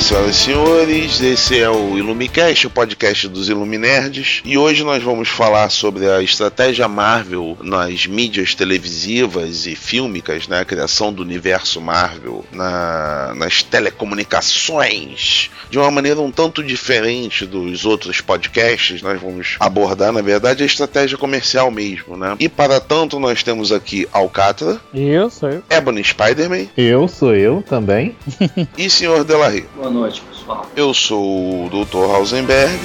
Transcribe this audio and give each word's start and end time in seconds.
Olá, 0.00 0.08
senhoras 0.08 0.34
e 0.36 0.40
senhores, 0.40 1.20
esse 1.20 1.58
é 1.60 1.68
o 1.68 1.96
Ilumicast, 1.98 2.66
o 2.66 2.70
podcast 2.70 3.28
dos 3.28 3.48
Iluminerds, 3.50 4.40
e 4.44 4.56
hoje 4.56 4.82
nós 4.82 5.02
vamos 5.02 5.28
falar 5.28 5.68
sobre 5.70 6.10
a 6.10 6.22
estratégia 6.22 6.88
Marvel 6.88 7.56
nas 7.62 8.06
mídias 8.06 8.54
televisivas 8.54 9.66
e 9.66 9.76
fílmicas, 9.76 10.48
né, 10.48 10.60
a 10.60 10.64
criação 10.64 11.12
do 11.12 11.22
universo 11.22 11.80
Marvel 11.80 12.44
na, 12.50 13.34
nas 13.36 13.62
telecomunicações, 13.62 15.50
de 15.70 15.78
uma 15.78 15.90
maneira 15.90 16.20
um 16.20 16.32
tanto 16.32 16.62
diferente 16.62 17.44
dos 17.46 17.84
outros 17.84 18.20
podcasts, 18.20 19.02
nós 19.02 19.20
vamos 19.20 19.56
abordar, 19.60 20.12
na 20.12 20.22
verdade, 20.22 20.62
a 20.62 20.66
estratégia 20.66 21.18
comercial 21.18 21.70
mesmo, 21.70 22.16
né? 22.16 22.36
E 22.40 22.48
para 22.48 22.80
tanto, 22.80 23.20
nós 23.20 23.42
temos 23.42 23.70
aqui 23.70 24.08
Alcatra, 24.12 24.80
Eu 24.94 25.30
sou 25.30 25.50
eu. 25.50 25.62
Ebony 25.70 26.02
Spider-Man 26.02 26.66
Eu 26.76 27.06
sou 27.06 27.34
eu 27.34 27.62
também. 27.68 28.16
e 28.76 28.88
Senhor 28.90 29.22
Delarry. 29.24 29.66
Boa 29.76 29.89
noite, 29.90 30.22
pessoal. 30.22 30.66
Eu 30.76 30.94
sou 30.94 31.66
o 31.66 31.68
Dr. 31.68 32.14
Hausenberg. 32.14 32.78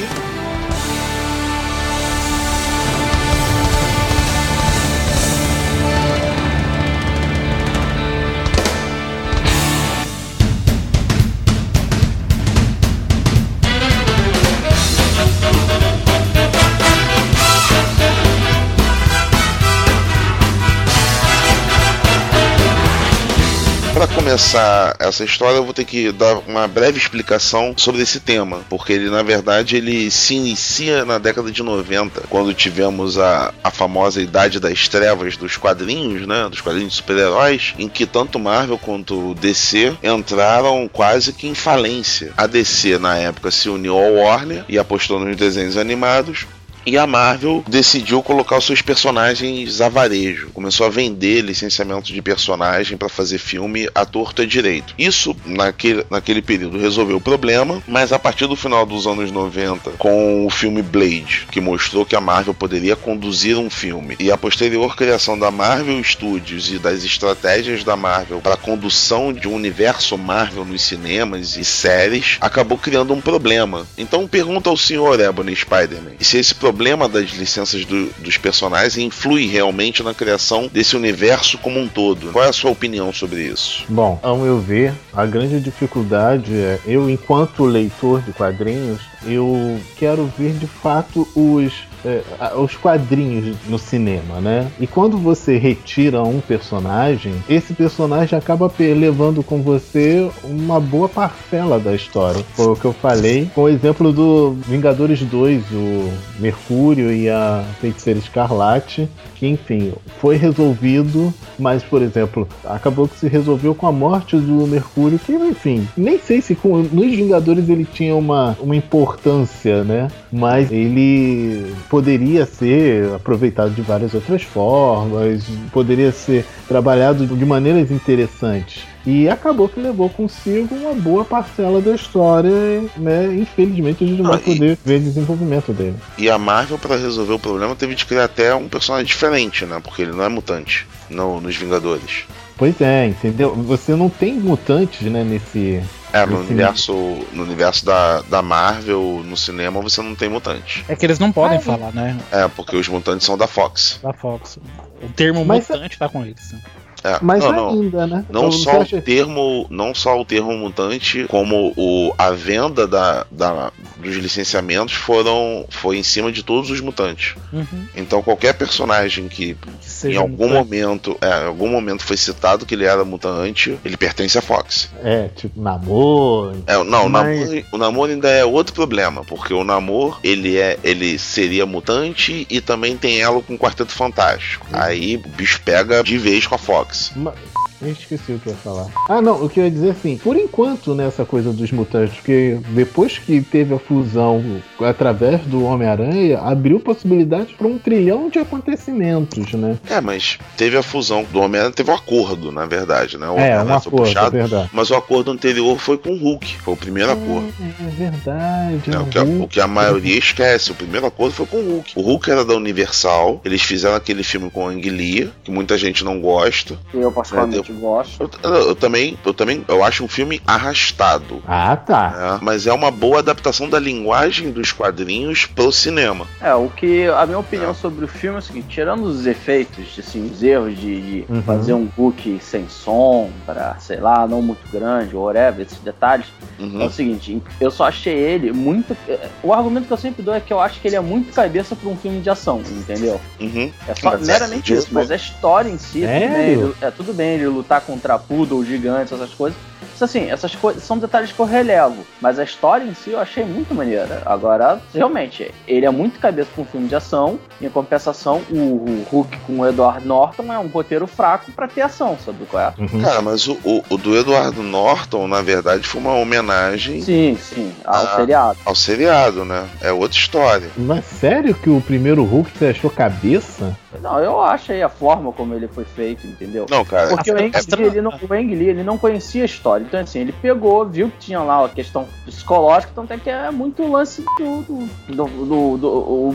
Começar 24.36 24.98
essa 25.00 25.24
história, 25.24 25.56
eu 25.56 25.64
vou 25.64 25.74
ter 25.74 25.86
que 25.86 26.12
dar 26.12 26.40
uma 26.40 26.68
breve 26.68 26.98
explicação 26.98 27.74
sobre 27.78 28.02
esse 28.02 28.20
tema, 28.20 28.60
porque 28.70 28.92
ele, 28.92 29.10
na 29.10 29.24
verdade, 29.24 29.78
ele 29.78 30.12
se 30.12 30.36
inicia 30.36 31.06
na 31.06 31.18
década 31.18 31.50
de 31.50 31.64
90, 31.64 32.24
quando 32.30 32.54
tivemos 32.54 33.18
a, 33.18 33.54
a 33.64 33.72
famosa 33.72 34.22
Idade 34.22 34.60
das 34.60 34.90
Trevas 34.90 35.38
dos 35.38 35.56
quadrinhos, 35.56 36.28
né, 36.28 36.50
dos 36.50 36.60
quadrinhos 36.60 36.92
de 36.92 36.98
super-heróis, 36.98 37.76
em 37.80 37.88
que 37.88 38.06
tanto 38.06 38.38
Marvel 38.38 38.78
quanto 38.78 39.34
DC 39.36 39.96
entraram 40.04 40.90
quase 40.92 41.32
que 41.32 41.48
em 41.48 41.56
falência. 41.56 42.34
A 42.36 42.46
DC, 42.46 42.98
na 42.98 43.16
época, 43.18 43.50
se 43.52 43.70
uniu 43.70 43.98
ao 43.98 44.16
Warner 44.16 44.66
e 44.68 44.78
apostou 44.78 45.18
nos 45.18 45.38
desenhos 45.38 45.78
animados, 45.78 46.46
e 46.86 46.98
a 46.98 47.08
Marvel 47.08 47.64
decidiu 47.68 48.22
colocar 48.22 48.58
os 48.58 48.66
seus 48.66 48.82
personagens 48.82 49.82
a 49.82 49.90
varejo. 49.90 50.52
Começou 50.54 50.86
a 50.86 50.90
vender 50.90 51.42
licenciamento 51.42 52.14
de 52.14 52.22
personagem 52.22 52.98
para 52.98 53.10
fazer 53.10 53.40
filme 53.40 53.90
à 53.96 54.06
torta 54.06 54.46
direito. 54.46 54.94
Isso, 54.98 55.36
naquele, 55.46 56.06
naquele 56.10 56.42
período, 56.42 56.78
resolveu 56.78 57.18
o 57.18 57.22
problema, 57.22 57.82
mas 57.88 58.12
a 58.12 58.20
partir 58.20 58.48
do 58.48 58.56
final 58.56 58.86
dos 58.86 59.08
anos 59.08 59.32
90, 59.32 59.92
com 59.92 60.46
o 60.46 60.50
filme 60.50 60.82
Blade, 60.82 61.48
que 61.52 61.60
mostrou 61.60 62.06
que 62.06 62.16
a 62.16 62.22
Marvel 62.22 62.54
poderia 62.54 62.96
conduzir 62.96 63.58
um 63.58 63.70
filme, 63.70 64.16
e 64.20 64.32
a 64.32 64.38
posterior 64.38 64.96
criação 64.96 65.38
da 65.38 65.50
Marvel 65.50 66.04
Studios 66.04 66.72
e 66.72 66.78
das 66.78 67.04
estratégias 67.04 67.84
da 67.84 67.96
Marvel 67.96 68.42
para 68.42 68.54
a 68.54 68.58
condução 68.58 69.34
de 69.34 69.48
um 69.48 69.56
universo 69.56 70.18
Marvel 70.18 70.66
nos 70.66 70.82
cinemas 70.82 71.58
e 71.58 71.66
séries, 71.66 72.38
acabou 72.40 72.78
criando 72.78 73.14
um 73.14 73.22
problema. 73.22 73.88
Então 73.98 74.28
pergunta 74.28 74.70
ao 74.70 74.78
senhor 74.78 75.20
Ebony 75.20 75.56
Spider-Man 75.56 76.12
se 76.20 76.38
esse 76.38 76.54
problema 76.54 76.75
das 77.08 77.32
licenças 77.32 77.86
do- 77.86 78.10
dos 78.20 78.38
personagens 78.38 78.98
influi 78.98 79.48
realmente 79.48 80.04
na 80.04 80.14
criação 80.14 80.70
desse 80.72 80.96
universo 80.96 81.58
como 81.58 81.80
um 81.80 81.88
todo. 81.88 82.32
Qual 82.32 82.44
é 82.44 82.50
a 82.50 82.54
sua 82.54 82.72
opinião 82.72 83.12
sobre 83.14 83.42
isso? 83.44 83.84
Bom, 83.90 84.20
ao 84.22 84.38
meu 84.38 84.60
ver, 84.60 84.94
a 85.14 85.26
grande 85.26 85.60
dificuldade 85.60 86.54
é 86.54 86.80
eu, 86.86 87.10
enquanto 87.10 87.64
leitor 87.64 88.22
de 88.22 88.32
quadrinhos, 88.34 89.00
eu 89.26 89.80
quero 89.98 90.32
ver 90.38 90.54
de 90.54 90.68
fato 90.68 91.28
os 91.36 91.74
é, 92.06 92.24
os 92.56 92.76
quadrinhos 92.76 93.58
no 93.68 93.80
cinema, 93.80 94.40
né? 94.40 94.72
E 94.80 94.86
quando 94.86 95.18
você 95.18 95.58
retira 95.58 96.22
um 96.22 96.40
personagem, 96.40 97.34
esse 97.50 97.74
personagem 97.74 98.38
acaba 98.38 98.72
levando 98.78 99.42
com 99.44 99.62
você 99.62 100.30
uma 100.44 100.80
boa 100.80 101.10
parcela 101.10 101.80
da 101.80 101.94
história. 101.96 102.44
Foi 102.54 102.68
o 102.68 102.76
que 102.76 102.86
eu 102.86 102.94
falei 102.94 103.50
com 103.54 103.64
o 103.64 103.70
exemplo 103.70 104.14
do 104.14 104.52
Vingadores 104.68 105.22
2, 105.22 105.64
o 105.72 106.12
Mercúrio 106.40 107.12
e 107.12 107.30
a 107.30 107.66
Feiticeira 107.82 108.20
Escarlate, 108.20 109.10
que 109.36 109.48
enfim, 109.48 109.94
foi 110.20 110.38
resolvido, 110.38 111.34
mas 111.58 111.84
por 111.84 112.02
exemplo, 112.02 112.48
acabou 112.64 113.08
que 113.08 113.18
se 113.18 113.28
resolveu 113.28 113.74
com 113.74 113.88
a 113.88 113.92
morte 113.92 114.38
do 114.38 114.68
Mercúrio, 114.68 115.20
que 115.20 115.34
enfim, 115.34 115.88
nem 115.98 116.20
sei 116.20 116.42
se 116.42 116.56
com, 116.56 116.78
nos 116.78 117.16
Vingadores 117.16 117.70
ele 117.70 117.86
tinha 117.86 118.16
uma, 118.16 118.58
uma 118.60 118.76
importância, 118.76 119.84
né? 119.84 120.10
Mas 120.32 120.72
ele 120.72 121.74
poderia 121.96 122.46
ser 122.46 123.14
aproveitado 123.14 123.74
de 123.74 123.82
várias 123.82 124.14
outras 124.14 124.44
formas, 124.44 125.46
poderia 125.72 126.12
ser 126.12 126.46
trabalhado 126.68 127.26
de 127.26 127.46
maneiras 127.46 127.90
interessantes. 127.90 128.84
E 129.06 129.30
acabou 129.30 129.70
que 129.70 129.80
levou 129.80 130.10
consigo 130.10 130.76
uma 130.76 130.94
boa 130.94 131.24
parcela 131.24 131.80
da 131.80 131.96
história, 131.96 132.52
né? 132.98 133.34
Infelizmente 133.34 134.04
a 134.04 134.08
gente 134.08 134.22
não 134.22 134.30
vai 134.30 134.40
poder 134.40 134.78
ver 134.84 135.00
desenvolvimento 135.00 135.72
dele. 135.72 135.96
E 136.18 136.30
a 136.30 136.38
Marvel, 136.38 136.78
para 136.78 136.98
resolver 136.98 137.32
o 137.32 137.40
problema, 137.40 137.74
teve 137.78 137.96
de 137.96 138.06
criar 138.06 138.26
até 138.26 138.54
um 138.54 138.68
personagem 138.68 139.08
diferente, 139.08 139.66
né? 139.66 139.80
Porque 139.82 140.02
ele 140.02 140.12
não 140.12 140.26
é 140.26 140.28
mutante 140.28 140.86
no, 141.10 141.40
nos 141.40 141.56
Vingadores. 141.56 142.26
Pois 142.58 142.80
é, 142.82 143.08
entendeu? 143.08 143.56
Você 143.56 143.96
não 143.96 144.10
tem 144.10 144.34
mutantes, 144.34 145.02
né, 145.10 145.24
nesse. 145.24 145.82
É, 146.16 146.26
no 146.26 146.40
universo, 146.40 146.94
no 147.34 147.44
universo 147.44 147.86
da, 147.86 148.22
da 148.22 148.42
Marvel, 148.42 149.22
no 149.26 149.36
cinema, 149.36 149.82
você 149.82 150.02
não 150.02 150.16
tem 150.16 150.30
mutante. 150.30 150.86
É 150.88 150.96
que 150.96 151.06
eles 151.06 151.20
não 151.20 151.32
podem 151.32 151.58
Ah, 151.58 151.62
falar, 151.62 151.92
né? 151.92 152.18
É, 152.32 152.48
porque 152.48 152.76
os 152.78 152.88
mutantes 152.88 153.26
são 153.26 153.38
da 153.38 153.48
Fox. 153.48 154.00
Da 154.02 154.14
Fox. 154.14 154.58
O 155.02 155.10
termo 155.10 155.44
Mas- 155.46 155.68
mutante 155.68 155.98
tá 156.00 156.08
com 156.08 156.24
eles. 156.26 156.56
É, 157.04 157.20
Mas 157.22 157.44
não, 157.44 157.52
não. 157.52 157.70
ainda, 157.70 158.08
né? 158.08 158.26
Não 158.32 158.48
Então, 158.48 158.52
só, 158.52 158.82
o 158.82 159.02
termo, 159.02 159.68
não 159.70 159.94
só 159.94 160.20
o 160.20 160.26
termo 160.26 160.58
mutante, 160.58 161.26
como 161.30 161.72
o, 161.78 162.12
a 162.18 162.32
venda 162.32 162.88
da, 162.88 163.28
da- 163.30 163.72
dos 163.98 164.16
licenciamentos 164.16 164.96
foram 164.96 165.68
foi 165.70 165.98
em 165.98 166.04
cima 166.04 166.32
de 166.32 166.42
todos 166.42 166.72
os 166.72 166.82
mutantes. 166.82 167.36
Uhum. 167.54 167.86
Então 167.96 168.24
qualquer 168.24 168.56
personagem 168.56 169.28
que 169.28 169.56
Que 170.02 170.08
em 170.08 170.12
seja 170.12 170.20
algum 170.20 170.48
mutante. 170.48 170.54
momento, 170.54 171.18
é, 171.22 171.28
em 171.44 171.46
algum 171.48 171.70
momento 171.70 172.04
foi 172.04 172.18
citado 172.18 172.66
que 172.66 172.76
ele 172.76 172.86
era 172.86 173.06
mutante, 173.06 173.80
ele 173.86 173.96
pertence 173.98 174.38
à 174.38 174.42
Fox. 174.42 174.90
É, 175.04 175.30
tipo, 175.36 175.60
namoro. 175.62 176.64
É, 176.68 176.84
não, 176.84 177.06
o 177.06 177.10
Mas- 177.10 177.40
namoro, 177.50 177.66
o 177.72 177.78
namoro 177.78 178.12
ainda 178.12 178.30
é 178.30 178.44
outro 178.46 178.74
problema, 178.74 179.24
porque 179.26 179.54
o 179.54 179.64
namoro 179.64 180.18
ele 180.24 180.58
é, 180.58 180.78
ele 180.84 181.18
seria 181.18 181.66
mutante 181.66 182.46
e 182.50 182.60
também 182.62 182.98
tem 182.98 183.22
elo 183.22 183.42
com 183.42 183.56
o 183.56 183.58
Quarteto 183.58 183.92
Fantástico. 183.92 184.66
Aí 184.74 185.16
o 185.18 185.30
bicho 185.30 185.62
pega 185.64 186.04
de 186.04 186.18
vez 186.18 186.46
com 186.46 186.56
a 186.56 186.58
Fox. 186.58 187.12
Ma- 187.16 187.34
Eu 187.82 187.92
esqueci 187.92 188.32
o 188.32 188.40
que 188.40 188.48
eu 188.48 188.54
ia 188.54 188.58
falar. 188.60 188.88
Ah, 189.10 189.22
não, 189.22 189.44
o 189.44 189.50
que 189.50 189.60
eu 189.60 189.66
ia 189.66 189.72
dizer 189.72 189.92
assim, 189.92 190.18
por 190.18 190.36
enquanto 190.38 190.96
nessa 190.96 191.26
coisa 191.26 191.52
dos 191.52 191.72
mutantes, 191.72 192.16
porque 192.16 192.58
depois 192.70 193.18
que 193.18 193.42
teve 193.42 193.74
a 193.74 193.80
fusão 193.80 194.44
através 194.80 195.42
do 195.42 195.64
Homem-Aranha, 195.66 196.40
abriu 196.40 196.80
possibilidades 196.80 197.54
para 197.56 197.68
um 197.68 197.78
trilhão 197.78 198.30
de 198.30 198.40
acontecimentos, 198.40 199.52
né? 199.54 199.78
É, 199.90 200.00
mas 200.02 200.38
teve 200.58 200.78
a 200.78 200.84
fusão 200.84 201.24
do 201.32 201.40
Homem-Aranha, 201.40 201.74
teve 201.74 201.92
um 201.92 201.96
acordo, 201.96 202.52
na 202.52 202.66
verdade, 202.66 203.18
né? 203.18 203.28
O 203.28 203.32
É, 203.32 203.34
Homem-Aranha 203.60 203.78
um 203.78 203.82
foi 203.82 203.88
acordo, 203.90 204.04
é 204.04 204.08
puxado, 204.14 204.32
verdade. 204.32 204.70
Mas 204.74 204.90
o 204.90 204.96
acordo 204.96 205.32
anterior 205.32 205.78
foi 205.80 205.98
com 205.98 206.12
o 206.12 206.18
Hulk, 206.18 206.58
foi 206.60 206.74
o 206.74 206.78
primeiro 206.78 207.12
acordo. 207.12 207.54
É, 207.62 207.84
é 207.86 207.90
verdade. 207.90 208.92
É, 208.92 208.98
o 208.98 209.02
o, 209.02 209.06
que 209.08 209.18
a, 209.18 209.24
o 209.24 209.48
que 209.48 209.62
a 209.62 209.68
maioria 209.68 210.18
esquece. 210.18 210.72
O 210.72 210.76
primeiro 210.76 211.06
acordo 211.06 211.34
foi 211.34 211.46
com 211.46 211.58
o 211.58 211.70
Hulk. 211.76 211.94
O 211.96 212.02
Hulk 212.02 212.32
era 212.32 212.46
da 212.46 212.54
Universal. 212.56 213.42
Eles 213.46 213.62
fizeram 213.62 213.96
aquele 213.96 214.24
filme 214.24 214.50
com 214.50 214.68
a 214.68 214.72
Ang 214.72 214.90
Lee, 214.90 215.30
que 215.44 215.52
muita 215.52 215.78
gente 215.78 216.04
não 216.04 216.20
gosta. 216.20 216.78
Eu 216.94 217.12
particularmente 217.12 217.65
gosto. 217.74 218.30
Eu, 218.44 218.54
eu 218.54 218.76
também, 218.76 219.18
eu 219.26 219.34
também, 219.34 219.64
eu 219.68 219.84
acho 219.84 220.04
um 220.04 220.08
filme 220.08 220.42
arrastado. 220.46 221.42
Ah, 221.48 221.76
tá. 221.76 222.10
né? 222.10 222.40
Mas 222.42 222.68
é 222.68 222.74
uma 222.74 222.92
boa 222.92 223.20
adaptação 223.20 223.70
da 223.70 223.80
linguagem 223.80 224.52
dos 224.52 224.72
quadrinhos 224.72 225.46
pro 225.46 225.72
cinema. 225.72 226.28
É, 226.42 226.54
o 226.54 226.70
que 226.70 227.06
a 227.08 227.26
minha 227.26 227.40
opinião 227.40 227.74
sobre 227.74 228.06
o 228.06 228.08
filme 228.08 228.36
é 228.38 228.40
o 228.40 228.42
seguinte, 228.42 228.68
tirando 228.70 229.04
os 229.04 229.26
efeitos, 229.26 229.86
assim, 229.98 230.30
os 230.32 230.42
erros 230.44 230.78
de, 230.78 231.02
de 231.02 231.26
Uhum. 231.30 231.42
fazer 231.42 231.74
um 231.74 231.86
book 231.86 232.40
sem 232.42 232.68
som, 232.70 233.30
pra, 233.46 233.76
sei 233.80 234.00
lá, 234.00 234.28
não 234.28 234.42
muito 234.42 234.62
grande, 234.72 235.16
ou 235.16 235.24
whatever, 235.26 235.66
esses 235.66 235.80
detalhes, 235.80 236.28
é 236.60 236.64
Uhum. 236.64 236.86
o 236.86 236.90
seguinte, 236.90 237.42
eu 237.60 237.72
só 237.72 237.86
achei 237.88 238.14
ele 238.16 238.52
muito. 238.52 238.96
O 239.42 239.54
argumento 239.54 239.88
que 239.88 239.94
eu 239.94 239.98
sempre 239.98 240.22
dou 240.22 240.34
é 240.34 240.40
que 240.40 240.52
eu 240.54 240.60
acho 240.60 240.80
que 240.80 240.88
ele 240.88 240.96
é 240.96 241.00
muito 241.02 241.34
cabeça 241.34 241.76
pra 241.76 241.90
um 241.90 241.96
filme 241.98 242.22
de 242.22 242.30
ação, 242.30 242.62
entendeu? 242.70 243.20
Uhum. 243.40 243.72
É 243.88 243.96
só 243.96 244.12
Mas 244.12 244.28
meramente 244.28 244.74
é- 244.74 244.78
isso, 244.78 244.88
mas 244.92 245.10
a 245.12 245.16
história 245.16 245.70
em 245.70 245.78
si, 245.78 246.02
tudo 246.02 246.08
bem, 246.34 246.50
ele- 246.52 246.76
é 246.82 246.92
tudo 246.92 247.14
bem 247.14 247.30
ele 247.36 247.48
lutar 247.56 247.82
contra 247.82 248.20
poodle, 248.20 248.66
gigantes, 248.66 249.12
essas 249.12 249.34
coisas. 249.34 249.60
Assim, 250.04 250.30
essas 250.30 250.56
coisas 250.56 250.84
são 250.84 250.98
detalhes 250.98 251.32
que 251.32 251.40
eu 251.40 251.46
relevo, 251.46 252.06
mas 252.22 252.40
a 252.40 252.44
história 252.44 252.84
em 252.84 252.94
si 252.94 253.12
eu 253.12 253.20
achei 253.20 253.46
muito 253.46 253.74
maneira. 253.74 254.22
Agora, 254.26 254.80
realmente, 254.94 255.52
ele 255.68 255.86
é 255.86 255.90
muito 255.90 256.20
cabeça 256.20 256.50
com 256.56 256.64
um 256.64 256.66
filme 256.66 256.88
de 256.88 256.96
ação, 256.96 257.40
em 257.62 257.70
compensação, 257.70 258.42
o, 258.50 258.58
o 258.58 259.06
Hulk 259.10 259.40
com 259.40 259.60
o 259.60 259.68
Edward 259.68 260.06
Norton 260.06 260.52
é 260.52 260.60
um 260.60 260.68
roteiro 260.68 261.08
fraco 261.08 261.52
para 261.52 261.68
ter 261.68 261.82
ação, 261.82 262.18
sabe 262.24 262.46
qual 262.46 262.64
é? 262.64 262.74
Uhum. 262.78 263.02
Cara, 263.02 263.22
mas 263.22 263.48
o, 263.48 263.58
o, 263.64 263.84
o, 263.90 263.98
do 263.98 264.16
Edward 264.16 264.60
Norton, 264.60 265.28
na 265.28 265.42
verdade, 265.42 265.88
foi 265.88 266.02
uma 266.02 266.14
homenagem. 266.14 267.02
Sim, 267.02 267.38
sim, 267.40 267.74
ao 267.86 267.96
a, 267.96 268.16
seriado. 268.16 268.58
Ao 268.66 268.76
seriado, 268.76 269.46
né? 269.46 269.68
É 269.82 269.92
outra 269.92 270.18
história. 270.18 270.70
Mas 270.78 271.06
sério 271.06 271.54
que 271.54 271.70
o 271.70 271.82
primeiro 271.82 272.24
Hulk 272.24 272.58
você 272.58 272.68
achou 272.68 272.90
cabeça? 272.90 273.76
Não, 274.02 274.20
eu 274.20 274.42
acho 274.42 274.72
aí 274.72 274.82
a 274.82 274.90
forma 274.90 275.32
como 275.32 275.54
ele 275.54 275.68
foi 275.68 275.86
feito, 275.86 276.28
entendeu? 276.28 276.66
Não, 276.70 276.84
cara. 276.84 277.08
Porque 277.10 277.32
o 277.32 277.38
Ang, 277.38 277.52
é... 277.54 277.76
Lee, 277.76 277.86
ele 277.86 278.02
não, 278.02 278.12
o 278.12 278.34
Ang 278.34 278.56
Lee, 278.56 278.70
ele 278.70 278.84
não 278.84 278.98
conhecia 278.98 279.44
a 279.44 279.46
história 279.46 279.65
história. 279.66 279.84
Então, 279.84 280.00
assim, 280.00 280.20
ele 280.20 280.32
pegou, 280.32 280.86
viu 280.86 281.10
que 281.10 281.18
tinha 281.18 281.42
lá 281.42 281.66
a 281.66 281.70
questão 281.70 282.08
psicológica, 282.26 282.92
então 282.92 283.04
até 283.04 283.18
que 283.18 283.30
é 283.30 283.50
muito 283.50 283.86
lance 283.90 284.24
do. 284.38 284.62
do. 284.62 284.90
do. 285.08 285.26
do. 285.26 285.78
do. 285.78 286.32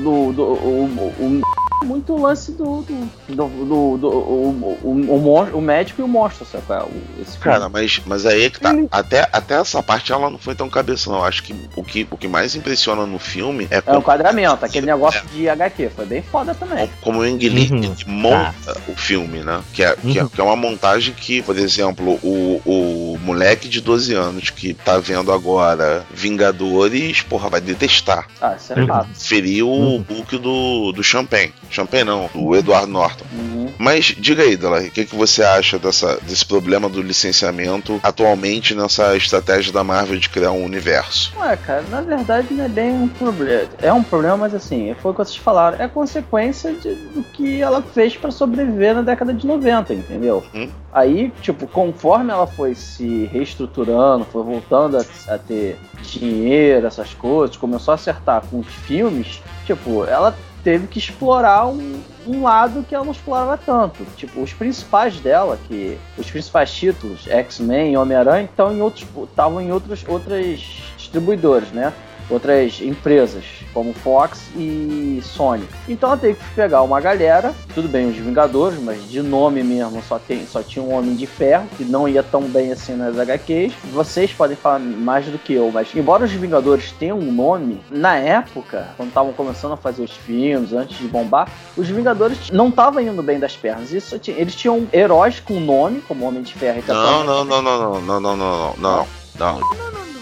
do. 0.00 0.32
do. 0.32 1.44
muito 1.84 2.16
lance 2.16 2.52
do 2.52 2.82
do, 3.28 3.48
do, 3.48 3.98
do, 3.98 4.08
o, 4.08 5.60
médico 5.60 6.00
e 6.00 6.04
o 6.04 6.08
monstro, 6.08 6.46
sabe? 6.46 6.64
Esse 7.20 7.38
Cara, 7.38 7.68
mas, 7.68 8.00
mas 8.06 8.24
aí 8.24 8.44
é 8.44 8.50
que 8.50 8.58
tá. 8.58 8.74
Até, 8.90 9.28
até 9.30 9.54
essa 9.60 9.82
parte 9.82 10.10
ela 10.10 10.30
não 10.30 10.38
foi 10.38 10.54
tão 10.54 10.70
cabeção. 10.70 11.14
Eu 11.14 11.24
acho 11.24 11.42
que 11.42 11.54
o, 11.76 11.84
que 11.84 12.06
o 12.10 12.16
que 12.16 12.26
mais 12.26 12.54
impressiona 12.54 13.04
no 13.04 13.18
filme 13.18 13.68
é. 13.70 13.82
É 13.84 13.92
o 13.94 13.98
enquadramento, 13.98 14.64
aquele 14.64 14.86
negócio 14.86 15.26
de 15.26 15.48
HQ. 15.48 15.90
Foi 15.90 16.06
bem 16.06 16.22
foda 16.22 16.54
também. 16.54 16.88
Como 17.02 17.20
o 17.20 17.22
Ang 17.22 17.38
monta 18.06 18.80
o 18.88 18.96
filme, 18.96 19.40
né? 19.40 19.62
Que 19.72 19.84
é, 19.84 19.94
que 19.96 20.40
é 20.40 20.42
uma 20.42 20.56
montagem 20.56 21.14
que 21.14 21.33
por 21.42 21.58
exemplo, 21.58 22.18
o, 22.22 22.60
o 22.64 23.18
moleque 23.18 23.68
de 23.68 23.80
12 23.80 24.14
anos 24.14 24.50
que 24.50 24.74
tá 24.74 24.98
vendo 24.98 25.32
agora 25.32 26.04
Vingadores, 26.12 27.22
porra, 27.22 27.48
vai 27.48 27.60
detestar. 27.60 28.26
Ah, 28.40 28.56
isso 28.56 28.72
é 28.72 28.86
fato. 28.86 29.08
Feriu 29.14 29.68
uhum. 29.68 29.96
o 29.96 29.98
book 29.98 30.38
do, 30.38 30.92
do 30.92 31.02
Champagne. 31.02 31.52
Champagne 31.74 32.04
não, 32.04 32.30
do 32.32 32.54
Edward 32.54 32.90
Norton. 32.90 33.24
Uhum. 33.32 33.68
Mas 33.78 34.04
diga 34.04 34.42
aí, 34.42 34.56
Dela, 34.56 34.80
o 34.80 34.90
que, 34.90 35.04
que 35.04 35.16
você 35.16 35.42
acha 35.42 35.78
dessa, 35.78 36.18
desse 36.22 36.44
problema 36.44 36.88
do 36.88 37.02
licenciamento 37.02 37.98
atualmente 38.02 38.74
nessa 38.74 39.16
estratégia 39.16 39.72
da 39.72 39.82
Marvel 39.82 40.18
de 40.18 40.28
criar 40.28 40.52
um 40.52 40.64
universo? 40.64 41.32
Ué, 41.38 41.56
cara, 41.56 41.84
na 41.90 42.00
verdade 42.00 42.54
não 42.54 42.64
é 42.64 42.68
bem 42.68 42.92
um 42.92 43.08
problema. 43.08 43.68
É 43.82 43.92
um 43.92 44.02
problema, 44.02 44.36
mas 44.36 44.54
assim, 44.54 44.94
foi 45.00 45.10
o 45.10 45.14
que 45.14 45.24
vocês 45.24 45.36
falaram. 45.36 45.82
É 45.82 45.88
consequência 45.88 46.72
de, 46.72 46.94
do 46.94 47.22
que 47.32 47.60
ela 47.60 47.82
fez 47.82 48.16
para 48.16 48.30
sobreviver 48.30 48.94
na 48.94 49.02
década 49.02 49.32
de 49.32 49.46
90, 49.46 49.92
entendeu? 49.94 50.44
Hum. 50.54 50.68
Aí, 50.92 51.32
tipo, 51.40 51.66
conforme 51.66 52.30
ela 52.30 52.46
foi 52.46 52.74
se 52.74 53.24
reestruturando, 53.32 54.24
foi 54.24 54.44
voltando 54.44 54.96
a, 54.96 55.34
a 55.34 55.38
ter 55.38 55.76
dinheiro, 56.02 56.86
essas 56.86 57.12
coisas, 57.14 57.56
começou 57.56 57.92
a 57.92 57.94
acertar 57.96 58.42
com 58.48 58.60
os 58.60 58.68
filmes, 58.68 59.42
tipo, 59.66 60.04
ela 60.04 60.36
teve 60.64 60.86
que 60.86 60.98
explorar 60.98 61.66
um, 61.66 62.00
um, 62.26 62.42
lado 62.42 62.82
que 62.88 62.94
ela 62.94 63.04
não 63.04 63.12
explorava 63.12 63.58
tanto. 63.58 64.04
Tipo, 64.16 64.40
os 64.40 64.52
principais 64.54 65.20
dela, 65.20 65.58
que 65.68 65.98
os 66.16 66.28
principais 66.30 66.72
títulos, 66.72 67.28
X-Men 67.28 67.92
e 67.92 67.96
Homem-Aranha, 67.98 68.46
estão 68.46 68.72
em 68.72 68.80
outros, 68.80 69.06
estavam 69.28 69.60
em 69.60 69.70
outros, 69.70 70.02
outras 70.08 70.58
distribuidores, 70.96 71.70
né? 71.70 71.92
Outras 72.28 72.80
empresas, 72.80 73.44
como 73.72 73.92
Fox 73.92 74.48
e 74.56 75.20
Sony. 75.22 75.68
Então 75.88 76.10
ela 76.10 76.18
teve 76.18 76.38
que 76.38 76.54
pegar 76.54 76.82
uma 76.82 77.00
galera, 77.00 77.54
tudo 77.74 77.88
bem, 77.88 78.08
os 78.08 78.16
Vingadores, 78.16 78.78
mas 78.80 79.08
de 79.08 79.22
nome 79.22 79.62
mesmo 79.62 80.02
só, 80.02 80.18
tem, 80.18 80.46
só 80.46 80.62
tinha 80.62 80.84
um 80.84 80.94
Homem 80.94 81.14
de 81.14 81.26
Ferro, 81.26 81.66
que 81.76 81.84
não 81.84 82.08
ia 82.08 82.22
tão 82.22 82.42
bem 82.42 82.72
assim 82.72 82.94
nas 82.94 83.18
HQs. 83.18 83.72
Vocês 83.92 84.32
podem 84.32 84.56
falar 84.56 84.78
mais 84.78 85.26
do 85.26 85.38
que 85.38 85.52
eu, 85.52 85.70
mas 85.72 85.94
embora 85.94 86.24
os 86.24 86.32
Vingadores 86.32 86.92
tenham 86.92 87.18
um 87.18 87.32
nome, 87.32 87.80
na 87.90 88.16
época, 88.16 88.88
quando 88.96 89.08
estavam 89.08 89.32
começando 89.32 89.72
a 89.72 89.76
fazer 89.76 90.02
os 90.02 90.12
filmes, 90.12 90.72
antes 90.72 90.98
de 90.98 91.06
bombar, 91.06 91.48
os 91.76 91.88
Vingadores 91.88 92.50
não 92.50 92.68
estavam 92.68 93.02
indo 93.02 93.22
bem 93.22 93.38
das 93.38 93.56
pernas. 93.56 93.92
Isso, 93.92 94.20
eles 94.28 94.54
tinham 94.54 94.86
heróis 94.92 95.40
com 95.40 95.60
nome, 95.60 96.00
como 96.02 96.26
Homem 96.26 96.42
de 96.42 96.54
Ferro 96.54 96.78
e 96.78 96.82
Capitão. 96.82 97.24
Não, 97.24 97.44
não, 97.44 97.62
não, 97.62 97.62
não, 97.62 98.00
não, 98.00 98.00
não, 98.00 98.20
não, 98.20 98.36
não, 98.36 98.76
não, 98.76 99.06
não. 99.38 99.60
não. 99.60 100.13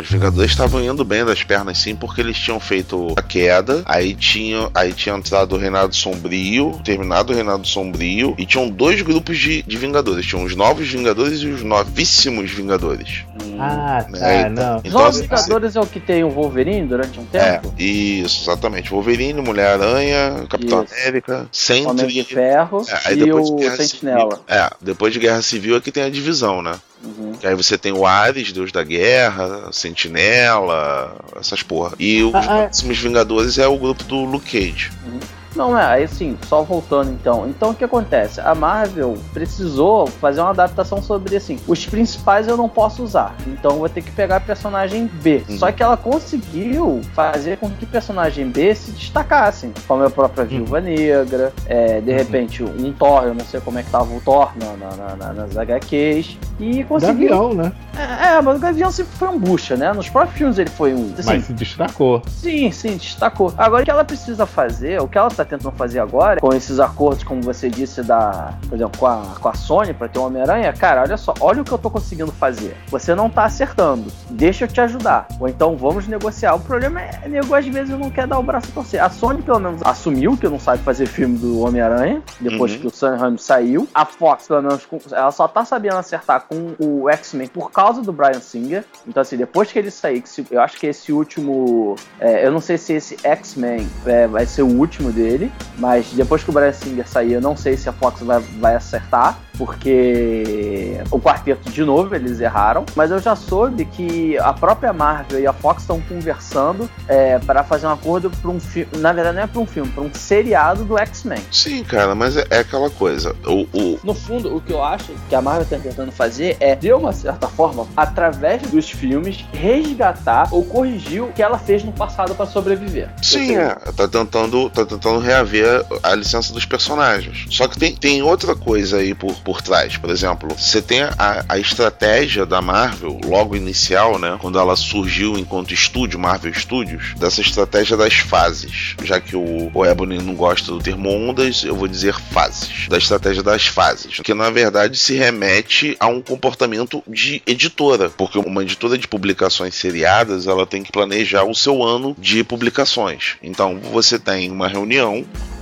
Os 0.00 0.08
Vingadores 0.08 0.50
estavam 0.50 0.82
indo 0.82 1.04
bem 1.04 1.24
das 1.24 1.42
pernas, 1.42 1.78
sim, 1.78 1.94
porque 1.94 2.20
eles 2.20 2.38
tinham 2.38 2.58
feito 2.58 3.14
a 3.16 3.22
queda, 3.22 3.82
aí 3.84 4.14
tinham, 4.14 4.70
aí 4.74 4.92
tinha 4.92 5.14
entrado 5.14 5.54
o 5.54 5.58
Reinado 5.58 5.94
Sombrio, 5.94 6.80
terminado 6.84 7.32
o 7.32 7.36
Reinado 7.36 7.66
Sombrio, 7.66 8.34
e 8.38 8.46
tinham 8.46 8.68
dois 8.68 9.02
grupos 9.02 9.38
de, 9.38 9.62
de 9.62 9.76
Vingadores. 9.76 10.26
Tinham 10.26 10.44
os 10.44 10.56
novos 10.56 10.88
Vingadores 10.88 11.40
e 11.40 11.46
os 11.46 11.62
novíssimos 11.62 12.50
Vingadores. 12.50 13.24
Ah, 13.58 14.06
né? 14.08 14.18
tá, 14.18 14.40
então, 14.48 14.50
não. 14.50 14.80
Então, 14.84 15.00
Novos 15.00 15.20
Vingadores 15.20 15.76
é 15.76 15.80
o 15.80 15.86
que 15.86 16.00
tem 16.00 16.24
o 16.24 16.30
Wolverine 16.30 16.86
durante 16.86 17.20
um 17.20 17.24
tempo? 17.26 17.74
É, 17.78 17.82
isso, 17.82 18.44
exatamente. 18.44 18.90
Wolverine, 18.90 19.40
Mulher-Aranha, 19.40 20.46
Capitão 20.48 20.82
isso. 20.84 20.94
América, 20.94 21.46
Sentry... 21.52 21.86
Homem 21.86 22.06
de 22.06 22.24
Ferro 22.24 22.84
é, 22.88 23.14
e 23.14 23.32
o 23.32 23.58
Sentinela. 23.76 24.36
Civil, 24.36 24.44
é, 24.48 24.70
depois 24.80 25.12
de 25.12 25.18
Guerra 25.18 25.42
Civil 25.42 25.76
é 25.76 25.80
que 25.80 25.92
tem 25.92 26.04
a 26.04 26.10
divisão, 26.10 26.62
né? 26.62 26.72
Uhum. 27.02 27.32
aí 27.42 27.54
você 27.54 27.78
tem 27.78 27.92
o 27.92 28.06
Ares, 28.06 28.52
Deus 28.52 28.70
da 28.70 28.84
Guerra, 28.84 29.72
Sentinela, 29.72 31.16
essas 31.36 31.62
porra. 31.62 31.94
E 31.98 32.22
os 32.22 32.34
ah, 32.34 32.42
próximos 32.42 32.98
é. 32.98 33.00
Vingadores 33.00 33.58
é 33.58 33.66
o 33.66 33.78
grupo 33.78 34.04
do 34.04 34.24
Luke 34.24 34.50
Cage. 34.50 34.90
Uhum. 35.06 35.20
Não, 35.54 35.76
é, 35.76 35.84
aí 35.84 36.04
assim, 36.04 36.36
só 36.46 36.62
voltando 36.62 37.10
então. 37.10 37.48
Então 37.48 37.70
o 37.70 37.74
que 37.74 37.84
acontece? 37.84 38.40
A 38.40 38.54
Marvel 38.54 39.18
precisou 39.32 40.06
fazer 40.06 40.40
uma 40.40 40.50
adaptação 40.50 41.02
sobre 41.02 41.36
assim, 41.36 41.58
os 41.66 41.86
principais 41.86 42.46
eu 42.46 42.56
não 42.56 42.68
posso 42.68 43.02
usar, 43.02 43.34
então 43.46 43.72
eu 43.72 43.78
vou 43.78 43.88
ter 43.88 44.02
que 44.02 44.10
pegar 44.10 44.40
personagem 44.40 45.06
B. 45.06 45.42
Uhum. 45.48 45.58
Só 45.58 45.72
que 45.72 45.82
ela 45.82 45.96
conseguiu 45.96 47.00
fazer 47.14 47.58
com 47.58 47.70
que 47.70 47.86
personagem 47.86 48.48
B 48.48 48.74
se 48.74 48.92
destacassem, 48.92 49.72
como 49.86 50.04
a 50.04 50.10
própria 50.10 50.42
uhum. 50.42 50.48
Viúva 50.48 50.80
Negra, 50.80 51.52
é, 51.66 52.00
de 52.00 52.10
uhum. 52.10 52.16
repente 52.16 52.62
um 52.62 52.92
Thor, 52.92 53.24
eu 53.24 53.34
não 53.34 53.44
sei 53.44 53.60
como 53.60 53.78
é 53.78 53.82
que 53.82 53.90
tava 53.90 54.12
o 54.14 54.20
Thor 54.20 54.52
na, 54.56 54.76
na, 54.76 55.16
na, 55.16 55.32
nas 55.32 55.56
HQs, 55.56 56.38
e 56.58 56.84
conseguiu. 56.84 57.30
Gavião, 57.30 57.54
né? 57.54 57.72
É, 57.96 58.36
é, 58.36 58.42
mas 58.42 58.56
o 58.56 58.60
Gavião 58.60 58.90
sempre 58.90 59.12
foi 59.16 59.28
um 59.28 59.38
bucha, 59.38 59.76
né? 59.76 59.92
Nos 59.92 60.08
próprios 60.08 60.36
filmes 60.36 60.58
ele 60.58 60.70
foi 60.70 60.94
um. 60.94 61.12
Assim, 61.18 61.26
mas 61.26 61.44
se 61.44 61.52
destacou. 61.52 62.22
Sim, 62.28 62.70
sim, 62.70 62.96
destacou. 62.96 63.52
Agora 63.56 63.82
o 63.82 63.84
que 63.84 63.90
ela 63.90 64.04
precisa 64.04 64.46
fazer, 64.46 65.00
o 65.00 65.08
que 65.08 65.18
ela 65.18 65.30
tá 65.44 65.56
tentando 65.56 65.74
fazer 65.76 66.00
agora, 66.00 66.40
com 66.40 66.52
esses 66.52 66.78
acordos, 66.78 67.24
como 67.24 67.42
você 67.42 67.68
disse, 67.68 68.02
da, 68.02 68.54
por 68.68 68.74
exemplo, 68.74 68.98
com 68.98 69.06
a, 69.06 69.22
com 69.40 69.48
a 69.48 69.54
Sony 69.54 69.92
para 69.94 70.08
ter 70.08 70.18
o 70.18 70.26
Homem-Aranha, 70.26 70.72
cara, 70.72 71.02
olha 71.02 71.16
só, 71.16 71.34
olha 71.40 71.62
o 71.62 71.64
que 71.64 71.72
eu 71.72 71.78
tô 71.78 71.90
conseguindo 71.90 72.32
fazer. 72.32 72.76
Você 72.88 73.14
não 73.14 73.28
tá 73.28 73.44
acertando, 73.44 74.10
deixa 74.30 74.64
eu 74.64 74.68
te 74.68 74.80
ajudar. 74.80 75.28
Ou 75.38 75.48
então 75.48 75.76
vamos 75.76 76.06
negociar. 76.06 76.54
O 76.54 76.60
problema 76.60 77.00
é, 77.00 77.28
nego 77.28 77.54
às 77.54 77.66
vezes 77.66 77.98
não 77.98 78.10
quer 78.10 78.26
dar 78.26 78.38
o 78.38 78.42
braço 78.42 78.68
a 78.70 78.74
torcer. 78.74 79.02
A 79.02 79.10
Sony, 79.10 79.42
pelo 79.42 79.60
menos, 79.60 79.80
assumiu 79.84 80.36
que 80.36 80.48
não 80.48 80.58
sabe 80.58 80.82
fazer 80.82 81.06
filme 81.06 81.38
do 81.38 81.60
Homem-Aranha, 81.60 82.22
depois 82.40 82.72
uhum. 82.72 82.78
que 82.78 82.86
o 82.86 82.90
Sam 82.90 83.16
Raimi 83.16 83.38
saiu. 83.38 83.88
A 83.94 84.04
Fox, 84.04 84.46
pelo 84.46 84.62
menos, 84.62 84.86
ela 85.12 85.30
só 85.30 85.48
tá 85.48 85.64
sabendo 85.64 85.96
acertar 85.96 86.46
com 86.48 86.74
o 86.78 87.08
X-Men 87.08 87.48
por 87.48 87.70
causa 87.70 88.02
do 88.02 88.12
Brian 88.12 88.40
Singer. 88.40 88.84
Então, 89.06 89.20
assim, 89.20 89.36
depois 89.36 89.72
que 89.72 89.78
ele 89.78 89.90
sair, 89.90 90.22
eu 90.50 90.60
acho 90.60 90.78
que 90.78 90.86
esse 90.86 91.12
último. 91.12 91.96
É, 92.18 92.46
eu 92.46 92.52
não 92.52 92.60
sei 92.60 92.76
se 92.76 92.92
esse 92.94 93.16
X-Men 93.22 93.88
é, 94.06 94.26
vai 94.26 94.46
ser 94.46 94.62
o 94.62 94.68
último 94.68 95.12
dele, 95.12 95.29
mas 95.78 96.06
depois 96.12 96.42
que 96.42 96.50
o 96.50 96.52
Brian 96.52 96.72
Singer 96.72 97.06
sair, 97.06 97.32
eu 97.32 97.40
não 97.40 97.56
sei 97.56 97.76
se 97.76 97.88
a 97.88 97.92
Fox 97.92 98.20
vai, 98.22 98.40
vai 98.58 98.74
acertar 98.74 99.38
porque 99.60 101.02
o 101.10 101.20
quarteto, 101.20 101.70
de 101.70 101.84
novo, 101.84 102.14
eles 102.14 102.40
erraram. 102.40 102.86
Mas 102.96 103.10
eu 103.10 103.18
já 103.18 103.36
soube 103.36 103.84
que 103.84 104.38
a 104.38 104.54
própria 104.54 104.90
Marvel 104.90 105.38
e 105.38 105.46
a 105.46 105.52
Fox 105.52 105.82
estão 105.82 106.00
conversando 106.00 106.88
é, 107.06 107.38
para 107.40 107.62
fazer 107.62 107.86
um 107.86 107.90
acordo 107.90 108.30
para 108.30 108.50
um 108.50 108.58
filme. 108.58 108.90
Na 108.96 109.12
verdade, 109.12 109.36
não 109.36 109.42
é 109.42 109.46
para 109.46 109.60
um 109.60 109.66
filme, 109.66 109.90
para 109.90 110.02
um 110.02 110.14
seriado 110.14 110.82
do 110.84 110.96
X-Men. 110.96 111.42
Sim, 111.52 111.84
cara, 111.84 112.14
mas 112.14 112.38
é, 112.38 112.46
é 112.48 112.60
aquela 112.60 112.88
coisa. 112.88 113.36
O, 113.46 113.66
o, 113.78 114.00
No 114.02 114.14
fundo, 114.14 114.56
o 114.56 114.62
que 114.62 114.72
eu 114.72 114.82
acho 114.82 115.12
que 115.28 115.34
a 115.34 115.42
Marvel 115.42 115.64
está 115.64 115.76
tentando 115.76 116.10
fazer 116.10 116.56
é, 116.58 116.74
de 116.74 116.90
uma 116.94 117.12
certa 117.12 117.46
forma, 117.46 117.86
através 117.94 118.62
dos 118.62 118.88
filmes, 118.88 119.44
resgatar 119.52 120.48
ou 120.52 120.64
corrigir 120.64 121.22
o 121.22 121.32
que 121.32 121.42
ela 121.42 121.58
fez 121.58 121.84
no 121.84 121.92
passado 121.92 122.34
para 122.34 122.46
sobreviver. 122.46 123.10
Sim, 123.20 123.56
é. 123.56 123.74
Tá 123.94 124.08
tentando, 124.08 124.70
tá 124.70 124.86
tentando 124.86 125.19
reaver 125.20 125.84
a 126.02 126.14
licença 126.14 126.52
dos 126.52 126.64
personagens. 126.64 127.46
Só 127.50 127.68
que 127.68 127.78
tem, 127.78 127.94
tem 127.94 128.22
outra 128.22 128.54
coisa 128.54 128.98
aí 128.98 129.14
por, 129.14 129.34
por 129.42 129.62
trás. 129.62 129.96
Por 129.96 130.10
exemplo, 130.10 130.54
você 130.54 130.80
tem 130.82 131.02
a, 131.02 131.44
a, 131.48 131.58
estratégia 131.58 132.46
da 132.46 132.60
Marvel, 132.60 133.20
logo 133.24 133.56
inicial, 133.56 134.18
né? 134.18 134.36
Quando 134.40 134.58
ela 134.58 134.76
surgiu 134.76 135.38
enquanto 135.38 135.74
estúdio, 135.74 136.18
Marvel 136.18 136.52
Studios, 136.54 137.14
dessa 137.14 137.40
estratégia 137.40 137.96
das 137.96 138.14
fases. 138.14 138.94
Já 139.02 139.20
que 139.20 139.36
o, 139.36 139.70
o 139.72 139.84
Ebony 139.84 140.18
não 140.18 140.34
gosta 140.34 140.72
do 140.72 140.78
termo 140.78 141.10
ondas, 141.10 141.64
eu 141.64 141.74
vou 141.74 141.88
dizer 141.88 142.14
fases. 142.14 142.88
Da 142.88 142.98
estratégia 142.98 143.42
das 143.42 143.66
fases. 143.66 144.20
Que 144.20 144.34
na 144.34 144.50
verdade 144.50 144.98
se 144.98 145.14
remete 145.14 145.96
a 146.00 146.06
um 146.06 146.20
comportamento 146.20 147.02
de 147.06 147.42
editora. 147.46 148.10
Porque 148.10 148.38
uma 148.38 148.62
editora 148.62 148.96
de 148.96 149.08
publicações 149.08 149.74
seriadas, 149.74 150.46
ela 150.46 150.66
tem 150.66 150.82
que 150.82 150.92
planejar 150.92 151.44
o 151.44 151.54
seu 151.54 151.82
ano 151.82 152.14
de 152.18 152.42
publicações. 152.44 153.36
Então 153.42 153.78
você 153.92 154.18
tem 154.18 154.50
uma 154.50 154.68
reunião 154.68 155.09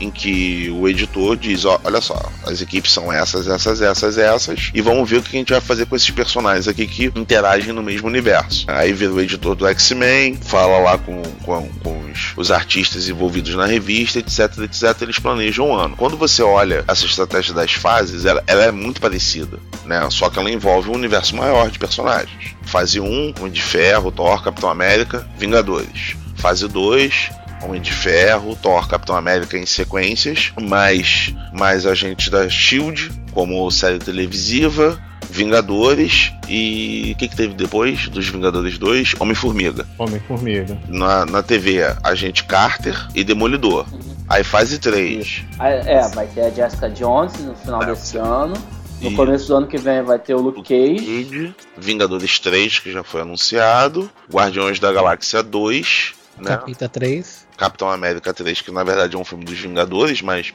em 0.00 0.10
que 0.10 0.70
o 0.70 0.88
editor 0.88 1.36
diz: 1.36 1.64
ó, 1.64 1.80
olha 1.84 2.00
só, 2.00 2.20
as 2.46 2.60
equipes 2.60 2.92
são 2.92 3.12
essas, 3.12 3.46
essas, 3.46 3.80
essas, 3.80 4.18
essas, 4.18 4.70
e 4.72 4.80
vamos 4.80 5.08
ver 5.08 5.18
o 5.18 5.22
que 5.22 5.36
a 5.36 5.38
gente 5.38 5.52
vai 5.52 5.60
fazer 5.60 5.86
com 5.86 5.96
esses 5.96 6.10
personagens 6.10 6.68
aqui 6.68 6.86
que 6.86 7.06
interagem 7.18 7.72
no 7.72 7.82
mesmo 7.82 8.06
universo. 8.06 8.64
Aí 8.68 8.92
vira 8.92 9.12
o 9.12 9.20
editor 9.20 9.54
do 9.54 9.66
X-Men, 9.66 10.36
fala 10.36 10.78
lá 10.78 10.98
com, 10.98 11.22
com, 11.44 11.68
com 11.82 12.10
os, 12.10 12.34
os, 12.36 12.50
artistas 12.50 13.08
envolvidos 13.08 13.54
na 13.54 13.66
revista, 13.66 14.18
etc, 14.18 14.58
etc. 14.58 15.02
Eles 15.02 15.18
planejam 15.18 15.70
o 15.70 15.74
ano. 15.74 15.96
Quando 15.96 16.16
você 16.16 16.42
olha 16.42 16.84
essa 16.86 17.04
estratégia 17.04 17.54
das 17.54 17.72
fases, 17.72 18.24
ela, 18.24 18.42
ela 18.46 18.64
é 18.64 18.70
muito 18.70 19.00
parecida, 19.00 19.58
né? 19.84 20.06
Só 20.10 20.30
que 20.30 20.38
ela 20.38 20.50
envolve 20.50 20.90
um 20.90 20.94
universo 20.94 21.36
maior 21.36 21.70
de 21.70 21.78
personagens. 21.78 22.54
Fase 22.62 23.00
1, 23.00 23.34
Homem 23.38 23.52
de 23.52 23.62
Ferro, 23.62 24.12
Thor, 24.12 24.42
Capitão 24.42 24.70
América, 24.70 25.26
Vingadores. 25.38 26.16
Fase 26.36 26.68
2, 26.68 27.30
Homem 27.62 27.80
de 27.80 27.92
Ferro, 27.92 28.56
Thor, 28.56 28.88
Capitão 28.88 29.16
América 29.16 29.58
em 29.58 29.66
sequências, 29.66 30.52
mais, 30.60 31.34
mais 31.52 31.86
agentes 31.86 32.28
da 32.28 32.48
Shield, 32.48 33.10
como 33.32 33.70
série 33.70 33.98
televisiva, 33.98 34.98
Vingadores 35.30 36.32
e 36.48 37.12
o 37.14 37.18
que, 37.18 37.28
que 37.28 37.36
teve 37.36 37.54
depois 37.54 38.08
dos 38.08 38.28
Vingadores 38.28 38.78
2? 38.78 39.16
Homem-Formiga. 39.20 39.86
Homem-Formiga. 39.98 40.78
Na, 40.88 41.26
na 41.26 41.42
TV, 41.42 41.80
Agente 42.02 42.44
Carter 42.44 43.06
e 43.14 43.22
Demolidor. 43.22 43.86
Aí 44.28 44.42
fase 44.42 44.78
3. 44.78 45.44
É, 45.60 46.08
vai 46.08 46.26
ter 46.26 46.42
a 46.42 46.50
Jessica 46.50 46.88
Jones 46.90 47.38
no 47.40 47.54
final 47.54 47.82
é. 47.82 47.86
desse 47.86 48.16
ano. 48.16 48.54
No 49.00 49.10
e... 49.10 49.14
começo 49.14 49.48
do 49.48 49.56
ano 49.56 49.66
que 49.66 49.78
vem 49.78 50.02
vai 50.02 50.18
ter 50.18 50.34
o 50.34 50.40
Luke 50.40 50.62
Cage. 50.62 51.04
Cage. 51.04 51.54
Vingadores 51.76 52.38
3, 52.38 52.78
que 52.78 52.90
já 52.90 53.04
foi 53.04 53.20
anunciado. 53.20 54.10
Guardiões 54.32 54.80
da 54.80 54.90
Galáxia 54.90 55.42
2. 55.42 56.14
Né? 56.38 56.46
Capita 56.46 56.88
3. 56.88 57.47
Capitão 57.58 57.90
América 57.90 58.32
3, 58.32 58.60
que 58.60 58.70
na 58.70 58.84
verdade 58.84 59.16
é 59.16 59.18
um 59.18 59.24
filme 59.24 59.44
dos 59.44 59.58
Vingadores, 59.58 60.22
mas 60.22 60.52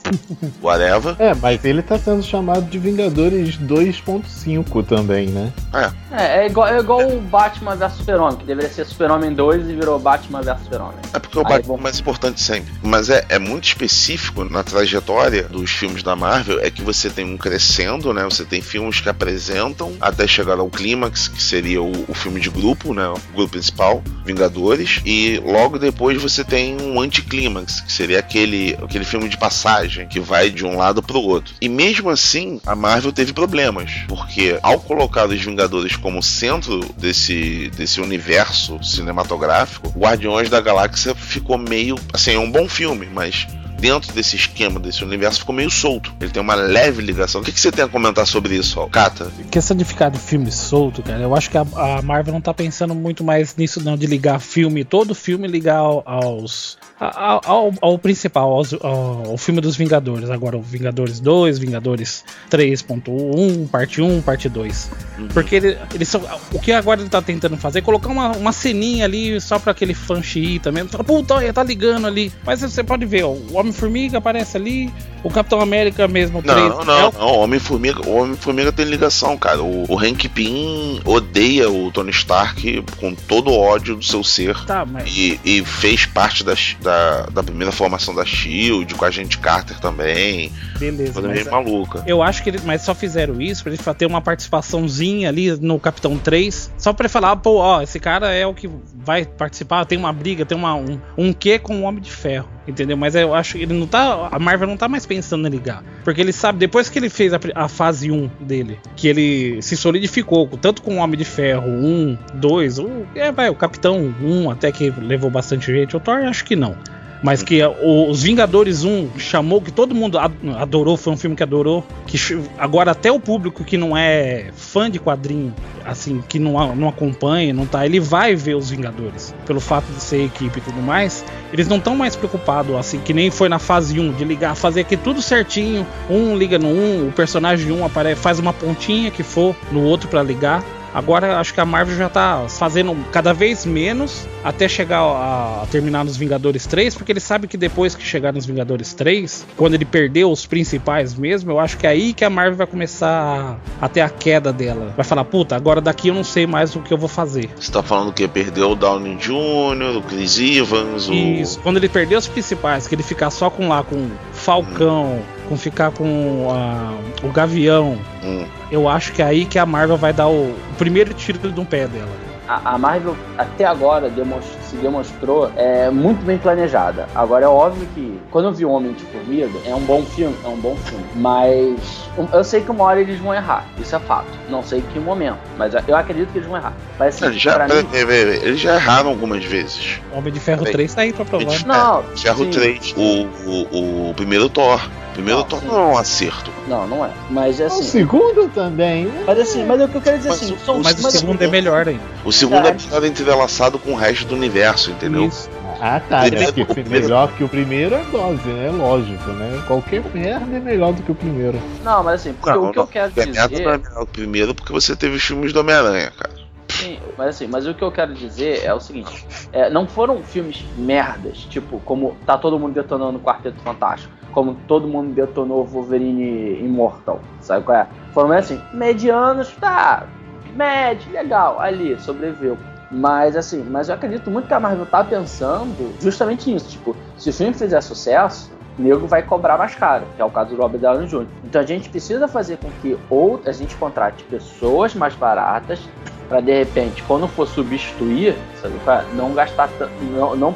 whatever. 0.64 1.16
É, 1.20 1.36
mas 1.36 1.64
ele 1.66 1.82
tá 1.82 2.00
sendo 2.00 2.24
chamado 2.24 2.66
de 2.70 2.80
Vingadores 2.80 3.58
2.5 3.58 4.86
também, 4.86 5.28
né? 5.28 5.52
É. 5.74 5.92
É, 6.12 6.44
é 6.44 6.48
igual, 6.48 6.68
é 6.68 6.80
igual 6.80 7.06
o 7.06 7.20
Batman 7.20 7.76
vs 7.76 7.94
Super-Homem, 7.98 8.38
que 8.38 8.46
deveria 8.46 8.70
ser 8.70 8.86
Super-Homem 8.86 9.34
2 9.34 9.70
e 9.70 9.74
virou 9.74 10.00
Batman 10.00 10.42
vs 10.42 10.64
Super-Homem. 10.64 11.00
É 11.14 11.20
porque 11.20 11.38
o 11.38 11.44
Batman 11.44 11.76
é 11.76 11.82
mais 11.82 12.00
importante 12.00 12.42
sempre. 12.42 12.72
Mas 12.82 13.10
é, 13.10 13.26
é 13.28 13.38
muito 13.38 13.66
específico 13.66 14.46
na 14.46 14.64
trajetória 14.64 15.44
dos 15.44 15.72
filmes 15.72 16.04
da 16.04 16.16
Marvel, 16.16 16.62
é 16.62 16.72
que 16.72 16.82
você 16.82 17.10
tem 17.10 17.26
um 17.26 17.38
crescendo, 17.38 18.14
né? 18.14 18.24
Você 18.24 18.46
tem 18.46 18.62
filmes 18.62 19.02
que 19.02 19.10
apresentam 19.10 19.94
até 20.00 20.26
chegar 20.26 20.58
ao 20.58 20.70
clímax, 20.70 21.28
que 21.28 21.44
seria 21.44 21.82
o, 21.82 22.06
o 22.08 22.14
filme 22.14 22.40
de 22.40 22.50
grupo, 22.50 22.94
né? 22.94 23.08
O 23.10 23.36
grupo 23.36 23.52
principal, 23.52 24.02
Vingadores, 24.26 25.02
e 25.06 25.42
logo 25.44 25.78
depois 25.78 26.22
você 26.22 26.46
tem 26.46 26.78
um 26.80 26.93
um 26.94 27.02
anticlímax, 27.02 27.82
que 27.82 27.92
seria 27.92 28.20
aquele, 28.20 28.78
aquele 28.84 29.06
filme 29.06 29.28
de 29.28 29.38
passagem 29.38 30.08
que 30.08 30.20
vai 30.20 30.50
de 30.50 30.66
um 30.66 30.78
lado 30.78 31.02
para 31.02 31.18
o 31.18 31.24
outro. 31.24 31.56
E 31.62 31.68
mesmo 31.68 32.10
assim, 32.10 32.62
a 32.66 32.76
Marvel 32.76 33.12
teve 33.12 33.34
problemas, 33.34 33.92
porque 34.08 34.58
ao 34.62 34.80
colocar 34.80 35.28
os 35.28 35.42
Vingadores 35.42 35.96
como 35.96 36.22
centro 36.22 36.80
desse, 36.98 37.70
desse 37.76 38.00
universo 38.00 38.82
cinematográfico, 38.84 39.90
Guardiões 39.90 40.50
da 40.50 40.62
Galáxia 40.62 41.14
ficou 41.16 41.58
meio. 41.58 41.96
Assim, 42.14 42.36
é 42.36 42.40
um 42.40 42.52
bom 42.52 42.68
filme, 42.68 43.08
mas 43.12 43.48
dentro 43.84 44.14
desse 44.14 44.38
esquema, 44.38 44.80
desse 44.80 45.04
universo, 45.04 45.40
ficou 45.40 45.54
meio 45.54 45.70
solto. 45.70 46.14
Ele 46.22 46.32
tem 46.32 46.42
uma 46.42 46.56
leve 46.56 47.02
ligação. 47.02 47.42
O 47.42 47.44
que, 47.44 47.52
que 47.52 47.60
você 47.60 47.70
tem 47.70 47.84
a 47.84 47.88
comentar 47.90 48.26
sobre 48.26 48.56
isso, 48.56 48.80
ó? 48.80 48.88
Cata? 48.88 49.30
Questão 49.52 49.76
de 49.76 49.84
ficar 49.84 50.08
de 50.08 50.18
filme 50.18 50.50
solto, 50.54 51.04
cara, 51.04 51.20
eu 51.22 51.36
acho 51.36 51.50
que 51.50 51.58
a, 51.58 51.66
a, 51.76 52.02
Marvel 52.02 52.34
não 52.34 52.40
tá 52.40 52.54
pensando 52.54 52.96
muito 52.96 53.26
mais 53.26 53.58
nisso, 53.58 53.84
não, 53.84 53.98
de 53.98 54.06
ligar 54.06 54.40
filme, 54.40 54.86
todo 54.86 55.14
filme 55.14 55.50
ligar 55.50 55.80
aos. 55.80 56.78
Ao, 56.98 57.42
ao, 57.44 57.74
ao, 57.82 58.00
principal, 58.00 58.54
aos, 58.54 58.74
ao, 58.74 59.36
filme 59.38 59.60
dos 59.60 59.76
Vingadores. 59.76 60.30
Agora, 60.30 60.56
o 60.56 60.62
Vingadores 60.62 61.20
2, 61.20 61.60
Vingadores 61.60 62.24
3.1, 62.50 63.68
parte 63.68 64.02
1, 64.02 64.22
parte 64.22 64.48
2. 64.48 64.92
Uhum. 65.20 65.28
Porque 65.28 65.56
ele, 65.58 65.78
eles 65.94 66.08
são. 66.08 66.22
O 66.54 66.60
que 66.60 66.72
agora 66.72 67.02
ele 67.02 67.10
tá 67.10 67.22
tentando 67.22 67.58
fazer 67.58 67.80
é 67.80 67.82
colocar 67.82 68.08
uma, 68.08 68.32
uma 68.32 68.54
ceninha 68.54 69.04
ali 69.04 69.42
só 69.42 69.60
pra 69.60 69.74
aquele 69.74 69.94
fã 69.94 70.22
também. 70.62 70.86
Puta, 70.86 71.52
tá 71.52 71.64
ligando 71.64 72.08
ali. 72.08 72.32
Mas 72.46 72.62
você 72.62 72.82
pode 72.82 73.06
ver, 73.06 73.24
ó, 73.24 73.32
o 73.32 73.58
Homem 73.58 73.73
Homem-Formiga 73.74 74.20
aparece 74.20 74.58
ali, 74.58 74.92
o 75.24 75.30
Capitão 75.30 75.62
América 75.62 76.08
mesmo. 76.08 76.42
Não, 76.46 76.54
3, 76.54 76.70
não, 76.70 76.84
não, 76.84 77.12
não. 77.12 77.40
Homem-Formiga, 77.40 78.02
o 78.08 78.16
Homem-Formiga 78.16 78.72
tem 78.72 78.86
ligação, 78.86 79.38
cara. 79.38 79.62
O, 79.62 79.86
o 79.92 79.98
Hank 79.98 80.28
Pym 80.30 81.02
odeia 81.06 81.70
o 81.70 81.92
Tony 81.92 82.12
Stark 82.12 82.84
com 83.00 83.16
todo 83.16 83.52
o 83.52 83.58
ódio 83.58 83.96
do 83.96 84.04
seu 84.04 84.24
ser. 84.24 84.56
Tá, 84.66 84.86
mas... 84.86 85.08
e, 85.08 85.40
e 85.44 85.64
fez 85.64 86.06
parte 86.06 86.44
da, 86.44 86.54
da, 86.82 87.26
da, 87.28 87.44
primeira 87.44 87.72
formação 87.72 88.14
da 88.14 88.26
Shield, 88.26 88.94
com 88.96 89.06
a 89.06 89.12
gente 89.12 89.38
Carter 89.38 89.80
também. 89.80 90.52
Beleza. 90.78 91.14
Coisa 91.14 91.28
meio 91.28 91.52
maluca. 91.52 92.04
Eu 92.06 92.22
acho 92.22 92.44
que 92.44 92.50
eles 92.50 92.64
mas 92.64 92.82
só 92.82 92.96
fizeram 92.96 93.42
isso 93.42 93.64
pra 93.64 93.74
eles 93.74 93.86
ter 93.98 94.06
uma 94.06 94.22
participaçãozinha 94.22 95.30
ali 95.30 95.52
no 95.60 95.80
Capitão 95.80 96.18
3, 96.18 96.72
só 96.78 96.94
pra 96.94 97.08
falar, 97.08 97.36
pô, 97.38 97.58
ó, 97.58 97.82
esse 97.82 98.00
cara 98.00 98.32
é 98.32 98.46
o 98.46 98.54
que 98.54 98.70
vai 98.96 99.26
participar, 99.26 99.86
tem 99.86 99.98
uma 99.98 100.12
briga, 100.12 100.46
tem 100.46 100.58
uma, 100.58 100.76
um, 100.76 101.00
um 101.18 101.34
quê 101.34 101.60
com 101.60 101.80
o 101.80 101.84
Homem 101.84 102.02
de 102.02 102.12
Ferro. 102.12 102.50
Entendeu? 102.66 102.96
Mas 102.96 103.14
eu 103.14 103.36
acho 103.36 103.58
que 103.58 103.64
ele 103.64 103.74
não 103.74 103.86
tá. 103.86 104.30
A 104.32 104.40
Marvel 104.40 104.68
não 104.68 104.78
tá 104.78 104.88
mais 104.88 105.06
pensando 105.14 105.48
em 105.48 105.52
ligar. 105.52 105.84
Porque 106.04 106.20
ele 106.20 106.34
sabe, 106.34 106.60
depois 106.60 106.90
que 106.90 106.98
ele 106.98 107.10
fez 107.10 107.34
a, 107.34 107.40
a 107.56 107.68
fase 107.68 108.12
1 108.12 108.30
dele, 108.40 108.80
que 108.96 109.08
ele 109.08 109.62
se 109.62 109.78
solidificou, 109.78 110.48
tanto 110.60 110.82
com 110.82 110.98
o 110.98 110.98
Homem 110.98 111.18
de 111.18 111.26
Ferro 111.26 111.70
1, 111.70 112.18
2, 112.36 112.80
o, 112.80 112.90
é, 113.16 113.32
vai, 113.32 113.50
o 113.50 113.56
Capitão 113.56 114.14
1, 114.22 114.50
até 114.50 114.72
que 114.72 114.90
levou 114.90 115.30
bastante 115.30 115.72
gente. 115.72 115.96
O 115.96 116.00
Thor, 116.00 116.24
acho 116.24 116.44
que 116.44 116.56
não. 116.56 116.76
Mas 117.24 117.42
que 117.42 117.62
os 117.82 118.22
Vingadores 118.22 118.84
1 118.84 119.18
chamou, 119.18 119.62
que 119.62 119.72
todo 119.72 119.96
mundo 119.96 120.20
adorou, 120.20 120.98
foi 120.98 121.14
um 121.14 121.18
filme 121.18 121.38
que 121.38 121.42
adorou. 121.42 121.82
Que 122.06 122.18
agora 122.58 122.92
até 122.92 123.10
o 123.10 123.20
público 123.20 123.64
que 123.64 123.78
não 123.78 123.96
é 123.96 124.52
fã 124.54 124.92
de 124.92 125.00
quadrinho, 125.00 125.56
assim, 125.86 126.22
que 126.28 126.38
não, 126.38 126.76
não 126.76 126.90
acompanha, 126.90 127.54
não 127.54 127.66
tá, 127.66 127.86
ele 127.86 128.00
vai 128.00 128.36
ver 128.36 128.56
os 128.56 128.70
Vingadores. 128.70 129.34
Pelo 129.46 129.62
fato 129.62 129.86
de 129.86 130.02
ser 130.02 130.26
equipe 130.26 130.60
e 130.60 130.62
tudo 130.62 130.82
mais. 130.82 131.24
Eles 131.54 131.68
não 131.68 131.78
estão 131.78 131.96
mais 131.96 132.16
preocupados, 132.16 132.76
assim, 132.76 133.00
que 133.00 133.14
nem 133.14 133.32
foi 133.32 133.48
na 133.48 133.58
fase 133.58 133.98
1, 133.98 134.12
de 134.14 134.26
ligar, 134.26 134.54
fazer 134.56 134.82
aqui 134.82 134.98
tudo 134.98 135.22
certinho. 135.22 135.88
Um 136.10 136.36
liga 136.36 136.60
no 136.60 136.68
1, 136.68 137.08
o 137.08 137.12
personagem 137.14 137.72
1 137.72 137.86
aparece, 137.86 138.20
faz 138.20 138.38
uma 138.38 138.52
pontinha 138.52 139.10
que 139.10 139.24
for 139.24 139.56
no 139.72 139.82
outro 139.84 140.10
para 140.10 140.22
ligar. 140.22 140.62
Agora 140.94 141.40
acho 141.40 141.54
que 141.54 141.60
a 141.60 141.66
Marvel 141.66 141.98
já 141.98 142.10
tá 142.10 142.46
fazendo 142.48 142.96
cada 143.12 143.34
vez 143.34 143.66
menos 143.66 144.28
até 144.44 144.68
chegar 144.68 145.00
a, 145.00 145.64
a, 145.64 145.66
terminar 145.68 146.06
nos 146.06 146.16
Vingadores 146.16 146.66
3, 146.66 146.96
porque 146.96 147.12
ele 147.12 147.20
sabe 147.20 147.48
que 147.48 147.58
depois 147.58 147.96
que 147.96 148.04
chegar 148.04 148.32
nos 148.32 148.46
Vingadores 148.46 148.94
3, 148.94 149.46
quando 149.58 149.74
ele 149.74 149.86
perdeu 149.86 150.32
os 150.32 150.46
principais 150.46 151.16
mesmo, 151.16 151.52
eu 151.52 151.60
acho 151.60 151.78
que 151.78 151.88
é 151.88 151.90
aí 151.90 152.14
que 152.14 152.24
a 152.24 152.30
Marvel 152.30 152.56
vai 152.56 152.68
começar 152.68 153.60
a, 153.82 153.86
a 153.86 153.90
ter 153.90 154.02
a 154.02 154.10
queda 154.10 154.54
dela. 154.54 154.94
Vai 154.96 155.06
falar, 155.06 155.26
puta, 155.26 155.56
agora 155.56 155.82
daqui 155.82 156.10
eu 156.10 156.14
não 156.14 156.24
sei 156.24 156.46
mais 156.46 156.76
o 156.76 156.82
que 156.82 156.94
eu 156.94 156.98
vou 156.98 157.10
fazer. 157.10 157.50
Você 157.56 157.72
tá 157.72 157.82
falando 157.82 158.14
que 158.14 158.28
perdeu 158.28 158.72
o 158.72 158.76
Downey 158.76 159.16
Jr., 159.16 159.98
o 159.98 160.02
Chris 160.04 160.40
Evans, 160.40 161.10
o... 161.10 161.14
Isso, 161.14 161.60
quando 161.62 161.78
ele 161.78 161.90
perdeu 161.90 162.20
os 162.20 162.28
principais, 162.28 162.88
que 162.88 162.96
ele 162.96 163.04
ficar 163.04 163.30
só 163.30 163.50
com 163.50 163.68
lá, 163.68 163.84
com 163.84 164.10
Falcão, 164.32 165.16
hum 165.16 165.33
com 165.44 165.58
ficar 165.58 165.92
com 165.92 166.48
uh, 166.48 167.28
o 167.28 167.32
Gavião, 167.32 167.98
hum. 168.24 168.46
eu 168.72 168.88
acho 168.88 169.12
que 169.14 169.22
é 169.22 169.26
aí 169.26 169.46
que 169.46 169.60
a 169.60 169.66
Marvel 169.66 169.98
vai 169.98 170.14
dar 170.14 170.28
o, 170.28 170.52
o 170.52 170.76
primeiro 170.78 171.14
tiro 171.14 171.52
de 171.52 171.60
um 171.60 171.66
pé 171.66 171.88
dela 171.88 172.24
a, 172.48 172.78
Marvel 172.78 173.16
até 173.38 173.66
agora 173.66 174.10
demonstrou, 174.10 174.62
se 174.64 174.76
demonstrou 174.78 175.52
é, 175.56 175.90
muito 175.90 176.24
bem 176.26 176.38
planejada. 176.38 177.08
Agora 177.16 177.46
é 177.46 177.48
óbvio 177.48 177.88
que 177.94 178.20
quando 178.32 178.46
eu 178.46 178.54
vi 178.54 178.66
o 178.66 178.70
Homem 178.70 178.94
de 178.94 179.04
Formiga, 179.06 179.60
é 179.66 179.74
um 179.74 179.82
bom 179.82 180.04
filme, 180.04 180.36
é 180.44 180.48
um 180.48 180.58
bom 180.58 180.76
filme. 180.76 181.06
Mas 181.16 182.10
eu 182.32 182.44
sei 182.44 182.62
que 182.62 182.72
uma 182.72 182.84
hora 182.84 183.02
eles 183.02 183.20
vão 183.20 183.34
errar, 183.34 183.66
isso 183.80 183.96
é 183.96 184.00
fato. 184.00 184.28
Não 184.50 184.62
sei 184.64 184.82
que 184.82 185.00
momento, 185.00 185.40
mas 185.58 185.74
eu 185.88 185.96
acredito 185.96 186.32
que 186.32 186.40
eles 186.40 186.48
vão 186.48 186.58
errar. 186.58 186.74
Mas 187.00 187.16
assim, 187.16 187.26
eles, 187.26 187.42
já, 187.42 187.66
mim, 187.66 187.88
eles 187.94 188.60
já 188.60 188.76
erraram 188.76 189.10
algumas 189.10 189.44
vezes. 189.46 190.02
Homem 190.12 190.34
de 190.34 190.40
Ferro 190.40 190.66
3 190.66 190.94
tá 190.94 191.02
aí 191.02 191.14
pra 191.14 191.26
provar. 191.26 191.66
Não, 191.66 192.00
é, 192.00 192.18
Ferro 192.18 192.46
sim. 192.46 192.52
3, 192.52 192.96
o, 192.98 193.02
o, 193.50 194.10
o 194.10 194.14
primeiro 194.14 194.50
Thor. 194.50 194.82
Primeiro 195.14 195.46
não, 195.50 195.62
não 195.62 195.76
é 195.76 195.94
um 195.94 195.98
acerto. 195.98 196.52
Não, 196.68 196.88
não 196.88 197.06
é. 197.06 197.12
Mas 197.30 197.60
é 197.60 197.66
assim. 197.66 197.82
O 197.82 197.84
segundo 197.84 198.50
também. 198.50 199.12
Mas 199.26 199.40
assim, 199.40 199.66
mas 199.66 199.80
é 199.80 199.86
o 199.86 199.88
que 199.88 199.96
eu 199.96 200.02
quero 200.02 200.18
dizer 200.18 200.30
mas 200.30 200.44
assim. 200.44 200.72
O, 200.72 200.84
mas 200.84 201.04
o 201.04 201.12
segundo 201.12 201.42
é 201.42 201.48
melhor 201.48 201.88
ainda. 201.88 202.04
O 202.26 202.32
segundo 202.32 202.68
é 202.68 202.74
melhor 202.74 203.04
entrelaçado 203.06 203.78
com 203.80 203.92
o 203.92 203.96
resto 203.96 204.26
do 204.26 204.36
universo, 204.36 204.92
entendeu? 204.92 205.26
Isso. 205.26 205.50
Ah, 205.80 206.00
tá. 206.00 206.22
Primeiro, 206.22 206.58
né? 206.58 206.66
Porque 206.66 206.84
melhor 206.84 207.32
que 207.34 207.44
o 207.44 207.50
primeiro 207.50 207.96
é 207.96 208.04
dose, 208.06 208.48
né? 208.48 208.72
Lógico, 208.72 209.30
né? 209.32 209.62
Qualquer 209.68 210.02
merda 210.14 210.56
é 210.56 210.60
melhor 210.60 210.94
do 210.94 211.04
que 211.04 211.12
o 211.12 211.16
primeiro. 211.16 211.60
Não, 211.84 212.04
mas 212.04 212.22
assim, 212.22 212.34
porque 212.34 212.58
não, 212.58 212.70
o 212.70 212.72
que 212.72 212.78
não, 212.78 212.84
eu 212.84 212.88
quero 212.88 213.12
dizer. 213.12 213.34
Não 213.34 213.44
é 213.44 213.48
melhor 213.50 213.80
que 213.80 214.00
o 214.00 214.08
primeiro 214.08 214.56
porque 214.56 214.72
você 214.72 214.96
teve 214.96 215.18
os 215.18 215.24
filmes 215.24 215.52
do 215.52 215.60
Homem-Aranha, 215.60 216.12
cara. 216.12 216.44
Sim, 216.70 217.00
mas 217.18 217.28
assim, 217.28 217.48
mas 217.48 217.68
o 217.68 217.74
que 217.74 217.84
eu 217.84 217.92
quero 217.92 218.14
dizer 218.14 218.64
é 218.64 218.74
o 218.74 218.80
seguinte: 218.80 219.26
é, 219.52 219.70
não 219.70 219.88
foram 219.88 220.24
filmes 220.24 220.64
merdas, 220.78 221.38
tipo, 221.50 221.80
como 221.82 222.16
tá 222.26 222.38
todo 222.38 222.58
mundo 222.58 222.74
detonando 222.74 223.18
o 223.18 223.22
Quarteto 223.22 223.60
Fantástico, 223.62 224.14
como 224.34 224.56
todo 224.68 224.88
mundo 224.88 225.14
detonou 225.14 225.66
Wolverine 225.66 226.60
Immortal, 226.60 227.20
sabe 227.40 227.66
qual 227.66 227.78
é? 227.78 227.88
Foram 228.14 228.32
assim, 228.32 228.60
medianos, 228.74 229.52
tá, 229.60 230.08
médio, 230.56 231.12
legal, 231.12 231.60
ali, 231.60 232.00
sobreviveu. 232.00 232.58
Mas 232.92 233.36
assim, 233.36 233.64
mas 233.64 233.90
eu 233.90 233.96
acredito 233.96 234.30
muito 234.30 234.48
que 234.48 234.54
a 234.54 234.60
Marvel 234.60 234.86
tá 234.86 235.04
pensando 235.04 235.94
justamente 236.00 236.52
nisso, 236.52 236.70
tipo, 236.70 236.96
se 237.18 237.30
o 237.30 237.34
filme 237.34 237.54
fizer 237.54 237.82
sucesso, 237.82 238.52
nego 238.78 239.08
vai 239.08 239.22
cobrar 239.22 239.58
mais 239.58 239.76
caro, 239.76 240.06
que 240.16 240.22
é 240.22 240.26
o 240.26 240.30
caso 240.30 240.56
do 240.56 240.62
Robert 240.62 240.80
Downey 240.80 241.08
Jr. 241.08 241.26
Então 241.44 241.62
a 241.62 241.66
gente 241.66 241.90
precisa 241.90 242.28
fazer 242.28 242.58
com 242.58 242.70
que 242.82 242.98
ou 243.10 243.42
a 243.46 243.52
gente 243.52 243.76
contrate 243.76 244.24
pessoas 244.24 244.96
mais 244.96 245.16
baratas 245.16 245.80
para 246.28 246.40
de 246.42 246.52
repente, 246.52 247.04
quando 247.04 247.28
for 247.28 247.48
substituir, 247.48 248.36
sabe, 248.62 249.06
não 249.14 249.34
gastar 249.34 249.70
não, 250.16 250.36
não 250.36 250.56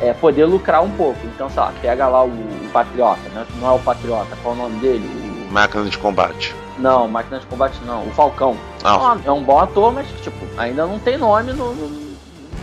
é, 0.00 0.12
poder 0.12 0.44
lucrar 0.44 0.82
um 0.82 0.90
pouco. 0.90 1.18
Então, 1.24 1.48
sei 1.48 1.60
lá, 1.60 1.72
pega 1.80 2.06
lá 2.08 2.24
o, 2.24 2.28
o 2.28 2.70
Patriota, 2.72 3.28
né? 3.30 3.46
Não 3.60 3.68
é 3.68 3.72
o 3.72 3.78
Patriota, 3.78 4.36
qual 4.42 4.54
é 4.54 4.58
o 4.58 4.62
nome 4.62 4.78
dele? 4.80 5.46
O... 5.48 5.52
Máquina 5.52 5.84
de 5.84 5.96
combate. 5.96 6.54
Não, 6.78 7.08
Máquina 7.08 7.38
de 7.38 7.46
combate 7.46 7.78
não, 7.86 8.06
o 8.06 8.10
Falcão. 8.10 8.56
Ah. 8.84 9.16
É 9.24 9.32
um 9.32 9.42
bom 9.42 9.58
ator, 9.58 9.92
mas 9.92 10.06
tipo, 10.20 10.44
ainda 10.58 10.86
não 10.86 10.98
tem 10.98 11.16
nome 11.16 11.52
no, 11.52 11.72
no 11.72 12.05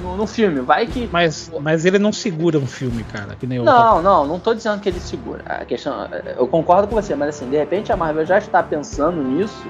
no, 0.04 0.18
no, 0.18 0.28
filme. 0.28 0.60
Vai 0.60 0.86
que. 0.86 1.10
Mas, 1.12 1.50
mas 1.62 1.86
ele 1.86 1.98
não 1.98 2.12
segura 2.12 2.60
um 2.60 2.68
filme, 2.68 3.04
cara. 3.06 3.36
Que 3.36 3.48
nem 3.48 3.60
não, 3.60 4.02
não, 4.02 4.28
não 4.28 4.40
tô 4.40 4.54
dizendo 4.54 4.80
que 4.80 4.90
ele 4.90 5.00
segura. 5.00 5.42
A 5.46 5.66
questão. 5.66 6.08
Eu 6.38 6.48
concordo 6.48 6.88
com 6.88 6.96
você, 6.96 7.16
mas 7.16 7.30
assim, 7.30 7.50
de 7.50 7.58
repente 7.58 7.92
a 7.92 7.98
Marvel 7.98 8.26
já 8.26 8.38
está 8.38 8.62
pensando 8.62 9.24
nisso 9.24 9.64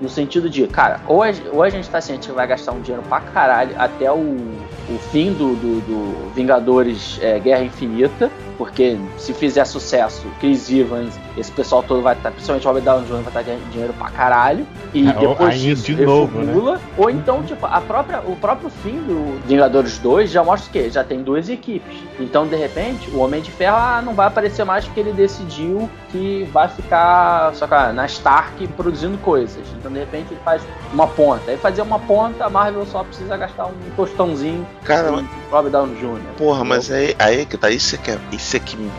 no 0.00 0.08
sentido 0.08 0.48
de, 0.48 0.66
cara, 0.66 1.00
ou 1.06 1.22
a, 1.22 1.28
ou 1.52 1.62
a 1.62 1.68
gente 1.68 1.88
tá 1.88 2.00
ciente 2.00 2.28
que 2.28 2.34
vai 2.34 2.46
gastar 2.46 2.72
um 2.72 2.80
dinheiro 2.80 3.06
pra 3.06 3.20
caralho 3.20 3.74
até 3.78 4.10
o, 4.10 4.16
o 4.16 4.98
fim 5.12 5.32
do, 5.32 5.54
do, 5.56 5.80
do 5.82 6.34
Vingadores 6.34 7.18
é, 7.20 7.38
Guerra 7.38 7.64
Infinita, 7.64 8.30
porque 8.56 8.96
se 9.18 9.34
fizer 9.34 9.64
sucesso, 9.66 10.26
Chris 10.40 10.70
Evans, 10.70 11.14
esse 11.36 11.52
pessoal 11.52 11.82
todo 11.82 12.02
vai 12.02 12.14
estar, 12.14 12.30
tá, 12.30 12.30
principalmente 12.32 12.64
o 12.64 12.68
Robert 12.68 12.82
Downey 12.82 13.04
Jr. 13.04 13.12
vai 13.12 13.20
estar 13.20 13.32
tá 13.32 13.42
ganhando 13.42 13.70
dinheiro 13.70 13.92
pra 13.92 14.10
caralho, 14.10 14.66
e 14.94 15.06
é, 15.06 15.12
depois 15.12 15.60
disso 15.60 15.82
de 15.84 16.04
novo, 16.04 16.40
né? 16.40 16.80
ou 16.96 17.10
então, 17.10 17.42
tipo, 17.42 17.66
a 17.66 17.80
própria, 17.80 18.20
o 18.20 18.36
próprio 18.36 18.70
fim 18.70 18.98
do 19.02 19.38
Vingadores 19.46 19.98
2 19.98 20.30
já 20.30 20.42
mostra 20.42 20.68
o 20.70 20.72
quê? 20.72 20.90
Já 20.90 21.04
tem 21.04 21.22
duas 21.22 21.48
equipes. 21.48 21.98
Então, 22.18 22.46
de 22.46 22.56
repente, 22.56 23.10
o 23.10 23.18
Homem 23.18 23.42
de 23.42 23.50
Ferro 23.50 23.76
ah, 23.76 24.02
não 24.04 24.14
vai 24.14 24.26
aparecer 24.26 24.64
mais 24.64 24.84
porque 24.84 25.00
ele 25.00 25.12
decidiu 25.12 25.90
que 26.10 26.48
vai 26.52 26.68
ficar 26.68 27.54
só 27.54 27.66
que, 27.66 27.74
ah, 27.74 27.92
na 27.92 28.06
Stark 28.06 28.66
produzindo 28.68 29.16
coisas. 29.18 29.62
Então, 29.78 29.90
então, 29.90 29.92
de 29.92 29.98
repente, 29.98 30.32
ele 30.32 30.40
faz 30.44 30.62
uma 30.92 31.06
ponta. 31.06 31.50
Aí 31.50 31.56
fazer 31.56 31.82
uma 31.82 31.98
ponta, 31.98 32.44
a 32.44 32.50
Marvel 32.50 32.86
só 32.86 33.02
precisa 33.02 33.36
gastar 33.36 33.66
um 33.66 33.74
tostãozinho 33.96 34.66
Cara, 34.84 35.10
mas... 35.10 35.26
Robert 35.50 35.72
Downey 35.72 35.96
Jr. 35.96 36.20
Porra, 36.36 36.64
mas 36.64 36.90
aí, 36.90 37.14
aí 37.18 37.44
que 37.44 37.56
tá. 37.56 37.70
Isso 37.70 37.96
é 37.96 37.98
que, 37.98 38.10
é, 38.10 38.18
isso 38.32 38.56
é 38.56 38.60
que 38.60 38.76
me, 38.76 38.90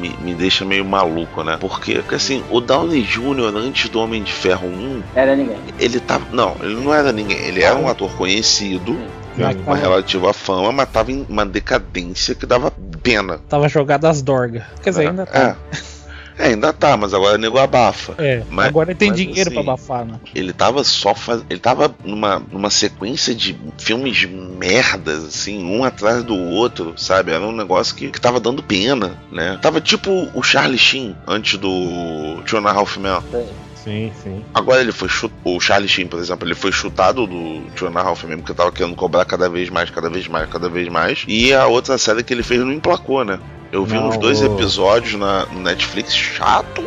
me, 0.00 0.16
me 0.18 0.34
deixa 0.34 0.64
meio 0.64 0.84
maluco, 0.84 1.07
né? 1.10 1.56
Porque, 1.60 1.94
porque, 1.96 2.14
assim, 2.14 2.42
o 2.50 2.60
Downey 2.60 3.02
Jr., 3.02 3.56
antes 3.56 3.88
do 3.88 4.00
Homem 4.00 4.22
de 4.22 4.32
Ferro 4.32 4.68
1. 4.68 5.02
Era 5.14 5.34
ninguém. 5.36 5.58
Ele 5.78 6.00
tava. 6.00 6.26
Não, 6.32 6.56
ele 6.60 6.74
não 6.74 6.92
era 6.92 7.12
ninguém. 7.12 7.38
Ele 7.38 7.62
era 7.62 7.76
um 7.76 7.88
ator 7.88 8.10
conhecido. 8.12 8.98
Sim. 9.36 9.62
Uma 9.64 9.76
relativa 9.76 10.32
fama, 10.32 10.72
mas 10.72 10.88
tava 10.90 11.12
em 11.12 11.24
uma 11.28 11.46
decadência 11.46 12.34
que 12.34 12.44
dava 12.44 12.72
pena. 13.02 13.38
Tava 13.48 13.68
jogado 13.68 14.06
as 14.06 14.20
dorgas. 14.20 14.64
Quer 14.82 14.90
dizer, 14.90 15.04
é, 15.04 15.08
ainda 15.08 15.26
tá. 15.26 15.56
É. 15.72 15.76
É, 16.38 16.46
ainda 16.48 16.72
tá, 16.72 16.96
mas 16.96 17.12
agora 17.12 17.34
o 17.34 17.38
nego 17.38 17.58
abafa. 17.58 18.14
É, 18.18 18.42
mas, 18.48 18.68
agora 18.68 18.90
ele 18.90 18.98
tem 18.98 19.12
dinheiro 19.12 19.50
assim, 19.50 19.62
pra 19.62 19.72
abafar, 19.72 20.04
né? 20.04 20.20
Ele 20.34 20.52
tava 20.52 20.84
só 20.84 21.14
faz... 21.14 21.44
Ele 21.50 21.58
tava 21.58 21.94
numa, 22.04 22.38
numa 22.50 22.70
sequência 22.70 23.34
de 23.34 23.58
filmes 23.76 24.24
merdas, 24.24 25.24
assim, 25.24 25.64
um 25.64 25.82
atrás 25.82 26.22
do 26.22 26.36
outro, 26.36 26.94
sabe? 26.96 27.32
Era 27.32 27.44
um 27.44 27.52
negócio 27.52 27.94
que, 27.94 28.10
que 28.10 28.20
tava 28.20 28.38
dando 28.38 28.62
pena, 28.62 29.18
né? 29.32 29.58
Tava 29.60 29.80
tipo 29.80 30.28
o 30.32 30.42
Charlie 30.42 30.78
Sheen 30.78 31.16
antes 31.26 31.58
do 31.58 32.40
Two 32.46 32.58
and 32.58 32.68
a 32.68 32.72
Half 32.72 32.98
Men. 32.98 33.20
Sim, 33.88 34.12
sim. 34.22 34.44
Agora 34.52 34.82
ele 34.82 34.92
foi 34.92 35.08
chutado. 35.08 35.40
O 35.44 35.58
Charlie 35.58 35.88
Sheen, 35.88 36.06
por 36.06 36.20
exemplo, 36.20 36.46
ele 36.46 36.54
foi 36.54 36.70
chutado 36.70 37.26
do 37.26 37.62
a 37.96 38.00
Half 38.00 38.24
Men 38.24 38.38
porque 38.38 38.52
tava 38.52 38.70
querendo 38.70 38.94
cobrar 38.94 39.24
cada 39.24 39.48
vez 39.48 39.70
mais, 39.70 39.88
cada 39.88 40.10
vez 40.10 40.28
mais, 40.28 40.48
cada 40.50 40.68
vez 40.68 40.88
mais. 40.88 41.24
E 41.26 41.54
a 41.54 41.66
outra 41.66 41.96
série 41.96 42.22
que 42.22 42.34
ele 42.34 42.42
fez 42.42 42.60
não 42.60 42.72
emplacou, 42.72 43.24
né? 43.24 43.38
Eu 43.72 43.86
vi 43.86 43.94
não, 43.94 44.08
uns 44.08 44.18
dois 44.18 44.42
episódios 44.42 45.14
na, 45.14 45.46
no 45.46 45.60
Netflix 45.60 46.14
chato. 46.14 46.84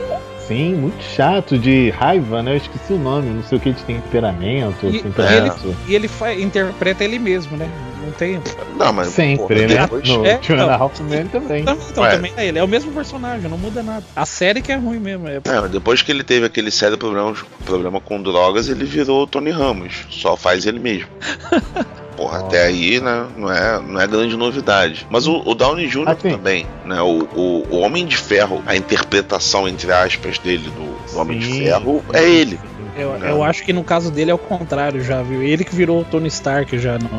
Sim, 0.47 0.75
muito 0.75 1.01
chato, 1.03 1.57
de 1.57 1.89
raiva, 1.89 2.43
né? 2.43 2.53
Eu 2.53 2.57
esqueci 2.57 2.93
o 2.93 2.99
nome, 2.99 3.29
não 3.29 3.43
sei 3.43 3.57
o 3.57 3.61
que 3.61 3.71
de 3.71 3.83
temperamento. 3.83 4.87
E, 4.87 5.01
temperamento. 5.01 5.75
e 5.87 5.95
ele, 5.95 6.09
e 6.09 6.23
ele 6.25 6.43
interpreta 6.43 7.03
ele 7.03 7.17
mesmo, 7.17 7.57
né? 7.57 7.67
Não 8.03 8.11
tem. 8.11 8.41
Não, 8.77 8.93
mas. 8.93 9.09
Sempre, 9.09 9.67
né? 9.67 9.81
Depois... 9.81 10.07
No 10.07 10.25
é, 10.25 10.37
Two 10.37 10.55
então, 10.55 10.89
também. 10.89 11.21
Então, 11.61 11.77
então 11.89 12.09
também 12.09 12.33
é 12.35 12.47
ele. 12.47 12.59
É 12.59 12.63
o 12.63 12.67
mesmo 12.67 12.91
personagem, 12.91 13.49
não 13.49 13.57
muda 13.57 13.83
nada. 13.83 14.03
A 14.15 14.25
série 14.25 14.61
que 14.61 14.71
é 14.71 14.75
ruim 14.75 14.99
mesmo. 14.99 15.27
É... 15.27 15.35
é 15.35 15.67
depois 15.69 16.01
que 16.01 16.11
ele 16.11 16.23
teve 16.23 16.45
aquele 16.45 16.71
sério 16.71 16.97
problema, 16.97 17.33
problema 17.65 18.01
com 18.01 18.21
drogas, 18.21 18.69
ele 18.69 18.85
virou 18.85 19.23
o 19.23 19.27
Tony 19.27 19.51
Ramos. 19.51 20.05
Só 20.09 20.35
faz 20.35 20.65
ele 20.65 20.79
mesmo. 20.79 21.07
Porra, 22.17 22.39
até 22.39 22.63
aí, 22.63 22.99
né, 22.99 23.25
não 23.37 23.51
é, 23.51 23.81
não 23.81 23.99
é 23.99 24.05
grande 24.05 24.35
novidade. 24.35 25.07
Mas 25.09 25.25
o, 25.25 25.41
o 25.45 25.55
Downey 25.55 25.87
Jr. 25.87 26.03
Ah, 26.05 26.15
também, 26.15 26.67
né? 26.85 27.01
O, 27.01 27.27
o, 27.35 27.67
o, 27.69 27.77
Homem 27.79 28.05
de 28.05 28.17
Ferro, 28.17 28.61
a 28.67 28.75
interpretação, 28.75 29.67
entre 29.67 29.91
aspas, 29.91 30.37
dele 30.37 30.69
do, 30.69 31.13
do 31.13 31.19
Homem 31.19 31.39
de 31.39 31.59
Ferro 31.59 32.03
é 32.13 32.23
ele. 32.23 32.59
Eu, 32.95 33.15
eu, 33.17 33.43
acho 33.43 33.63
que 33.63 33.71
no 33.71 33.83
caso 33.83 34.11
dele 34.11 34.31
é 34.31 34.33
o 34.33 34.37
contrário 34.37 35.01
já, 35.01 35.21
viu? 35.21 35.41
Ele 35.41 35.63
que 35.63 35.73
virou 35.73 36.01
o 36.01 36.03
Tony 36.03 36.27
Stark 36.27 36.77
já 36.77 36.97
no, 36.97 37.09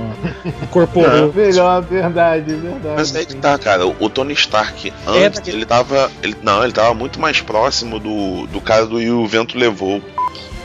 incorporou. 0.63 1.31
É, 1.31 1.33
melhor, 1.33 1.83
verdade, 1.83 2.55
verdade. 2.55 2.95
Mas 2.97 3.17
aí 3.17 3.25
que 3.25 3.37
tá, 3.37 3.59
cara. 3.59 3.87
O, 3.87 4.11
Tony 4.11 4.35
Stark, 4.35 4.93
é 5.07 5.25
antes, 5.25 5.41
é 5.47 5.51
ele 5.51 5.65
tava. 5.65 6.11
Ele, 6.23 6.37
não, 6.43 6.63
ele 6.63 6.73
tava 6.73 6.93
muito 6.93 7.19
mais 7.19 7.41
próximo 7.41 7.99
do, 7.99 8.47
do 8.49 8.61
cara 8.61 8.87
do 8.87 9.01
E 9.01 9.11
o 9.11 9.27
Vento 9.27 9.57
Levou. 9.57 10.03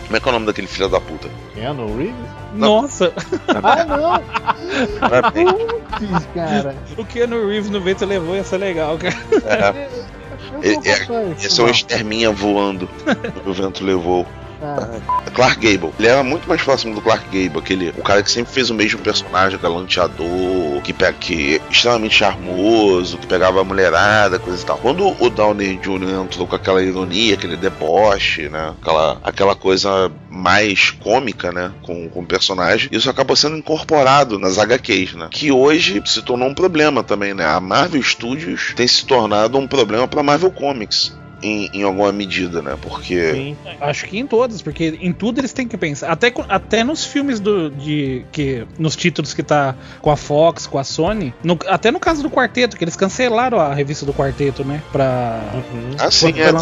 Como 0.06 0.16
é 0.16 0.20
que 0.22 0.28
é 0.28 0.30
o 0.30 0.34
nome 0.34 0.46
daquele 0.46 0.68
filho 0.68 0.88
da 0.88 1.02
puta? 1.02 1.30
Keanu 1.54 1.98
Reeves? 1.98 2.16
Nossa! 2.54 3.12
ah, 3.64 3.84
não! 3.84 4.22
Putz, 5.32 6.28
cara. 6.34 6.76
O 6.98 7.04
Keanu 7.04 7.48
Reeves 7.48 7.70
no 7.70 7.82
vento 7.82 8.06
levou, 8.06 8.36
ia 8.36 8.44
ser 8.44 8.58
legal, 8.58 8.98
cara. 8.98 9.16
É. 9.46 9.90
Esse 11.40 11.60
é 11.60 11.64
um 11.64 11.70
exterminha 11.70 12.32
voando. 12.32 12.90
o 13.46 13.54
vento 13.54 13.84
levou. 13.84 14.26
Ah. 14.62 15.00
Clark 15.34 15.60
Gable. 15.60 15.94
Ele 16.00 16.08
era 16.08 16.24
muito 16.24 16.48
mais 16.48 16.62
próximo 16.62 16.96
do 16.96 17.02
Clark 17.02 17.26
Gable, 17.26 17.60
aquele, 17.60 17.90
o 17.90 18.02
cara 18.02 18.24
que 18.24 18.32
sempre 18.32 18.52
fez 18.52 18.70
o 18.70 18.74
mesmo 18.74 19.00
personagem, 19.00 19.60
galanteador, 19.60 20.82
que, 20.84 20.94
que 21.20 21.56
é 21.56 21.62
extremamente 21.70 22.16
charmoso, 22.16 23.18
que 23.18 23.28
pegava 23.28 23.62
a 23.62 23.64
mulherada, 23.64 24.40
coisa 24.40 24.62
e 24.62 24.66
tal. 24.66 24.78
Quando 24.78 25.16
o 25.24 25.30
Downey 25.30 25.78
Jr. 25.78 26.24
entrou 26.26 26.48
com 26.48 26.56
aquela 26.56 26.82
ironia, 26.82 27.36
aquele 27.36 27.56
deboche, 27.56 28.50
né? 28.50 28.74
Aquela, 28.82 29.20
aquela 29.24 29.56
coisa 29.56 30.12
mais 30.30 30.92
cômica, 30.92 31.52
né? 31.52 31.72
Com, 31.84 32.10
com 32.10 32.22
o 32.22 32.26
personagem, 32.26 32.90
isso 32.92 33.10
acabou 33.10 33.36
sendo 33.36 33.58
incorporado 33.58 34.40
nas 34.40 34.58
HQs, 34.58 35.14
né? 35.14 35.28
Que 35.32 35.52
hoje 35.52 36.02
se 36.06 36.22
tornou 36.22 36.50
um 36.50 36.56
problema 36.56 37.04
também, 37.04 37.34
né? 37.34 37.46
A 37.46 37.60
Marvel 37.60 38.02
Studios 38.02 38.74
tem 38.76 38.88
se 38.88 39.06
tornado 39.06 39.58
um 39.58 39.68
problema 39.68 40.08
para 40.08 40.24
Marvel 40.24 40.52
Comics 40.52 41.16
em, 41.42 41.70
em, 41.74 41.84
alguma 41.84 42.12
medida, 42.12 42.62
né? 42.62 42.78
Porque. 42.82 43.32
Sim, 43.32 43.58
acho 43.80 44.06
que 44.06 44.18
em 44.18 44.26
todas, 44.26 44.62
porque 44.62 44.98
em 45.02 45.14
tudo 45.14 45.40
eles 45.40 45.54
têm 45.54 45.68
que 45.68 45.78
pensar. 45.78 46.12
Até, 46.12 46.34
até 46.50 46.84
nos 46.84 47.06
filmes 47.06 47.40
do, 47.40 47.70
de. 47.70 48.26
que 48.32 48.66
Nos 48.78 48.96
títulos 48.96 49.34
que 49.34 49.44
tá 49.44 49.76
com 50.02 50.12
a 50.12 50.18
Fox, 50.18 50.68
com 50.68 50.78
a 50.78 50.84
Sony. 50.84 51.34
No, 51.44 51.58
até 51.68 51.92
no 51.92 52.00
caso 52.00 52.24
do 52.24 52.30
quarteto, 52.30 52.78
que 52.78 52.84
eles 52.84 52.96
cancelaram 52.96 53.60
a 53.60 53.74
revista 53.74 54.06
do 54.06 54.14
quarteto, 54.14 54.64
né? 54.64 54.82
Pra. 54.92 55.42
Uhum. 55.54 55.96
Ah, 56.00 56.12
sim, 56.12 56.30
é, 56.30 56.32
deram, 56.32 56.62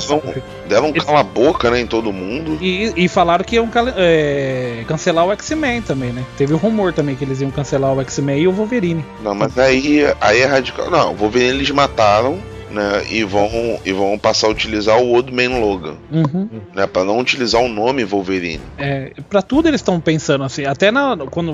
deram 0.68 0.88
um 0.88 0.94
cala-boca, 0.94 1.70
né, 1.70 1.80
em 1.80 1.88
todo 1.88 2.12
mundo. 2.12 2.58
E, 2.62 2.94
e 2.96 3.08
falaram 3.08 3.44
que 3.44 3.56
iam 3.56 3.70
é, 3.96 4.84
cancelar 4.88 5.26
o 5.26 5.32
X-Men 5.32 5.82
também, 5.82 6.12
né? 6.12 6.24
Teve 6.38 6.54
um 6.54 6.58
rumor 6.58 6.94
também 6.94 7.16
que 7.16 7.24
eles 7.24 7.42
iam 7.42 7.52
cancelar 7.52 7.94
o 7.94 8.02
X-Men 8.02 8.42
e 8.42 8.48
o 8.48 8.52
Wolverine. 8.52 9.06
Não, 9.24 9.36
mas 9.36 9.58
aí, 9.58 10.02
aí 10.20 10.42
é 10.42 10.46
radical. 10.46 10.90
Não, 10.90 11.14
o 11.14 11.16
Wolverine 11.16 11.56
eles 11.56 11.72
mataram 11.72 12.40
né, 12.70 13.06
e 13.10 13.24
vão 13.24 13.50
e 13.86 13.92
vão 13.92 14.18
passar 14.18 14.48
a 14.48 14.50
utilizar 14.50 14.98
o 14.98 15.14
Old 15.14 15.32
Man 15.32 15.60
Logan, 15.60 15.96
uhum. 16.12 16.50
né, 16.74 16.88
para 16.88 17.04
não 17.04 17.20
utilizar 17.20 17.62
o 17.62 17.68
nome 17.68 18.04
Wolverine. 18.04 18.62
É, 18.78 19.12
para 19.30 19.42
tudo 19.42 19.68
eles 19.68 19.82
estão 19.82 20.00
pensando 20.00 20.44
assim, 20.44 20.66
até 20.66 20.92
na, 20.92 21.18
quando 21.30 21.54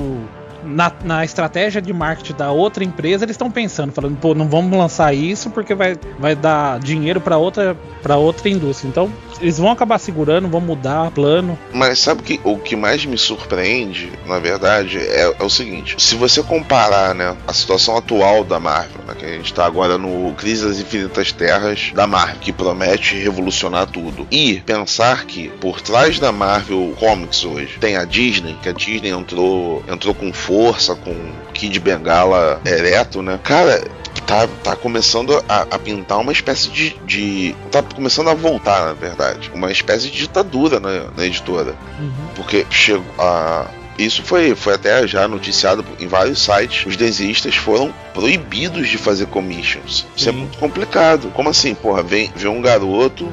na, 0.64 0.92
na, 1.04 1.26
estratégia 1.26 1.82
de 1.82 1.92
marketing 1.92 2.34
da 2.34 2.52
outra 2.52 2.84
empresa, 2.84 3.26
eles 3.26 3.34
estão 3.34 3.50
pensando, 3.50 3.92
falando, 3.92 4.18
pô, 4.18 4.34
não 4.34 4.48
vamos 4.48 4.78
lançar 4.78 5.14
isso 5.14 5.50
porque 5.50 5.74
vai, 5.74 5.98
vai 6.20 6.36
dar 6.36 6.80
dinheiro 6.80 7.20
para 7.20 7.38
outra 7.38 7.76
para 8.02 8.18
outra 8.18 8.50
indústria. 8.50 8.88
Então, 8.88 9.12
eles 9.42 9.58
vão 9.58 9.72
acabar 9.72 9.98
segurando, 9.98 10.48
vão 10.48 10.62
mudar 10.62 11.12
plano. 11.12 11.58
Mas 11.74 12.00
sabe 12.00 12.24
que, 12.24 12.40
o 12.44 12.58
que 12.58 12.76
mais 12.76 13.06
me 13.06 13.18
surpreende, 13.18 14.12
na 14.26 14.40
verdade, 14.40 14.98
é, 14.98 15.34
é 15.40 15.44
o 15.44 15.50
seguinte: 15.50 15.96
se 15.98 16.16
você 16.16 16.42
comparar 16.44 17.16
né, 17.16 17.36
a 17.48 17.54
situação 17.54 17.98
atual 17.98 18.44
da 18.44 18.60
Marvel, 18.60 19.02
né, 19.08 19.16
que 19.18 19.26
a 19.26 19.30
gente 19.30 19.54
tá 19.54 19.66
agora 19.66 19.98
no 19.98 20.34
Crise 20.34 20.66
das 20.66 20.80
Infinitas 20.80 21.32
Terras 21.32 21.92
da 21.94 22.08
Marvel, 22.08 22.38
que 22.40 22.52
promete 22.52 23.16
revolucionar 23.16 23.88
tudo, 23.88 24.28
e 24.32 24.62
pensar 24.62 25.26
que 25.26 25.50
por 25.60 25.82
trás 25.82 26.20
da 26.20 26.32
Marvel 26.32 26.94
Comics 27.00 27.44
hoje 27.44 27.78
tem 27.80 27.98
a 27.98 28.06
Disney, 28.06 28.58
que 28.62 28.70
a 28.70 28.74
Disney 28.74 29.10
entrou, 29.10 29.84
entrou 29.88 30.14
com 30.14 30.32
força, 30.32 30.96
com 30.96 31.16
Kid 31.54 31.80
Bengala 31.80 32.62
ereto, 32.66 33.22
né? 33.22 33.40
Cara, 33.44 33.84
tá, 34.20 34.48
tá 34.64 34.76
começando 34.76 35.44
a, 35.48 35.62
a 35.62 35.80
pintar 35.80 36.20
uma 36.20 36.32
espécie 36.32 36.70
de, 36.70 36.96
de, 37.06 37.56
tá 37.72 37.82
começando 37.82 38.30
a 38.30 38.34
voltar, 38.34 38.86
na 38.86 38.94
verdade. 38.94 39.52
Uma 39.54 39.72
espécie 39.72 40.10
de 40.10 40.18
ditadura 40.18 40.80
na, 40.80 41.12
na 41.16 41.26
editora. 41.26 41.76
Uhum. 42.00 42.12
Porque 42.36 42.66
chegou 42.70 43.06
a. 43.18 43.68
Isso 43.98 44.24
foi, 44.24 44.56
foi 44.56 44.74
até 44.74 45.06
já 45.06 45.28
noticiado 45.28 45.86
em 46.00 46.08
vários 46.08 46.42
sites. 46.42 46.86
Os 46.86 46.96
desenhistas 46.96 47.56
foram 47.56 47.94
proibidos 48.14 48.90
de 48.90 48.98
fazer 48.98 49.28
commissions. 49.28 50.08
Isso 50.16 50.30
é 50.30 50.32
muito 50.32 50.58
complicado. 50.58 51.30
Como 51.36 51.50
assim, 51.50 51.76
porra? 51.76 52.02
Vem, 52.02 52.32
vem 52.36 52.50
um 52.50 52.62
garoto 52.62 53.32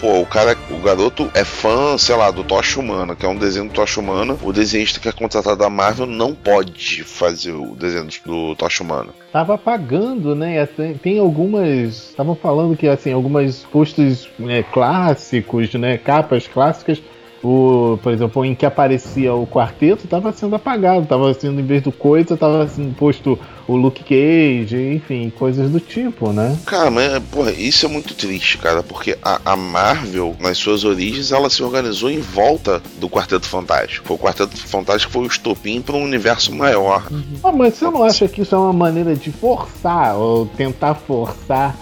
pô, 0.00 0.20
o 0.20 0.26
cara, 0.26 0.56
o 0.70 0.78
garoto 0.78 1.30
é 1.34 1.44
fã, 1.44 1.98
sei 1.98 2.16
lá, 2.16 2.30
do 2.30 2.44
Tocha 2.44 2.80
Humana, 2.80 3.14
que 3.14 3.26
é 3.26 3.28
um 3.28 3.36
desenho 3.36 3.66
do 3.66 3.74
Tocha 3.74 4.00
Humana. 4.00 4.36
O 4.42 4.52
desenhista 4.52 5.00
que 5.00 5.08
é 5.08 5.12
contratado 5.12 5.56
da 5.56 5.68
Marvel 5.68 6.06
não 6.06 6.34
pode 6.34 7.04
fazer 7.04 7.52
o 7.52 7.74
desenho 7.74 8.06
do 8.24 8.54
Tocha 8.56 8.82
Humana. 8.82 9.10
Tava 9.32 9.58
pagando, 9.58 10.34
né? 10.34 10.64
Tem, 10.66 10.94
tem 10.94 11.18
algumas. 11.18 12.10
Estavam 12.10 12.34
falando 12.34 12.76
que 12.76 12.88
assim, 12.88 13.12
algumas 13.12 13.64
postos 13.64 14.28
né, 14.38 14.62
clássicos, 14.62 15.74
né? 15.74 15.98
Capas 15.98 16.46
clássicas 16.46 17.00
o, 17.42 17.98
por 18.02 18.12
exemplo, 18.12 18.44
em 18.44 18.54
que 18.54 18.66
aparecia 18.66 19.32
o 19.34 19.46
quarteto, 19.46 20.04
estava 20.04 20.32
sendo 20.32 20.56
apagado, 20.56 21.02
estava 21.02 21.32
sendo, 21.34 21.60
em 21.60 21.64
vez 21.64 21.82
do 21.82 21.92
coisa, 21.92 22.34
estava 22.34 22.66
sendo 22.68 22.94
posto 22.94 23.38
o 23.68 23.76
Luke 23.76 24.02
Cage, 24.02 24.94
enfim, 24.94 25.30
coisas 25.30 25.70
do 25.70 25.78
tipo, 25.78 26.32
né? 26.32 26.58
Cara, 26.64 26.90
mas, 26.90 27.22
porra, 27.24 27.52
isso 27.52 27.84
é 27.84 27.88
muito 27.88 28.14
triste, 28.14 28.56
cara, 28.56 28.82
porque 28.82 29.16
a, 29.22 29.40
a 29.44 29.56
Marvel, 29.56 30.34
nas 30.40 30.56
suas 30.56 30.84
origens, 30.84 31.30
ela 31.32 31.50
se 31.50 31.62
organizou 31.62 32.10
em 32.10 32.18
volta 32.18 32.82
do 32.98 33.10
Quarteto 33.10 33.46
Fantástico. 33.46 34.14
O 34.14 34.18
Quarteto 34.18 34.56
Fantástico 34.56 35.12
foi 35.12 35.22
o 35.24 35.26
estopim 35.26 35.82
para 35.82 35.96
um 35.96 36.02
universo 36.02 36.54
maior. 36.54 37.06
Uhum. 37.10 37.22
Ah, 37.44 37.52
mas 37.52 37.74
você 37.74 37.84
não 37.84 38.02
acha 38.02 38.26
que 38.26 38.40
isso 38.40 38.54
é 38.54 38.58
uma 38.58 38.72
maneira 38.72 39.14
de 39.14 39.30
forçar, 39.30 40.16
ou 40.16 40.46
tentar 40.46 40.94
forçar, 40.94 41.76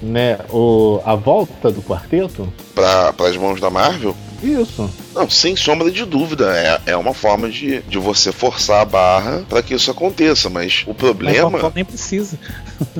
né, 0.00 0.38
o, 0.48 1.00
a 1.04 1.16
volta 1.16 1.72
do 1.72 1.82
quarteto? 1.82 2.50
Para 2.72 3.12
as 3.28 3.36
mãos 3.36 3.60
da 3.60 3.68
Marvel? 3.68 4.14
Isso. 4.42 4.90
Não, 5.14 5.28
sem 5.30 5.54
sombra 5.56 5.90
de 5.90 6.04
dúvida. 6.04 6.52
É, 6.56 6.92
é 6.92 6.96
uma 6.96 7.14
forma 7.14 7.48
de, 7.48 7.80
de 7.82 7.98
você 7.98 8.32
forçar 8.32 8.80
a 8.80 8.84
barra 8.84 9.44
para 9.48 9.62
que 9.62 9.74
isso 9.74 9.90
aconteça. 9.90 10.50
Mas 10.50 10.82
o 10.86 10.94
problema. 10.94 11.50
Mas 11.50 11.60
a 11.60 11.62
Fox 11.62 11.74
nem 11.74 11.84
precisa. 11.84 12.38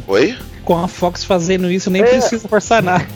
Oi? 0.07 0.39
Com 0.65 0.79
a 0.79 0.87
Fox 0.87 1.25
fazendo 1.25 1.71
isso, 1.71 1.91
nem 1.91 2.03
é. 2.03 2.07
precisa 2.07 2.49
forçar 2.49 2.83
nada. 2.83 3.07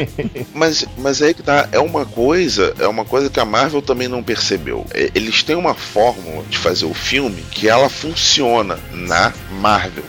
mas, 0.52 0.84
mas 0.98 1.22
aí 1.22 1.32
que 1.32 1.42
tá. 1.42 1.68
É 1.72 1.78
uma 1.78 2.04
coisa. 2.04 2.74
É 2.78 2.86
uma 2.86 3.04
coisa 3.04 3.30
que 3.30 3.40
a 3.40 3.44
Marvel 3.44 3.80
também 3.80 4.08
não 4.08 4.22
percebeu. 4.22 4.84
Eles 5.14 5.42
têm 5.42 5.56
uma 5.56 5.74
fórmula 5.74 6.44
de 6.48 6.58
fazer 6.58 6.84
o 6.84 6.94
filme 6.94 7.42
que 7.50 7.68
ela 7.68 7.88
funciona 7.88 8.78
na 8.92 9.32
Marvel 9.60 10.04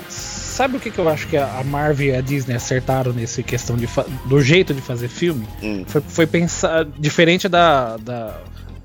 sabe 0.51 0.77
o 0.77 0.79
que, 0.79 0.91
que 0.91 0.99
eu 0.99 1.09
acho 1.09 1.27
que 1.27 1.37
a 1.37 1.63
Marvel 1.63 2.07
e 2.07 2.15
a 2.15 2.21
Disney 2.21 2.55
acertaram 2.55 3.13
nesse 3.13 3.41
questão 3.41 3.75
de 3.75 3.87
do 4.25 4.41
jeito 4.41 4.73
de 4.73 4.81
fazer 4.81 5.07
filme? 5.07 5.47
Hum. 5.63 5.83
Foi, 5.87 6.01
foi 6.01 6.27
pensar 6.27 6.85
diferente 6.85 7.47
da, 7.47 7.97
da 7.97 8.37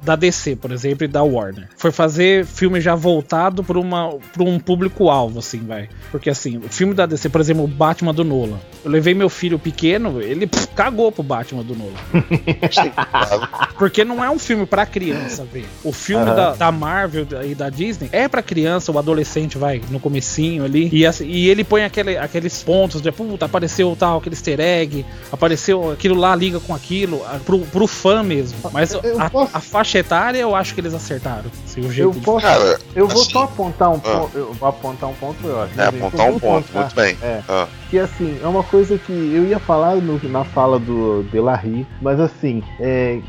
da 0.06 0.14
DC, 0.14 0.54
por 0.56 0.70
exemplo, 0.70 1.04
e 1.04 1.08
da 1.08 1.22
Warner. 1.22 1.68
Foi 1.76 1.90
fazer 1.90 2.46
filme 2.46 2.80
já 2.80 2.94
voltado 2.94 3.64
para 3.64 3.78
um 4.44 4.58
público-alvo, 4.58 5.40
assim, 5.40 5.58
vai. 5.66 5.88
Porque, 6.12 6.30
assim, 6.30 6.58
o 6.58 6.68
filme 6.68 6.94
da 6.94 7.06
DC, 7.06 7.28
por 7.28 7.40
exemplo, 7.40 7.64
o 7.64 7.68
Batman 7.68 8.14
do 8.14 8.22
Nolan. 8.24 8.60
Eu 8.84 8.90
levei 8.90 9.14
meu 9.14 9.28
filho 9.28 9.58
pequeno, 9.58 10.22
ele 10.22 10.46
pff, 10.46 10.68
cagou 10.68 11.10
pro 11.10 11.24
Batman 11.24 11.64
do 11.64 11.74
Nolan. 11.74 12.24
Porque 13.76 14.04
não 14.04 14.24
é 14.24 14.30
um 14.30 14.38
filme 14.38 14.64
para 14.64 14.86
criança 14.86 15.44
ver. 15.44 15.66
O 15.82 15.92
filme 15.92 16.30
uhum. 16.30 16.36
da, 16.36 16.54
da, 16.54 16.72
Marvel 16.72 17.26
e 17.44 17.54
da 17.54 17.68
Disney 17.68 18.08
é 18.12 18.28
para 18.28 18.42
criança, 18.42 18.92
o 18.92 18.98
adolescente 18.98 19.58
vai 19.58 19.82
no 19.90 19.98
comecinho 19.98 20.64
ali. 20.64 20.88
E, 20.92 21.04
assim, 21.04 21.26
e 21.26 21.48
ele 21.48 21.64
põe 21.64 21.82
aquele, 21.82 22.16
aqueles 22.16 22.62
pontos 22.62 23.00
de, 23.00 23.10
puta, 23.10 23.46
apareceu 23.46 23.96
tal, 23.98 24.18
aquele 24.18 24.36
easter 24.36 24.60
egg, 24.60 25.04
apareceu 25.32 25.90
aquilo 25.90 26.14
lá, 26.14 26.36
liga 26.36 26.60
com 26.60 26.72
aquilo, 26.72 27.22
pro, 27.44 27.58
pro 27.58 27.88
fã 27.88 28.22
mesmo. 28.22 28.56
Mas 28.72 28.94
a, 28.94 29.30
a 29.52 29.60
faixa 29.60 29.95
faixa 29.96 29.98
etária, 29.98 30.38
eu 30.38 30.54
acho 30.54 30.74
que 30.74 30.80
eles 30.80 30.94
acertaram. 30.94 31.50
Assim, 31.64 31.80
o 31.80 31.92
jeito 31.92 32.16
eu, 32.16 32.22
posso, 32.22 32.46
Cara, 32.46 32.78
eu 32.94 33.08
vou 33.08 33.22
assim, 33.22 33.32
só 33.32 33.44
apontar 33.44 33.90
um 33.90 33.96
ah. 33.96 33.98
ponto. 33.98 34.38
Eu 34.38 34.52
vou 34.52 34.68
apontar 34.68 35.10
um 35.10 35.14
ponto, 35.14 35.46
eu 35.46 35.62
acho. 35.62 35.80
É, 35.80 35.86
apontar 35.86 36.30
um 36.30 36.38
ponto, 36.38 36.72
muito 36.72 36.94
bem. 36.94 37.16
É, 37.22 37.40
ah. 37.48 37.66
Que 37.90 37.98
assim, 37.98 38.38
é 38.42 38.46
uma 38.46 38.62
coisa 38.62 38.98
que 38.98 39.12
eu 39.12 39.44
ia 39.44 39.58
falar 39.58 39.96
no, 39.96 40.18
na 40.28 40.44
fala 40.44 40.78
do 40.78 41.22
Delarry, 41.24 41.86
mas 42.00 42.20
assim, 42.20 42.62
é, 42.80 43.20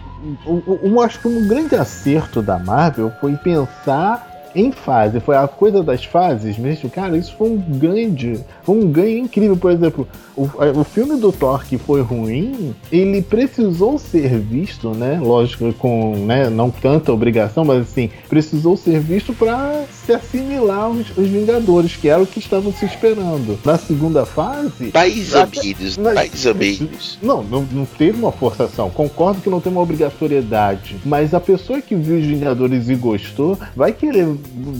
um, 0.45 0.61
um, 0.83 1.01
acho 1.01 1.19
que 1.19 1.27
um 1.27 1.47
grande 1.47 1.75
acerto 1.75 2.41
da 2.41 2.57
Marvel 2.57 3.11
foi 3.21 3.35
pensar 3.35 4.36
em 4.57 4.71
fase, 4.71 5.19
foi 5.19 5.35
a 5.35 5.47
coisa 5.47 5.83
das 5.83 6.03
fases 6.03 6.57
mesmo, 6.57 6.89
cara, 6.89 7.15
isso 7.15 7.35
foi 7.37 7.49
um 7.49 7.57
grande, 7.57 8.39
foi 8.63 8.75
um 8.75 8.91
ganho 8.91 9.19
incrível, 9.19 9.55
por 9.55 9.71
exemplo, 9.71 10.07
o, 10.35 10.49
o 10.79 10.83
filme 10.83 11.19
do 11.19 11.31
Thor 11.31 11.65
que 11.65 11.77
foi 11.77 12.01
ruim, 12.01 12.75
ele 12.91 13.21
precisou 13.21 13.97
ser 13.97 14.39
visto, 14.39 14.91
né? 14.91 15.19
Lógico, 15.21 15.73
com 15.73 16.15
né, 16.17 16.49
não 16.49 16.69
tanta 16.69 17.11
obrigação, 17.11 17.65
mas 17.65 17.81
assim, 17.81 18.09
precisou 18.29 18.77
ser 18.77 18.99
visto 18.99 19.33
para 19.33 19.85
se 20.05 20.13
assimilar 20.13 20.85
aos, 20.85 21.09
os 21.17 21.27
Vingadores, 21.27 21.95
que 21.95 22.07
era 22.07 22.21
o 22.21 22.27
que 22.27 22.39
estavam 22.39 22.71
se 22.71 22.85
esperando. 22.85 23.59
Na 23.65 23.77
segunda 23.77 24.25
fase. 24.25 24.91
Mais 24.93 25.35
amigos, 25.35 25.97
mais 25.97 26.47
amigos. 26.47 27.19
Não, 27.21 27.43
não, 27.43 27.67
não 27.71 27.85
teve 27.85 28.17
uma 28.17 28.31
forçação. 28.31 28.89
Concordo 28.89 29.41
que 29.41 29.49
não 29.49 29.59
tem 29.59 29.71
uma 29.71 29.81
obrigatoriedade. 29.81 30.97
Mas 31.05 31.33
a 31.33 31.39
pessoa 31.39 31.81
que 31.81 31.95
viu 31.95 32.17
os 32.17 32.25
Vingadores 32.25 32.89
e 32.89 32.95
gostou, 32.95 33.57
vai 33.75 33.91
querer, 33.91 34.27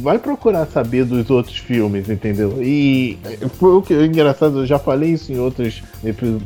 vai 0.01 0.19
procurar 0.19 0.65
saber 0.67 1.05
dos 1.05 1.29
outros 1.29 1.57
filmes, 1.57 2.09
entendeu? 2.09 2.61
E 2.61 3.17
foi 3.59 3.73
o 3.75 3.81
que 3.81 3.93
é 3.93 4.05
engraçado, 4.05 4.59
eu 4.59 4.65
já 4.65 4.79
falei 4.79 5.11
isso 5.11 5.31
em 5.31 5.39
outros 5.39 5.81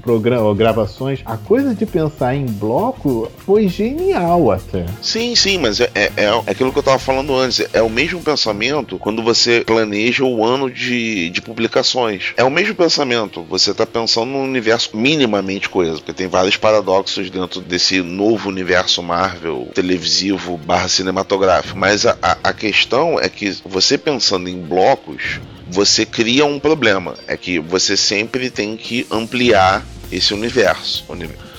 programas, 0.02 0.56
gravações, 0.58 1.22
a 1.26 1.38
coisa 1.38 1.74
de 1.74 1.86
pensar 1.86 2.36
em 2.36 2.46
bloco 2.46 3.32
foi 3.46 3.68
genial 3.68 4.52
até. 4.52 4.86
Sim, 5.02 5.36
sim, 5.36 5.58
mas 5.58 5.80
é, 5.80 5.90
é, 5.96 6.12
é 6.18 6.30
aquilo 6.48 6.72
que 6.72 6.80
eu 6.80 6.84
tava 6.84 7.00
falando 7.00 7.36
antes. 7.36 7.66
É 7.74 7.82
o 7.82 7.90
mesmo 7.90 8.22
pensamento 8.22 8.98
quando 8.98 9.24
você 9.24 9.64
planeja 9.66 10.24
o 10.24 10.44
ano 10.44 10.70
de, 10.70 11.30
de 11.30 11.42
publicações. 11.42 12.34
É 12.38 12.44
o 12.44 12.52
mesmo 12.52 12.76
pensamento. 12.76 13.44
Você 13.50 13.74
tá 13.74 13.86
pensando 13.86 14.32
num 14.32 14.44
universo 14.44 14.96
minimamente 14.96 15.70
coeso, 15.70 15.98
porque 15.98 16.14
tem 16.14 16.28
vários 16.28 16.58
paradoxos 16.58 17.30
dentro 17.30 17.62
desse 17.62 18.02
novo 18.02 18.50
universo 18.50 19.02
Marvel 19.02 19.68
televisivo 19.74 20.58
barra 20.58 20.88
cinematográfico. 20.88 21.78
Mas 21.78 22.06
a, 22.06 22.18
a, 22.22 22.38
a 22.44 22.54
questão 22.54 23.11
é 23.20 23.30
que 23.30 23.50
você 23.66 23.98
pensando 23.98 24.50
em 24.50 24.62
blocos, 24.62 25.40
você 25.68 26.06
cria 26.06 26.46
um 26.46 26.60
problema. 26.60 27.16
É 27.28 27.38
que 27.38 27.60
você 27.60 27.96
sempre 27.96 28.50
tem 28.50 28.76
que 28.76 29.08
ampliar 29.10 29.86
esse 30.12 30.34
universo. 30.34 31.06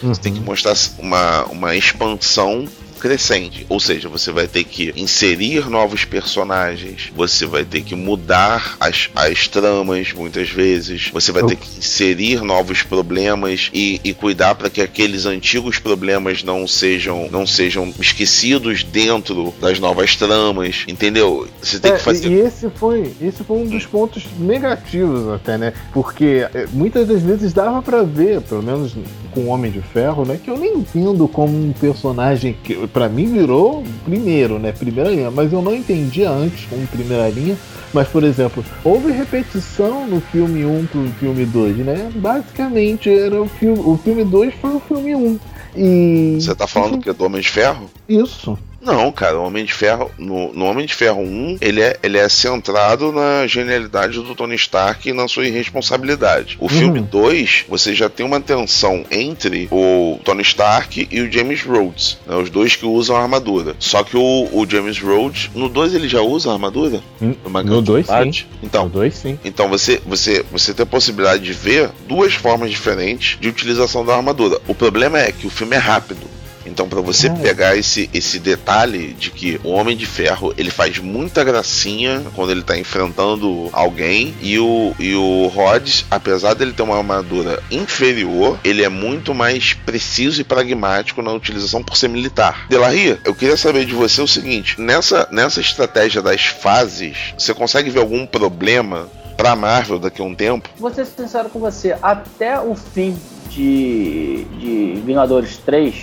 Você 0.02 0.20
tem 0.20 0.32
que 0.32 0.40
uhum. 0.40 0.46
mostrar 0.46 0.74
uma, 0.98 1.44
uma 1.46 1.76
expansão 1.76 2.66
crescente. 3.02 3.66
Ou 3.68 3.80
seja, 3.80 4.08
você 4.08 4.30
vai 4.30 4.46
ter 4.46 4.62
que 4.62 4.92
inserir 4.96 5.68
novos 5.68 6.04
personagens, 6.04 7.10
você 7.16 7.44
vai 7.44 7.64
ter 7.64 7.82
que 7.82 7.96
mudar 7.96 8.76
as, 8.78 9.10
as 9.16 9.48
tramas 9.48 10.12
muitas 10.12 10.48
vezes, 10.48 11.10
você 11.12 11.32
vai 11.32 11.42
ter 11.42 11.56
que 11.56 11.78
inserir 11.78 12.42
novos 12.42 12.84
problemas 12.84 13.70
e, 13.74 14.00
e 14.04 14.14
cuidar 14.14 14.54
para 14.54 14.70
que 14.70 14.80
aqueles 14.80 15.26
antigos 15.26 15.80
problemas 15.80 16.44
não 16.44 16.68
sejam, 16.68 17.28
não 17.28 17.44
sejam 17.44 17.92
esquecidos 17.98 18.84
dentro 18.84 19.52
das 19.60 19.80
novas 19.80 20.14
tramas, 20.14 20.84
entendeu? 20.86 21.48
Você 21.60 21.80
tem 21.80 21.90
é, 21.90 21.96
que 21.96 22.02
fazer. 22.04 22.30
E 22.30 22.34
esse 22.38 22.70
foi, 22.70 23.12
esse 23.20 23.42
foi 23.42 23.58
um 23.58 23.66
dos 23.66 23.84
pontos 23.84 24.24
negativos 24.38 25.28
até, 25.28 25.58
né? 25.58 25.72
Porque 25.92 26.46
é, 26.54 26.68
muitas 26.70 27.08
das 27.08 27.20
vezes 27.20 27.52
dava 27.52 27.82
para 27.82 28.04
ver, 28.04 28.42
pelo 28.42 28.62
menos 28.62 28.94
com 29.34 29.40
o 29.40 29.46
Homem 29.48 29.70
de 29.70 29.80
Ferro, 29.80 30.24
né? 30.24 30.38
Que 30.42 30.50
eu 30.50 30.58
nem 30.58 30.78
entendo 30.78 31.26
como 31.28 31.52
um 31.56 31.72
personagem 31.72 32.56
que 32.62 32.86
para 32.88 33.08
mim 33.08 33.26
virou 33.26 33.82
primeiro, 34.04 34.58
né? 34.58 34.72
Primeira 34.72 35.10
linha, 35.10 35.30
mas 35.30 35.52
eu 35.52 35.62
não 35.62 35.74
entendia 35.74 36.30
antes 36.30 36.66
como 36.66 36.86
primeira 36.86 37.28
linha. 37.28 37.56
Mas, 37.92 38.08
por 38.08 38.24
exemplo, 38.24 38.64
houve 38.82 39.12
repetição 39.12 40.06
no 40.06 40.20
filme 40.20 40.64
1 40.64 40.86
pro 40.86 41.06
filme 41.20 41.44
2, 41.44 41.76
né? 41.78 42.10
Basicamente, 42.14 43.10
era 43.10 43.40
o 43.40 43.46
filme, 43.46 43.80
o 43.84 43.98
filme 43.98 44.24
2 44.24 44.54
foi 44.54 44.74
o 44.74 44.80
filme 44.80 45.14
1. 45.14 45.38
E. 45.76 46.38
Você 46.40 46.54
tá 46.54 46.66
falando 46.66 46.98
que 46.98 47.10
é 47.10 47.12
do 47.12 47.24
Homem 47.24 47.40
de 47.40 47.48
Ferro? 47.50 47.90
Isso. 48.08 48.58
Não, 48.82 49.12
cara, 49.12 49.38
o 49.38 49.46
Homem 49.46 49.64
de 49.64 49.72
Ferro, 49.72 50.10
no, 50.18 50.52
no, 50.52 50.64
Homem 50.64 50.84
de 50.84 50.94
Ferro 50.94 51.20
1, 51.22 51.58
ele 51.60 51.80
é, 51.80 51.96
ele 52.02 52.18
é 52.18 52.28
centrado 52.28 53.12
na 53.12 53.46
genialidade 53.46 54.20
do 54.20 54.34
Tony 54.34 54.56
Stark 54.56 55.08
e 55.08 55.12
na 55.12 55.28
sua 55.28 55.46
irresponsabilidade. 55.46 56.56
O 56.58 56.64
uhum. 56.64 56.68
filme 56.68 57.00
2, 57.00 57.66
você 57.68 57.94
já 57.94 58.08
tem 58.08 58.26
uma 58.26 58.40
tensão 58.40 59.04
entre 59.10 59.68
o 59.70 60.18
Tony 60.24 60.42
Stark 60.42 61.06
e 61.10 61.20
o 61.20 61.30
James 61.30 61.62
Rhodes, 61.62 62.18
né, 62.26 62.34
os 62.34 62.50
dois 62.50 62.74
que 62.74 62.84
usam 62.84 63.16
a 63.16 63.22
armadura. 63.22 63.76
Só 63.78 64.02
que 64.02 64.16
o, 64.16 64.48
o 64.52 64.66
James 64.68 64.98
Rhodes, 64.98 65.50
no 65.54 65.68
2 65.68 65.94
ele 65.94 66.08
já 66.08 66.20
usa 66.20 66.50
a 66.50 66.54
armadura? 66.54 67.00
Hum, 67.20 67.34
no 67.64 67.80
2 67.80 68.06
sim. 68.06 68.44
Então, 68.62 68.84
no 68.84 68.90
2 68.90 69.14
sim. 69.14 69.38
Então 69.44 69.68
você, 69.68 70.02
você, 70.04 70.44
você 70.50 70.74
tem 70.74 70.82
a 70.82 70.86
possibilidade 70.86 71.44
de 71.44 71.52
ver 71.52 71.90
duas 72.08 72.34
formas 72.34 72.70
diferentes 72.70 73.38
de 73.40 73.48
utilização 73.48 74.04
da 74.04 74.16
armadura. 74.16 74.60
O 74.66 74.74
problema 74.74 75.20
é 75.20 75.30
que 75.30 75.46
o 75.46 75.50
filme 75.50 75.76
é 75.76 75.78
rápido. 75.78 76.41
Então, 76.66 76.88
para 76.88 77.00
você 77.00 77.28
é. 77.28 77.30
pegar 77.30 77.76
esse, 77.76 78.08
esse 78.12 78.38
detalhe 78.38 79.12
de 79.14 79.30
que 79.30 79.60
o 79.64 79.70
Homem 79.70 79.96
de 79.96 80.06
Ferro 80.06 80.52
ele 80.56 80.70
faz 80.70 80.98
muita 80.98 81.44
gracinha 81.44 82.22
quando 82.34 82.50
ele 82.50 82.62
tá 82.62 82.78
enfrentando 82.78 83.68
alguém 83.72 84.34
e 84.40 84.58
o, 84.58 84.94
e 84.98 85.14
o 85.14 85.46
Rhodes, 85.48 86.04
apesar 86.10 86.54
dele 86.54 86.72
ter 86.72 86.82
uma 86.82 86.96
armadura 86.96 87.62
inferior, 87.70 88.58
ele 88.64 88.82
é 88.82 88.88
muito 88.88 89.34
mais 89.34 89.72
preciso 89.72 90.40
e 90.40 90.44
pragmático 90.44 91.22
na 91.22 91.32
utilização 91.32 91.82
por 91.82 91.96
ser 91.96 92.08
militar. 92.08 92.66
Delaria, 92.68 93.18
eu 93.24 93.34
queria 93.34 93.56
saber 93.56 93.84
de 93.84 93.94
você 93.94 94.20
o 94.20 94.28
seguinte: 94.28 94.80
nessa, 94.80 95.28
nessa 95.30 95.60
estratégia 95.60 96.22
das 96.22 96.46
fases, 96.46 97.16
você 97.36 97.54
consegue 97.54 97.90
ver 97.90 98.00
algum 98.00 98.26
problema 98.26 99.08
pra 99.36 99.56
Marvel 99.56 99.98
daqui 99.98 100.20
a 100.20 100.24
um 100.24 100.34
tempo? 100.34 100.68
Vou 100.78 100.92
ser 100.92 101.06
sincero 101.06 101.48
com 101.48 101.58
você, 101.58 101.96
até 102.02 102.60
o 102.60 102.74
fim 102.74 103.18
de, 103.50 104.44
de 104.58 105.02
Vingadores 105.04 105.58
3, 105.58 105.94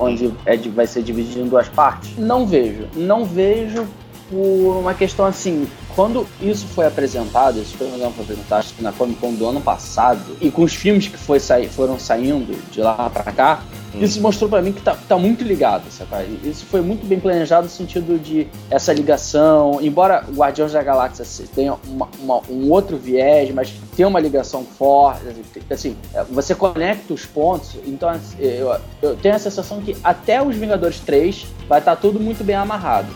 onde 0.00 0.32
é, 0.46 0.56
vai 0.56 0.86
ser 0.86 1.02
dividido 1.02 1.40
em 1.40 1.48
duas 1.48 1.68
partes? 1.68 2.16
Não 2.16 2.46
vejo. 2.46 2.88
Não 2.96 3.24
vejo 3.24 3.86
por 4.30 4.76
uma 4.78 4.94
questão 4.94 5.26
assim. 5.26 5.66
Quando 5.94 6.26
isso 6.40 6.66
foi 6.68 6.86
apresentado, 6.86 7.58
esse 7.58 7.76
filme 7.76 7.98
foi 7.98 8.24
apresentado 8.24 8.66
na 8.78 8.92
Comic 8.92 9.20
Con 9.20 9.34
do 9.34 9.46
ano 9.46 9.60
passado, 9.60 10.36
e 10.40 10.50
com 10.50 10.62
os 10.62 10.74
filmes 10.74 11.08
que 11.08 11.18
foi 11.18 11.40
foram 11.70 11.98
saindo 11.98 12.56
de 12.70 12.80
lá 12.80 13.10
para 13.10 13.32
cá, 13.32 13.62
Hum. 13.94 14.02
Isso 14.02 14.20
mostrou 14.20 14.48
para 14.48 14.62
mim 14.62 14.72
que 14.72 14.80
tá, 14.80 14.96
tá 15.08 15.18
muito 15.18 15.42
ligado, 15.42 15.90
sabe? 15.90 16.38
Isso 16.44 16.64
foi 16.66 16.80
muito 16.80 17.06
bem 17.06 17.18
planejado 17.18 17.64
no 17.64 17.70
sentido 17.70 18.18
de 18.18 18.46
essa 18.70 18.92
ligação, 18.92 19.80
embora 19.80 20.24
Guardiões 20.32 20.72
da 20.72 20.82
Galáxia 20.82 21.24
tenha 21.54 21.74
uma, 21.86 22.08
uma, 22.20 22.40
um 22.48 22.70
outro 22.70 22.96
viés, 22.96 23.50
mas 23.52 23.72
tem 23.96 24.06
uma 24.06 24.20
ligação 24.20 24.64
forte, 24.64 25.22
assim, 25.68 25.96
é, 26.14 26.24
você 26.24 26.54
conecta 26.54 27.12
os 27.12 27.26
pontos, 27.26 27.76
então 27.84 28.08
assim, 28.08 28.36
eu, 28.40 28.76
eu 29.02 29.16
tenho 29.16 29.34
a 29.34 29.38
sensação 29.38 29.80
que 29.80 29.96
até 30.04 30.40
os 30.40 30.54
Vingadores 30.54 31.00
3 31.00 31.46
vai 31.68 31.80
estar 31.80 31.96
tá 31.96 32.00
tudo 32.00 32.20
muito 32.20 32.44
bem 32.44 32.56
amarrado 32.56 33.08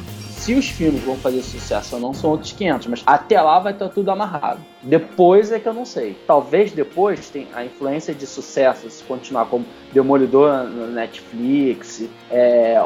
se 0.44 0.52
os 0.52 0.68
filmes 0.68 1.02
vão 1.02 1.16
fazer 1.16 1.40
sucesso 1.40 1.94
ou 1.94 2.00
não 2.02 2.12
são 2.12 2.28
outros 2.28 2.52
500, 2.52 2.86
mas 2.88 3.02
até 3.06 3.40
lá 3.40 3.58
vai 3.58 3.72
estar 3.72 3.88
tudo 3.88 4.10
amarrado. 4.10 4.60
Depois 4.82 5.50
é 5.50 5.58
que 5.58 5.66
eu 5.66 5.72
não 5.72 5.86
sei. 5.86 6.14
Talvez 6.26 6.70
depois 6.70 7.30
tem 7.30 7.48
a 7.54 7.64
influência 7.64 8.14
de 8.14 8.26
sucesso, 8.26 8.90
se 8.90 9.02
continuar 9.04 9.46
como 9.46 9.64
Demolidor 9.90 10.64
no 10.64 10.88
Netflix, 10.88 12.04
é, 12.30 12.76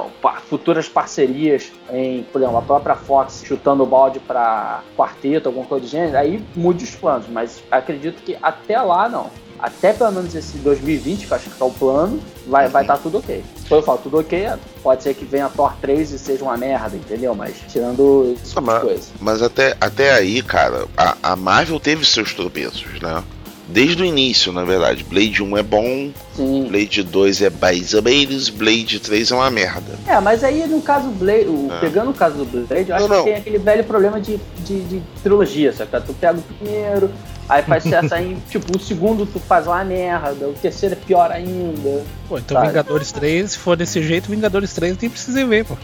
futuras 0.49 0.89
parcerias 0.89 1.73
em, 1.93 2.23
por 2.23 2.41
exemplo, 2.41 2.59
a 2.59 2.63
própria 2.63 2.95
Fox 2.95 3.43
chutando 3.45 3.83
o 3.83 3.87
balde 3.87 4.21
para 4.21 4.85
quarteto, 4.97 5.49
alguma 5.49 5.67
coisa 5.67 5.85
do 5.85 5.91
gênero, 5.91 6.17
aí 6.17 6.41
mude 6.55 6.85
os 6.85 6.95
planos, 6.95 7.27
mas 7.29 7.61
acredito 7.73 8.23
que 8.23 8.39
até 8.41 8.81
lá 8.81 9.09
não 9.09 9.29
até 9.59 9.93
pelo 9.93 10.13
menos 10.13 10.35
esse 10.35 10.59
2020, 10.59 11.27
que 11.27 11.33
eu 11.33 11.37
acho 11.37 11.51
que 11.51 11.59
tá 11.59 11.65
o 11.65 11.73
plano, 11.73 12.21
vai 12.47 12.67
estar 12.67 12.79
vai 12.79 12.87
tá 12.87 12.97
tudo 12.97 13.19
ok. 13.19 13.43
Quando 13.69 13.81
eu 13.81 13.83
falo 13.83 13.99
tudo 13.99 14.19
ok, 14.19 14.49
pode 14.83 15.03
ser 15.03 15.15
que 15.15 15.25
venha 15.25 15.49
Thor 15.49 15.75
3 15.81 16.13
e 16.13 16.19
seja 16.19 16.45
uma 16.45 16.57
merda, 16.57 16.97
entendeu? 16.97 17.35
Mas 17.35 17.57
tirando 17.69 18.37
isso 18.43 18.61
mas, 18.63 18.83
coisas. 18.83 19.09
Mas 19.21 19.43
até, 19.43 19.77
até 19.81 20.13
aí, 20.13 20.43
cara, 20.43 20.87
a, 20.97 21.17
a 21.23 21.37
Marvel 21.37 21.79
teve 21.81 22.05
seus 22.05 22.33
tropeços, 22.35 23.01
né? 23.01 23.23
Desde 23.69 24.03
o 24.03 24.07
início, 24.07 24.51
na 24.51 24.65
verdade. 24.65 25.05
Blade 25.05 25.43
1 25.43 25.59
é 25.59 25.63
bom, 25.63 26.11
Sim. 26.35 26.69
Blade 26.71 27.03
2 27.03 27.43
é 27.43 27.51
mais 27.51 27.93
ou 27.93 28.03
menos, 28.03 28.49
Blade 28.49 28.99
3 28.99 29.31
é 29.31 29.35
uma 29.35 29.51
merda. 29.51 29.99
É, 30.07 30.19
mas 30.21 30.43
aí 30.43 30.67
no 30.67 30.81
caso 30.81 31.09
Blade, 31.09 31.49
o, 31.49 31.69
é. 31.71 31.81
pegando 31.81 32.11
o 32.11 32.15
caso 32.15 32.39
do 32.39 32.67
Blade, 32.67 32.89
eu 32.89 32.97
acho 32.97 33.09
não, 33.09 33.19
que 33.19 33.25
tem 33.25 33.35
aquele 33.35 33.59
velho 33.59 33.85
problema 33.85 34.19
de, 34.19 34.41
de, 34.65 34.81
de 34.81 35.03
trilogia, 35.23 35.73
sabe? 35.75 35.91
Tu 36.07 36.15
pega 36.15 36.39
o 36.39 36.43
primeiro, 36.43 37.11
Aí 37.49 37.63
faz 37.63 37.83
sucesso 37.83 38.15
aí, 38.15 38.37
tipo, 38.51 38.77
o 38.77 38.81
segundo 38.81 39.25
tu 39.25 39.41
faz 39.41 39.67
uma 39.67 39.83
merda, 39.83 40.49
o 40.49 40.53
terceiro 40.53 40.95
é 40.95 40.99
pior 40.99 41.31
ainda. 41.33 42.05
Pô, 42.29 42.39
então 42.39 42.57
sabe? 42.57 42.69
Vingadores 42.69 43.11
3, 43.11 43.51
se 43.51 43.59
for 43.59 43.77
desse 43.77 44.03
jeito, 44.03 44.31
Vingadores 44.31 44.73
3 44.75 44.99
nem 44.99 45.09
precisa 45.09 45.47
ver, 45.47 45.65
pô. 45.65 45.77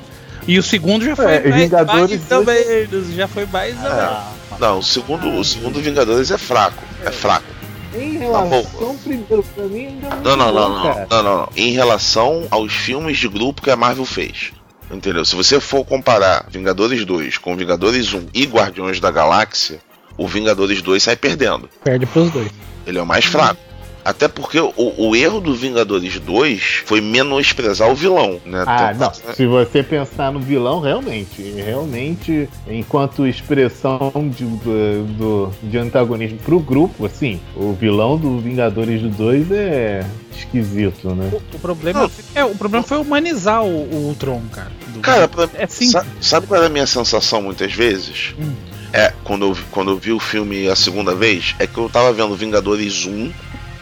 E 0.47 0.59
o 0.59 0.63
segundo 0.63 1.05
já 1.05 1.17
foi 1.17 1.33
é, 1.33 1.49
mais, 1.49 1.63
Vingadores 1.63 2.11
mais 2.11 2.29
também, 2.29 2.89
já 3.15 3.27
foi 3.27 3.47
mais 3.47 3.75
ah, 3.83 4.31
Não, 4.61 4.79
o 4.81 4.83
segundo, 4.83 5.27
o 5.39 5.43
segundo 5.43 5.81
Vingadores 5.81 6.31
é 6.31 6.37
fraco, 6.37 6.83
é 7.03 7.11
fraco. 7.11 7.47
Em 7.95 8.15
tá 8.15 8.19
relação 8.19 8.95
tá 8.95 9.03
primeiro 9.05 9.43
pra 9.55 9.65
mim 9.65 9.87
ainda 9.87 10.11
não, 10.23 10.37
não, 10.37 10.53
não, 10.53 10.69
não, 10.69 10.85
não, 10.85 11.07
não, 11.09 11.23
não. 11.23 11.49
Em 11.57 11.73
relação 11.73 12.47
aos 12.51 12.73
filmes 12.75 13.17
de 13.17 13.29
grupo 13.29 13.63
que 13.63 13.71
a 13.71 13.77
Marvel 13.77 14.05
fez. 14.05 14.53
Entendeu? 14.91 15.25
Se 15.25 15.35
você 15.35 15.59
for 15.61 15.85
comparar 15.85 16.47
Vingadores 16.51 17.05
2 17.05 17.39
com 17.39 17.57
Vingadores 17.57 18.13
1 18.13 18.29
e 18.35 18.45
Guardiões 18.45 19.01
da 19.01 19.11
Galáxia, 19.11 19.81
o 20.17 20.27
Vingadores 20.27 20.83
2 20.83 21.03
sai 21.03 21.17
perdendo. 21.17 21.69
Perde 21.83 22.07
pros 22.07 22.31
dois. 22.31 22.51
Ele 22.87 22.99
é 22.99 23.03
o 23.03 23.07
mais 23.07 23.25
fraco. 23.25 23.61
Até 24.05 24.29
porque 24.29 24.61
o, 24.61 24.73
o, 24.77 25.17
erro 25.17 25.41
do 25.41 25.55
Vingadores 25.55 26.21
2 26.21 26.83
foi 26.85 27.01
menosprezar 27.01 27.89
o 27.91 27.95
vilão, 27.95 28.39
né? 28.45 28.63
Ah, 28.67 28.93
então, 28.95 29.11
não. 29.25 29.35
Se 29.35 29.47
você 29.47 29.83
pensar 29.83 30.31
no 30.31 30.41
vilão, 30.41 30.79
realmente, 30.79 31.41
realmente, 31.43 32.47
enquanto 32.69 33.27
expressão 33.27 34.13
de, 34.37 34.45
do, 34.45 35.51
de 35.63 35.79
antagonismo 35.79 36.37
pro 36.45 36.61
grupo, 36.61 37.07
assim, 37.07 37.41
o 37.57 37.73
vilão 37.73 38.19
do 38.19 38.39
Vingadores 38.41 39.01
2 39.01 39.51
é 39.53 40.07
esquisito, 40.37 41.15
né? 41.15 41.31
O, 41.33 41.57
o 41.57 41.59
problema, 41.59 42.11
é, 42.35 42.45
o 42.45 42.55
problema 42.55 42.85
foi 42.85 42.99
humanizar 42.99 43.65
o, 43.65 43.91
o 43.91 44.09
Ultron, 44.09 44.43
cara. 44.53 44.71
Do... 44.89 45.01
Cara, 45.01 45.27
pra, 45.27 45.49
é 45.55 45.67
sabe, 45.67 46.09
sabe 46.21 46.47
qual 46.47 46.63
é 46.63 46.67
a 46.67 46.69
minha 46.69 46.87
sensação 46.87 47.41
muitas 47.41 47.73
vezes? 47.73 48.35
Hum 48.39 48.74
é, 48.95 49.13
quando 49.25 49.47
eu, 49.47 49.59
quando 49.73 49.91
eu 49.91 49.99
vi 49.99 50.13
o 50.13 50.21
filme 50.21 50.69
a 50.69 50.77
segunda 50.77 51.17
vez, 51.17 51.57
é 51.59 51.67
que 51.67 51.77
eu 51.77 51.91
tava 51.91 52.13
vendo 52.13 52.37
Vingadores 52.37 53.05
1, 53.05 53.33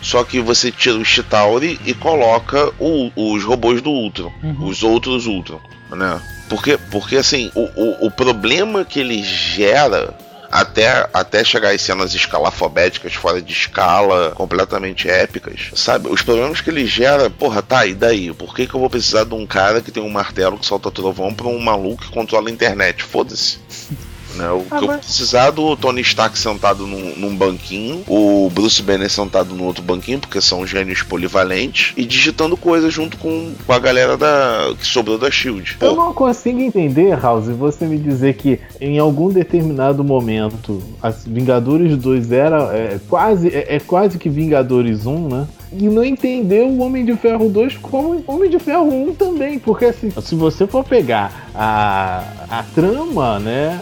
só 0.00 0.24
que 0.24 0.40
você 0.40 0.72
tira 0.72 0.96
o 0.96 1.04
Chitauri 1.04 1.78
e 1.84 1.92
coloca 1.92 2.72
o, 2.78 3.12
os 3.14 3.44
robôs 3.44 3.82
do 3.82 3.90
Ultron, 3.90 4.32
uhum. 4.42 4.66
os 4.66 4.82
outros 4.82 5.26
Ultron, 5.26 5.60
né? 5.90 6.18
Porque, 6.48 6.78
porque 6.90 7.16
assim, 7.16 7.52
o, 7.54 7.60
o, 7.60 8.06
o 8.06 8.10
problema 8.10 8.86
que 8.86 9.00
ele 9.00 9.22
gera 9.22 10.14
até, 10.50 11.06
até 11.12 11.44
chegar 11.44 11.74
às 11.74 11.82
cenas 11.82 12.14
escalafobéticas 12.14 13.12
fora 13.12 13.42
de 13.42 13.52
escala, 13.52 14.30
completamente 14.30 15.10
épicas, 15.10 15.72
sabe? 15.74 16.08
Os 16.08 16.22
problemas 16.22 16.62
que 16.62 16.70
ele 16.70 16.86
gera, 16.86 17.28
porra, 17.28 17.60
tá, 17.60 17.84
e 17.84 17.94
daí? 17.94 18.32
Por 18.32 18.54
que, 18.54 18.66
que 18.66 18.74
eu 18.74 18.80
vou 18.80 18.88
precisar 18.88 19.24
de 19.24 19.34
um 19.34 19.46
cara 19.46 19.82
que 19.82 19.90
tem 19.90 20.02
um 20.02 20.10
martelo 20.10 20.58
que 20.58 20.64
solta 20.64 20.90
trovão 20.90 21.34
pra 21.34 21.48
um 21.48 21.60
maluco 21.60 22.02
que 22.02 22.10
controla 22.10 22.48
a 22.48 22.52
internet? 22.52 23.02
Foda-se. 23.02 23.58
Né? 24.36 24.50
O 24.50 24.64
ah, 24.70 24.78
que 24.78 24.84
eu 24.84 24.98
precisar 24.98 25.50
do 25.50 25.76
Tony 25.76 26.00
Stark 26.00 26.38
sentado 26.38 26.86
num, 26.86 27.16
num, 27.16 27.36
banquinho, 27.36 28.02
o 28.06 28.50
Bruce 28.50 28.82
Banner 28.82 29.10
sentado 29.10 29.54
no 29.54 29.64
outro 29.64 29.82
banquinho, 29.82 30.18
porque 30.18 30.40
são 30.40 30.66
gênios 30.66 31.02
polivalentes, 31.02 31.92
e 31.96 32.04
digitando 32.04 32.56
coisas 32.56 32.92
junto 32.92 33.16
com, 33.18 33.52
com 33.66 33.72
a 33.72 33.78
galera 33.78 34.16
da 34.16 34.74
que 34.78 34.86
sobrou 34.86 35.18
da 35.18 35.30
Shield. 35.30 35.76
Eu 35.80 35.96
não 35.96 36.12
consigo 36.12 36.60
entender, 36.60 37.18
House, 37.20 37.46
você 37.46 37.86
me 37.86 37.98
dizer 37.98 38.34
que 38.34 38.60
em 38.80 38.98
algum 38.98 39.30
determinado 39.30 40.04
momento 40.04 40.82
as 41.02 41.24
Vingadores 41.26 41.96
2 41.96 42.32
era 42.32 42.76
é, 42.76 43.00
quase 43.08 43.48
é, 43.48 43.76
é 43.76 43.80
quase 43.80 44.18
que 44.18 44.28
Vingadores 44.28 45.06
1, 45.06 45.28
né? 45.28 45.46
E 45.78 45.88
não 45.88 46.04
entendeu 46.04 46.66
o 46.66 46.80
Homem 46.80 47.04
de 47.04 47.14
Ferro 47.16 47.48
2 47.48 47.78
como 47.78 48.22
Homem 48.26 48.50
de 48.50 48.58
Ferro 48.58 48.88
1 48.88 49.14
também, 49.14 49.58
porque 49.58 49.86
assim, 49.86 50.10
se 50.10 50.34
você 50.34 50.66
for 50.66 50.84
pegar 50.84 51.50
a, 51.54 52.24
a 52.48 52.62
trama, 52.74 53.38
né, 53.38 53.80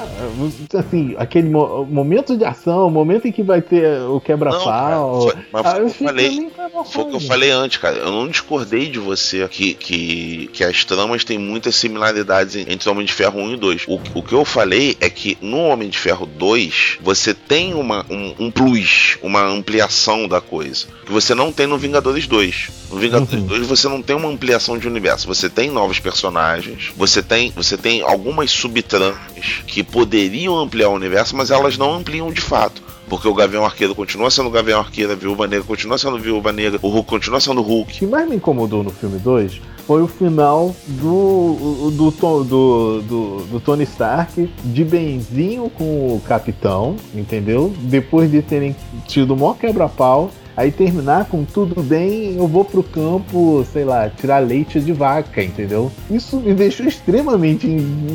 assim, 0.74 1.14
aquele 1.18 1.48
mo 1.48 1.84
momento 1.86 2.36
de 2.36 2.44
ação, 2.44 2.86
o 2.86 2.90
momento 2.90 3.26
em 3.26 3.32
que 3.32 3.42
vai 3.42 3.60
ter 3.60 4.00
o 4.02 4.20
quebra-pau. 4.20 5.32
Mas 5.52 5.66
foi, 5.66 5.82
eu 5.82 5.88
falei, 5.88 6.50
foi 6.86 7.04
o 7.04 7.06
que 7.08 7.16
eu 7.16 7.20
falei 7.20 7.50
antes, 7.50 7.78
cara. 7.78 7.96
Eu 7.96 8.12
não 8.12 8.28
discordei 8.28 8.88
de 8.88 8.98
você 8.98 9.46
que, 9.48 9.74
que, 9.74 10.50
que 10.52 10.64
as 10.64 10.84
tramas 10.84 11.24
têm 11.24 11.38
muitas 11.38 11.74
similaridades 11.76 12.56
entre 12.56 12.88
Homem 12.88 13.04
de 13.04 13.12
Ferro 13.12 13.40
1 13.40 13.52
e 13.52 13.56
2. 13.56 13.84
O, 13.88 14.00
o 14.14 14.22
que 14.22 14.34
eu 14.34 14.44
falei 14.44 14.96
é 15.00 15.08
que 15.08 15.36
no 15.40 15.58
Homem 15.58 15.88
de 15.88 15.98
Ferro 15.98 16.26
2 16.26 16.98
você 17.00 17.34
tem 17.34 17.74
uma, 17.74 18.04
um, 18.10 18.34
um 18.38 18.50
plus, 18.50 19.18
uma 19.22 19.42
ampliação 19.42 20.28
da 20.28 20.40
coisa. 20.40 20.86
Que 21.04 21.12
você 21.12 21.34
não 21.34 21.52
tem 21.52 21.66
no 21.66 21.78
Vingadores 21.80 22.26
2. 22.26 22.68
No 22.90 22.98
Vingadores 22.98 23.34
uhum. 23.34 23.46
2 23.46 23.66
você 23.66 23.88
não 23.88 24.02
tem 24.02 24.14
uma 24.14 24.28
ampliação 24.28 24.78
de 24.78 24.86
universo, 24.86 25.26
você 25.26 25.48
tem 25.48 25.70
novos 25.70 25.98
personagens, 25.98 26.92
você 26.96 27.22
tem, 27.22 27.50
você 27.50 27.76
tem 27.76 28.02
algumas 28.02 28.50
subtramas 28.50 29.18
que 29.66 29.82
poderiam 29.82 30.58
ampliar 30.58 30.88
o 30.88 30.94
universo, 30.94 31.36
mas 31.36 31.50
elas 31.50 31.76
não 31.76 31.94
ampliam 31.94 32.32
de 32.32 32.40
fato. 32.40 32.82
Porque 33.08 33.26
o 33.26 33.34
Gavião 33.34 33.64
Arqueiro 33.64 33.92
continua 33.92 34.30
sendo 34.30 34.48
o 34.48 34.52
Gavião 34.52 34.78
Arqueiro, 34.78 35.10
a 35.12 35.16
Viúva 35.16 35.48
Negra 35.48 35.64
continua 35.64 35.98
sendo 35.98 36.16
Viúva 36.18 36.52
Negra, 36.52 36.78
o 36.80 36.88
Hulk 36.88 37.08
continua 37.08 37.40
sendo 37.40 37.60
o 37.60 37.64
Hulk. 37.64 37.92
O 37.92 37.98
que 37.98 38.06
mais 38.06 38.28
me 38.28 38.36
incomodou 38.36 38.84
no 38.84 38.90
filme 38.90 39.18
2 39.18 39.60
foi 39.84 40.02
o 40.02 40.06
final 40.06 40.76
do, 40.86 41.90
do, 41.90 42.10
do, 42.44 43.02
do, 43.02 43.42
do 43.50 43.60
Tony 43.60 43.82
Stark 43.82 44.48
de 44.64 44.84
benzinho 44.84 45.68
com 45.70 46.14
o 46.14 46.20
Capitão, 46.20 46.94
entendeu? 47.12 47.74
Depois 47.80 48.30
de 48.30 48.40
terem 48.42 48.76
tido 49.08 49.34
o 49.34 49.36
maior 49.36 49.58
quebra-pau 49.58 50.30
Aí 50.60 50.70
terminar 50.70 51.24
com 51.24 51.42
tudo 51.42 51.82
bem, 51.82 52.36
eu 52.36 52.46
vou 52.46 52.66
pro 52.66 52.82
campo, 52.82 53.66
sei 53.72 53.82
lá, 53.82 54.10
tirar 54.10 54.40
leite 54.40 54.78
de 54.78 54.92
vaca, 54.92 55.42
entendeu? 55.42 55.90
Isso 56.10 56.36
me 56.36 56.52
deixou 56.52 56.84
extremamente, 56.84 57.66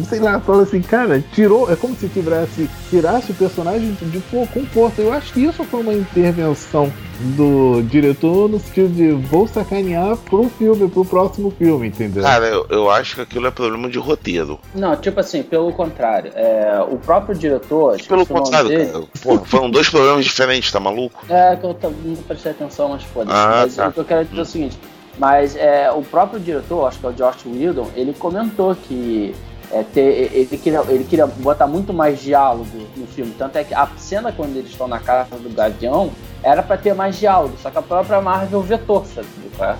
sei 0.08 0.20
lá, 0.20 0.40
fala 0.40 0.62
assim, 0.62 0.80
cara, 0.80 1.24
tirou, 1.34 1.72
é 1.72 1.76
como 1.76 1.96
se 1.96 2.08
tivesse, 2.08 2.70
tirasse 2.88 3.32
o 3.32 3.34
personagem 3.34 3.98
de 4.00 4.20
conforto. 4.52 5.02
Eu 5.02 5.12
acho 5.12 5.34
que 5.34 5.44
isso 5.44 5.64
foi 5.64 5.82
uma 5.82 5.96
intervenção 5.96 6.94
do 7.36 7.82
diretor 7.84 8.50
no 8.50 8.60
sentido 8.60 8.90
de 8.90 9.12
vou 9.12 9.48
sacanear 9.48 10.18
pro 10.18 10.50
filme, 10.50 10.90
pro 10.90 11.06
próximo 11.06 11.52
filme, 11.52 11.88
entendeu? 11.88 12.24
Cara, 12.24 12.46
eu, 12.46 12.66
eu 12.70 12.90
acho 12.90 13.16
que 13.16 13.22
aquilo 13.22 13.48
é 13.48 13.52
problema 13.52 13.90
de 13.90 13.98
roteiro. 13.98 14.60
Não, 14.74 14.96
tipo 14.96 15.20
assim, 15.20 15.42
pelo 15.44 15.72
contrário. 15.72 16.32
É, 16.36 16.80
o 16.90 16.98
próprio 16.98 17.36
diretor. 17.36 17.98
Pelo 18.02 18.26
contrário, 18.26 18.70
dele... 18.70 18.92
cara. 18.92 19.06
Porra, 19.22 19.46
foram 19.46 19.72
dois 19.72 19.90
problemas 19.90 20.26
diferentes, 20.26 20.72
tá 20.72 20.80
maluco? 20.80 21.26
É, 21.30 21.56
que 21.56 21.66
eu 21.66 21.76
não 22.04 22.16
prestei 22.36 22.52
atenção, 22.52 22.90
mas 22.90 23.04
foda-se. 23.04 23.38
Ah, 23.38 23.62
mas 23.64 23.76
tá. 23.76 23.88
o 23.88 23.94
que 23.94 24.00
eu 24.00 24.06
quero 24.06 24.26
dizer 24.26 24.40
é 24.40 24.42
o 24.42 24.46
seguinte. 24.46 24.80
Mas 25.18 25.56
é, 25.56 25.92
o 25.92 26.02
próprio 26.02 26.40
diretor, 26.40 26.86
acho 26.88 27.00
que 27.00 27.06
é 27.06 27.10
o 27.10 27.18
George 27.18 27.48
Whedon, 27.48 27.90
ele 27.96 28.14
comentou 28.14 28.76
que 28.76 29.34
é, 29.72 29.84
ter, 29.84 30.32
ele, 30.34 30.58
queria, 30.58 30.84
ele 30.90 31.04
queria 31.04 31.26
botar 31.26 31.68
muito 31.68 31.94
mais 31.94 32.20
diálogo 32.22 32.88
no 32.96 33.08
filme. 33.08 33.34
Tanto 33.38 33.58
é 33.58 33.64
que 33.64 33.74
a 33.74 33.88
cena 33.98 34.32
quando 34.32 34.58
eles 34.58 34.70
estão 34.70 34.88
na 34.88 35.00
casa 35.00 35.38
do 35.38 35.50
Guardião 35.50 36.12
era 36.44 36.62
para 36.62 36.78
ter 36.78 36.94
mais 36.94 37.18
diálogo, 37.18 37.56
só 37.62 37.72
que 37.72 37.78
a 37.78 37.82
própria 37.82 38.22
Marvel 38.22 38.62
vetou, 38.62 39.06
sabe? 39.06 39.28
É? 39.60 39.76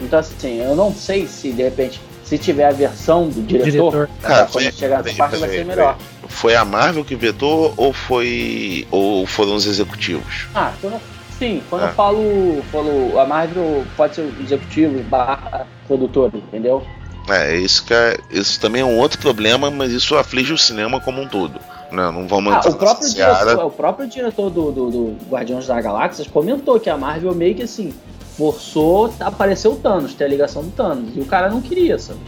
Então, 0.00 0.18
assim, 0.18 0.60
eu 0.60 0.74
não 0.74 0.92
sei 0.92 1.26
se 1.26 1.52
de 1.52 1.62
repente, 1.62 2.00
se 2.24 2.38
tiver 2.38 2.66
a 2.66 2.72
versão 2.72 3.28
do 3.28 3.42
diretor, 3.42 3.70
diretor. 3.70 4.10
Cara, 4.20 4.46
quando 4.46 4.64
foi, 4.64 4.72
chegar 4.72 5.02
nessa 5.02 5.16
parte 5.16 5.36
vai 5.36 5.48
ser 5.50 5.64
melhor. 5.64 5.96
Foi 6.28 6.56
a 6.56 6.64
Marvel 6.64 7.04
que 7.04 7.14
vetou 7.14 7.74
ou 7.76 7.92
foi 7.92 8.86
ou 8.90 9.26
foram 9.26 9.54
os 9.54 9.66
executivos? 9.66 10.48
Ah, 10.54 10.72
sim, 11.38 11.62
quando 11.68 11.82
ah. 11.82 11.88
eu 11.88 11.94
falo, 11.94 12.62
falo 12.70 13.18
a 13.18 13.26
Marvel 13.26 13.84
pode 13.96 14.16
ser 14.16 14.32
executivo 14.40 15.02
barra 15.04 15.66
produtor, 15.86 16.30
entendeu? 16.34 16.82
É, 17.28 17.56
isso, 17.56 17.84
que 17.84 17.94
é, 17.94 18.18
isso 18.30 18.60
também 18.60 18.82
é 18.82 18.84
um 18.84 18.98
outro 18.98 19.18
problema, 19.18 19.70
mas 19.70 19.92
isso 19.92 20.16
aflige 20.16 20.52
o 20.52 20.58
cinema 20.58 21.00
como 21.00 21.22
um 21.22 21.28
todo. 21.28 21.60
Né? 21.90 22.10
Não 22.10 22.26
vamos 22.26 22.52
ah, 22.52 22.68
o, 22.68 22.74
próprio 22.74 23.08
diretor, 23.08 23.66
o 23.66 23.70
próprio 23.70 24.08
diretor 24.08 24.50
do, 24.50 24.72
do, 24.72 24.90
do 24.90 25.16
Guardiões 25.28 25.66
da 25.66 25.80
Galáxia 25.80 26.24
comentou 26.32 26.80
que 26.80 26.90
a 26.90 26.96
Marvel 26.96 27.34
meio 27.34 27.54
que 27.54 27.62
assim 27.62 27.94
forçou 28.36 29.12
aparecer 29.20 29.68
o 29.68 29.76
Thanos, 29.76 30.14
ter 30.14 30.24
a 30.24 30.28
ligação 30.28 30.62
do 30.62 30.70
Thanos. 30.70 31.14
E 31.14 31.20
o 31.20 31.26
cara 31.26 31.50
não 31.50 31.60
queria, 31.60 31.98
sabe? 31.98 32.18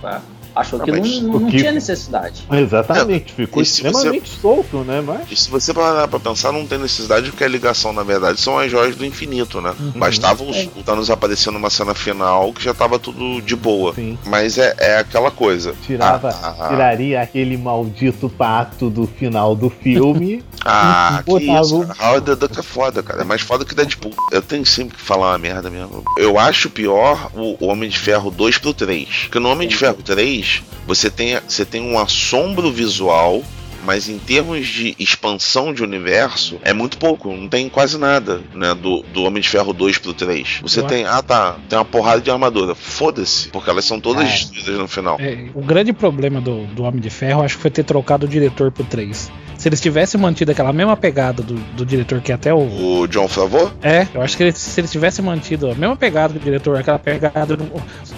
Achou 0.54 0.78
que 0.80 0.90
não, 0.90 1.02
não, 1.02 1.40
não 1.40 1.50
que... 1.50 1.58
tinha 1.58 1.72
necessidade. 1.72 2.44
Exatamente, 2.50 3.32
ficou 3.32 3.62
extremamente 3.62 4.30
você... 4.30 4.40
solto, 4.40 4.78
né? 4.78 5.02
Mas... 5.04 5.30
E 5.30 5.36
se 5.36 5.50
você 5.50 5.74
parar 5.74 6.06
pra 6.06 6.20
pensar, 6.20 6.52
não 6.52 6.66
tem 6.66 6.78
necessidade, 6.78 7.30
porque 7.30 7.42
a 7.42 7.48
ligação, 7.48 7.92
na 7.92 8.02
verdade, 8.02 8.40
são 8.40 8.58
as 8.58 8.70
joias 8.70 8.94
do 8.94 9.04
infinito, 9.04 9.60
né? 9.60 9.74
Uhum. 9.78 9.92
Bastava 9.96 10.44
os, 10.44 10.56
é. 10.56 10.68
o 10.76 10.82
Thanos 10.82 11.10
aparecer 11.10 11.50
numa 11.50 11.70
cena 11.70 11.94
final 11.94 12.52
que 12.52 12.62
já 12.62 12.72
tava 12.72 12.98
tudo 12.98 13.42
de 13.42 13.56
boa. 13.56 13.94
Sim. 13.94 14.16
Mas 14.26 14.58
é, 14.58 14.74
é 14.78 14.98
aquela 14.98 15.30
coisa. 15.30 15.74
Tirava, 15.84 16.30
ah, 16.30 16.56
ah, 16.58 16.68
tiraria 16.68 17.20
aquele 17.20 17.56
maldito 17.56 18.28
pato 18.28 18.88
do 18.88 19.06
final 19.06 19.56
do 19.56 19.68
filme. 19.68 20.44
ah, 20.64 21.22
que 21.24 21.30
botava... 21.30 21.60
isso. 21.60 21.88
Howard 22.00 22.26
the 22.26 22.36
Duck 22.36 22.58
é 22.58 22.62
foda, 22.62 23.02
cara. 23.02 23.22
É 23.22 23.24
mais 23.24 23.40
foda 23.40 23.64
que 23.64 23.74
Deadpool. 23.74 24.12
Eu 24.30 24.42
tenho 24.42 24.64
sempre 24.64 24.96
que 24.96 25.02
falar 25.02 25.32
uma 25.32 25.38
merda 25.38 25.68
mesmo. 25.68 26.04
Eu 26.18 26.38
acho 26.38 26.70
pior 26.70 27.30
o 27.34 27.66
Homem 27.66 27.88
de 27.88 27.98
Ferro 27.98 28.30
2 28.30 28.58
pro 28.58 28.72
3. 28.72 29.08
Porque 29.24 29.40
no 29.40 29.48
Homem 29.48 29.66
de 29.66 29.76
Ferro 29.76 30.02
3 30.02 30.43
você 30.86 31.10
tem, 31.10 31.38
você 31.40 31.64
tem 31.64 31.82
um 31.82 31.98
assombro 31.98 32.70
visual 32.70 33.42
mas 33.84 34.08
em 34.08 34.18
termos 34.18 34.66
de 34.66 34.94
expansão 34.98 35.72
de 35.72 35.82
universo, 35.82 36.58
é 36.62 36.72
muito 36.72 36.98
pouco, 36.98 37.32
não 37.32 37.48
tem 37.48 37.68
quase 37.68 37.98
nada, 37.98 38.40
né? 38.54 38.74
Do, 38.74 39.02
do 39.02 39.22
Homem 39.22 39.42
de 39.42 39.48
Ferro 39.48 39.72
2 39.72 39.98
pro 39.98 40.14
3. 40.14 40.60
Você 40.62 40.80
Eu 40.80 40.86
tem, 40.86 41.04
acho... 41.04 41.18
ah 41.18 41.22
tá, 41.22 41.56
tem 41.68 41.78
uma 41.78 41.84
porrada 41.84 42.20
de 42.20 42.30
armadura. 42.30 42.74
Foda-se, 42.74 43.48
porque 43.48 43.70
elas 43.70 43.84
são 43.84 44.00
todas 44.00 44.24
é. 44.24 44.30
destruídas 44.30 44.78
no 44.78 44.88
final. 44.88 45.16
É, 45.20 45.46
o 45.54 45.62
grande 45.62 45.92
problema 45.92 46.40
do, 46.40 46.66
do 46.66 46.82
Homem 46.82 47.00
de 47.00 47.10
Ferro, 47.10 47.42
acho 47.42 47.56
que 47.56 47.62
foi 47.62 47.70
ter 47.70 47.84
trocado 47.84 48.26
o 48.26 48.28
diretor 48.28 48.70
pro 48.70 48.84
3. 48.84 49.30
Se 49.56 49.68
eles 49.68 49.80
tivessem 49.80 50.20
mantido 50.20 50.50
aquela 50.50 50.72
mesma 50.72 50.96
pegada 50.96 51.42
do, 51.42 51.54
do 51.54 51.86
diretor 51.86 52.20
que 52.20 52.32
até 52.32 52.52
o. 52.52 52.58
O 52.58 53.06
John 53.06 53.28
Favreau? 53.28 53.72
É, 53.82 54.06
eu 54.12 54.20
acho 54.20 54.36
que 54.36 54.42
eles, 54.42 54.58
se 54.58 54.80
eles 54.80 54.90
tivessem 54.90 55.24
mantido 55.24 55.70
a 55.70 55.74
mesma 55.74 55.96
pegada 55.96 56.34
do 56.34 56.40
diretor, 56.40 56.76
aquela 56.76 56.98
pegada. 56.98 57.56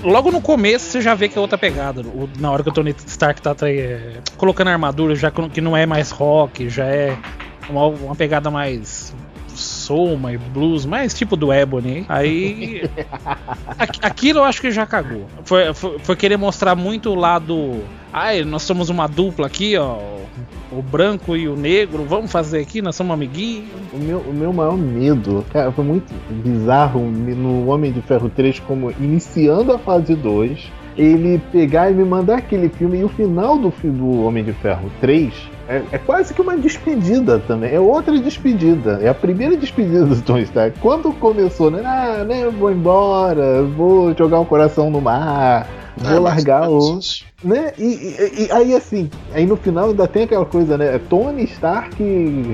logo 0.02 0.30
no 0.30 0.40
começo 0.40 0.86
você 0.86 1.00
já 1.00 1.14
vê 1.14 1.28
que 1.28 1.38
é 1.38 1.40
outra 1.40 1.58
pegada. 1.58 2.02
Na 2.38 2.50
hora 2.50 2.62
que 2.62 2.68
o 2.68 2.72
Tony 2.72 2.94
Stark 3.06 3.40
tá 3.40 3.54
é, 3.62 4.14
colocando 4.36 4.68
a 4.68 4.72
armadura, 4.72 5.14
já 5.14 5.30
que 5.56 5.60
não 5.62 5.74
é 5.74 5.86
mais 5.86 6.10
rock, 6.10 6.68
já 6.68 6.84
é 6.84 7.16
uma, 7.70 7.86
uma 7.86 8.14
pegada 8.14 8.50
mais 8.50 9.14
soul, 9.54 10.18
mais 10.18 10.38
blues, 10.38 10.84
mais 10.84 11.14
tipo 11.14 11.34
do 11.34 11.50
Ebony. 11.50 12.04
Aí. 12.10 12.82
aquilo 14.02 14.40
eu 14.40 14.44
acho 14.44 14.60
que 14.60 14.70
já 14.70 14.84
cagou. 14.84 15.24
Foi, 15.44 15.72
foi, 15.72 15.98
foi, 15.98 16.14
querer 16.14 16.36
mostrar 16.36 16.74
muito 16.74 17.08
o 17.08 17.14
lado. 17.14 17.82
Ai, 18.12 18.44
nós 18.44 18.64
somos 18.64 18.90
uma 18.90 19.06
dupla 19.06 19.46
aqui, 19.46 19.78
ó 19.78 19.98
o 20.70 20.82
branco 20.82 21.34
e 21.34 21.48
o 21.48 21.56
negro, 21.56 22.04
vamos 22.04 22.30
fazer 22.30 22.60
aqui, 22.60 22.82
nós 22.82 22.94
somos 22.96 23.14
amiguinhos. 23.14 23.64
O 23.94 23.98
meu, 23.98 24.18
o 24.18 24.34
meu 24.34 24.52
maior 24.52 24.76
medo, 24.76 25.42
cara, 25.50 25.72
foi 25.72 25.84
muito 25.84 26.12
bizarro 26.28 27.00
no 27.00 27.68
Homem 27.68 27.92
de 27.92 28.02
Ferro 28.02 28.28
3, 28.28 28.60
como 28.60 28.90
iniciando 28.90 29.72
a 29.72 29.78
fase 29.78 30.14
2, 30.14 30.70
ele 30.96 31.40
pegar 31.52 31.90
e 31.90 31.94
me 31.94 32.04
mandar 32.04 32.38
aquele 32.38 32.68
filme 32.68 32.98
e 32.98 33.04
o 33.04 33.08
final 33.08 33.58
do, 33.58 33.70
do 33.70 34.24
Homem 34.24 34.42
de 34.42 34.52
Ferro 34.52 34.90
3 35.00 35.56
é, 35.68 35.82
é, 35.92 35.98
quase 35.98 36.32
que 36.32 36.40
uma 36.40 36.56
despedida 36.56 37.40
também. 37.40 37.74
É 37.74 37.80
outra 37.80 38.16
despedida. 38.18 39.00
É 39.02 39.08
a 39.08 39.14
primeira 39.14 39.56
despedida 39.56 40.04
do 40.06 40.22
Tony 40.22 40.42
Stark. 40.42 40.78
Quando 40.78 41.12
começou, 41.12 41.70
né? 41.70 41.82
Ah, 41.84 42.24
né? 42.24 42.48
Vou 42.48 42.70
embora, 42.70 43.62
vou 43.64 44.14
jogar 44.16 44.38
o 44.38 44.46
coração 44.46 44.90
no 44.90 45.00
mar, 45.00 45.66
vou 45.96 46.16
ah, 46.16 46.20
largar 46.20 46.68
o. 46.68 47.00
Né? 47.42 47.72
E, 47.78 47.84
e, 47.84 48.44
e, 48.44 48.52
aí, 48.52 48.74
assim, 48.74 49.10
aí 49.32 49.46
no 49.46 49.56
final 49.56 49.90
ainda 49.90 50.06
tem 50.06 50.24
aquela 50.24 50.44
coisa, 50.44 50.76
né? 50.76 50.98
Tony 51.08 51.44
Stark 51.44 52.02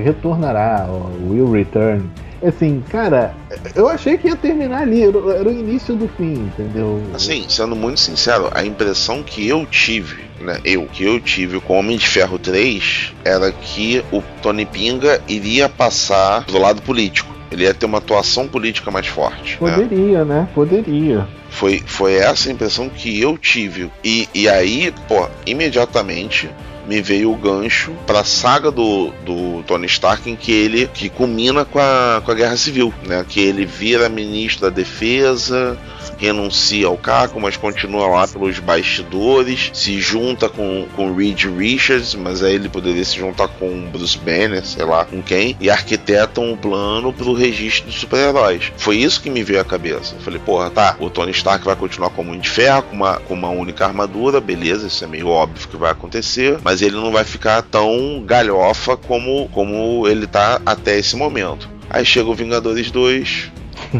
retornará, 0.05 0.88
will 1.28 1.50
return. 1.50 2.09
Assim, 2.44 2.83
cara, 2.90 3.35
eu 3.76 3.87
achei 3.87 4.18
que 4.18 4.26
ia 4.26 4.35
terminar 4.35 4.83
ali, 4.83 5.02
era, 5.05 5.48
o 5.48 5.52
início 5.52 5.94
do 5.94 6.09
fim, 6.09 6.33
entendeu? 6.33 7.00
Assim, 7.14 7.44
sendo 7.48 7.76
muito 7.76 8.00
sincero, 8.00 8.50
a 8.52 8.64
impressão 8.64 9.22
que 9.22 9.46
eu 9.46 9.64
tive 9.64 10.33
né, 10.42 10.61
eu, 10.64 10.87
que 10.87 11.05
eu 11.05 11.20
tive 11.20 11.61
com 11.61 11.78
Homem 11.78 11.96
de 11.96 12.07
Ferro 12.07 12.38
3 12.38 13.14
era 13.24 13.52
que 13.52 14.05
o 14.11 14.22
Tony 14.42 14.66
Pinga 14.66 15.22
iria 15.28 15.68
passar 15.68 16.44
do 16.44 16.59
lado 16.59 16.83
político. 16.83 17.33
Ele 17.50 17.64
ia 17.64 17.74
ter 17.74 17.87
uma 17.87 17.98
atuação 17.98 18.48
política 18.48 18.90
mais 18.90 19.07
forte. 19.07 19.62
Né? 19.62 19.70
Poderia, 19.70 20.24
né? 20.24 20.40
né? 20.40 20.48
Poderia. 20.55 21.28
Foi, 21.62 21.81
foi 21.87 22.14
essa 22.14 22.51
impressão 22.51 22.88
que 22.88 23.20
eu 23.20 23.38
tive. 23.38 23.88
E, 24.03 24.29
e 24.35 24.48
aí, 24.48 24.92
pô, 25.07 25.29
imediatamente 25.46 26.51
me 26.87 27.01
veio 27.01 27.33
o 27.33 27.37
gancho 27.37 27.92
pra 28.07 28.25
saga 28.25 28.71
do, 28.71 29.12
do 29.25 29.62
Tony 29.66 29.87
Stark 29.87 30.29
em 30.29 30.37
que 30.37 30.53
ele 30.53 30.88
que 30.88 31.09
culmina 31.09 31.64
com 31.64 31.79
a, 31.79 32.23
com 32.25 32.31
a 32.31 32.35
Guerra 32.35 32.57
Civil, 32.57 32.92
né? 33.07 33.25
Que 33.29 33.40
ele 33.40 33.64
vira 33.64 34.09
ministro 34.09 34.62
da 34.62 34.71
Defesa, 34.71 35.79
renuncia 36.18 36.87
ao 36.87 36.97
cargo, 36.97 37.40
mas 37.40 37.57
continua 37.57 38.07
lá 38.07 38.29
pelos 38.29 38.59
bastidores, 38.59 39.71
se 39.75 40.01
junta 40.01 40.49
com, 40.49 40.87
com 40.95 41.14
Reed 41.14 41.45
Richards, 41.45 42.14
mas 42.14 42.42
aí 42.42 42.55
ele 42.55 42.68
poderia 42.68 43.05
se 43.05 43.16
juntar 43.16 43.49
com 43.49 43.88
Bruce 43.90 44.18
Banner, 44.18 44.64
sei 44.64 44.85
lá 44.85 45.05
com 45.05 45.21
quem, 45.21 45.57
e 45.61 45.68
arquitetam 45.68 46.53
um 46.53 46.57
plano 46.57 47.12
pro 47.12 47.33
registro 47.33 47.90
de 47.90 47.99
super-heróis. 47.99 48.73
Foi 48.77 48.97
isso 48.97 49.21
que 49.21 49.29
me 49.29 49.42
veio 49.42 49.61
à 49.61 49.64
cabeça. 49.64 50.14
Eu 50.14 50.21
falei, 50.21 50.38
porra, 50.38 50.71
tá, 50.71 50.97
o 51.01 51.11
Tony 51.11 51.33
Stark 51.33 51.64
vai 51.64 51.75
continuar 51.75 52.11
como 52.11 52.33
um 52.33 52.38
de 52.38 52.49
ferro, 52.49 52.83
com 52.85 52.97
uma, 52.97 53.14
com 53.18 53.35
uma 53.35 53.51
única 53.51 53.85
armadura, 53.85 54.40
beleza, 54.40 54.87
isso 54.87 55.05
é 55.05 55.09
meio 55.09 55.29
óbvio 55.29 55.68
que 55.68 55.77
vai 55.77 55.90
acontecer, 55.90 56.59
mas 56.62 56.72
ele 56.81 56.97
não 56.97 57.13
vai 57.13 57.25
ficar 57.25 57.63
tão 57.63 58.23
galhofa 58.25 58.97
como, 58.97 59.49
como 59.49 60.07
ele 60.09 60.27
tá 60.27 60.61
até 60.65 60.99
esse 60.99 61.17
momento. 61.17 61.69
Aí 61.91 62.05
chega 62.07 62.31
o 62.31 62.35
Vingadores 62.35 62.91
2, 62.91 63.51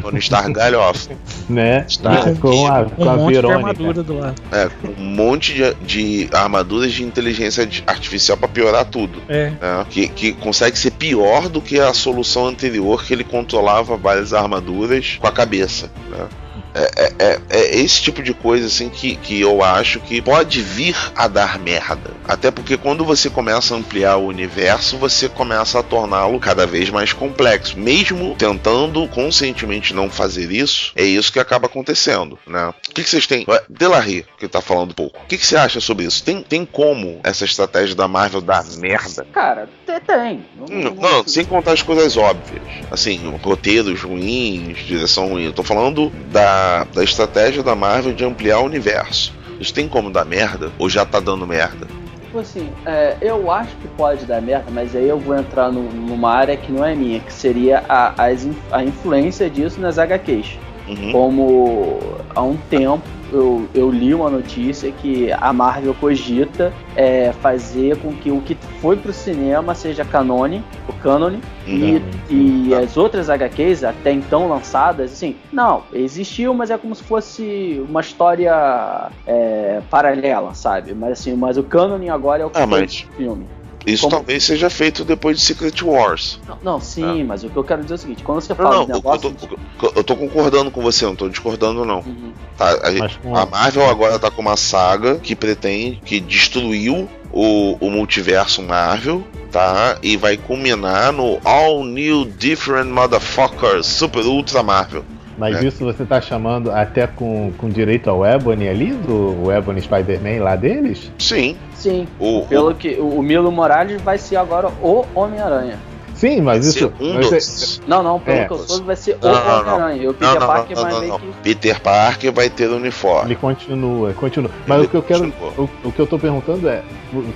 Tony 0.01 0.19
Stark 0.19 0.53
galhofa. 0.55 1.11
né? 1.49 1.85
Stark 1.89 2.39
com 2.39 2.67
a, 2.67 2.85
com 2.85 3.05
um 3.05 3.11
a 3.11 3.17
monte 3.17 3.35
Verônica. 3.35 3.61
de 3.61 3.69
armadura 3.69 4.03
do 4.03 4.19
lado. 4.19 4.43
É, 4.51 4.69
com 4.69 5.03
um 5.03 5.05
monte 5.05 5.55
de, 5.55 5.75
de 5.85 6.29
armaduras 6.33 6.93
de 6.93 7.03
inteligência 7.03 7.69
artificial 7.87 8.37
para 8.39 8.49
piorar 8.49 8.85
tudo. 8.85 9.21
É. 9.29 9.51
Né? 9.51 9.87
Que, 9.91 10.09
que 10.09 10.33
consegue 10.33 10.79
ser 10.79 10.93
pior 10.93 11.49
do 11.49 11.61
que 11.61 11.79
a 11.79 11.93
solução 11.93 12.47
anterior 12.47 13.05
que 13.05 13.13
ele 13.13 13.25
controlava 13.25 13.97
várias 13.97 14.33
armaduras 14.33 15.19
com 15.21 15.27
a 15.27 15.33
cabeça. 15.33 15.91
Né? 16.09 16.27
É, 16.75 16.91
é, 16.97 17.13
é, 17.19 17.41
é, 17.51 17.77
esse 17.79 18.01
tipo 18.01 18.23
de 18.23 18.33
coisa 18.33 18.67
assim 18.67 18.89
que, 18.89 19.17
que 19.17 19.41
eu 19.41 19.63
acho 19.63 20.01
que 20.01 20.23
pode 20.23 20.63
vir 20.63 20.97
a 21.15 21.29
dar 21.29 21.59
merda. 21.59 22.11
Até 22.27 22.51
porque 22.51 22.77
quando 22.77 23.05
você 23.05 23.29
começa 23.29 23.75
a 23.75 23.79
ampliar 23.79 24.17
o 24.17 24.27
universo, 24.27 24.97
você 24.97 25.29
começa 25.29 25.79
a 25.79 25.83
torná-lo 25.83 26.41
cada 26.41 26.67
vez 26.67 26.89
mais 26.91 27.13
complexo. 27.13 27.79
Mesmo 27.79 28.35
tentando 28.37 29.07
conscientemente 29.09 29.95
não 29.95 30.09
fazer 30.09 30.51
isso, 30.51 30.93
é 30.97 31.05
isso 31.05 31.33
que 31.33 31.39
acaba 31.39 31.67
acontecendo, 31.67 32.39
né? 32.47 32.69
O 32.69 32.95
que, 32.95 33.03
que 33.03 33.11
vocês 33.11 33.27
têm? 33.27 33.47
Delarry, 33.69 34.25
que 34.39 34.49
tá 34.49 34.61
falando 34.61 34.95
pouco. 34.95 35.21
O 35.23 35.27
que, 35.27 35.37
que 35.37 35.47
você 35.47 35.57
acha 35.57 35.81
sobre 35.81 36.07
isso? 36.07 36.23
Tem, 36.23 36.43
tem 36.43 36.65
como 36.65 37.21
essa 37.23 37.45
estratégia 37.45 37.95
da 37.95 38.09
Marvel 38.09 38.41
dar 38.41 38.65
merda? 38.79 39.27
Cara, 39.33 39.69
tem. 40.07 40.45
Não, 40.57 40.95
não, 40.95 41.27
sem 41.27 41.45
contar 41.45 41.73
as 41.73 41.83
coisas 41.83 42.17
óbvias. 42.17 42.63
Assim, 42.91 43.21
roteiros 43.43 44.03
ruins, 44.03 44.79
direção 44.87 45.29
ruim. 45.29 45.45
Eu 45.45 45.53
tô 45.53 45.63
falando 45.63 46.11
da, 46.31 46.62
da 46.95 47.05
estratégia 47.05 47.63
da 47.63 47.75
Marvel 47.75 48.13
de 48.13 48.25
ampliar 48.25 48.61
o 48.61 48.65
universo. 48.65 49.33
Isso 49.61 49.73
tem 49.73 49.89
como 49.89 50.11
dar 50.11 50.25
merda? 50.25 50.73
Ou 50.79 50.89
já 50.89 51.05
tá 51.05 51.21
dando 51.21 51.47
merda? 51.47 51.87
Tipo 52.25 52.39
assim, 52.39 52.73
é, 52.87 53.17
eu 53.21 53.51
acho 53.51 53.77
que 53.77 53.89
pode 53.89 54.25
dar 54.25 54.41
merda, 54.41 54.71
mas 54.71 54.97
aí 54.97 55.07
eu 55.07 55.19
vou 55.19 55.37
entrar 55.37 55.71
no, 55.71 55.83
numa 55.83 56.33
área 56.33 56.57
que 56.57 56.73
não 56.73 56.85
é 56.85 56.95
minha, 56.95 57.21
que 57.21 57.33
seria 57.33 57.85
a, 57.89 58.09
a, 58.09 58.27
a 58.73 58.83
influência 58.83 59.51
disso 59.51 59.81
nas 59.81 59.99
HQs. 59.99 60.59
Uhum. 60.89 61.13
Como 61.13 61.99
há 62.35 62.43
um 62.43 62.57
tempo 62.57 63.05
eu, 63.33 63.67
eu 63.75 63.91
li 63.91 64.15
uma 64.15 64.29
notícia 64.29 64.93
que 64.93 65.33
a 65.33 65.53
Marvel 65.53 65.95
cogita 65.95 66.73
é, 66.95 67.33
fazer 67.33 67.97
com 67.99 68.13
que 68.13 68.31
o 68.31 68.41
que 68.43 68.55
foi 68.81 68.97
pro 68.97 69.13
cinema 69.13 69.75
seja 69.75 70.05
canone, 70.05 70.63
o 70.89 70.93
canone, 70.95 71.41
e, 71.67 72.03
e 72.29 72.75
as 72.75 72.97
outras 72.97 73.31
HQs 73.31 73.85
até 73.85 74.13
então 74.13 74.49
lançadas, 74.49 75.13
assim, 75.13 75.37
não, 75.51 75.83
existiu, 75.93 76.53
mas 76.53 76.71
é 76.71 76.77
como 76.77 76.95
se 76.95 77.03
fosse 77.03 77.83
uma 77.89 78.01
história 78.01 79.11
é, 79.27 79.81
paralela, 79.91 80.55
sabe? 80.55 80.95
Mas 80.95 81.13
assim, 81.13 81.35
mas 81.35 81.57
o 81.57 81.63
canone 81.63 82.11
agora 82.11 82.43
é 82.43 82.47
o 82.47 82.51
que 82.51 82.59
ah, 82.59 82.67
mas... 82.67 83.07
filme. 83.17 83.47
Isso 83.87 84.03
Como... 84.05 84.17
talvez 84.17 84.45
seja 84.45 84.71
feito 84.71 85.05
depois 85.05 85.39
de 85.39 85.45
Secret 85.45 85.83
Wars. 85.83 86.41
Não, 86.47 86.59
não 86.63 86.81
sim, 86.81 87.21
é. 87.21 87.25
mas 87.25 87.43
o 87.45 87.51
que 87.51 87.57
eu 87.57 87.65
quero 87.65 87.83
dizer 87.83 87.95
é 87.95 87.97
o 87.97 87.99
seguinte: 87.99 88.23
quando 88.23 88.41
você 88.41 88.55
fala 88.55 88.77
não, 88.77 88.87
não, 88.87 88.95
negócio. 88.95 89.29
Eu 89.29 89.49
tô, 89.49 89.99
eu 89.99 90.05
tô, 90.05 90.17
concordando 90.17 90.71
com 90.71 90.81
você, 90.81 91.05
não 91.05 91.17
tô 91.17 91.29
discordando, 91.29 91.85
não. 91.85 91.99
Uhum. 91.99 92.33
Tá, 92.57 92.71
a, 92.71 93.43
a, 93.43 93.47
Marvel 93.47 93.89
agora 93.89 94.19
tá 94.19 94.31
com 94.31 94.43
uma 94.43 94.57
saga 94.57 95.17
que 95.17 95.35
pretende. 95.35 96.01
que 96.05 96.21
destruiu 96.21 97.09
o, 97.33 97.77
o 97.81 97.91
multiverso 97.91 98.63
Marvel, 98.63 99.25
tá? 99.51 99.99
E 100.03 100.17
vai 100.17 100.37
culminar 100.37 101.13
no 101.13 101.41
All 101.45 101.85
New 101.85 102.27
Different 102.27 102.89
Motherfuckers 102.89 103.87
Super 103.87 104.25
Ultra 104.25 104.63
Marvel. 104.63 105.05
Mas 105.37 105.63
é. 105.63 105.67
isso 105.67 105.85
você 105.85 106.05
tá 106.05 106.21
chamando 106.21 106.71
até 106.71 107.07
com, 107.07 107.53
com 107.57 107.69
direito 107.69 108.09
ao 108.11 108.25
Ebony 108.25 108.69
ali, 108.69 108.93
do 108.93 109.51
Ebony 109.51 109.81
Spider-Man 109.81 110.43
lá 110.43 110.57
deles? 110.57 111.11
Sim. 111.19 111.57
Sim. 111.83 112.07
O, 112.21 112.47
Pelo 112.47 112.71
o... 112.71 112.75
que 112.75 112.95
o 113.01 113.21
Milo 113.21 113.51
Morales 113.51 114.01
vai 114.01 114.17
ser 114.17 114.37
agora 114.37 114.69
o 114.81 115.05
Homem-Aranha. 115.15 115.79
Sim, 116.15 116.41
mas 116.41 116.65
isso. 116.65 116.93
Um 117.01 117.19
dos... 117.19 117.83
Não, 117.85 118.01
não, 118.01 118.21
pelo 118.21 118.39
é. 118.39 118.45
que 118.45 118.53
eu 118.53 118.59
soube, 118.59 118.87
vai 118.87 118.95
ser 118.95 119.19
o 119.21 119.27
Homem-Aranha. 119.27 120.11
O 120.11 120.15
Peter 120.15 120.39
não, 120.39 120.47
Parker 120.47 120.77
não, 120.77 121.09
não, 121.09 121.19
que. 121.19 121.27
Peter 121.43 121.81
Parker 121.81 122.33
vai 122.33 122.49
ter 122.49 122.69
o 122.69 122.77
uniforme. 122.77 123.33
Ele 123.33 123.35
continua, 123.35 124.13
continua. 124.13 124.51
Mas 124.65 124.79
Ele 124.79 124.87
o 124.87 124.91
que 124.91 124.97
eu 124.97 125.03
quero. 125.03 125.33
O, 125.59 125.69
o, 125.83 125.91
que 125.91 125.99
eu 125.99 126.07
tô 126.07 126.21
perguntando 126.21 126.69
é, 126.69 126.83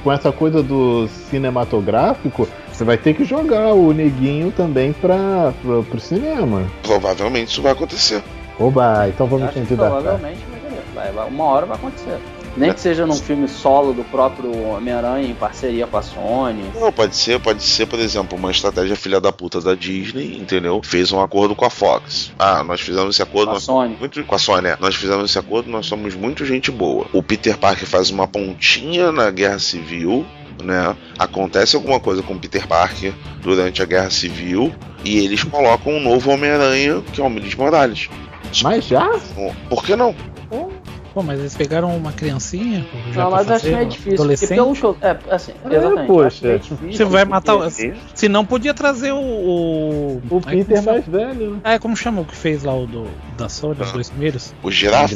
com 0.05 0.13
essa 0.13 0.31
coisa 0.31 0.63
do 0.63 1.09
cinematográfico, 1.09 2.47
você 2.73 2.85
vai 2.85 2.97
ter 2.97 3.15
que 3.15 3.25
jogar 3.25 3.75
o 3.75 3.93
neguinho 3.93 4.53
também 4.53 4.93
para 4.93 5.53
pro 5.91 5.99
cinema. 5.99 6.63
Provavelmente 6.85 7.51
isso 7.51 7.63
vai 7.63 7.73
acontecer. 7.73 8.23
Oba, 8.57 9.09
então 9.09 9.27
vamos 9.27 9.53
tentar. 9.53 9.91
Provavelmente 9.91 10.39
vai, 10.95 11.11
vai, 11.11 11.29
uma 11.29 11.45
hora 11.45 11.67
vai 11.67 11.77
acontecer. 11.77 12.19
Nem 12.57 12.73
que 12.73 12.81
seja 12.81 13.07
num 13.07 13.15
filme 13.15 13.47
solo 13.49 13.93
do 13.93 14.03
próprio 14.05 14.51
Homem-Aranha 14.69 15.29
em 15.29 15.35
parceria 15.35 15.87
com 15.87 15.97
a 15.97 16.03
Sony. 16.03 16.65
Não, 16.75 16.91
pode 16.91 17.15
ser, 17.15 17.39
pode 17.41 17.63
ser, 17.63 17.87
por 17.87 17.99
exemplo, 17.99 18.39
uma 18.39 18.51
estratégia 18.51 18.97
filha 18.97 19.21
da 19.21 19.31
puta 19.31 19.61
da 19.61 19.75
Disney, 19.75 20.39
entendeu? 20.39 20.81
Fez 20.83 21.13
um 21.13 21.21
acordo 21.21 21.55
com 21.55 21.65
a 21.65 21.71
Fox. 21.71 22.33
Ah, 22.39 22.65
nós 22.65 22.81
fizemos 22.81 23.15
esse 23.15 23.23
acordo. 23.23 23.51
Com 23.51 23.57
a 23.57 23.61
Sony. 23.61 23.97
Muito, 23.99 24.25
com 24.25 24.35
a 24.35 24.39
Sony, 24.39 24.69
é. 24.69 24.77
Nós 24.81 24.95
fizemos 24.95 25.31
esse 25.31 25.39
acordo, 25.39 25.71
nós 25.71 25.87
somos 25.87 26.15
muito 26.15 26.45
gente 26.47 26.71
boa. 26.71 27.07
O 27.13 27.23
Peter 27.23 27.57
Parker 27.59 27.87
faz 27.87 28.11
uma 28.11 28.27
pontinha 28.27 29.13
na 29.13 29.31
Guerra 29.31 29.59
Civil, 29.59 30.25
né? 30.63 30.97
Acontece 31.19 31.77
alguma 31.77 32.01
coisa 32.01 32.23
com 32.23 32.39
Peter 32.39 32.67
Parker 32.67 33.13
durante 33.43 33.83
a 33.83 33.85
Guerra 33.85 34.11
Civil 34.11 34.75
e 35.05 35.19
eles 35.19 35.45
colocam 35.45 35.93
um 35.93 36.01
novo 36.01 36.31
Homem-Aranha, 36.31 37.03
que 37.13 37.21
é 37.21 37.25
o 37.25 37.29
Miles 37.31 37.55
Morales. 37.55 38.09
Mas 38.63 38.87
já? 38.87 39.09
Por 39.69 39.85
que 39.85 39.95
não? 39.95 40.15
Pô, 41.17 41.23
mas 41.23 41.41
eles 41.41 41.57
pegaram 41.57 41.97
uma 41.97 42.13
criancinha? 42.13 42.87
Não, 43.15 43.31
mas 43.31 43.51
acho 43.51 43.65
que 43.65 43.73
é 43.73 43.87
difícil. 43.87 44.13
Adolescente? 44.13 44.49
Pelo 44.49 44.75
que 44.75 44.85
eu, 44.85 44.97
é, 45.01 45.17
assim, 45.31 45.53
é, 45.65 45.75
exatamente. 45.75 46.07
poxa. 46.07 46.47
É 46.47 46.59
difícil, 46.59 46.93
você 46.93 47.05
vai 47.07 47.25
matar. 47.25 47.57
Se 48.15 48.29
não, 48.29 48.45
podia 48.45 48.75
trazer 48.75 49.13
o. 49.13 49.17
O, 49.17 50.23
o 50.29 50.41
Peter 50.43 50.83
mais 50.83 51.07
velho. 51.07 51.53
Né? 51.53 51.61
É, 51.65 51.79
como 51.79 51.97
chama 51.97 52.21
o 52.21 52.25
que 52.27 52.37
fez 52.37 52.65
lá 52.65 52.75
o 52.75 52.87
do, 52.87 53.07
da 53.39 53.49
Sony, 53.49 53.81
os 53.81 53.93
dois 53.93 54.11
primeiros? 54.11 54.53
O 54.63 54.71
Girafa? 54.71 55.15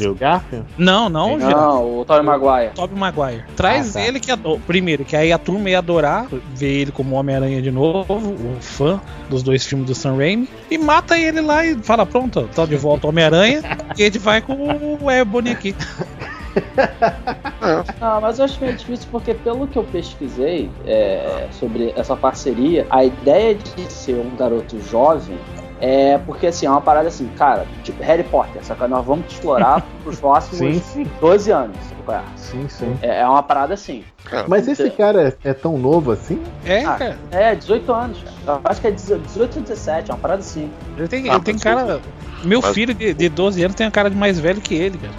Não, 0.75 1.07
não 1.07 1.35
o 1.35 1.39
Girafa. 1.39 1.55
Não, 1.55 1.99
o 1.99 2.03
Tobey 2.03 2.23
Maguire. 2.23 2.71
Tobey 2.73 2.97
Maguire. 2.97 3.43
Traz 3.55 3.95
ah, 3.95 3.99
tá. 3.99 4.07
ele 4.07 4.19
que. 4.19 4.31
Primeiro, 4.65 5.05
que 5.05 5.15
aí 5.15 5.31
a 5.31 5.37
turma 5.37 5.69
ia 5.69 5.77
adorar 5.77 6.25
ver 6.55 6.81
ele 6.81 6.91
como 6.91 7.15
Homem-Aranha 7.15 7.61
de 7.61 7.69
novo, 7.69 8.15
o 8.15 8.57
fã 8.59 8.99
dos 9.29 9.43
dois 9.43 9.63
filmes 9.63 9.85
do 9.85 9.93
Sam 9.93 10.17
Raimi. 10.17 10.49
E 10.71 10.79
mata 10.79 11.15
ele 11.19 11.41
lá 11.41 11.63
e 11.63 11.75
fala: 11.75 12.07
pronto, 12.07 12.49
tá 12.55 12.65
de 12.65 12.75
volta 12.75 13.07
Homem-Aranha. 13.07 13.61
e 13.95 14.01
a 14.01 14.05
gente 14.05 14.17
vai 14.17 14.41
com 14.41 14.97
o 14.99 15.11
Ebony 15.11 15.51
aqui. 15.51 15.75
Não, 17.99 18.21
mas 18.21 18.39
eu 18.39 18.45
acho 18.45 18.61
meio 18.61 18.75
difícil 18.75 19.07
porque, 19.11 19.33
pelo 19.33 19.67
que 19.67 19.77
eu 19.77 19.83
pesquisei 19.83 20.71
é, 20.85 21.47
sobre 21.51 21.93
essa 21.95 22.15
parceria, 22.15 22.85
a 22.89 23.05
ideia 23.05 23.55
de 23.55 23.91
ser 23.91 24.15
um 24.15 24.35
garoto 24.35 24.79
jovem 24.81 25.37
é 25.81 26.17
porque, 26.19 26.47
assim, 26.47 26.65
é 26.65 26.69
uma 26.69 26.81
parada 26.81 27.07
assim, 27.07 27.27
cara, 27.35 27.65
tipo 27.83 28.01
Harry 28.03 28.23
Potter, 28.23 28.63
só 28.63 28.75
que 28.75 28.87
nós 28.87 29.05
vamos 29.05 29.25
explorar 29.31 29.83
pros 30.03 30.19
próximos 30.19 30.81
sim, 30.83 31.07
12 31.19 31.51
anos. 31.51 31.77
É. 32.07 32.21
Sim, 32.35 32.67
sim. 32.67 32.97
É, 33.01 33.21
é 33.21 33.27
uma 33.27 33.43
parada 33.43 33.73
assim. 33.73 34.03
Mas 34.47 34.67
esse 34.67 34.89
cara 34.91 35.29
é, 35.43 35.49
é, 35.49 35.53
tão 35.53 35.77
novo 35.77 36.11
assim? 36.11 36.41
É, 36.65 36.83
ah, 36.83 36.95
cara. 36.95 37.19
É, 37.31 37.55
18 37.55 37.93
anos. 37.93 38.17
Cara. 38.45 38.57
Eu 38.57 38.61
acho 38.65 38.81
que 38.81 38.87
é 38.87 38.91
18 38.91 39.55
ou 39.55 39.61
17, 39.61 40.11
é 40.11 40.13
uma 40.13 40.19
parada 40.19 40.39
assim. 40.41 40.69
Ele 40.97 41.07
tem, 41.07 41.29
ah, 41.29 41.35
ele 41.35 41.43
tem 41.43 41.57
cara. 41.57 42.01
Meu 42.43 42.61
mas... 42.61 42.73
filho 42.73 42.93
de, 42.93 43.13
de 43.13 43.29
12 43.29 43.63
anos 43.63 43.75
tem 43.75 43.87
a 43.87 43.91
cara 43.91 44.09
de 44.09 44.15
mais 44.15 44.39
velho 44.39 44.59
que 44.59 44.75
ele, 44.75 44.97
cara. 44.97 45.13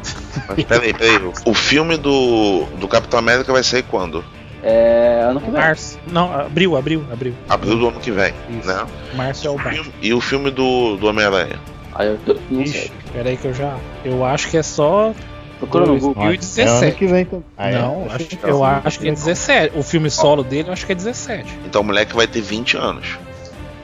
Mas 0.49 0.65
peraí, 0.65 0.93
peraí. 0.93 1.33
O 1.47 1.55
filme 1.55 1.97
do, 1.97 2.65
do 2.79 2.89
Capitão 2.89 3.19
América 3.19 3.53
vai 3.53 3.63
sair 3.63 3.85
quando? 3.85 4.25
É, 4.63 5.25
ano 5.29 5.41
que 5.41 5.51
vem. 5.51 5.61
Março. 5.61 5.99
Não, 6.11 6.33
abril, 6.33 6.77
abril, 6.77 7.05
abril. 7.13 7.35
Abril 7.49 7.79
do 7.79 7.89
ano 7.89 8.01
que 8.01 8.11
vem, 8.11 8.33
Isso. 8.49 8.69
né? 8.69 8.87
Março 9.15 9.47
é 9.47 9.51
o 9.51 9.57
bar. 9.57 9.75
E 10.01 10.15
o 10.15 10.21
filme 10.21 10.51
do, 10.51 10.97
do 10.97 11.07
Homem-Aranha? 11.07 11.59
Ah, 11.95 12.05
eu 12.05 12.19
não 12.51 12.63
Ixi, 12.63 12.73
sei. 12.73 12.93
Peraí 13.13 13.37
que 13.37 13.47
eu 13.47 13.55
já. 13.55 13.77
Eu 14.05 14.25
acho 14.25 14.49
que 14.49 14.57
é 14.57 14.63
só. 14.63 15.13
Procura 15.59 15.87
no 15.87 15.99
Google. 15.99 16.25
2017. 16.25 16.69
É 16.69 16.89
ano 16.89 16.97
que 16.97 17.07
vem 17.07 17.25
também. 17.25 17.45
Ah, 17.57 17.71
é? 17.71 17.79
Não, 17.79 18.07
acho, 18.11 18.25
que, 18.27 18.39
eu 18.43 18.65
acho 18.65 18.99
que 18.99 19.09
é 19.09 19.13
17. 19.13 19.79
O 19.79 19.83
filme 19.83 20.11
solo 20.11 20.43
dele 20.43 20.69
eu 20.69 20.73
acho 20.73 20.87
que 20.87 20.93
é 20.93 20.95
17. 20.95 21.59
Então 21.67 21.83
o 21.83 21.85
moleque 21.85 22.15
vai 22.15 22.27
ter 22.27 22.41
20 22.41 22.77
anos. 22.77 23.19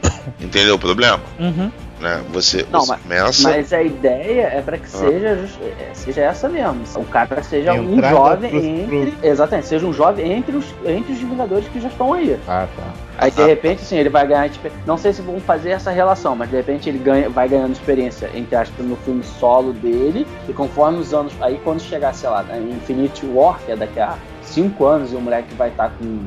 Entendeu 0.41 0.77
o 0.77 0.79
problema? 0.79 1.21
Uhum 1.39 1.71
né? 2.01 2.23
Você, 2.33 2.67
não, 2.71 2.81
você 2.81 2.93
mas, 2.93 3.03
começa. 3.03 3.49
Mas 3.49 3.73
a 3.73 3.83
ideia 3.83 4.43
é 4.43 4.63
para 4.63 4.79
que 4.79 4.87
ah. 4.87 4.89
seja, 4.89 5.49
é, 5.63 5.91
seja 5.95 6.21
essa 6.23 6.49
mesmo. 6.49 6.83
O 6.97 7.05
cara 7.05 7.43
seja 7.43 7.73
um 7.75 8.01
jovem 8.01 8.51
pros, 8.51 8.65
entre. 8.65 9.11
Pros... 9.11 9.25
Exatamente, 9.25 9.67
seja 9.69 9.87
um 9.87 9.93
jovem 9.93 10.33
entre 10.33 10.57
os, 10.57 10.67
entre 10.85 11.13
os 11.13 11.19
Vingadores 11.19 11.69
que 11.69 11.81
já 11.81 11.89
estão 11.89 12.13
aí. 12.13 12.39
Ah, 12.47 12.67
tá. 12.77 12.83
Aí 13.19 13.31
de 13.31 13.43
ah, 13.43 13.47
repente, 13.47 13.83
assim, 13.83 13.97
ele 13.97 14.09
vai 14.09 14.27
ganhar. 14.27 14.51
Não 14.87 14.97
sei 14.97 15.13
se 15.13 15.23
vão 15.23 15.41
fazer 15.41 15.71
essa 15.71 15.91
relação, 15.91 16.37
mas 16.37 16.49
de 16.51 16.57
repente 16.57 16.89
ele 16.89 16.99
ganha, 16.99 17.29
vai 17.29 17.49
ganhando 17.49 17.73
experiência, 17.73 18.31
entre 18.35 18.55
aspas, 18.55 18.85
no 18.85 18.97
filme 18.97 19.25
solo 19.25 19.73
dele. 19.73 20.27
E 20.49 20.53
conforme 20.53 20.99
os 20.99 21.13
anos. 21.13 21.33
Aí 21.41 21.61
quando 21.65 21.81
chegar, 21.81 22.15
sei 22.15 22.29
lá, 22.29 22.45
em 22.57 22.71
Infinity 22.71 23.27
War, 23.27 23.59
que 23.65 23.73
é 23.73 23.77
daqui 23.77 24.01
a 24.01 24.17
5 24.43 24.85
anos, 24.85 25.13
e 25.13 25.17
o 25.17 25.21
moleque 25.21 25.55
vai 25.55 25.69
estar 25.69 25.91
tá 25.91 25.95
com 25.99 26.27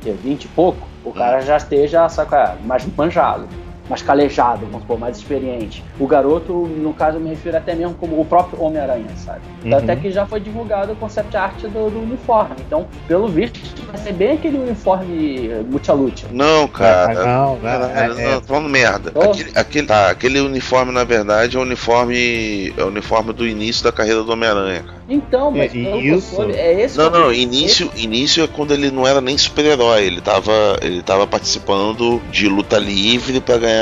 que, 0.00 0.10
20 0.10 0.44
e 0.44 0.48
pouco, 0.48 0.88
o 1.04 1.12
cara 1.12 1.38
hum. 1.38 1.42
já 1.42 1.56
esteja, 1.56 2.08
saca, 2.08 2.56
mais 2.64 2.86
manjado 2.96 3.46
mais 3.90 4.02
calejado, 4.02 4.60
vamos 4.66 4.82
supor, 4.82 4.98
mais 4.98 5.18
experiente. 5.18 5.84
O 5.98 6.06
garoto, 6.06 6.52
no 6.52 6.94
caso, 6.94 7.16
eu 7.16 7.20
me 7.20 7.30
refiro 7.30 7.56
até 7.56 7.74
mesmo 7.74 7.94
como 7.94 8.20
o 8.20 8.24
próprio 8.24 8.62
Homem-Aranha, 8.62 9.08
sabe? 9.16 9.40
Uhum. 9.64 9.76
Até 9.76 9.96
que 9.96 10.12
já 10.12 10.24
foi 10.24 10.38
divulgado 10.38 10.92
o 10.92 10.96
concept 10.96 11.36
art 11.36 11.60
do, 11.62 11.90
do, 11.90 12.00
uniforme. 12.00 12.54
Então, 12.60 12.86
pelo 13.08 13.26
visto, 13.26 13.58
vai 13.86 13.98
ser 13.98 14.12
bem 14.12 14.32
aquele 14.32 14.58
uniforme 14.58 15.50
multialute. 15.68 16.24
Não, 16.30 16.68
cara. 16.68 17.14
Não, 17.14 17.56
não, 17.56 17.62
Não, 17.62 17.70
é- 17.70 18.08
não, 18.08 18.20
é- 18.20 18.34
não, 18.34 18.42
falando 18.42 18.68
merda. 18.68 19.12
Oh. 19.14 19.22
Aquele, 19.22 19.50
aquele, 19.56 19.86
tá, 19.86 20.10
aquele 20.10 20.40
uniforme, 20.40 20.92
na 20.92 21.02
verdade, 21.02 21.56
é 21.56 21.58
o 21.58 21.62
uniforme. 21.62 22.72
É 22.76 22.84
o 22.84 22.86
uniforme 22.86 23.32
do 23.32 23.46
início 23.46 23.82
da 23.82 23.90
carreira 23.90 24.22
do 24.22 24.32
Homem-Aranha, 24.32 24.84
cara. 24.84 25.00
Então, 25.08 25.50
mas 25.50 25.74
É 25.74 25.96
isso. 25.96 26.36
soube, 26.36 26.52
é 26.52 26.82
esse 26.82 26.96
Não, 26.96 27.10
não, 27.10 27.32
início, 27.32 27.90
início 27.96 28.44
é 28.44 28.46
quando 28.46 28.72
ele 28.72 28.92
não 28.92 29.06
era 29.06 29.20
nem 29.20 29.36
super-herói, 29.36 30.04
ele 30.04 30.20
tava, 30.20 30.52
ele 30.80 31.02
tava 31.02 31.26
participando 31.26 32.22
de 32.30 32.48
luta 32.48 32.78
livre 32.78 33.40
pra 33.40 33.58
ganhar, 33.58 33.79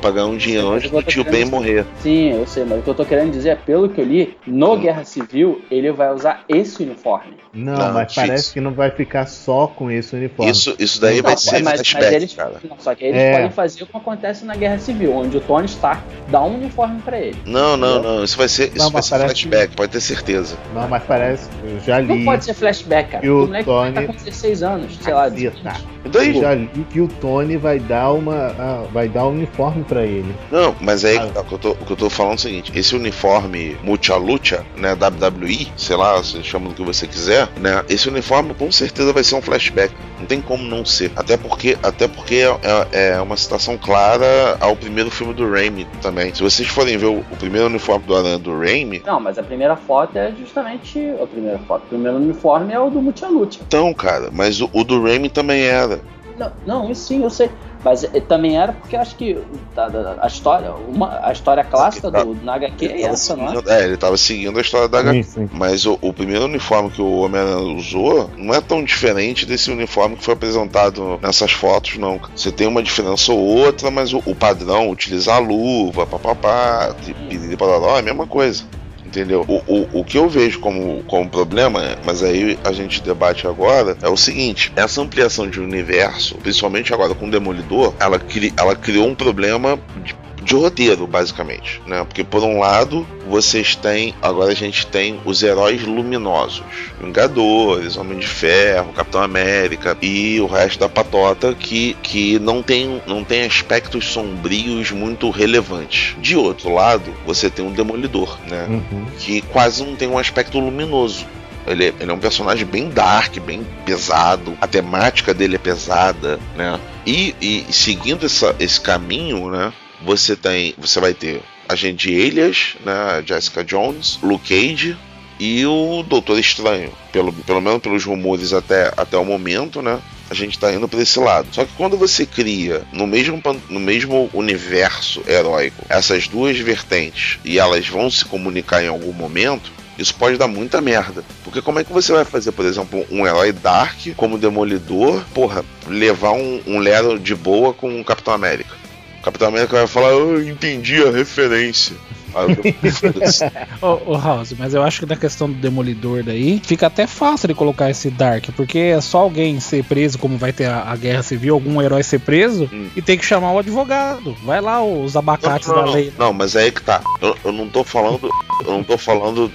pra 0.00 0.10
ganhar 0.10 0.26
um 0.26 0.36
dinheiro 0.36 0.68
antes 0.70 0.90
do 0.90 1.02
tio 1.02 1.24
Ben 1.24 1.44
morrer. 1.44 1.84
Sim, 2.02 2.32
eu 2.32 2.46
sei, 2.46 2.64
mas 2.64 2.78
o 2.78 2.82
que 2.82 2.90
eu 2.90 2.94
tô 2.94 3.04
querendo 3.04 3.30
dizer 3.32 3.50
é, 3.50 3.54
pelo 3.54 3.88
que 3.88 4.00
eu 4.00 4.04
li, 4.04 4.36
no 4.46 4.76
Guerra 4.76 5.04
Civil, 5.04 5.62
ele 5.70 5.90
vai 5.92 6.12
usar 6.12 6.44
esse 6.48 6.82
uniforme. 6.82 7.36
Não, 7.52 7.72
Não, 7.74 7.92
mas 7.94 8.14
parece 8.14 8.52
que 8.52 8.60
não 8.60 8.72
vai 8.72 8.90
ficar 8.90 9.26
só 9.26 9.66
com 9.66 9.90
esse 9.90 10.14
uniforme. 10.14 10.52
Isso, 10.52 10.76
isso 10.78 11.00
daí 11.00 11.16
Não, 11.16 11.22
vai 11.22 11.36
ser 11.36 11.52
mas, 11.52 11.62
mas 11.62 11.74
flashback, 11.80 12.14
eles, 12.14 12.34
cara. 12.34 12.52
não, 12.68 12.76
só 12.78 12.94
que 12.94 13.04
eles 13.04 13.20
É. 13.20 13.32
podem 13.32 13.50
fazer 13.50 13.82
o 13.82 13.86
que 13.86 13.96
acontece 13.96 14.44
na 14.44 14.54
Guerra 14.54 14.78
Civil, 14.78 15.12
onde 15.14 15.36
o 15.38 15.40
Tony 15.40 15.66
Stark 15.66 16.02
dá 16.28 16.42
um 16.42 16.54
uniforme 16.56 17.00
pra 17.00 17.18
ele. 17.18 17.36
Não, 17.46 17.76
não, 17.76 18.02
não, 18.02 18.22
isso 18.24 18.36
vai 18.36 18.48
ser, 18.48 18.68
isso 18.68 18.78
Não, 18.78 18.84
vai 18.86 18.92
mas 18.98 19.06
ser 19.06 19.10
parece 19.12 19.26
flashback, 19.28 19.74
pode 19.74 19.92
ter 19.92 20.00
certeza. 20.00 20.56
Não, 20.74 20.86
mas 20.88 21.02
parece. 21.04 21.48
Eu 21.64 21.80
já 21.80 22.00
Não 22.02 22.14
li. 22.16 22.24
pode 22.24 22.44
ser 22.44 22.54
flashback, 22.54 23.10
cara. 23.12 23.24
E 23.26 23.30
o 23.30 23.38
o 23.44 23.46
moleque 23.46 23.64
vai 23.64 23.74
Tony- 23.76 23.88
estar 23.88 24.06
com 24.06 24.12
16 24.12 24.62
anos, 24.62 24.98
sei 25.00 25.14
lá. 25.14 25.28
20. 25.28 25.62
tá. 25.62 25.76
Então 26.04 26.22
Eu 26.22 26.40
já 26.40 26.54
li 26.54 26.68
que 26.90 27.00
o 27.00 27.08
Tony 27.08 27.56
vai 27.56 27.78
dar 27.78 28.12
uma. 28.12 28.54
ah, 28.58 28.84
vai 28.92 29.08
dar 29.08 29.26
um 29.26 29.37
uniforme 29.38 29.84
pra 29.84 30.04
ele. 30.04 30.34
Não, 30.50 30.74
mas 30.80 31.04
aí 31.04 31.16
Ah. 31.16 31.40
o, 31.40 31.44
que 31.44 31.52
eu 31.54 31.58
tô, 31.58 31.70
o 31.70 31.76
que 31.76 31.92
eu 31.92 31.96
tô 31.96 32.10
falando 32.10 32.32
é 32.32 32.36
o 32.36 32.38
seguinte: 32.40 32.72
esse 32.74 32.94
uniforme 32.94 33.76
Multialucha, 33.82 34.64
né, 34.76 34.94
WWE, 34.94 35.68
sei 35.76 35.96
lá, 35.96 36.16
você 36.16 36.42
chama 36.42 36.68
do 36.68 36.74
que 36.74 36.82
você 36.82 37.06
quiser, 37.06 37.48
né? 37.56 37.82
Esse 37.88 38.08
uniforme 38.08 38.54
com 38.54 38.70
certeza 38.70 39.12
vai 39.12 39.24
ser 39.24 39.34
um 39.36 39.42
flashback. 39.42 39.94
Não 40.18 40.26
tem 40.26 40.40
como 40.40 40.62
não 40.64 40.84
ser. 40.84 41.10
Até 41.16 41.36
porque, 41.36 41.76
até 41.82 42.06
porque 42.08 42.36
é, 42.36 42.88
é- 42.92 43.08
é 43.16 43.20
uma 43.20 43.36
citação 43.36 43.76
clara 43.78 44.56
ao 44.60 44.74
primeiro 44.76 45.10
filme 45.10 45.32
do 45.34 45.48
Raimi 45.50 45.86
também. 46.02 46.34
Se 46.34 46.42
vocês 46.42 46.68
forem 46.68 46.96
ver 46.96 47.06
o, 47.06 47.18
o 47.20 47.36
primeiro 47.38 47.66
uniforme 47.66 48.04
do 48.06 48.16
Aranha 48.16 48.38
do 48.38 48.58
Raimi, 48.58 49.02
Não, 49.06 49.20
mas 49.20 49.38
a 49.38 49.42
primeira 49.42 49.76
foto 49.76 50.16
é 50.16 50.32
justamente 50.38 50.98
a 51.22 51.26
primeira 51.26 51.58
foto. 51.60 51.82
O 51.84 51.88
primeiro 51.88 52.16
uniforme 52.18 52.72
é 52.72 52.78
o 52.80 52.90
do 52.90 53.00
Multialute. 53.00 53.60
então, 53.66 53.92
cara, 53.94 54.28
mas 54.32 54.60
o, 54.60 54.68
o 54.72 54.84
do 54.84 55.02
Raimi 55.02 55.28
também 55.28 55.62
era. 55.62 56.00
Não, 56.38 56.52
não, 56.64 56.90
isso 56.90 57.08
sim, 57.08 57.22
eu 57.22 57.30
sei. 57.30 57.50
Mas 57.84 58.02
eh, 58.04 58.20
também 58.20 58.56
era 58.56 58.72
porque 58.72 58.96
eu 58.96 59.00
acho 59.00 59.14
que 59.16 59.38
a, 59.76 60.24
a- 60.24 60.26
história, 60.26 60.72
uma, 60.72 61.20
a 61.22 61.32
história 61.32 61.62
clássica 61.64 62.10
do 62.10 62.34
na 62.42 62.54
HQ 62.54 62.86
é 62.86 63.02
essa, 63.02 63.36
não 63.36 63.44
é? 63.46 63.62
é, 63.66 63.84
ele 63.84 63.96
tava 63.96 64.16
seguindo 64.16 64.58
a 64.58 64.62
história 64.62 64.88
da 64.88 65.02
Sim, 65.12 65.22
sim. 65.22 65.48
Mas 65.52 65.86
o, 65.86 65.98
o 66.00 66.12
primeiro 66.12 66.44
uniforme 66.44 66.90
que 66.90 67.00
o 67.00 67.18
Homem-Aranha 67.20 67.58
usou 67.58 68.30
não 68.36 68.52
é 68.54 68.60
tão 68.60 68.82
diferente 68.82 69.46
desse 69.46 69.70
uniforme 69.70 70.16
que 70.16 70.24
foi 70.24 70.34
apresentado 70.34 71.18
nessas 71.22 71.52
fotos, 71.52 71.96
não. 71.98 72.20
Você 72.34 72.50
tem 72.50 72.66
uma 72.66 72.82
diferença 72.82 73.32
ou 73.32 73.38
outra, 73.38 73.90
mas 73.90 74.12
o, 74.12 74.22
o 74.26 74.34
padrão, 74.34 74.90
utilizar 74.90 75.36
a 75.36 75.40
luva, 75.40 76.06
papapá, 76.06 76.94
piriri 77.28 77.56
pararó, 77.56 77.96
é 77.96 78.00
a 78.00 78.02
mesma 78.02 78.26
coisa. 78.26 78.64
Entendeu? 79.08 79.42
O, 79.48 79.62
o, 79.66 80.00
o 80.00 80.04
que 80.04 80.18
eu 80.18 80.28
vejo 80.28 80.60
como, 80.60 81.02
como 81.04 81.30
problema, 81.30 81.96
mas 82.04 82.22
aí 82.22 82.58
a 82.62 82.72
gente 82.72 83.02
debate 83.02 83.46
agora, 83.46 83.96
é 84.02 84.08
o 84.08 84.18
seguinte: 84.18 84.70
essa 84.76 85.00
ampliação 85.00 85.48
de 85.48 85.58
universo, 85.58 86.34
principalmente 86.36 86.92
agora 86.92 87.14
com 87.14 87.26
o 87.26 87.30
Demolidor, 87.30 87.94
ela, 87.98 88.18
cri, 88.18 88.52
ela 88.54 88.76
criou 88.76 89.08
um 89.08 89.14
problema 89.14 89.78
de 90.04 90.14
de 90.48 90.54
roteiro, 90.54 91.06
basicamente, 91.06 91.80
né? 91.86 92.02
Porque 92.04 92.24
por 92.24 92.42
um 92.42 92.58
lado, 92.58 93.06
vocês 93.28 93.76
têm, 93.76 94.14
agora 94.22 94.50
a 94.50 94.54
gente 94.54 94.86
tem 94.86 95.20
os 95.26 95.42
heróis 95.42 95.82
luminosos, 95.82 96.62
Vingadores, 96.98 97.98
Homem 97.98 98.18
de 98.18 98.26
Ferro, 98.26 98.92
Capitão 98.94 99.22
América 99.22 99.94
e 100.00 100.40
o 100.40 100.46
resto 100.46 100.78
da 100.80 100.88
patota 100.88 101.54
que, 101.54 101.94
que 102.02 102.38
não 102.38 102.62
tem 102.62 103.02
não 103.06 103.22
tem 103.22 103.44
aspectos 103.44 104.06
sombrios 104.06 104.90
muito 104.90 105.28
relevantes. 105.28 106.16
De 106.18 106.34
outro 106.34 106.72
lado, 106.72 107.12
você 107.26 107.50
tem 107.50 107.64
um 107.64 107.70
Demolidor, 107.72 108.38
né? 108.48 108.64
Uhum. 108.68 109.04
Que 109.18 109.42
quase 109.42 109.84
não 109.84 109.94
tem 109.96 110.08
um 110.08 110.16
aspecto 110.18 110.58
luminoso. 110.58 111.26
Ele, 111.66 111.88
é- 111.88 111.94
ele 112.00 112.10
é 112.10 112.14
um 112.14 112.18
personagem 112.18 112.64
bem 112.64 112.88
dark, 112.88 113.36
bem 113.40 113.66
pesado. 113.84 114.56
A 114.62 114.66
temática 114.66 115.34
dele 115.34 115.56
é 115.56 115.58
pesada, 115.58 116.40
né? 116.56 116.80
E, 117.06 117.34
e 117.40 117.66
seguindo 117.70 118.24
essa, 118.24 118.56
esse 118.58 118.80
caminho, 118.80 119.50
né? 119.50 119.72
Você 120.04 120.36
tem, 120.36 120.74
você 120.78 121.00
vai 121.00 121.14
ter 121.14 121.42
a 121.68 121.74
gente 121.74 122.10
Elias, 122.10 122.76
né? 122.84 123.22
Jessica 123.26 123.62
Jones, 123.62 124.18
Luke 124.22 124.48
Cage 124.48 124.96
e 125.38 125.64
o 125.66 126.02
Doutor 126.02 126.38
Estranho. 126.38 126.92
Pelo, 127.12 127.32
pelo 127.32 127.60
menos 127.60 127.80
pelos 127.80 128.04
rumores 128.04 128.52
até, 128.52 128.92
até 128.96 129.16
o 129.16 129.24
momento, 129.24 129.82
né? 129.82 130.00
A 130.30 130.34
gente 130.34 130.58
tá 130.58 130.72
indo 130.72 130.88
para 130.88 131.00
esse 131.00 131.18
lado. 131.18 131.48
Só 131.52 131.64
que 131.64 131.72
quando 131.76 131.96
você 131.96 132.26
cria 132.26 132.82
no 132.92 133.06
mesmo, 133.06 133.40
no 133.68 133.80
mesmo 133.80 134.30
universo 134.32 135.22
heróico 135.26 135.84
essas 135.88 136.28
duas 136.28 136.58
vertentes 136.58 137.38
e 137.44 137.58
elas 137.58 137.86
vão 137.88 138.10
se 138.10 138.24
comunicar 138.24 138.82
em 138.82 138.88
algum 138.88 139.12
momento, 139.12 139.72
isso 139.98 140.14
pode 140.14 140.36
dar 140.36 140.48
muita 140.48 140.80
merda. 140.80 141.24
Porque 141.42 141.60
como 141.60 141.78
é 141.78 141.84
que 141.84 141.92
você 141.92 142.12
vai 142.12 142.24
fazer, 142.24 142.52
por 142.52 142.64
exemplo, 142.64 143.04
um 143.10 143.26
herói 143.26 143.52
Dark 143.52 143.98
como 144.16 144.38
Demolidor, 144.38 145.24
porra, 145.34 145.64
levar 145.86 146.32
um, 146.32 146.60
um 146.66 146.78
Lero 146.78 147.18
de 147.18 147.34
boa 147.34 147.72
com 147.72 148.00
o 148.00 148.04
Capitão 148.04 148.32
América? 148.32 148.87
O 149.28 149.30
Capitão 149.30 149.48
América 149.48 149.76
vai 149.76 149.86
falar, 149.86 150.08
eu 150.12 150.48
entendi 150.48 151.02
a 151.06 151.10
referência. 151.10 151.94
Ô, 153.82 154.12
ô, 154.12 154.18
House, 154.18 154.54
mas 154.58 154.72
eu 154.72 154.82
acho 154.82 155.00
que 155.00 155.06
da 155.06 155.16
questão 155.16 155.50
do 155.50 155.54
Demolidor 155.58 156.22
daí, 156.22 156.60
fica 156.64 156.86
até 156.86 157.06
fácil 157.06 157.48
de 157.48 157.54
colocar 157.54 157.90
esse 157.90 158.10
Dark, 158.10 158.46
porque 158.56 158.78
é 158.78 159.00
só 159.02 159.18
alguém 159.18 159.60
ser 159.60 159.84
preso, 159.84 160.18
como 160.18 160.38
vai 160.38 160.52
ter 160.52 160.66
a, 160.66 160.82
a 160.90 160.96
guerra 160.96 161.22
civil, 161.22 161.54
algum 161.54 161.82
herói 161.82 162.02
ser 162.02 162.20
preso, 162.20 162.70
Hum. 162.72 162.88
e 162.96 163.02
tem 163.02 163.18
que 163.18 163.24
chamar 163.26 163.52
o 163.52 163.58
advogado. 163.58 164.34
Vai 164.44 164.60
lá, 164.62 164.82
os 164.82 165.14
abacates 165.14 165.68
não, 165.68 165.74
da 165.74 165.82
não, 165.82 165.92
lei. 165.92 166.12
não, 166.18 166.32
mas 166.32 166.56
aí 166.56 166.70
que 166.70 166.80
tá. 166.80 167.02
Eu, 167.20 167.36
eu 167.44 167.52
não 167.52 167.68
tô 167.68 167.84
falando. 167.84 168.30
Eu 168.64 168.72
não 168.72 168.84
tô 168.84 168.96
falando. 168.96 169.52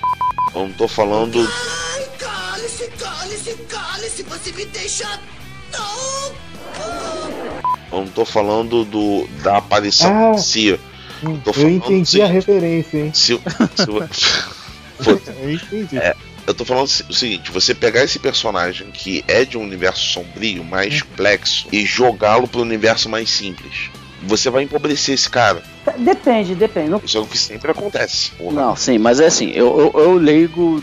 Eu 0.53 0.61
não 0.67 0.71
tô 0.73 0.87
falando. 0.87 1.39
Ai, 1.95 2.05
cale-se, 2.19 2.87
cale-se, 2.99 3.53
cale-se, 3.67 4.23
você 4.23 4.51
me 4.51 4.65
deixa. 4.65 5.19
Não! 5.71 7.22
Eu 7.97 8.01
não 8.05 8.07
tô 8.11 8.25
falando 8.25 8.83
do, 8.85 9.27
da 9.43 9.57
aparição 9.57 10.11
Ah. 10.11 10.31
em 10.35 10.37
si. 10.37 10.79
Tô 11.21 11.49
Eu 11.51 11.53
falando 11.53 11.75
entendi 11.75 12.05
sim. 12.11 12.21
a 12.21 12.27
referência, 12.27 12.97
hein? 12.97 13.11
Se, 13.13 13.39
se. 13.39 14.43
Eu 15.41 15.51
entendi. 15.53 15.97
É. 15.97 16.15
Eu 16.45 16.53
tô 16.53 16.65
falando 16.65 16.85
o 16.85 17.13
seguinte: 17.13 17.51
você 17.51 17.73
pegar 17.73 18.03
esse 18.03 18.19
personagem 18.19 18.87
que 18.91 19.23
é 19.27 19.45
de 19.45 19.57
um 19.57 19.61
universo 19.63 20.05
sombrio, 20.05 20.63
mais 20.63 21.01
complexo, 21.01 21.67
e 21.71 21.85
jogá-lo 21.85 22.47
pro 22.47 22.61
universo 22.61 23.07
mais 23.09 23.29
simples. 23.29 23.89
Você 24.25 24.49
vai 24.49 24.63
empobrecer 24.63 25.15
esse 25.15 25.29
cara. 25.29 25.61
Depende, 25.97 26.55
depende. 26.55 26.95
Isso 27.03 27.17
é 27.17 27.19
o 27.19 27.25
que 27.25 27.37
sempre 27.37 27.71
acontece. 27.71 28.31
porra. 28.31 28.53
não 28.53 28.75
sim, 28.75 28.97
mas 28.97 29.19
é 29.19 29.25
assim, 29.25 29.51
eu, 29.51 29.91
eu, 29.93 30.01
eu 30.01 30.13
leigo 30.13 30.81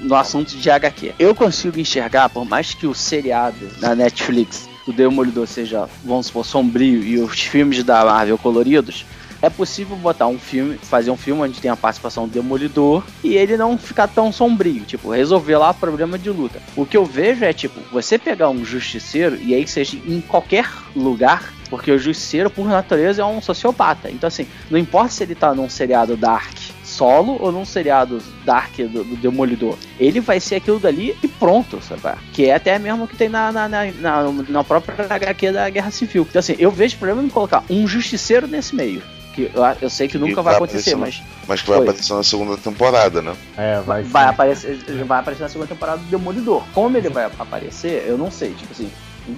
no 0.00 0.14
assunto 0.14 0.54
de 0.56 0.70
HQ. 0.70 1.14
Eu 1.18 1.34
consigo 1.34 1.78
enxergar, 1.80 2.28
por 2.28 2.44
mais 2.44 2.74
que 2.74 2.86
o 2.86 2.94
seriado 2.94 3.66
na 3.80 3.94
Netflix 3.94 4.68
do 4.86 4.92
Demolidor 4.92 5.46
seja, 5.46 5.88
vamos 6.04 6.26
supor, 6.26 6.44
sombrio 6.44 7.02
e 7.02 7.18
os 7.18 7.40
filmes 7.40 7.82
da 7.84 8.04
Marvel 8.04 8.38
coloridos, 8.38 9.04
é 9.42 9.50
possível 9.50 9.96
botar 9.96 10.28
um 10.28 10.38
filme, 10.38 10.78
fazer 10.78 11.10
um 11.10 11.16
filme 11.16 11.42
onde 11.42 11.60
tem 11.60 11.70
a 11.70 11.76
participação 11.76 12.28
do 12.28 12.32
Demolidor 12.32 13.02
e 13.24 13.34
ele 13.34 13.56
não 13.56 13.76
ficar 13.76 14.06
tão 14.06 14.30
sombrio, 14.30 14.84
tipo, 14.84 15.10
resolver 15.10 15.56
lá 15.56 15.70
o 15.70 15.74
problema 15.74 16.16
de 16.16 16.30
luta. 16.30 16.62
O 16.76 16.86
que 16.86 16.96
eu 16.96 17.04
vejo 17.04 17.44
é, 17.44 17.52
tipo, 17.52 17.80
você 17.90 18.16
pegar 18.18 18.48
um 18.50 18.64
justiceiro 18.64 19.36
e 19.42 19.52
aí 19.52 19.66
seja 19.66 19.96
em 20.06 20.20
qualquer 20.20 20.70
lugar, 20.94 21.52
porque 21.68 21.90
o 21.90 21.98
justiceiro, 21.98 22.48
por 22.48 22.68
natureza, 22.68 23.22
é 23.22 23.24
um 23.24 23.42
sociopata. 23.42 24.08
Então, 24.10 24.28
assim, 24.28 24.46
não 24.70 24.78
importa 24.78 25.08
se 25.08 25.24
ele 25.24 25.34
tá 25.34 25.52
num 25.52 25.68
seriado 25.68 26.16
dark 26.16 26.56
solo 26.92 27.36
ou 27.40 27.50
num 27.50 27.64
seriado 27.64 28.22
dark 28.44 28.76
do, 28.76 29.04
do 29.04 29.16
Demolidor. 29.16 29.76
Ele 29.98 30.20
vai 30.20 30.38
ser 30.38 30.56
aquilo 30.56 30.78
dali 30.78 31.16
e 31.22 31.28
pronto, 31.28 31.80
sabe? 31.80 32.18
Que 32.32 32.46
é 32.46 32.54
até 32.54 32.78
mesmo 32.78 33.08
que 33.08 33.16
tem 33.16 33.28
na, 33.28 33.50
na, 33.50 33.68
na, 33.68 33.84
na, 33.92 34.32
na 34.48 34.64
própria 34.64 35.06
HQ 35.08 35.52
da 35.52 35.68
Guerra 35.70 35.90
Civil. 35.90 36.26
Então, 36.28 36.40
assim, 36.40 36.56
eu 36.58 36.70
vejo 36.70 36.96
problema 36.96 37.22
em 37.22 37.28
colocar 37.28 37.64
um 37.70 37.86
justiceiro 37.86 38.46
nesse 38.46 38.74
meio. 38.74 39.02
Que 39.34 39.50
eu, 39.54 39.62
eu 39.80 39.88
sei 39.88 40.08
que 40.08 40.18
nunca 40.18 40.32
E 40.32 40.34
vai 40.34 40.44
vai 40.44 40.54
acontecer, 40.56 40.94
mas 40.94 41.22
Mas 41.48 41.62
que 41.62 41.68
vai 41.68 41.78
Oi. 41.78 41.84
aparecer 41.84 42.14
na 42.14 42.22
segunda 42.22 42.56
temporada, 42.58 43.22
né? 43.22 43.34
É, 43.56 43.80
vai, 43.80 44.02
vai 44.02 44.24
sim. 44.24 44.30
aparecer, 44.30 45.04
vai 45.06 45.20
aparecer 45.20 45.42
na 45.42 45.48
segunda 45.48 45.68
temporada 45.68 45.98
do 45.98 46.04
Demolidor. 46.04 46.62
Como 46.74 46.96
ele 46.96 47.08
vai 47.08 47.24
aparecer, 47.24 48.04
eu 48.06 48.18
não 48.18 48.30
sei, 48.30 48.52
tipo 48.52 48.72
assim, 48.72 48.90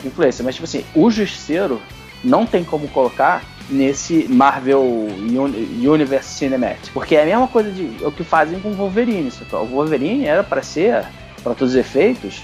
influência, 0.05 0.43
mas 0.43 0.57
tipo 0.57 0.65
assim, 0.65 0.85
o 0.95 1.11
Justiceiro 1.11 1.81
não 2.25 2.47
tem 2.47 2.65
como 2.65 2.89
colocar 2.89 3.43
nesse 3.71 4.27
Marvel 4.29 4.83
Uni- 4.83 5.87
Universe 5.89 6.35
Cinematic, 6.35 6.93
porque 6.93 7.17
é 7.17 7.23
a 7.23 7.27
mesma 7.27 7.49
coisa 7.49 7.71
de 7.71 8.05
o 8.05 8.13
que 8.13 8.23
fazem 8.25 8.61
com 8.61 8.69
o 8.71 8.75
Wolverine. 8.75 9.33
O 9.53 9.65
Wolverine 9.67 10.27
era 10.27 10.43
para 10.45 10.63
ser, 10.63 11.05
para 11.43 11.55
todos 11.55 11.75
os 11.75 11.81
efeitos, 11.81 12.43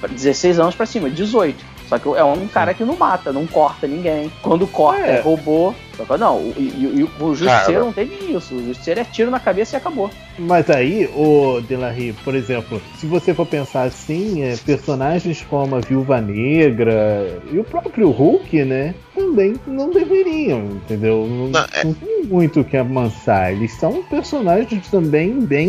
pra 0.00 0.08
16 0.08 0.58
anos 0.58 0.74
para 0.74 0.86
cima, 0.86 1.10
18. 1.10 1.64
Só 1.94 1.98
que 1.98 2.18
é 2.18 2.24
um 2.24 2.48
cara 2.48 2.74
que 2.74 2.84
não 2.84 2.96
mata, 2.96 3.32
não 3.32 3.46
corta 3.46 3.86
ninguém. 3.86 4.30
Quando 4.42 4.66
corta 4.66 5.06
é, 5.06 5.18
é 5.18 5.20
robô. 5.20 5.72
Só 5.96 6.04
que 6.04 6.16
não, 6.16 6.38
o, 6.38 6.52
o, 6.56 7.24
o, 7.24 7.24
o 7.26 7.34
Justiceiro 7.36 7.84
não 7.84 7.92
tem 7.92 8.08
isso. 8.34 8.52
O 8.52 8.66
Justiceiro 8.66 9.00
é 9.00 9.04
tiro 9.04 9.30
na 9.30 9.38
cabeça 9.38 9.76
e 9.76 9.78
acabou. 9.78 10.10
Mas 10.36 10.68
aí, 10.68 11.08
o 11.14 11.60
Delarie, 11.60 12.12
por 12.24 12.34
exemplo, 12.34 12.82
se 12.96 13.06
você 13.06 13.32
for 13.32 13.46
pensar 13.46 13.84
assim, 13.84 14.42
é, 14.42 14.56
personagens 14.56 15.46
como 15.48 15.76
a 15.76 15.80
Viúva 15.80 16.20
Negra 16.20 17.40
e 17.52 17.58
o 17.58 17.64
próprio 17.64 18.10
Hulk, 18.10 18.64
né? 18.64 18.92
Também 19.14 19.54
não 19.64 19.90
deveriam, 19.90 20.64
entendeu? 20.64 21.26
Não, 21.28 21.48
não, 21.48 21.60
é... 21.72 21.84
não 21.84 21.94
tem 21.94 22.24
muito 22.24 22.60
o 22.60 22.64
que 22.64 22.76
amansar. 22.76 23.52
Eles 23.52 23.72
são 23.74 24.02
personagens 24.02 24.88
também 24.88 25.38
bem 25.38 25.68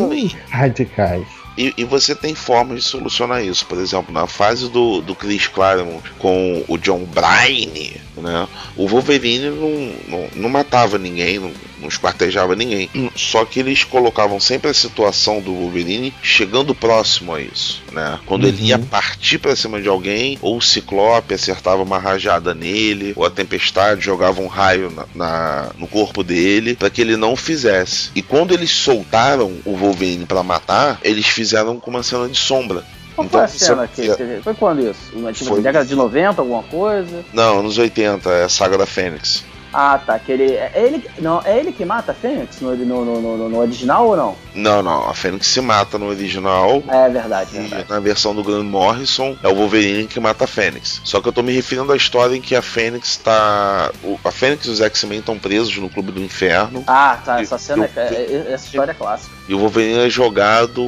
radicais. 0.50 1.45
E, 1.58 1.74
e, 1.78 1.84
você 1.86 2.14
tem 2.14 2.36
formas 2.36 2.84
de 2.84 2.90
solucionar 2.90 3.44
isso. 3.44 3.66
Por 3.66 3.78
exemplo, 3.78 4.14
na 4.14 4.28
fase 4.28 4.70
do, 4.70 5.02
do 5.02 5.16
Chris 5.16 5.48
Claremont 5.48 6.04
com 6.20 6.64
o 6.68 6.78
John 6.78 7.06
Bryan, 7.06 7.94
né? 8.18 8.48
O 8.76 8.88
Wolverine 8.88 9.50
não, 9.50 9.94
não, 10.08 10.30
não 10.36 10.50
matava 10.50 10.98
ninguém, 10.98 11.40
não, 11.40 11.52
não 11.80 11.88
esquartejava 11.88 12.56
ninguém. 12.56 12.90
Só 13.16 13.46
que 13.46 13.60
eles 13.60 13.84
colocavam 13.84 14.40
sempre 14.40 14.70
a 14.70 14.74
situação 14.74 15.42
do 15.42 15.54
Wolverine 15.54 16.14
chegando 16.22 16.74
próximo 16.74 17.34
a 17.34 17.42
isso, 17.42 17.82
né? 17.92 18.20
Quando 18.26 18.44
uhum. 18.44 18.50
ele 18.50 18.64
ia 18.64 18.78
uhum. 18.78 18.86
partir 18.86 19.38
para 19.38 19.56
cima 19.56 19.82
de 19.82 19.88
alguém, 19.88 20.38
ou 20.42 20.58
o 20.58 20.62
Ciclope 20.62 21.34
acertava 21.34 21.84
uma 21.84 22.00
rajada 22.00 22.54
nele, 22.54 23.14
ou 23.16 23.26
a 23.26 23.30
Tempestade 23.30 24.02
jogava 24.02 24.42
um 24.42 24.48
raio 24.48 24.92
na, 24.92 25.06
na 25.14 25.72
no 25.78 25.88
corpo 25.88 26.24
dele, 26.24 26.76
para 26.76 26.90
que 26.90 27.02
ele 27.02 27.18
não 27.18 27.36
fizesse. 27.36 28.12
E 28.16 28.22
quando 28.22 28.54
eles 28.54 28.72
soltaram 28.72 29.58
o 29.66 29.76
Wolverine 29.76 30.26
para 30.26 30.44
matar, 30.44 31.00
eles 31.04 31.28
fizeram 31.28 31.80
com 31.80 31.90
uma 31.90 32.04
cena 32.04 32.28
de 32.28 32.38
sombra. 32.38 32.84
Qual 33.16 33.26
então, 33.26 33.40
foi 33.40 33.46
a 33.46 33.48
cena 33.48 33.88
que, 33.88 34.42
Foi 34.44 34.54
quando 34.54 34.82
isso? 34.82 35.00
Tipo, 35.34 35.52
foi... 35.52 35.62
década 35.62 35.86
de 35.86 35.96
90, 35.96 36.42
alguma 36.42 36.64
coisa? 36.64 37.24
Não, 37.32 37.60
anos 37.60 37.78
80, 37.78 38.30
é 38.30 38.44
a 38.44 38.50
saga 38.50 38.78
da 38.78 38.86
Fênix. 38.86 39.44
Ah, 39.78 40.00
tá. 40.00 40.18
Que 40.18 40.32
ele, 40.32 40.54
é 40.54 40.72
ele, 40.74 41.06
não, 41.20 41.42
é 41.44 41.60
ele 41.60 41.74
que 41.74 41.84
mata 41.84 42.14
a 42.14 42.16
Fênix 42.16 42.62
no, 42.62 42.74
no, 42.78 43.04
no, 43.04 43.50
no, 43.50 43.60
original 43.60 44.08
ou 44.08 44.16
não? 44.16 44.36
Não, 44.54 44.82
não. 44.82 45.10
A 45.10 45.14
Fênix 45.14 45.48
se 45.48 45.60
mata 45.60 45.98
no 45.98 46.08
original. 46.08 46.82
É 46.88 47.10
verdade, 47.10 47.58
E 47.58 47.86
na 47.90 48.00
versão 48.00 48.34
do 48.34 48.42
Grant 48.42 48.64
Morrison 48.64 49.36
é 49.44 49.50
o 49.50 49.56
Wolverine 49.56 50.08
que 50.08 50.18
mata 50.18 50.46
a 50.46 50.48
Fênix. 50.48 51.02
Só 51.04 51.20
que 51.20 51.28
eu 51.28 51.34
tô 51.34 51.44
me 51.44 51.52
referindo 51.52 51.92
à 51.92 51.98
história 51.98 52.38
em 52.38 52.42
que 52.42 52.56
a 52.56 52.62
Fênix 52.62 53.18
tá. 53.18 53.92
A 54.24 54.32
Fênix 54.32 54.66
e 54.66 54.70
os 54.70 54.80
X-Men 54.80 55.20
estão 55.20 55.38
presos 55.38 55.76
no 55.78 55.90
Clube 55.90 56.14
do 56.14 56.22
Inferno. 56.22 56.82
Ah, 56.88 57.20
tá. 57.26 57.42
Essa 57.42 57.58
cena, 57.58 57.90
é, 57.98 58.00
é, 58.00 58.54
essa 58.54 58.68
história 58.68 58.92
é 58.92 58.96
clássica. 58.96 59.36
E 59.50 59.54
o 59.54 59.60
Wolverine 59.60 60.06
é 60.06 60.10
jogado. 60.10 60.82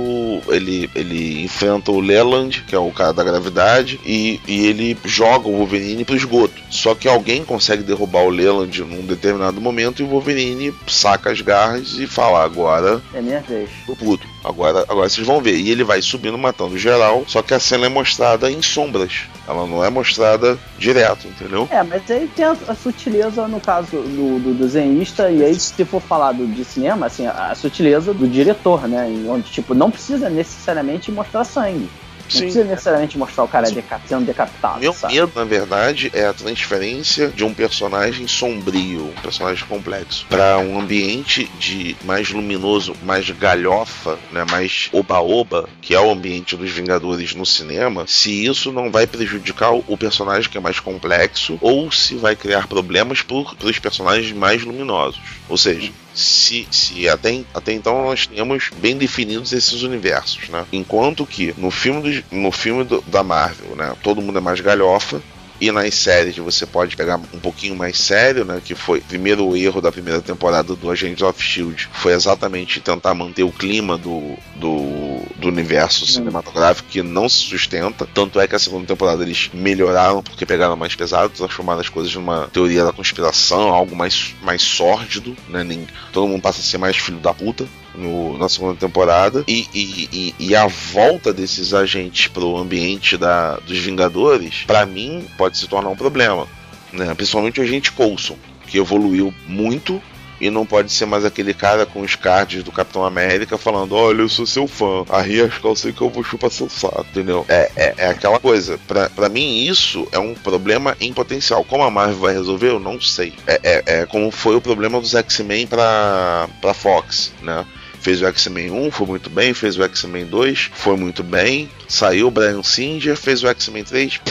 Ele, 0.48 0.90
ele 0.96 1.44
enfrenta 1.44 1.92
o 1.92 2.00
Leland, 2.00 2.64
que 2.64 2.74
é 2.74 2.80
o 2.80 2.92
cara 2.92 3.12
da 3.12 3.24
gravidade, 3.24 4.00
e, 4.06 4.40
e 4.48 4.66
ele 4.66 4.98
joga 5.04 5.50
o 5.50 5.58
Wolverine 5.58 6.06
pro 6.06 6.16
esgoto. 6.16 6.62
Só 6.70 6.96
que 6.96 7.08
alguém 7.08 7.44
consegue 7.44 7.84
derrubar 7.84 8.24
o 8.24 8.30
Leland 8.30 8.77
num 8.86 9.06
determinado 9.06 9.60
momento 9.62 10.02
e 10.02 10.06
o 10.06 10.08
Wolverine 10.08 10.74
saca 10.88 11.32
as 11.32 11.42
garras 11.42 11.94
e 11.94 12.08
fala: 12.08 12.44
Agora. 12.44 13.02
É 13.14 13.22
minha 13.22 13.42
vez. 13.42 13.70
O 13.88 13.96
puto. 13.96 14.28
Agora, 14.44 14.86
agora 14.88 15.10
vocês 15.10 15.26
vão 15.26 15.42
ver. 15.42 15.58
E 15.58 15.70
ele 15.70 15.84
vai 15.84 16.02
subindo, 16.02 16.38
matando 16.38 16.78
geral. 16.78 17.24
Só 17.28 17.42
que 17.42 17.54
a 17.54 17.60
cena 17.60 17.88
é 17.88 17.90
mostrada 17.90 18.50
em 18.50 18.62
sombras. 18.62 19.24
Ela 19.48 19.66
não 19.66 19.84
é 19.84 19.90
mostrada 19.90 20.58
direto, 20.78 21.28
entendeu? 21.28 21.68
É, 21.72 21.84
mas 21.84 22.10
aí 22.10 22.30
tem 22.36 22.46
a, 22.46 22.56
a 22.68 22.76
sutileza 22.76 23.48
no 23.48 23.60
caso 23.60 23.98
do, 23.98 24.40
do 24.40 24.54
desenhista. 24.54 25.30
E 25.30 25.44
aí, 25.44 25.56
se 25.56 25.84
for 25.86 26.02
falar 26.02 26.32
do, 26.32 26.48
de 26.48 26.64
cinema, 26.64 27.08
assim, 27.08 27.26
a, 27.28 27.52
a 27.52 27.56
sutileza 27.56 28.14
do 28.14 28.28
diretor, 28.28 28.88
né? 28.88 29.08
Onde, 29.28 29.52
tipo, 29.52 29.74
não 29.74 29.92
precisa 29.92 30.30
necessariamente 30.30 31.12
mostrar 31.12 31.44
sangue. 31.44 31.90
Não 32.34 32.42
precisa 32.42 32.64
necessariamente 32.64 33.18
mostrar 33.18 33.44
o 33.44 33.48
cara 33.48 33.70
deca 33.70 34.02
sendo 34.08 34.26
decapitado. 34.26 34.80
Meu 34.80 34.94
sabe? 34.94 35.14
medo, 35.14 35.32
na 35.36 35.44
verdade, 35.44 36.12
é 36.14 36.26
a 36.26 36.34
transferência 36.34 37.30
de 37.30 37.44
um 37.44 37.54
personagem 37.54 38.28
sombrio, 38.28 39.06
um 39.06 39.22
personagem 39.22 39.66
complexo, 39.66 40.26
para 40.30 40.58
um 40.60 40.80
ambiente 40.80 41.46
de 41.60 41.96
mais 42.04 42.30
luminoso, 42.30 42.94
mais 43.04 43.30
galhofa, 43.30 44.18
né, 44.32 44.46
mais 44.50 44.90
oba-oba, 44.92 45.70
que 45.82 45.94
é 45.94 46.00
o 46.00 46.12
ambiente 46.12 46.56
dos 46.56 46.72
Vingadores 46.72 47.34
no 47.34 47.46
cinema, 47.46 48.06
se 48.08 48.46
isso 48.46 48.72
não 48.72 48.92
vai 48.92 49.08
prejudicar 49.08 49.72
o 49.72 49.98
personagem 49.98 50.50
que 50.50 50.58
é 50.58 50.62
mais 50.62 50.80
complexo 50.80 51.58
ou 51.62 51.92
se 51.92 52.16
vai 52.16 52.36
criar 52.36 52.68
problemas 52.68 53.22
para 53.22 53.38
os 53.38 53.80
personagens 53.80 54.32
mais 54.34 54.64
luminosos. 54.64 55.20
Ou 55.50 55.58
seja, 55.58 55.92
se, 56.18 56.68
se 56.72 57.08
até, 57.08 57.44
até 57.54 57.74
então 57.74 58.06
nós 58.06 58.26
tínhamos 58.26 58.72
bem 58.78 58.98
definidos 58.98 59.54
esses 59.54 59.84
universos, 59.84 60.50
né? 60.50 60.66
Enquanto 60.74 61.26
que 61.28 61.54
no 61.58 61.70
filme, 61.70 62.02
do, 62.02 62.36
no 62.36 62.52
filme 62.52 62.84
do, 62.84 63.02
da 63.02 63.24
Marvel, 63.24 63.76
né, 63.76 63.96
todo 64.02 64.22
mundo 64.22 64.40
é 64.40 64.42
mais 64.42 64.60
galhofa, 64.60 65.22
e 65.60 65.72
nas 65.72 65.94
séries 65.96 66.38
você 66.38 66.66
pode 66.66 66.96
pegar 66.96 67.18
um 67.34 67.40
pouquinho 67.40 67.76
mais 67.76 67.98
sério, 67.98 68.46
né? 68.46 68.62
Que 68.64 68.76
foi 68.76 69.02
primeiro 69.02 69.46
o 69.48 69.56
erro 69.56 69.82
da 69.82 69.92
primeira 69.92 70.22
temporada 70.22 70.76
do 70.76 70.92
Agents 70.92 71.22
of 71.22 71.42
Shield 71.42 71.90
foi 71.94 72.14
exatamente 72.14 72.80
tentar 72.80 73.14
manter 73.14 73.44
o 73.44 73.52
clima 73.52 73.98
do, 73.98 74.36
do, 74.56 75.22
do 75.36 75.48
universo 75.48 76.04
hum. 76.04 76.08
cinematográfico 76.08 76.90
que 76.90 77.02
não 77.02 77.28
se 77.28 77.38
sustenta. 77.38 78.08
Tanto 78.14 78.40
é 78.40 78.48
que 78.48 78.56
a 78.56 78.60
segunda 78.60 78.86
temporada 78.86 79.24
eles 79.24 79.50
melhoraram 79.54 80.22
porque 80.22 80.46
pegaram 80.46 80.76
mais 80.76 80.96
pesado, 80.96 81.34
transformaram 81.36 81.82
as 81.82 81.90
coisas 81.90 82.14
numa 82.14 82.48
teoria 82.48 82.84
da 82.84 82.94
conspiração, 82.94 83.74
algo 83.74 83.96
mais, 83.96 84.36
mais 84.42 84.62
sórdido, 84.62 85.36
né? 85.50 85.64
Nem, 85.64 85.88
todo 86.12 86.28
mundo 86.28 86.42
passa 86.42 86.60
a 86.60 86.64
ser 86.64 86.78
mais 86.78 86.98
filho 86.98 87.20
da 87.20 87.34
puta 87.34 87.68
no, 87.98 88.38
na 88.38 88.48
segunda 88.48 88.76
temporada. 88.76 89.44
E, 89.48 89.68
e, 89.74 90.10
e, 90.12 90.36
e, 90.40 90.56
a 90.56 90.68
volta 90.68 91.34
desses 91.34 91.74
agentes 91.74 92.28
pro 92.28 92.56
ambiente 92.56 93.18
da, 93.18 93.58
dos 93.58 93.78
Vingadores, 93.80 94.64
para 94.66 94.86
mim, 94.86 95.26
pode 95.38 95.58
se 95.58 95.68
tornar 95.68 95.90
um 95.90 95.96
problema. 95.96 96.48
Né? 96.94 97.14
Principalmente 97.16 97.60
o 97.60 97.64
agente 97.64 97.92
Coulson, 97.92 98.38
que 98.68 98.78
evoluiu 98.78 99.34
muito 99.48 100.02
e 100.40 100.50
não 100.50 100.66
pode 100.66 100.92
ser 100.92 101.06
mais 101.06 101.26
aquele 101.26 101.54
cara 101.54 101.86
com 101.86 102.02
os 102.02 102.16
cards 102.16 102.64
do 102.64 102.72
Capitão 102.72 103.04
América 103.04 103.58
falando: 103.58 103.96
Olha, 103.96 104.22
eu 104.22 104.30
sou 104.30 104.46
seu 104.46 104.68
fã, 104.68 105.04
arrisca, 105.10 105.68
eu 105.68 105.76
sei 105.76 105.92
que 105.92 106.02
eu 106.02 106.10
vou 106.10 106.24
chupar 106.24 106.52
seu 106.52 106.70
saco, 106.70 107.06
entendeu? 107.10 107.46
É, 107.50 107.72
é, 107.76 107.94
é, 107.98 108.08
aquela 108.10 108.40
coisa. 108.40 108.80
Pra 109.16 109.30
mim, 109.30 109.64
isso 109.64 110.08
é 110.12 110.20
um 110.20 110.34
problema 110.34 110.96
em 111.00 111.12
potencial. 111.12 111.64
Como 111.64 111.84
a 111.84 111.92
Marvel 111.92 112.20
vai 112.20 112.34
resolver, 112.34 112.70
eu 112.70 112.80
não 112.80 113.02
sei. 113.02 113.34
É, 113.48 113.60
é, 113.64 113.84
é 113.86 114.06
como 114.06 114.30
foi 114.32 114.56
o 114.56 114.62
problema 114.62 115.02
dos 115.02 115.16
X-Men 115.16 115.68
pra, 115.68 116.48
pra 116.62 116.74
Fox, 116.74 117.32
né? 117.42 117.66
Fez 118.08 118.22
o 118.22 118.26
X-Men 118.28 118.72
1, 118.72 118.92
foi 118.92 119.06
muito 119.06 119.30
bem. 119.30 119.54
Fez 119.54 119.78
o 119.78 119.84
X-Men 119.84 120.28
2, 120.28 120.72
foi 120.74 120.96
muito 120.96 121.22
bem. 121.26 121.70
Saiu 121.90 122.28
o 122.28 122.32
Brian 122.32 122.64
Singer, 122.64 123.18
fez 123.18 123.44
o 123.44 123.50
X-Men 123.50 123.84
3. 123.84 124.22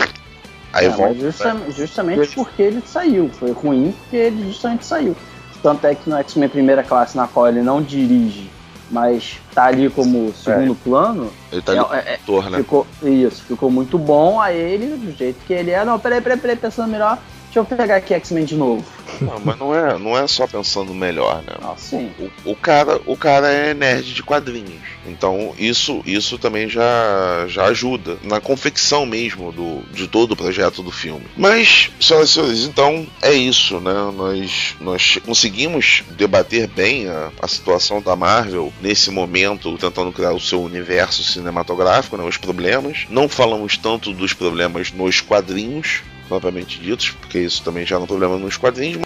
Aí 0.72 0.86
é, 0.86 0.88
volta. 0.88 1.20
Justamente, 1.20 1.76
justamente 1.76 2.34
porque 2.34 2.62
ele 2.62 2.82
saiu. 2.86 3.28
Foi 3.28 3.52
ruim 3.52 3.94
porque 4.00 4.16
ele 4.16 4.46
justamente 4.46 4.86
saiu. 4.86 5.14
Tanto 5.62 5.86
é 5.86 5.94
que 5.94 6.08
no 6.08 6.16
X-Men 6.16 6.48
Primeira 6.48 6.82
Classe, 6.82 7.18
na 7.18 7.28
qual 7.28 7.48
ele 7.48 7.60
não 7.60 7.82
dirige, 7.82 8.50
mas 8.90 9.38
tá 9.54 9.66
ali 9.66 9.90
como 9.90 10.32
segundo 10.32 10.72
é. 10.72 10.76
plano. 10.82 11.30
Ele 11.52 11.60
tá 11.60 11.72
ali 11.72 11.80
é, 11.80 12.12
é, 12.12 12.14
ator, 12.14 12.48
né? 12.48 12.56
Ficou, 12.56 12.86
isso, 13.02 13.42
ficou 13.42 13.70
muito 13.70 13.98
bom 13.98 14.40
a 14.40 14.54
ele, 14.54 14.96
do 14.96 15.14
jeito 15.14 15.44
que 15.46 15.52
ele 15.52 15.70
é. 15.70 15.84
Não, 15.84 15.98
peraí, 15.98 16.22
peraí, 16.22 16.38
peraí, 16.38 16.56
pensando 16.56 16.90
melhor. 16.90 17.18
Deixa 17.56 17.72
eu 17.72 17.78
pegar 17.78 17.96
aqui 17.96 18.12
X-Men 18.12 18.44
de 18.44 18.54
novo. 18.54 18.84
Não, 19.18 19.40
mas 19.42 19.58
não 19.58 19.74
é, 19.74 19.98
não 19.98 20.18
é 20.18 20.26
só 20.26 20.46
pensando 20.46 20.92
melhor, 20.92 21.42
né? 21.42 21.54
Ah, 21.62 21.74
sim. 21.78 22.12
O, 22.18 22.50
o, 22.50 22.54
cara, 22.54 23.00
o 23.06 23.16
cara 23.16 23.48
é 23.48 23.72
nerd 23.72 24.12
de 24.12 24.22
quadrinhos. 24.22 24.82
Então 25.06 25.54
isso, 25.58 26.02
isso 26.04 26.36
também 26.36 26.68
já, 26.68 27.46
já 27.48 27.64
ajuda 27.64 28.18
na 28.22 28.42
confecção 28.42 29.06
mesmo 29.06 29.52
do, 29.52 29.80
de 29.90 30.06
todo 30.06 30.32
o 30.32 30.36
projeto 30.36 30.82
do 30.82 30.90
filme. 30.90 31.24
Mas, 31.34 31.90
senhoras 31.98 32.28
e 32.28 32.32
senhores, 32.34 32.64
então 32.64 33.06
é 33.22 33.32
isso, 33.32 33.80
né? 33.80 33.94
Nós, 34.14 34.76
nós 34.78 35.18
conseguimos 35.24 36.04
debater 36.10 36.66
bem 36.66 37.08
a, 37.08 37.30
a 37.40 37.48
situação 37.48 38.02
da 38.02 38.14
Marvel 38.14 38.70
nesse 38.82 39.10
momento, 39.10 39.78
tentando 39.78 40.12
criar 40.12 40.34
o 40.34 40.40
seu 40.40 40.60
universo 40.60 41.24
cinematográfico, 41.24 42.18
né? 42.18 42.24
Os 42.24 42.36
problemas. 42.36 43.06
Não 43.08 43.30
falamos 43.30 43.78
tanto 43.78 44.12
dos 44.12 44.34
problemas 44.34 44.92
nos 44.92 45.22
quadrinhos, 45.22 46.02
propriamente 46.28 46.80
ditos, 46.80 47.10
porque 47.10 47.38
isso 47.38 47.62
também 47.62 47.86
já 47.86 47.96
é 47.96 47.98
um 47.98 48.06
problema 48.06 48.36
nos 48.36 48.56
quadrinhos. 48.56 49.02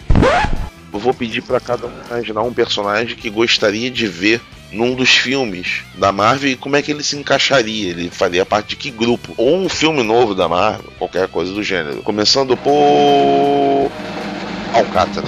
Eu 0.93 0.99
vou 0.99 1.15
pedir 1.15 1.43
para 1.43 1.61
cada 1.61 1.87
um 1.87 1.93
imaginar 2.09 2.43
um 2.43 2.53
personagem 2.53 3.17
que 3.17 3.31
gostaria 3.31 3.91
de 3.91 4.07
ver 4.07 4.41
num 4.73 4.95
dos 4.95 5.11
filmes 5.11 5.83
da 5.97 6.13
Marvel 6.13 6.51
e 6.51 6.57
como 6.57 6.77
é 6.77 6.83
que 6.83 6.91
ele 6.91 7.03
se 7.03 7.17
encaixaria, 7.17 7.91
ele 7.91 8.11
faria 8.11 8.45
parte 8.45 8.71
de 8.71 8.77
que 8.77 8.91
grupo, 8.91 9.33
ou 9.37 9.57
um 9.57 9.69
filme 9.69 10.03
novo 10.03 10.35
da 10.35 10.49
Marvel, 10.49 10.93
qualquer 10.99 11.29
coisa 11.29 11.53
do 11.53 11.63
gênero. 11.63 12.03
Começando 12.03 12.57
por 12.57 13.91
Alcatra. 14.75 15.25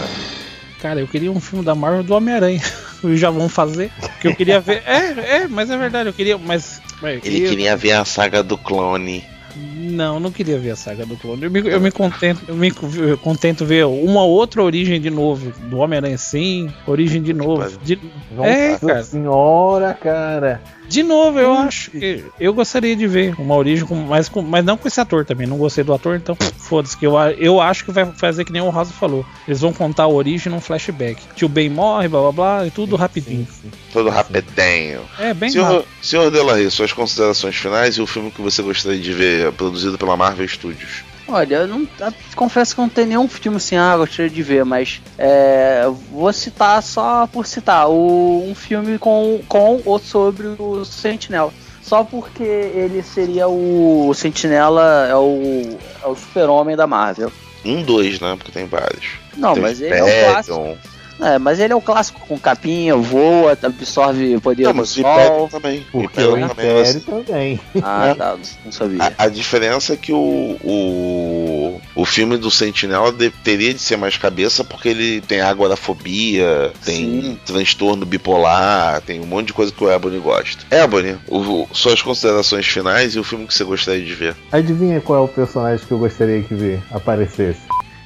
Cara, 0.80 1.00
eu 1.00 1.06
queria 1.06 1.30
um 1.30 1.40
filme 1.40 1.64
da 1.64 1.74
Marvel 1.74 2.02
do 2.02 2.14
Homem-Aranha. 2.14 2.60
já 3.14 3.30
vão 3.30 3.48
fazer. 3.48 3.90
Que 4.20 4.28
eu 4.28 4.34
queria 4.34 4.60
ver. 4.60 4.82
É, 4.84 5.36
é, 5.36 5.48
mas 5.48 5.70
é 5.70 5.76
verdade, 5.76 6.08
eu 6.08 6.12
queria. 6.12 6.38
Mas. 6.38 6.80
Eu 7.00 7.20
queria... 7.20 7.38
Ele 7.38 7.48
queria 7.48 7.76
ver 7.76 7.92
a 7.92 8.04
saga 8.04 8.42
do 8.42 8.56
clone. 8.58 9.24
Não, 9.54 10.18
não 10.18 10.30
queria 10.30 10.58
ver 10.58 10.70
a 10.70 10.76
saga 10.76 11.04
do 11.04 11.16
clone. 11.16 11.44
Eu 11.44 11.50
me, 11.50 11.60
eu 11.60 11.80
me 11.80 11.90
contento, 11.90 12.44
eu 12.48 12.56
me 12.56 12.72
eu 12.96 13.18
contento 13.18 13.64
ver 13.64 13.84
uma 13.86 14.24
outra 14.24 14.62
origem 14.62 15.00
de 15.00 15.10
novo. 15.10 15.52
Do 15.68 15.78
Homem-Aranha 15.78 16.18
sim, 16.18 16.72
origem 16.86 17.22
de 17.22 17.32
novo. 17.32 17.78
De... 17.78 17.98
É, 18.40 18.78
cara. 18.78 19.02
Senhora, 19.02 19.94
cara. 19.94 20.60
De 20.92 21.02
novo, 21.02 21.38
eu 21.38 21.54
acho 21.54 21.90
que 21.90 22.22
eu 22.38 22.52
gostaria 22.52 22.94
de 22.94 23.06
ver 23.06 23.34
uma 23.38 23.54
origem, 23.54 23.86
com, 23.86 23.94
mas, 23.94 24.28
com, 24.28 24.42
mas 24.42 24.62
não 24.62 24.76
com 24.76 24.86
esse 24.86 25.00
ator 25.00 25.24
também. 25.24 25.46
Não 25.46 25.56
gostei 25.56 25.82
do 25.82 25.94
ator, 25.94 26.16
então 26.16 26.36
foda-se. 26.58 26.94
Que 26.98 27.06
eu, 27.06 27.18
eu 27.38 27.62
acho 27.62 27.86
que 27.86 27.90
vai 27.90 28.04
fazer 28.12 28.44
que 28.44 28.52
nem 28.52 28.60
o 28.60 28.68
Rosa 28.68 28.92
falou. 28.92 29.24
Eles 29.48 29.62
vão 29.62 29.72
contar 29.72 30.02
a 30.02 30.08
origem 30.08 30.52
num 30.52 30.60
flashback. 30.60 31.22
Tio 31.34 31.48
Ben 31.48 31.70
morre, 31.70 32.08
blá 32.08 32.20
blá 32.20 32.32
blá, 32.32 32.66
e 32.66 32.70
tudo 32.70 32.94
rapidinho. 32.94 33.46
Sim, 33.46 33.70
sim. 33.70 33.78
Tudo 33.90 34.10
rapidinho. 34.10 35.00
É, 35.18 35.32
bem 35.32 35.48
senhor, 35.48 35.64
rápido. 35.64 35.88
Senhor 36.02 36.30
Delarry, 36.30 36.70
suas 36.70 36.92
considerações 36.92 37.56
finais 37.56 37.96
e 37.96 38.02
o 38.02 38.06
filme 38.06 38.30
que 38.30 38.42
você 38.42 38.60
gostaria 38.60 39.00
de 39.00 39.12
ver 39.14 39.50
produzido 39.52 39.96
pela 39.96 40.14
Marvel 40.14 40.46
Studios. 40.46 41.04
Olha, 41.28 41.56
eu 41.56 41.68
não, 41.68 41.88
eu 42.00 42.14
confesso 42.34 42.74
que 42.74 42.80
não 42.80 42.88
tem 42.88 43.06
nenhum 43.06 43.28
filme 43.28 43.56
assim, 43.56 43.76
ah, 43.76 43.96
gostaria 43.96 44.30
de 44.30 44.42
ver, 44.42 44.64
mas 44.64 45.00
é, 45.16 45.84
vou 46.10 46.32
citar 46.32 46.82
só 46.82 47.26
por 47.26 47.46
citar 47.46 47.88
o, 47.88 48.44
um 48.46 48.54
filme 48.54 48.98
com, 48.98 49.40
com 49.48 49.80
ou 49.84 49.98
sobre 49.98 50.48
o 50.58 50.84
Sentinela. 50.84 51.52
Só 51.82 52.04
porque 52.04 52.42
ele 52.42 53.02
seria 53.02 53.48
o 53.48 54.12
Sentinela, 54.14 55.06
é 55.08 55.16
o, 55.16 55.78
é 56.02 56.06
o 56.06 56.14
super-homem 56.14 56.76
da 56.76 56.86
Marvel. 56.86 57.32
Um, 57.64 57.82
dois, 57.82 58.20
né? 58.20 58.34
Porque 58.36 58.52
tem 58.52 58.66
vários. 58.66 59.18
Não, 59.36 59.54
tem 59.54 59.62
mas 59.62 59.80
ele 59.80 59.94
é 59.94 60.02
o 60.02 60.32
clássico. 60.32 60.78
É, 61.22 61.38
mas 61.38 61.60
ele 61.60 61.72
é 61.72 61.76
o 61.76 61.80
clássico 61.80 62.20
com 62.26 62.38
capinha, 62.38 62.96
voa, 62.96 63.56
absorve 63.62 64.38
poder 64.40 64.64
Não, 64.64 64.72
do 64.72 64.76
mas 64.78 64.96
o 64.96 65.00
sol. 65.02 65.48
Também. 65.48 65.86
O 65.92 66.02
Porque 66.02 66.20
o 66.20 66.30
também 66.30 66.44
Império 66.44 66.86
ser- 66.86 67.00
também. 67.00 67.60
Ah, 67.82 68.14
tá, 68.16 68.36
não 68.64 68.72
sabia. 68.72 69.14
A, 69.18 69.24
a 69.24 69.28
diferença 69.28 69.94
é 69.94 69.96
que 69.96 70.12
o, 70.12 70.56
o, 70.64 71.80
o 71.94 72.04
filme 72.04 72.36
do 72.36 72.50
Sentinela 72.50 73.12
de- 73.12 73.30
teria 73.30 73.72
de 73.72 73.78
ser 73.80 73.96
mais 73.96 74.16
cabeça 74.16 74.64
porque 74.64 74.88
ele 74.88 75.20
tem 75.20 75.40
agorafobia, 75.40 76.72
tem 76.84 76.96
Sim. 77.22 77.38
transtorno 77.44 78.04
bipolar, 78.06 79.00
tem 79.02 79.20
um 79.20 79.26
monte 79.26 79.48
de 79.48 79.52
coisa 79.52 79.72
que 79.72 79.82
o 79.84 79.90
Ebony 79.90 80.18
gosta. 80.18 80.64
Ebony, 80.70 81.16
o, 81.28 81.38
o- 81.38 81.68
suas 81.72 82.00
considerações 82.02 82.66
finais 82.66 83.14
e 83.14 83.18
o 83.18 83.24
filme 83.24 83.46
que 83.46 83.54
você 83.54 83.64
gostaria 83.64 84.04
de 84.04 84.14
ver. 84.14 84.36
Adivinha 84.50 85.00
qual 85.00 85.20
é 85.20 85.22
o 85.24 85.28
personagem 85.28 85.84
que 85.86 85.92
eu 85.92 85.98
gostaria 85.98 86.42
que 86.42 86.54
ver 86.54 86.82
aparecesse? 86.90 87.60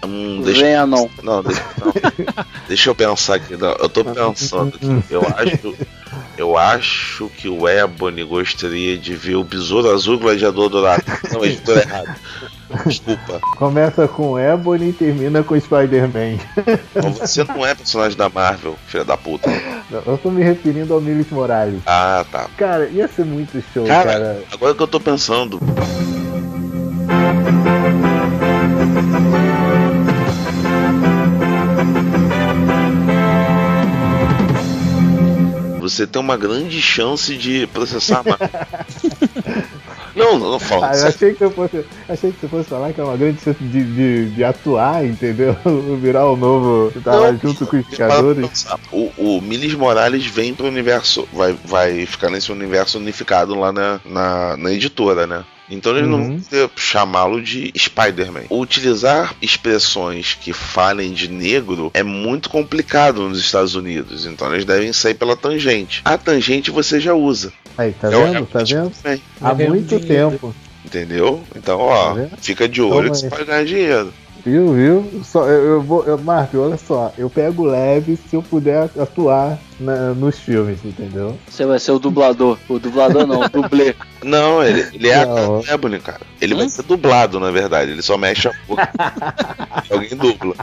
Hum, 0.06 0.42
deixa, 0.44 0.62
Venom. 0.64 1.08
não, 1.22 1.42
deixa, 1.42 1.64
não. 1.78 2.44
deixa 2.68 2.90
eu 2.90 2.94
pensar 2.94 3.34
aqui. 3.36 3.56
Não, 3.56 3.72
eu 3.72 3.88
tô 3.88 4.04
pensando 4.04 4.74
aqui. 4.74 5.04
Eu 5.10 5.22
acho, 5.22 5.74
eu 6.36 6.56
acho 6.58 7.28
que 7.36 7.48
o 7.48 7.68
Ebony 7.68 8.24
gostaria 8.24 8.96
de 8.96 9.14
ver 9.14 9.36
o 9.36 9.44
Besouro 9.44 9.90
Azul 9.90 10.14
e 10.14 10.16
o 10.16 10.20
Gladiador 10.20 10.68
Dourado. 10.68 11.02
Não, 11.32 11.44
editor 11.44 11.78
errado. 11.78 12.14
Desculpa. 12.84 13.40
Começa 13.56 14.08
com 14.08 14.38
Ebony 14.38 14.88
e 14.90 14.92
termina 14.92 15.42
com 15.42 15.58
Spider-Man. 15.58 16.38
Mas 16.94 17.18
você 17.18 17.44
não 17.44 17.64
é 17.64 17.74
personagem 17.74 18.18
da 18.18 18.28
Marvel, 18.28 18.76
filha 18.86 19.04
da 19.04 19.16
puta. 19.16 19.48
Eu 20.04 20.18
tô 20.18 20.30
me 20.30 20.42
referindo 20.42 20.92
ao 20.92 21.00
Miles 21.00 21.30
Morales. 21.30 21.80
Ah, 21.86 22.24
tá. 22.30 22.48
Cara, 22.56 22.88
ia 22.88 23.06
ser 23.06 23.24
muito 23.24 23.62
show, 23.72 23.86
Cara, 23.86 24.12
cara. 24.12 24.42
agora 24.52 24.74
que 24.74 24.82
eu 24.82 24.88
tô 24.88 24.98
pensando. 24.98 25.60
Você 35.96 36.06
tem 36.06 36.20
uma 36.20 36.36
grande 36.36 36.82
chance 36.82 37.34
de 37.34 37.66
processar 37.68 38.20
a 38.20 38.22
Marvel. 38.22 38.50
Não, 40.14 40.38
não, 40.38 40.52
não 40.52 40.58
fala. 40.58 40.86
Ah, 40.86 41.08
achei 41.08 41.34
que, 41.34 41.44
eu 41.44 41.50
fosse, 41.50 41.84
achei 42.08 42.32
que 42.32 42.40
você 42.40 42.48
fosse 42.48 42.70
falar 42.70 42.90
que 42.94 42.98
é 42.98 43.04
uma 43.04 43.18
grande 43.18 43.38
chance 43.38 43.62
de, 43.62 43.84
de, 43.84 44.30
de 44.30 44.44
atuar, 44.44 45.04
entendeu? 45.04 45.54
Virar 46.00 46.24
o 46.24 46.34
novo. 46.34 46.90
Tá 47.02 47.14
lá 47.14 47.32
Não, 47.32 47.38
junto 47.38 47.66
com 47.66 47.76
os 47.76 47.86
pensar. 47.86 48.80
O, 48.90 49.12
o 49.18 49.42
Miles 49.42 49.74
Morales 49.74 50.24
vem 50.24 50.54
pro 50.54 50.68
universo, 50.68 51.28
vai, 51.34 51.54
vai 51.66 52.06
ficar 52.06 52.30
nesse 52.30 52.50
universo 52.50 52.96
unificado 52.96 53.54
lá 53.54 53.70
na, 53.70 54.00
na, 54.06 54.56
na 54.56 54.72
editora, 54.72 55.26
né? 55.26 55.44
Então 55.68 55.96
eles 55.96 56.08
não 56.08 56.18
Uhum. 56.18 56.28
vão 56.38 56.40
ter- 56.40 56.70
chamá-lo 56.76 57.42
de 57.42 57.72
Spider-Man. 57.76 58.42
Utilizar 58.50 59.34
expressões 59.42 60.34
que 60.40 60.52
falem 60.52 61.12
de 61.12 61.28
negro 61.28 61.90
é 61.92 62.02
muito 62.02 62.48
complicado 62.48 63.28
nos 63.28 63.38
Estados 63.40 63.74
Unidos, 63.74 64.26
então 64.26 64.52
eles 64.52 64.64
devem 64.64 64.92
sair 64.92 65.14
pela 65.14 65.36
tangente. 65.36 66.02
A 66.04 66.16
tangente 66.16 66.70
você 66.70 67.00
já 67.00 67.14
usa. 67.14 67.52
Aí, 67.76 67.92
tá 67.92 68.08
o- 68.08 68.10
vendo? 68.10 68.46
Tá 68.46 68.60
vendo? 68.62 68.92
Bem, 69.02 69.20
Há 69.40 69.54
muito 69.54 69.98
tempo. 70.00 70.54
Entendeu? 70.84 71.42
Então, 71.56 71.80
ó, 71.80 72.06
Tá 72.08 72.12
vendo? 72.14 72.30
fica 72.40 72.68
de 72.68 72.80
olho 72.80 72.90
Toma 72.92 73.10
que 73.10 73.16
você 73.18 73.24
aí. 73.26 73.30
pode 73.30 73.44
ganhar 73.44 73.64
dinheiro. 73.64 74.14
Viu, 74.46 74.72
viu? 74.74 75.22
Só, 75.24 75.44
eu, 75.48 75.64
eu 75.72 75.82
vou. 75.82 76.04
Eu, 76.04 76.16
Marco, 76.18 76.56
olha 76.58 76.76
só. 76.76 77.12
Eu 77.18 77.28
pego 77.28 77.64
leve 77.64 78.16
se 78.16 78.36
eu 78.36 78.42
puder 78.44 78.88
atuar 78.96 79.58
na- 79.80 80.14
nos 80.14 80.38
filmes, 80.38 80.84
entendeu? 80.84 81.36
Você 81.48 81.66
vai 81.66 81.80
ser 81.80 81.90
o 81.90 81.98
dublador. 81.98 82.56
O 82.68 82.78
dublador 82.78 83.26
não, 83.26 83.40
o 83.40 83.48
dublê. 83.48 83.92
Não, 84.22 84.62
ele, 84.62 84.84
ele 84.92 85.08
é 85.08 85.16
a 85.22 85.26
Não. 85.26 85.34
cara 85.34 85.46
do 85.48 85.70
Ebony, 85.70 85.98
cara. 86.00 86.20
Ele 86.40 86.54
vai 86.54 86.66
Hum? 86.66 86.68
ser 86.68 86.82
dublado, 86.84 87.38
na 87.40 87.50
verdade. 87.50 87.90
Ele 87.92 88.02
só 88.02 88.16
mexe 88.16 88.48
a 88.48 88.52
boca. 88.66 88.88
Alguém 89.90 90.16
dubla. 90.16 90.54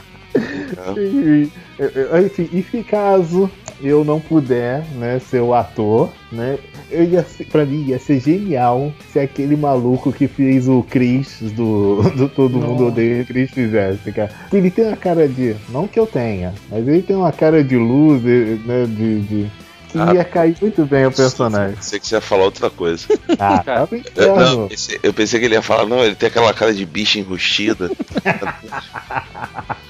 E, 0.98 1.48
eu- 1.78 1.88
eu- 1.90 2.26
assim, 2.26 2.48
e 2.52 2.62
se 2.62 2.82
caso 2.82 3.50
eu 3.84 4.04
não 4.04 4.18
puder, 4.18 4.84
né, 4.94 5.20
ser 5.20 5.40
o 5.40 5.52
ator, 5.54 6.10
né, 6.32 6.58
eu 6.90 7.04
ia 7.04 7.22
ser, 7.22 7.44
pra 7.44 7.64
mim 7.64 7.84
ia 7.86 7.98
ser 7.98 8.18
genial 8.20 8.92
se 9.12 9.18
aquele 9.18 9.56
maluco 9.56 10.12
que 10.12 10.26
fez 10.26 10.68
o 10.68 10.82
Chris 10.82 11.38
do, 11.40 12.02
do 12.16 12.28
Todo 12.28 12.58
Mundo. 12.58 12.86
Odeia 12.86 13.22
o 13.22 13.26
Chris 13.26 13.50
fizesse, 13.50 14.10
cara. 14.12 14.30
Ele 14.52 14.70
tem 14.70 14.86
uma 14.86 14.96
cara 14.96 15.28
de, 15.28 15.54
não 15.68 15.86
que 15.86 15.98
eu 16.00 16.06
tenha, 16.06 16.54
mas 16.70 16.86
ele 16.86 17.02
tem 17.02 17.14
uma 17.16 17.32
cara 17.32 17.62
de 17.62 17.76
luz, 17.76 18.22
né, 18.22 18.86
de... 18.86 19.20
de 19.20 19.50
que 19.94 19.98
Ah. 20.00 20.12
ia 20.12 20.24
cair 20.24 20.56
muito 20.60 20.84
bem 20.84 21.06
o 21.06 21.12
personagem. 21.12 21.76
Pensei 21.76 22.00
que 22.00 22.08
você 22.08 22.16
ia 22.16 22.20
falar 22.20 22.44
outra 22.46 22.68
coisa. 22.68 23.06
Ah, 23.38 23.62
tá 23.62 23.86
Eu, 24.16 24.36
não, 24.36 24.68
eu 25.02 25.12
pensei 25.14 25.38
que 25.38 25.46
ele 25.46 25.54
ia 25.54 25.62
falar, 25.62 25.86
não, 25.86 26.04
ele 26.04 26.16
tem 26.16 26.28
aquela 26.28 26.52
cara 26.52 26.74
de 26.74 26.84
bicho 26.84 27.16
enrustida. 27.18 27.88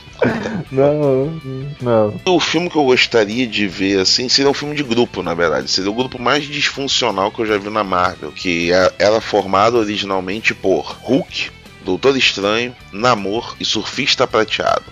Não, 0.70 1.40
não. 1.80 2.20
O 2.24 2.40
filme 2.40 2.68
que 2.68 2.76
eu 2.76 2.84
gostaria 2.84 3.46
de 3.46 3.66
ver, 3.68 4.00
assim, 4.00 4.28
seria 4.28 4.50
um 4.50 4.54
filme 4.54 4.74
de 4.74 4.82
grupo, 4.82 5.22
na 5.22 5.34
verdade. 5.34 5.70
Seria 5.70 5.90
o 5.90 5.94
grupo 5.94 6.20
mais 6.20 6.44
disfuncional 6.44 7.30
que 7.30 7.40
eu 7.40 7.46
já 7.46 7.58
vi 7.58 7.70
na 7.70 7.84
Marvel. 7.84 8.32
Que 8.32 8.72
é- 8.72 8.92
era 8.98 9.20
formado 9.20 9.78
originalmente 9.78 10.54
por 10.54 10.96
Hulk, 11.02 11.50
Doutor 11.84 12.16
Estranho, 12.16 12.74
Namor 12.92 13.54
e 13.60 13.64
Surfista 13.64 14.26
Prateado. 14.26 14.84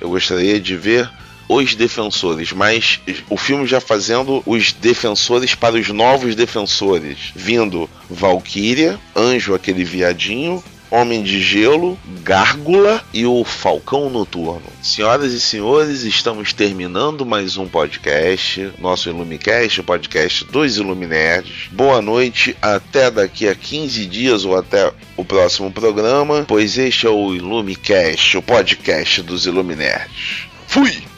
Eu 0.00 0.08
gostaria 0.10 0.60
de 0.60 0.76
ver 0.76 1.10
os 1.48 1.74
defensores, 1.76 2.52
mas 2.52 3.00
o 3.30 3.36
filme 3.36 3.66
já 3.66 3.80
fazendo 3.80 4.42
os 4.44 4.72
defensores 4.72 5.54
para 5.54 5.76
os 5.76 5.88
novos 5.90 6.34
defensores, 6.34 7.30
vindo 7.34 7.88
Valkyria, 8.10 8.98
Anjo 9.14 9.54
aquele 9.54 9.84
viadinho, 9.84 10.62
Homem 10.90 11.22
de 11.22 11.40
Gelo, 11.40 11.98
Gárgula 12.22 13.02
e 13.12 13.26
o 13.26 13.44
Falcão 13.44 14.08
Noturno. 14.08 14.62
Senhoras 14.82 15.32
e 15.32 15.40
senhores, 15.40 16.02
estamos 16.02 16.52
terminando 16.52 17.26
mais 17.26 17.56
um 17.56 17.66
podcast, 17.66 18.72
nosso 18.78 19.08
Ilumicast, 19.08 19.80
o 19.80 19.84
podcast 19.84 20.44
dos 20.44 20.76
Iluminerds. 20.76 21.68
Boa 21.72 22.00
noite, 22.00 22.56
até 22.62 23.10
daqui 23.10 23.48
a 23.48 23.54
15 23.54 24.06
dias 24.06 24.44
ou 24.44 24.56
até 24.56 24.92
o 25.16 25.24
próximo 25.24 25.72
programa, 25.72 26.44
pois 26.46 26.78
este 26.78 27.06
é 27.06 27.10
o 27.10 27.34
Ilumicast, 27.34 28.38
o 28.38 28.42
podcast 28.42 29.22
dos 29.22 29.46
Iluminerds. 29.46 30.46
Fui! 30.68 31.15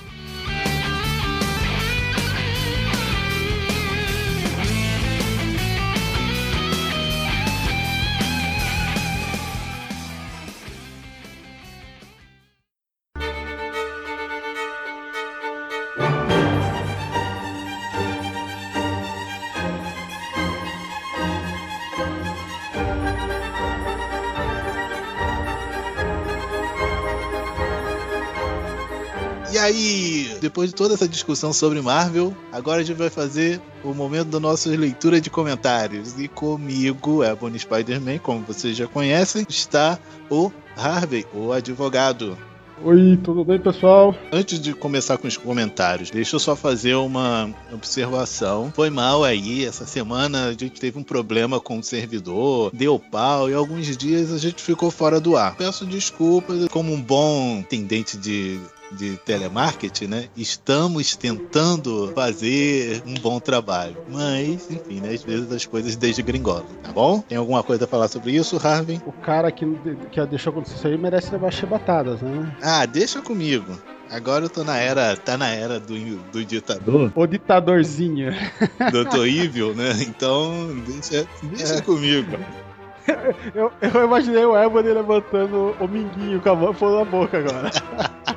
Toda 30.78 30.94
essa 30.94 31.08
discussão 31.08 31.52
sobre 31.52 31.82
Marvel, 31.82 32.32
agora 32.52 32.82
a 32.82 32.84
gente 32.84 32.96
vai 32.96 33.10
fazer 33.10 33.60
o 33.82 33.92
momento 33.92 34.28
da 34.28 34.38
nossa 34.38 34.70
leitura 34.70 35.20
de 35.20 35.28
comentários. 35.28 36.16
E 36.16 36.28
comigo, 36.28 37.24
Ebony 37.24 37.58
Spider-Man, 37.58 38.18
como 38.18 38.44
vocês 38.44 38.76
já 38.76 38.86
conhecem, 38.86 39.44
está 39.48 39.98
o 40.30 40.52
Harvey, 40.76 41.26
o 41.34 41.50
advogado. 41.50 42.38
Oi, 42.84 43.18
tudo 43.24 43.44
bem, 43.44 43.58
pessoal? 43.58 44.14
Antes 44.30 44.60
de 44.60 44.72
começar 44.72 45.18
com 45.18 45.26
os 45.26 45.36
comentários, 45.36 46.12
deixa 46.12 46.36
eu 46.36 46.40
só 46.40 46.54
fazer 46.54 46.94
uma 46.94 47.52
observação. 47.72 48.72
Foi 48.72 48.88
mal 48.88 49.24
aí, 49.24 49.64
essa 49.64 49.84
semana 49.84 50.44
a 50.44 50.52
gente 50.52 50.80
teve 50.80 50.96
um 50.96 51.02
problema 51.02 51.58
com 51.58 51.80
o 51.80 51.82
servidor, 51.82 52.70
deu 52.72 53.00
pau 53.00 53.50
e 53.50 53.52
alguns 53.52 53.96
dias 53.96 54.32
a 54.32 54.38
gente 54.38 54.62
ficou 54.62 54.92
fora 54.92 55.18
do 55.18 55.36
ar. 55.36 55.56
Peço 55.56 55.84
desculpas, 55.84 56.68
como 56.68 56.92
um 56.92 57.02
bom 57.02 57.64
tendente 57.68 58.16
de 58.16 58.60
de 58.90 59.16
telemarketing, 59.18 60.06
né? 60.06 60.28
Estamos 60.36 61.16
tentando 61.16 62.12
fazer 62.14 63.02
um 63.06 63.14
bom 63.14 63.38
trabalho. 63.40 63.96
Mas, 64.08 64.70
enfim, 64.70 65.00
né? 65.00 65.10
Às 65.10 65.22
vezes 65.22 65.52
as 65.52 65.66
coisas 65.66 65.96
desgringolam, 65.96 66.66
tá 66.82 66.92
bom? 66.92 67.20
Tem 67.20 67.38
alguma 67.38 67.62
coisa 67.62 67.84
a 67.84 67.88
falar 67.88 68.08
sobre 68.08 68.32
isso, 68.32 68.56
Harvey? 68.56 69.00
O 69.06 69.12
cara 69.12 69.50
que, 69.50 69.66
que 70.10 70.26
deixou 70.26 70.50
acontecer 70.52 70.76
isso 70.76 70.86
aí 70.86 70.96
merece 70.96 71.32
levar 71.32 71.52
chibatadas, 71.52 72.20
né? 72.22 72.56
Ah, 72.62 72.86
deixa 72.86 73.20
comigo. 73.20 73.78
Agora 74.10 74.46
eu 74.46 74.48
tô 74.48 74.64
na 74.64 74.78
era, 74.78 75.16
tá 75.16 75.36
na 75.36 75.48
era 75.48 75.78
do, 75.78 75.94
do 76.32 76.44
ditador. 76.44 77.12
O 77.14 77.26
ditadorzinho. 77.26 78.32
Doutor 78.90 79.28
Evil, 79.28 79.74
né? 79.74 79.90
Então, 80.00 80.50
deixa, 80.86 81.26
deixa 81.42 81.74
é. 81.74 81.80
comigo. 81.82 82.38
Eu, 83.54 83.72
eu, 83.80 84.04
imaginei 84.04 84.44
o 84.44 84.56
Ebony 84.56 84.92
levantando 84.92 85.74
o 85.80 85.88
minguinho 85.88 86.40
com 86.40 86.50
a 86.50 86.54
mão 86.54 86.74
na 86.98 87.04
boca 87.04 87.38
agora. 87.38 87.70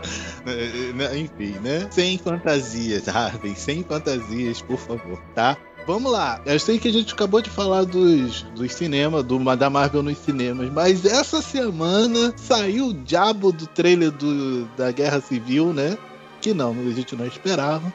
Enfim, 1.15 1.59
né? 1.59 1.87
Sem 1.91 2.17
fantasias, 2.17 3.07
Harvey, 3.09 3.55
sem 3.55 3.83
fantasias, 3.83 4.61
por 4.61 4.77
favor, 4.77 5.19
tá? 5.35 5.57
Vamos 5.85 6.11
lá. 6.11 6.39
Eu 6.45 6.59
sei 6.59 6.77
que 6.77 6.87
a 6.87 6.93
gente 6.93 7.13
acabou 7.13 7.41
de 7.41 7.49
falar 7.49 7.83
dos, 7.85 8.43
dos 8.43 8.73
cinemas, 8.73 9.23
do, 9.23 9.39
da 9.55 9.69
Marvel 9.69 10.03
nos 10.03 10.17
cinemas, 10.19 10.71
mas 10.71 11.05
essa 11.05 11.41
semana 11.41 12.33
saiu 12.37 12.87
o 12.87 12.93
diabo 12.93 13.51
do 13.51 13.65
trailer 13.67 14.11
do, 14.11 14.65
da 14.77 14.91
Guerra 14.91 15.19
Civil, 15.21 15.73
né? 15.73 15.97
Que 16.39 16.53
não, 16.53 16.71
a 16.71 16.91
gente 16.91 17.15
não 17.15 17.25
esperava. 17.25 17.91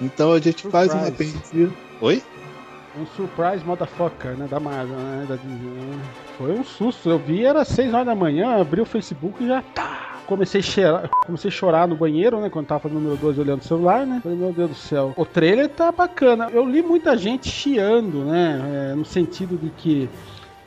Então 0.00 0.32
a 0.32 0.38
gente 0.38 0.62
Surprise. 0.62 0.88
faz 0.88 1.00
uma 1.00 1.08
apêndice. 1.08 1.72
Oi? 2.00 2.22
Um 2.98 3.06
surprise 3.16 3.64
motherfucker, 3.64 4.36
né? 4.36 4.46
Da 4.46 4.60
Marvel, 4.60 4.96
né? 4.96 5.26
Da 5.26 5.36
Disney. 5.36 5.70
Né? 5.70 6.02
Foi 6.36 6.52
um 6.52 6.64
susto. 6.64 7.08
Eu 7.08 7.18
vi, 7.18 7.44
era 7.44 7.64
6 7.64 7.94
horas 7.94 8.06
da 8.06 8.14
manhã, 8.14 8.60
abri 8.60 8.82
o 8.82 8.86
Facebook 8.86 9.42
e 9.42 9.46
já 9.46 9.62
tá 9.62 10.11
comecei 10.26 10.60
a, 10.60 10.62
cheirar, 10.62 11.10
comecei 11.26 11.48
a 11.48 11.52
chorar 11.52 11.88
no 11.88 11.96
banheiro, 11.96 12.40
né? 12.40 12.48
Quando 12.50 12.66
tava 12.66 12.80
fazendo 12.80 12.98
o 12.98 13.00
número 13.00 13.20
2 13.20 13.38
olhando 13.38 13.60
o 13.60 13.64
celular, 13.64 14.06
né? 14.06 14.20
Falei, 14.22 14.38
meu 14.38 14.52
Deus 14.52 14.70
do 14.70 14.76
céu. 14.76 15.12
O 15.16 15.24
trailer 15.24 15.68
tá 15.68 15.92
bacana. 15.92 16.48
Eu 16.52 16.68
li 16.68 16.82
muita 16.82 17.16
gente 17.16 17.48
chiando, 17.48 18.24
né? 18.24 18.90
É, 18.92 18.94
no 18.94 19.04
sentido 19.04 19.56
de 19.56 19.70
que. 19.70 20.08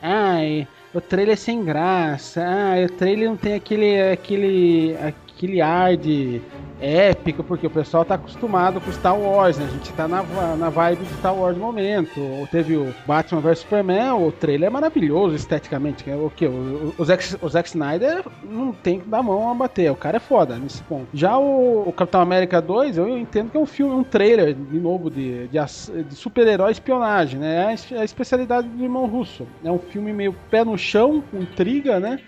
Ai, 0.02 0.68
o 0.94 1.02
trailer 1.02 1.34
é 1.34 1.38
sem 1.38 1.64
graça. 1.64 2.44
Ah, 2.46 2.76
o 2.86 2.92
trailer 2.92 3.30
não 3.30 3.38
tem 3.38 3.54
aquele. 3.54 4.02
aquele. 4.12 4.96
aquele 4.98 5.62
ar 5.62 5.98
de 5.98 6.42
épico, 6.86 7.44
porque 7.44 7.66
o 7.66 7.70
pessoal 7.70 8.06
tá 8.06 8.14
acostumado 8.16 8.80
com 8.80 8.92
Star 8.92 9.20
Wars, 9.20 9.58
né? 9.58 9.66
A 9.66 9.72
gente 9.74 9.92
tá 9.94 10.08
na, 10.08 10.22
na 10.56 10.70
vibe 10.70 11.04
de 11.04 11.14
Star 11.16 11.36
Wars 11.36 11.58
no 11.58 11.64
momento. 11.64 12.22
Ou 12.22 12.46
teve 12.46 12.78
o 12.78 12.94
Batman 13.08 13.42
vs 13.42 13.60
Superman, 13.60 14.12
o 14.12 14.32
trailer 14.32 14.68
é 14.68 14.70
maravilhoso 14.70 15.36
esteticamente. 15.36 16.08
É 16.10 16.16
o 16.16 16.30
que? 16.30 16.46
O, 16.46 16.94
o, 16.98 17.04
Zack, 17.04 17.38
o 17.42 17.50
Zack 17.50 17.70
Snyder 17.70 18.24
não 18.44 18.72
tem 18.72 19.00
que 19.00 19.10
dar 19.10 19.24
mão 19.24 19.50
a 19.50 19.54
bater, 19.56 19.92
o 19.92 19.96
cara 19.96 20.18
é 20.18 20.20
foda 20.20 20.58
nesse 20.58 20.84
ponto. 20.84 21.08
Já 21.14 21.38
o, 21.38 21.90
o 21.90 21.92
Capitão 21.92 22.22
América 22.22 22.62
2, 22.62 22.98
eu 22.98 23.18
entendo 23.18 23.50
que 23.50 23.58
é 23.58 23.60
um 23.60 23.66
filme, 23.66 23.94
um 23.96 24.04
trailer, 24.04 24.54
de 24.54 24.80
novo, 24.80 25.10
de, 25.10 25.48
de, 25.48 25.60
de 26.04 26.16
super-herói 26.16 26.72
espionagem, 26.72 27.40
né? 27.40 27.76
É 27.92 28.00
a 28.00 28.04
especialidade 28.04 28.68
do 28.68 28.84
irmão 28.84 29.08
russo. 29.08 29.48
É 29.64 29.72
um 29.72 29.80
filme 29.80 30.14
meio 30.14 30.36
pé 30.52 30.64
no 30.64 30.78
chão, 30.78 31.24
com 31.32 31.38
intriga, 31.38 32.00
né? 32.00 32.20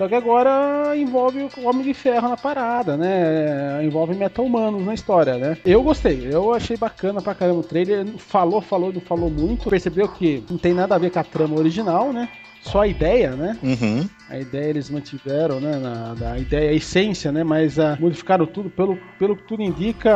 Só 0.00 0.08
que 0.08 0.14
agora 0.14 0.96
envolve 0.96 1.46
o 1.58 1.68
Homem 1.68 1.82
de 1.82 1.92
Ferro 1.92 2.26
na 2.26 2.34
parada, 2.34 2.96
né? 2.96 3.84
Envolve 3.84 4.14
meta-humanos 4.14 4.82
na 4.82 4.94
história, 4.94 5.36
né? 5.36 5.58
Eu 5.62 5.82
gostei, 5.82 6.26
eu 6.32 6.54
achei 6.54 6.74
bacana 6.74 7.20
pra 7.20 7.34
caramba 7.34 7.60
o 7.60 7.62
trailer. 7.62 8.06
Falou, 8.16 8.62
falou, 8.62 8.90
não 8.90 9.00
falou 9.02 9.28
muito. 9.28 9.68
Percebeu 9.68 10.08
que 10.08 10.42
não 10.48 10.56
tem 10.56 10.72
nada 10.72 10.94
a 10.94 10.98
ver 10.98 11.10
com 11.10 11.18
a 11.18 11.22
trama 11.22 11.58
original, 11.58 12.14
né? 12.14 12.30
Só 12.62 12.82
a 12.82 12.86
ideia, 12.86 13.30
né? 13.30 13.58
Uhum. 13.62 14.08
A 14.28 14.38
ideia 14.38 14.66
eles 14.66 14.90
mantiveram, 14.90 15.60
né? 15.60 15.78
Na, 15.78 16.32
a 16.32 16.38
ideia, 16.38 16.70
a 16.70 16.74
essência, 16.74 17.32
né? 17.32 17.42
Mas 17.42 17.78
uh, 17.78 17.96
modificaram 17.98 18.46
tudo. 18.46 18.70
Pelo, 18.70 18.98
pelo 19.18 19.36
que 19.36 19.42
tudo 19.44 19.62
indica, 19.62 20.10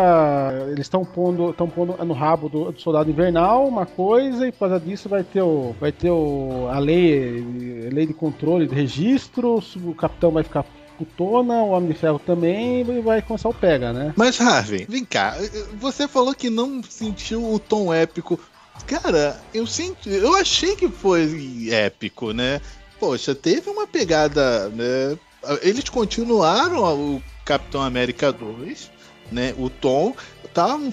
eles 0.69 0.87
estão 0.87 1.05
pondo, 1.05 1.51
estão 1.51 1.69
pondo 1.69 1.97
no 2.05 2.15
rabo 2.15 2.49
do, 2.49 2.71
do, 2.73 2.81
soldado 2.81 3.11
invernal 3.11 3.67
uma 3.67 3.87
coisa 3.87 4.47
e 4.47 4.53
por 4.53 4.61
causa 4.61 4.79
disso 4.79 5.09
vai 5.09 5.25
ter 5.25 5.43
o, 5.43 5.75
vai 5.81 5.91
ter 5.91 6.11
o, 6.11 6.69
a 6.71 6.79
lei, 6.79 7.45
a 7.91 7.95
lei 7.95 8.07
de 8.07 8.15
controle 8.15 8.67
de 8.67 8.75
registro. 8.75 9.63
O 9.77 9.95
capitão 9.95 10.31
vai 10.31 10.45
ficar 10.45 10.65
putona, 10.99 11.55
o 11.63 11.71
Homem 11.71 11.91
de 11.91 11.99
Ferro 11.99 12.19
também 12.19 12.83
e 12.83 13.01
vai 13.01 13.21
começar 13.21 13.49
o 13.49 13.55
pega, 13.55 13.93
né? 13.93 14.13
Mas 14.17 14.41
Harvey, 14.41 14.87
vem 14.89 15.05
cá, 15.05 15.37
você 15.75 16.07
falou 16.07 16.35
que 16.35 16.49
não 16.49 16.83
sentiu 16.83 17.53
o 17.53 17.59
tom 17.59 17.93
épico 17.93 18.39
Cara, 18.87 19.41
eu 19.53 19.67
senti, 19.67 20.11
eu 20.11 20.35
achei 20.37 20.77
que 20.77 20.89
foi 20.89 21.69
épico, 21.71 22.33
né? 22.33 22.61
Poxa, 22.99 23.35
teve 23.35 23.71
uma 23.71 23.87
pegada, 23.87 24.69
né? 24.71 25.17
Eles 25.63 25.89
continuaram 25.89 26.83
o 26.83 27.23
Capitão 27.45 27.83
América 27.83 28.33
2, 28.33 28.91
né? 29.31 29.55
O 29.59 29.71
tom 29.71 30.15
tá 30.53 30.75
um, 30.77 30.93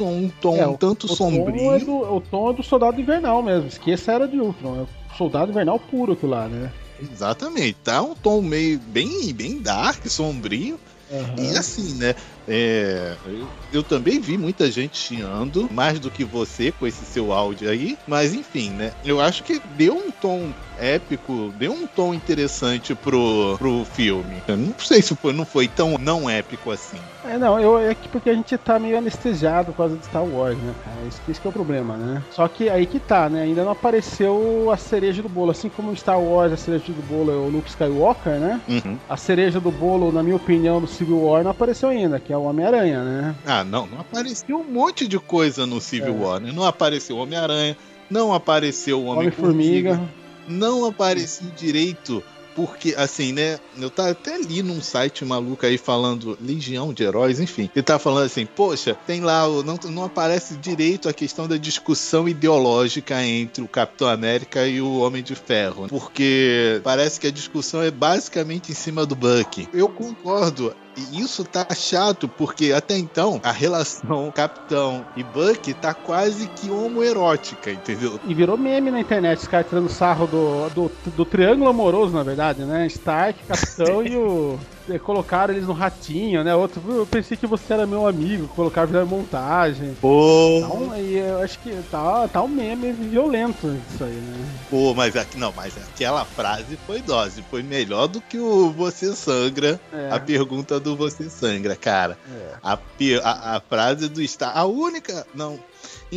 um 0.00 0.28
tom 0.28 0.56
é, 0.56 0.66
um 0.66 0.76
tanto 0.76 1.06
o 1.06 1.16
sombrio. 1.16 1.56
Tom 1.56 1.74
é 1.74 1.78
do, 1.80 2.14
o 2.16 2.20
tom 2.20 2.50
é 2.50 2.52
do 2.54 2.62
Soldado 2.62 3.00
Invernal 3.00 3.42
mesmo, 3.42 3.68
esqueça 3.68 4.12
era 4.12 4.28
de 4.28 4.38
Ultron, 4.38 4.80
é 4.80 4.82
o 4.82 5.16
Soldado 5.16 5.50
Invernal 5.50 5.78
puro 5.78 6.12
aquilo 6.12 6.32
lá, 6.32 6.48
né? 6.48 6.72
Exatamente, 7.00 7.76
tá 7.82 8.02
um 8.02 8.14
tom 8.14 8.40
meio 8.40 8.78
bem, 8.78 9.32
bem 9.32 9.60
dark, 9.60 10.06
sombrio. 10.06 10.78
Uhum. 11.10 11.44
E 11.44 11.56
assim, 11.56 11.94
né? 11.94 12.14
É, 12.46 13.14
eu, 13.26 13.48
eu, 13.72 13.82
também 13.82 14.20
vi 14.20 14.36
muita 14.36 14.70
gente 14.70 14.98
chiando, 14.98 15.68
mais 15.72 15.98
do 15.98 16.10
que 16.10 16.24
você 16.24 16.70
com 16.72 16.86
esse 16.86 17.04
seu 17.04 17.32
áudio 17.32 17.70
aí, 17.70 17.96
mas 18.06 18.34
enfim, 18.34 18.70
né? 18.70 18.92
Eu 19.04 19.20
acho 19.20 19.42
que 19.42 19.60
deu 19.76 19.96
um 19.96 20.10
tom 20.10 20.52
épico, 20.78 21.52
deu 21.56 21.72
um 21.72 21.86
tom 21.86 22.12
interessante 22.12 22.94
pro, 22.94 23.56
pro 23.58 23.84
filme. 23.84 24.42
Eu 24.46 24.56
não 24.56 24.74
sei 24.78 25.00
se 25.00 25.14
foi, 25.14 25.32
não 25.32 25.44
foi 25.44 25.68
tão 25.68 25.96
não 25.98 26.28
épico 26.28 26.70
assim. 26.70 26.98
É, 27.24 27.38
não, 27.38 27.58
eu, 27.58 27.78
é 27.78 27.94
que 27.94 28.08
porque 28.08 28.28
a 28.28 28.34
gente 28.34 28.56
tá 28.58 28.78
meio 28.78 28.98
anestesiado 28.98 29.72
por 29.72 29.78
causa 29.78 29.96
de 29.96 30.04
Star 30.04 30.24
Wars, 30.24 30.58
né, 30.58 30.74
cara? 30.84 30.96
Isso, 31.08 31.20
isso 31.28 31.40
que 31.40 31.46
é 31.46 31.50
o 31.50 31.52
problema, 31.52 31.96
né? 31.96 32.22
Só 32.30 32.46
que 32.48 32.68
aí 32.68 32.84
que 32.86 32.98
tá, 32.98 33.30
né? 33.30 33.42
Ainda 33.42 33.64
não 33.64 33.72
apareceu 33.72 34.70
a 34.70 34.76
cereja 34.76 35.22
do 35.22 35.28
bolo. 35.28 35.50
Assim 35.50 35.68
como 35.68 35.96
Star 35.96 36.20
Wars, 36.20 36.52
a 36.52 36.56
cereja 36.56 36.92
do 36.92 37.02
bolo 37.02 37.32
é 37.32 37.34
o 37.34 37.48
Luke 37.48 37.68
Skywalker, 37.68 38.34
né? 38.34 38.60
Uhum. 38.68 38.98
A 39.08 39.16
cereja 39.16 39.60
do 39.60 39.70
bolo, 39.70 40.12
na 40.12 40.22
minha 40.22 40.36
opinião, 40.36 40.80
no 40.80 40.86
Civil 40.86 41.22
War 41.22 41.42
não 41.42 41.50
apareceu 41.50 41.88
ainda, 41.88 42.20
que 42.20 42.32
é 42.34 42.38
o 42.38 42.42
Homem-Aranha, 42.42 43.02
né? 43.02 43.34
Ah, 43.46 43.64
não, 43.64 43.86
não 43.86 44.00
apareceu 44.00 44.58
um 44.58 44.64
monte 44.64 45.06
de 45.06 45.18
coisa 45.18 45.66
no 45.66 45.80
Civil 45.80 46.14
é. 46.14 46.24
War, 46.24 46.40
né? 46.40 46.52
Não 46.52 46.64
apareceu 46.64 47.16
o 47.16 47.20
Homem-Aranha, 47.20 47.76
não 48.10 48.34
apareceu 48.34 49.00
o 49.00 49.06
Homem-Formiga. 49.06 49.94
Homem 49.94 50.24
não 50.46 50.84
apareceu 50.84 51.46
direito 51.56 52.22
porque, 52.54 52.94
assim, 52.96 53.32
né? 53.32 53.58
Eu 53.76 53.90
tá 53.90 54.10
até 54.10 54.38
li 54.38 54.62
num 54.62 54.80
site 54.80 55.24
maluco 55.24 55.66
aí 55.66 55.76
falando 55.76 56.38
Legião 56.40 56.92
de 56.92 57.02
Heróis, 57.02 57.40
enfim. 57.40 57.68
Ele 57.74 57.82
tá 57.82 57.98
falando 57.98 58.26
assim, 58.26 58.46
poxa, 58.46 58.96
tem 59.06 59.20
lá, 59.20 59.46
não, 59.64 59.78
não 59.90 60.04
aparece 60.04 60.56
direito 60.56 61.08
a 61.08 61.12
questão 61.12 61.48
da 61.48 61.56
discussão 61.56 62.28
ideológica 62.28 63.20
entre 63.22 63.62
o 63.62 63.68
Capitão 63.68 64.08
América 64.08 64.66
e 64.66 64.80
o 64.80 65.00
Homem 65.00 65.22
de 65.22 65.34
Ferro. 65.34 65.88
Porque 65.88 66.80
parece 66.84 67.18
que 67.18 67.26
a 67.26 67.32
discussão 67.32 67.82
é 67.82 67.90
basicamente 67.90 68.70
em 68.70 68.74
cima 68.74 69.04
do 69.04 69.16
Buck. 69.16 69.68
Eu 69.72 69.88
concordo. 69.88 70.74
E 70.96 71.20
isso 71.20 71.44
tá 71.44 71.66
chato, 71.74 72.28
porque 72.28 72.72
até 72.72 72.96
então 72.96 73.40
a 73.42 73.50
relação 73.50 74.30
Capitão 74.34 75.04
e 75.16 75.22
Buck 75.22 75.72
tá 75.74 75.92
quase 75.92 76.48
que 76.48 76.70
homoerótica, 76.70 77.72
entendeu? 77.72 78.20
E 78.26 78.34
virou 78.34 78.56
meme 78.56 78.90
na 78.90 79.00
internet, 79.00 79.38
os 79.38 79.48
caras 79.48 79.68
tirando 79.68 79.88
sarro 79.88 80.26
do, 80.26 80.68
do, 80.70 80.90
do 81.10 81.24
triângulo 81.24 81.68
amoroso, 81.68 82.12
na 82.12 82.22
verdade, 82.22 82.64
né? 82.64 82.86
Stark, 82.86 83.42
Capitão 83.44 84.02
e 84.06 84.16
o 84.16 84.58
colocaram 85.02 85.54
eles 85.54 85.66
no 85.66 85.72
ratinho, 85.72 86.44
né? 86.44 86.54
Outro, 86.54 86.82
eu 86.88 87.06
pensei 87.06 87.36
que 87.36 87.46
você 87.46 87.72
era 87.72 87.86
meu 87.86 88.06
amigo, 88.06 88.48
colocaram 88.48 88.92
na 88.92 89.04
montagem. 89.04 89.94
Pô. 90.00 90.58
Então, 90.58 90.92
aí 90.92 91.18
eu 91.18 91.40
acho 91.40 91.58
que 91.60 91.72
tá, 91.90 92.28
tá 92.28 92.42
um 92.42 92.48
meme 92.48 92.92
violento 92.92 93.76
isso 93.90 94.04
aí, 94.04 94.12
né? 94.12 94.46
Pô, 94.70 94.94
mas 94.94 95.16
aqui 95.16 95.38
não, 95.38 95.52
mas 95.52 95.76
aquela 95.76 96.24
frase 96.24 96.78
foi 96.86 97.00
dose, 97.00 97.42
foi 97.50 97.62
melhor 97.62 98.06
do 98.06 98.20
que 98.20 98.38
o 98.38 98.70
Você 98.70 99.14
Sangra, 99.14 99.80
é. 99.92 100.10
a 100.10 100.20
pergunta 100.20 100.78
do 100.78 100.96
Você 100.96 101.30
Sangra, 101.30 101.76
cara. 101.76 102.18
É. 102.30 102.54
A, 102.62 102.78
a, 103.22 103.56
a 103.56 103.60
frase 103.60 104.08
do 104.08 104.26
Star. 104.26 104.56
A 104.56 104.64
única. 104.64 105.26
Não, 105.34 105.58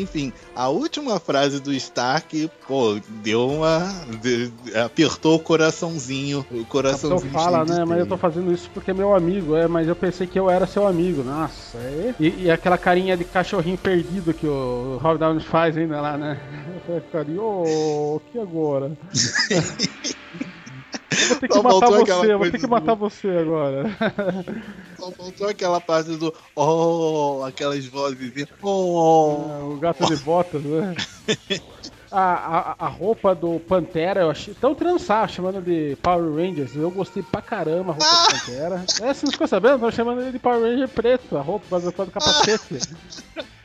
enfim, 0.02 0.34
a 0.56 0.70
última 0.70 1.20
frase 1.20 1.60
do 1.60 1.74
Stark, 1.74 2.50
pô, 2.68 3.00
deu 3.24 3.48
uma. 3.48 3.80
De, 4.22 4.52
apertou 4.84 5.36
o 5.36 5.40
coraçãozinho. 5.40 6.46
O 6.52 6.66
coraçãozinho. 6.66 7.30
Eu 7.30 7.40
fala, 7.40 7.66
né? 7.66 7.86
Mas 7.86 8.00
eu 8.00 8.06
tô 8.06 8.18
fazendo 8.18 8.52
isso 8.52 8.70
porque 8.74 8.92
é 8.92 8.94
meu 8.94 9.16
amigo, 9.16 9.56
é, 9.56 9.68
mas 9.68 9.88
eu 9.88 9.96
pensei 9.96 10.28
que 10.28 10.40
eu 10.40 10.50
era 10.50 10.66
seu 10.68 10.88
amigo. 10.88 11.24
Nossa, 11.24 11.78
é... 11.78 12.14
e, 12.20 12.44
e 12.44 12.52
aquela 12.52 12.78
carinha 12.78 13.16
de 13.16 13.24
cachorrinho 13.24 13.78
perdido 13.78 14.34
que 14.34 14.48
o 14.48 14.98
Rob 15.02 15.18
Down 15.18 15.40
faz 15.40 15.78
ainda 15.78 16.02
lá, 16.02 16.18
né? 16.18 16.40
Eu 16.88 17.04
falei, 17.12 17.38
ô, 17.38 18.16
oh, 18.16 18.22
que 18.32 18.40
agora? 18.40 18.92
Eu 21.10 21.28
vou 21.28 21.38
ter 21.38 21.48
que 21.48 21.62
matar 21.62 21.90
você, 21.90 22.32
eu 22.34 22.40
vou 22.40 22.52
ter 22.52 22.60
que 22.60 22.68
matar 22.68 22.96
do... 22.96 23.00
você 23.00 23.30
agora. 23.30 23.84
Só 24.98 25.12
faltou 25.12 25.48
aquela 25.48 25.80
parte 25.80 26.16
do 26.18 26.34
oh, 26.56 27.44
aquelas 27.46 27.86
vozes. 27.86 28.48
Oh. 28.62 29.46
É, 29.50 29.64
o 29.64 29.78
gato 29.78 30.06
de 30.06 30.16
botas, 30.18 30.62
né? 30.64 30.96
A, 32.10 32.76
a, 32.80 32.86
a 32.86 32.88
roupa 32.88 33.36
do 33.36 33.60
Pantera, 33.60 34.22
eu 34.22 34.30
achei. 34.30 34.54
Tão 34.54 34.74
trançar, 34.74 35.30
chamando 35.30 35.62
de 35.62 35.98
Power 36.02 36.36
Rangers. 36.36 36.74
Eu 36.74 36.90
gostei 36.90 37.22
pra 37.22 37.42
caramba 37.42 37.92
a 37.92 37.96
roupa 37.96 38.06
Ah! 38.06 38.24
do 38.24 38.32
Pantera. 38.32 38.86
É, 39.02 39.14
você 39.14 39.26
não 39.26 39.34
ficou 39.34 39.46
sabendo? 39.46 39.76
Estão 39.76 39.92
chamando 39.92 40.22
ele 40.22 40.32
de 40.32 40.40
Power 40.40 40.62
Ranger 40.62 40.88
preto, 40.88 41.38
a 41.38 41.42
roupa 41.42 41.66
por 41.66 41.70
causa 41.70 41.92
do 41.92 42.12
capacete. 42.12 42.80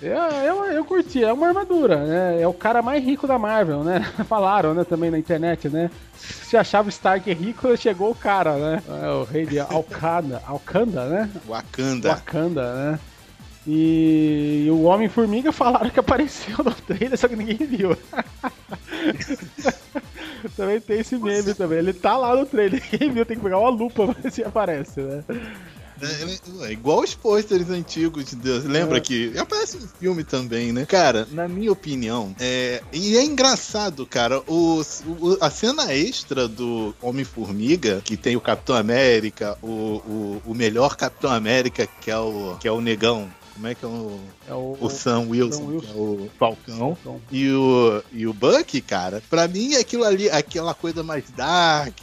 Eu, 0.00 0.16
eu, 0.16 0.64
eu 0.66 0.84
curti, 0.84 1.24
é 1.24 1.32
uma 1.32 1.48
armadura, 1.48 1.96
né? 2.04 2.40
É 2.40 2.46
o 2.46 2.54
cara 2.54 2.80
mais 2.80 3.04
rico 3.04 3.26
da 3.26 3.36
Marvel, 3.36 3.82
né? 3.82 4.00
Falaram, 4.28 4.72
né, 4.72 4.84
também 4.84 5.10
na 5.10 5.18
internet, 5.18 5.68
né? 5.68 5.90
Se 6.16 6.56
achava 6.56 6.86
o 6.86 6.90
Stark 6.90 7.32
rico, 7.32 7.76
chegou 7.76 8.10
o 8.10 8.14
cara, 8.14 8.56
né? 8.56 8.82
É 9.02 9.10
o 9.10 9.24
rei 9.24 9.44
de 9.44 9.58
Alcanda, 9.58 10.40
Alcanda, 10.46 11.04
né? 11.06 11.28
Wakanda. 11.46 12.10
Wakanda, 12.10 12.74
né? 12.74 13.00
E, 13.66 14.64
e 14.66 14.70
o 14.70 14.84
Homem-Formiga 14.84 15.52
falaram 15.52 15.90
que 15.90 16.00
apareceu 16.00 16.56
no 16.64 16.72
trailer, 16.72 17.18
só 17.18 17.26
que 17.26 17.36
ninguém 17.36 17.56
viu. 17.56 17.96
também 20.56 20.80
tem 20.80 21.00
esse 21.00 21.16
meme 21.16 21.52
também. 21.54 21.78
Ele 21.78 21.92
tá 21.92 22.16
lá 22.16 22.36
no 22.36 22.46
trailer, 22.46 22.82
ninguém 22.92 23.10
viu, 23.10 23.26
tem 23.26 23.36
que 23.36 23.42
pegar 23.42 23.58
uma 23.58 23.68
lupa 23.68 24.06
pra 24.06 24.22
ver 24.22 24.30
se 24.30 24.44
aparece, 24.44 25.00
né? 25.00 25.24
É, 26.02 26.68
é 26.68 26.72
igual 26.72 27.00
os 27.00 27.14
pôsteres 27.14 27.70
antigos 27.70 28.24
de 28.26 28.36
Deus. 28.36 28.64
Lembra 28.64 28.98
É. 28.98 29.00
que 29.00 29.36
aparece 29.38 29.76
no 29.78 29.88
filme 29.88 30.24
também, 30.24 30.72
né? 30.72 30.86
Cara, 30.86 31.26
na 31.32 31.48
minha 31.48 31.72
opinião, 31.72 32.34
é... 32.38 32.82
e 32.92 33.16
é 33.16 33.24
engraçado, 33.24 34.06
cara, 34.06 34.40
o, 34.46 34.80
o- 35.06 35.38
a 35.40 35.50
cena 35.50 35.92
extra 35.94 36.46
do 36.48 36.94
Homem-Formiga, 37.00 38.00
que 38.04 38.16
tem 38.16 38.36
o 38.36 38.40
Capitão 38.40 38.76
América, 38.76 39.56
o, 39.62 39.66
o, 39.66 40.42
o 40.46 40.54
melhor 40.54 40.96
Capitão 40.96 41.30
América, 41.32 41.86
que 42.00 42.10
é 42.10 42.18
o, 42.18 42.56
que 42.60 42.66
é 42.68 42.72
o 42.72 42.80
negão. 42.80 43.28
Como 43.54 43.66
é 43.66 43.74
que 43.74 43.84
é 43.84 43.88
o, 43.88 44.20
É 44.48 44.52
o, 44.54 44.76
o 44.80 44.88
Sam 44.88 45.26
Wilson, 45.30 45.64
Wilson. 45.66 45.80
que 45.86 45.90
é 45.98 46.00
o 46.00 46.30
Falcão. 46.38 46.96
E 47.32 47.50
o, 47.50 48.02
e 48.12 48.24
o 48.24 48.32
Buck, 48.32 48.80
cara, 48.82 49.20
pra 49.28 49.48
mim 49.48 49.74
aquilo 49.74 50.04
ali, 50.04 50.30
aquela 50.30 50.74
coisa 50.74 51.02
mais 51.02 51.24
dark, 51.36 51.96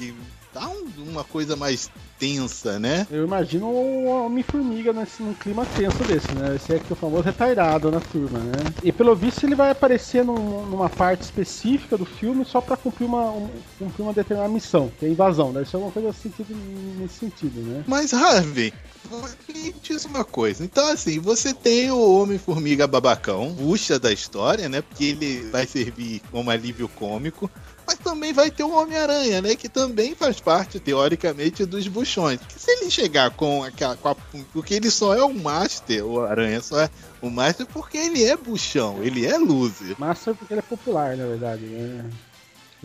dá 0.56 0.70
um- 0.70 0.86
uma 1.12 1.24
coisa 1.26 1.54
mais 1.58 1.90
tensa, 2.18 2.80
né? 2.80 3.06
Eu 3.12 3.26
imagino 3.26 3.68
o 3.68 4.06
Homem-Formiga 4.26 4.94
nesse, 4.94 5.22
num 5.22 5.34
clima 5.34 5.66
tenso 5.66 6.02
desse, 6.06 6.34
né? 6.34 6.56
Esse 6.56 6.74
é 6.74 6.80
que 6.80 6.86
é 6.90 6.94
o 6.94 6.96
famoso 6.96 7.24
retardado 7.24 7.92
na 7.92 8.00
turma, 8.00 8.40
né? 8.40 8.74
E 8.82 8.90
pelo 8.90 9.14
visto 9.14 9.44
ele 9.46 9.54
vai 9.54 9.70
aparecer 9.70 10.24
num- 10.24 10.66
numa 10.66 10.90
parte 10.90 11.24
específica 11.24 11.98
do 11.98 12.06
filme 12.06 12.46
só 12.46 12.62
pra 12.62 12.78
cumprir 12.78 13.06
uma, 13.06 13.32
um- 13.32 13.50
cumprir 13.78 14.02
uma 14.04 14.14
determinada 14.14 14.52
missão, 14.54 14.90
que 14.98 15.06
é 15.06 15.10
a 15.10 15.12
invasão. 15.12 15.52
Deve 15.52 15.70
ser 15.70 15.76
alguma 15.76 15.92
coisa 15.92 16.14
sentido, 16.14 16.56
nesse 17.00 17.16
sentido, 17.16 17.60
né? 17.62 17.84
Mas, 17.86 18.14
Harvey, 18.14 18.72
me 19.50 19.76
diz 19.84 20.06
uma 20.06 20.24
coisa. 20.24 20.64
Então, 20.64 20.88
assim, 20.88 21.20
você 21.20 21.54
tem 21.54 21.92
o 21.92 22.22
Homem-Formiga 22.22 22.88
babacão, 22.88 23.54
puxa 23.58 24.00
da 24.00 24.12
história, 24.14 24.70
né? 24.70 24.82
Porque 24.82 25.04
ele 25.04 25.50
vai 25.52 25.68
servir 25.68 26.22
como 26.32 26.50
alívio 26.50 26.88
cômico. 26.88 27.52
Mas 27.88 28.00
também 28.00 28.34
vai 28.34 28.50
ter 28.50 28.64
o 28.64 28.72
Homem-Aranha, 28.72 29.42
né? 29.42 29.56
Que 29.56 29.70
também 29.70 30.16
faz 30.16 30.40
parte, 30.40 30.80
teoricamente, 30.80 31.66
dos 31.66 31.88
buchões. 31.88 32.40
Se 32.56 32.72
ele 32.72 32.90
chegar 32.90 33.32
com 33.32 33.64
aquela. 33.64 33.96
Com 33.96 34.10
a, 34.10 34.16
porque 34.52 34.74
ele 34.74 34.90
só 34.90 35.14
é 35.16 35.24
o 35.24 35.34
Master, 35.34 36.06
o 36.06 36.22
Aranha 36.22 36.62
só 36.62 36.82
é 36.82 36.90
o 37.22 37.30
Master 37.30 37.66
porque 37.68 37.98
ele 37.98 38.24
é 38.24 38.36
buchão, 38.36 39.04
ele 39.04 39.26
é 39.26 39.38
loser. 39.38 39.96
Master 40.00 40.36
porque 40.36 40.54
ele 40.54 40.60
é 40.60 40.64
popular, 40.64 41.16
na 41.16 41.26
verdade, 41.26 41.66
né? 41.66 42.10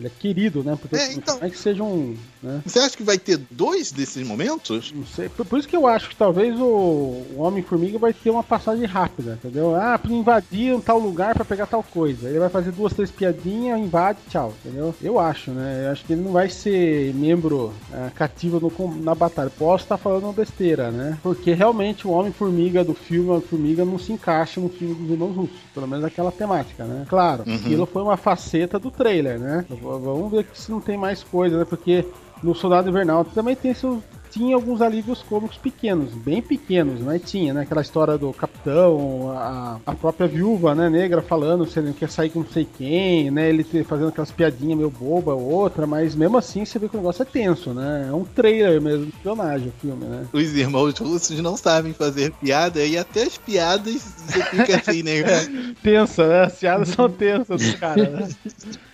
Ele 0.01 0.07
é 0.07 0.11
querido, 0.19 0.63
né? 0.63 0.77
Porque 0.79 0.95
É, 0.95 1.13
então. 1.13 1.37
não 1.37 1.45
é 1.47 1.49
que 1.49 1.57
seja 1.57 1.83
um. 1.83 2.15
Né? 2.41 2.61
Você 2.65 2.79
acha 2.79 2.97
que 2.97 3.03
vai 3.03 3.17
ter 3.19 3.39
dois 3.51 3.91
desses 3.91 4.25
momentos? 4.27 4.91
Não 4.95 5.05
sei. 5.05 5.29
Por, 5.29 5.45
por 5.45 5.59
isso 5.59 5.67
que 5.67 5.75
eu 5.75 5.85
acho 5.85 6.09
que 6.09 6.15
talvez 6.15 6.59
o, 6.59 6.63
o 6.63 7.35
Homem-Formiga 7.37 7.99
vai 7.99 8.11
ter 8.13 8.31
uma 8.31 8.43
passagem 8.43 8.85
rápida, 8.85 9.33
entendeu? 9.33 9.75
Ah, 9.75 9.97
pra 9.99 10.11
invadir 10.11 10.73
um 10.73 10.81
tal 10.81 10.97
lugar 10.99 11.35
pra 11.35 11.45
pegar 11.45 11.67
tal 11.67 11.83
coisa. 11.83 12.27
Ele 12.27 12.39
vai 12.39 12.49
fazer 12.49 12.71
duas, 12.71 12.93
três 12.93 13.11
piadinhas, 13.11 13.79
invade, 13.79 14.17
tchau, 14.29 14.53
entendeu? 14.65 14.93
Eu 15.01 15.19
acho, 15.19 15.51
né? 15.51 15.85
Eu 15.85 15.91
acho 15.91 16.03
que 16.03 16.13
ele 16.13 16.21
não 16.23 16.31
vai 16.31 16.49
ser 16.49 17.13
membro 17.13 17.71
ah, 17.93 18.09
cativo 18.15 18.59
no 18.59 18.71
na 19.01 19.13
batalha. 19.13 19.51
Posso 19.51 19.83
estar 19.83 19.97
falando 19.97 20.33
besteira, 20.33 20.89
né? 20.89 21.17
Porque 21.21 21.53
realmente 21.53 22.07
o 22.07 22.11
Homem-Formiga 22.11 22.83
do 22.83 22.93
filme 22.95 23.29
Homem-Formiga 23.29 23.85
não 23.85 23.99
se 23.99 24.11
encaixa 24.13 24.59
no 24.59 24.69
filme 24.69 24.95
dos 24.95 25.11
irmãos 25.11 25.35
russos. 25.35 25.57
Pelo 25.73 25.87
menos 25.87 26.03
aquela 26.05 26.31
temática, 26.31 26.83
né? 26.85 27.05
Claro, 27.07 27.43
Uhum. 27.45 27.55
aquilo 27.55 27.85
foi 27.85 28.01
uma 28.01 28.17
faceta 28.17 28.79
do 28.79 28.89
trailer, 28.89 29.37
né? 29.39 29.65
V- 29.69 29.90
Vamos 29.97 30.31
ver 30.31 30.45
se 30.53 30.71
não 30.71 30.81
tem 30.81 30.97
mais 30.97 31.23
coisa, 31.23 31.57
né? 31.57 31.65
Porque 31.65 32.05
no 32.43 32.55
Soldado 32.55 32.89
Invernal 32.89 33.23
também 33.25 33.55
tem 33.55 33.73
seus, 33.73 33.99
tinha 34.31 34.55
alguns 34.55 34.81
alívios 34.81 35.21
cômicos 35.21 35.57
pequenos, 35.57 36.13
bem 36.13 36.41
pequenos, 36.41 37.01
mas 37.01 37.21
tinha, 37.21 37.53
né? 37.53 37.61
Aquela 37.61 37.81
história 37.81 38.17
do 38.17 38.31
capitão, 38.33 39.31
a, 39.31 39.79
a 39.85 39.93
própria 39.93 40.27
viúva, 40.27 40.73
né, 40.73 40.89
negra 40.89 41.21
falando 41.21 41.65
se 41.65 41.77
ele 41.79 41.87
não 41.87 41.93
quer 41.93 42.09
sair 42.09 42.29
com 42.29 42.39
não 42.39 42.47
sei 42.47 42.65
quem, 42.77 43.29
né? 43.29 43.49
Ele 43.49 43.63
fazendo 43.83 44.07
aquelas 44.07 44.31
piadinhas 44.31 44.77
meio 44.77 44.89
boba 44.89 45.33
ou 45.33 45.51
outra, 45.51 45.85
mas 45.85 46.15
mesmo 46.15 46.37
assim 46.37 46.65
você 46.65 46.79
vê 46.79 46.87
que 46.87 46.95
o 46.95 46.99
negócio 46.99 47.21
é 47.21 47.25
tenso, 47.25 47.73
né? 47.73 48.07
É 48.09 48.13
um 48.13 48.23
trailer 48.23 48.81
mesmo 48.81 49.05
de 49.05 49.11
espionagem 49.11 49.67
o 49.67 49.81
filme, 49.81 50.05
né? 50.05 50.25
Os 50.31 50.55
irmãos 50.55 50.97
russos 50.97 51.39
não 51.41 51.57
sabem 51.57 51.93
fazer 51.93 52.31
piada 52.31 52.83
e 52.83 52.97
até 52.97 53.23
as 53.23 53.37
piadas 53.37 54.01
você 54.01 54.43
fica 54.45 54.77
assim, 54.77 55.03
né? 55.03 55.21
Tensa, 55.83 56.27
né? 56.27 56.43
As 56.45 56.57
piadas 56.57 56.89
são 56.89 57.09
tensas 57.09 57.75
cara, 57.75 58.09
né? 58.09 58.29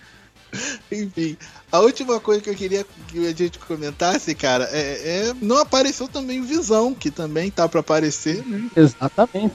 Enfim, 0.90 1.36
a 1.70 1.80
última 1.80 2.18
coisa 2.20 2.40
que 2.40 2.50
eu 2.50 2.54
queria 2.54 2.84
que 3.08 3.26
a 3.26 3.32
gente 3.32 3.58
comentasse, 3.58 4.34
cara, 4.34 4.68
é, 4.72 5.28
é- 5.28 5.34
não 5.40 5.58
apareceu 5.58 6.08
também 6.08 6.42
Visão, 6.42 6.94
que 6.94 7.10
também 7.10 7.50
tá 7.50 7.68
pra 7.68 7.80
aparecer, 7.80 8.44
né? 8.46 8.68
Exatamente. 8.74 9.54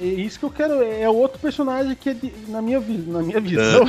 É 0.00 0.04
isso 0.06 0.40
que 0.40 0.44
eu 0.44 0.50
quero. 0.50 0.82
É 0.82 1.08
outro 1.08 1.38
personagem 1.38 1.94
que, 1.94 2.10
é 2.10 2.14
de- 2.14 2.32
na, 2.48 2.60
minha, 2.60 2.80
na 2.80 3.22
minha 3.22 3.40
visão, 3.40 3.84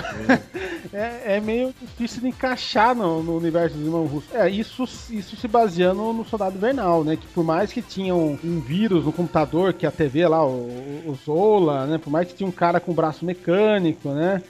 é, 0.93 1.37
é 1.37 1.41
meio 1.41 1.73
difícil 1.81 2.21
de 2.21 2.27
encaixar 2.27 2.95
no, 2.95 3.23
no 3.23 3.35
universo 3.35 3.75
dos 3.75 3.85
irmãos 3.85 4.07
russos. 4.09 4.33
É, 4.33 4.47
isso, 4.49 4.83
isso 5.09 5.35
se 5.35 5.47
baseando 5.47 6.13
no 6.13 6.23
Soldado 6.23 6.57
Invernal, 6.57 7.03
né? 7.03 7.17
Que 7.17 7.25
por 7.27 7.43
mais 7.43 7.73
que 7.73 7.81
tinha 7.81 8.15
um, 8.15 8.37
um 8.43 8.59
vírus 8.59 9.05
no 9.05 9.11
computador, 9.11 9.73
que 9.73 9.85
é 9.85 9.89
a 9.89 9.91
TV 9.91 10.27
lá, 10.27 10.45
o, 10.45 11.03
o 11.07 11.15
Zola, 11.25 11.87
né? 11.87 11.97
Por 11.97 12.11
mais 12.11 12.27
que 12.27 12.35
tinha 12.35 12.47
um 12.47 12.51
cara 12.51 12.79
com 12.79 12.93
braço 12.93 13.25
mecânico, 13.25 14.09
né? 14.09 14.43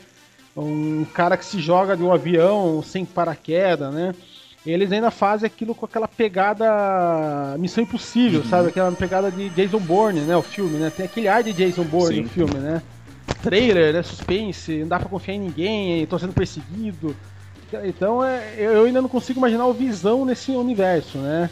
Um 0.55 1.03
cara 1.05 1.35
que 1.35 1.45
se 1.45 1.59
joga 1.59 1.97
de 1.97 2.03
um 2.03 2.13
avião 2.13 2.81
sem 2.81 3.03
paraquedas, 3.03 3.93
né? 3.93 4.15
Eles 4.65 4.91
ainda 4.91 5.11
fazem 5.11 5.45
aquilo 5.45 5.75
com 5.75 5.85
aquela 5.85 6.07
pegada 6.07 7.55
Missão 7.59 7.83
Impossível, 7.83 8.43
sabe? 8.45 8.69
Aquela 8.69 8.91
pegada 8.93 9.29
de 9.29 9.49
Jason 9.49 9.79
Bourne, 9.79 10.21
né? 10.21 10.35
O 10.35 10.41
filme, 10.41 10.77
né? 10.77 10.89
Tem 10.89 11.05
aquele 11.05 11.27
ar 11.27 11.43
de 11.43 11.53
Jason 11.53 11.83
Bourne 11.83 12.15
Sim. 12.15 12.21
no 12.23 12.29
filme, 12.29 12.55
né? 12.55 12.81
Trailer, 13.43 13.93
né? 13.93 14.01
Suspense, 14.01 14.79
não 14.79 14.87
dá 14.87 14.99
pra 14.99 15.09
confiar 15.09 15.35
em 15.35 15.39
ninguém, 15.39 16.05
tô 16.07 16.17
sendo 16.17 16.33
perseguido. 16.33 17.15
Então 17.83 18.23
é, 18.23 18.55
eu 18.57 18.85
ainda 18.85 19.01
não 19.01 19.09
consigo 19.09 19.39
imaginar 19.39 19.67
o 19.67 19.73
Visão 19.73 20.25
nesse 20.25 20.51
universo, 20.51 21.17
né? 21.17 21.49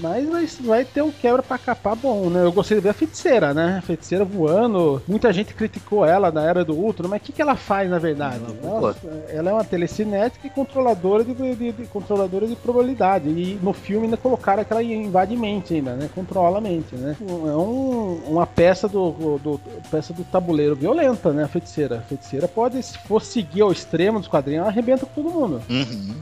Mas 0.00 0.28
vai, 0.28 0.46
vai 0.46 0.84
ter 0.84 1.02
um 1.02 1.10
quebra 1.10 1.42
pra 1.42 1.58
capar 1.58 1.94
bom, 1.96 2.28
né? 2.30 2.42
Eu 2.44 2.52
gostei 2.52 2.76
de 2.78 2.82
ver 2.82 2.90
a 2.90 2.94
feiticeira, 2.94 3.52
né? 3.54 3.76
A 3.78 3.82
feiticeira 3.82 4.24
voando. 4.24 5.02
Muita 5.06 5.32
gente 5.32 5.54
criticou 5.54 6.04
ela 6.04 6.30
na 6.30 6.42
era 6.44 6.64
do 6.64 6.74
Ultron, 6.74 7.08
mas 7.08 7.20
o 7.20 7.24
que, 7.24 7.32
que 7.32 7.42
ela 7.42 7.56
faz 7.56 7.88
na 7.90 7.98
verdade? 7.98 8.40
Ela, 8.62 8.96
ela 9.28 9.50
é 9.50 9.52
uma 9.52 9.64
telecinética 9.64 10.46
e 10.46 10.50
controladora 10.50 11.24
de, 11.24 11.34
de- 11.34 11.72
de- 11.72 11.86
controladora 11.86 12.46
de 12.46 12.56
probabilidade. 12.56 13.28
E 13.28 13.58
no 13.62 13.72
filme 13.72 14.04
ainda 14.06 14.16
colocaram 14.16 14.64
que 14.64 14.72
ela 14.72 14.82
invade 14.82 15.36
mente 15.36 15.74
ainda, 15.74 15.94
né? 15.94 16.08
Controla 16.14 16.58
a 16.58 16.60
mente, 16.60 16.94
né? 16.94 17.16
É 17.20 17.56
um- 17.56 18.20
uma 18.26 18.46
peça 18.46 18.88
do, 18.88 19.38
do- 19.38 19.60
peça 19.90 20.12
do 20.12 20.24
tabuleiro 20.24 20.74
violenta, 20.74 21.32
né? 21.32 21.44
A 21.44 21.48
feiticeira. 21.48 21.96
A 21.98 22.02
feiticeira 22.02 22.48
pode, 22.48 22.82
se 22.82 22.96
for 22.98 23.22
seguir 23.22 23.62
ao 23.62 23.72
extremo 23.72 24.18
dos 24.18 24.28
quadrinhos, 24.28 24.60
ela 24.62 24.70
arrebenta 24.70 25.04
com 25.06 25.22
todo 25.22 25.32
mundo. 25.34 25.62
Uhum. 25.68 26.14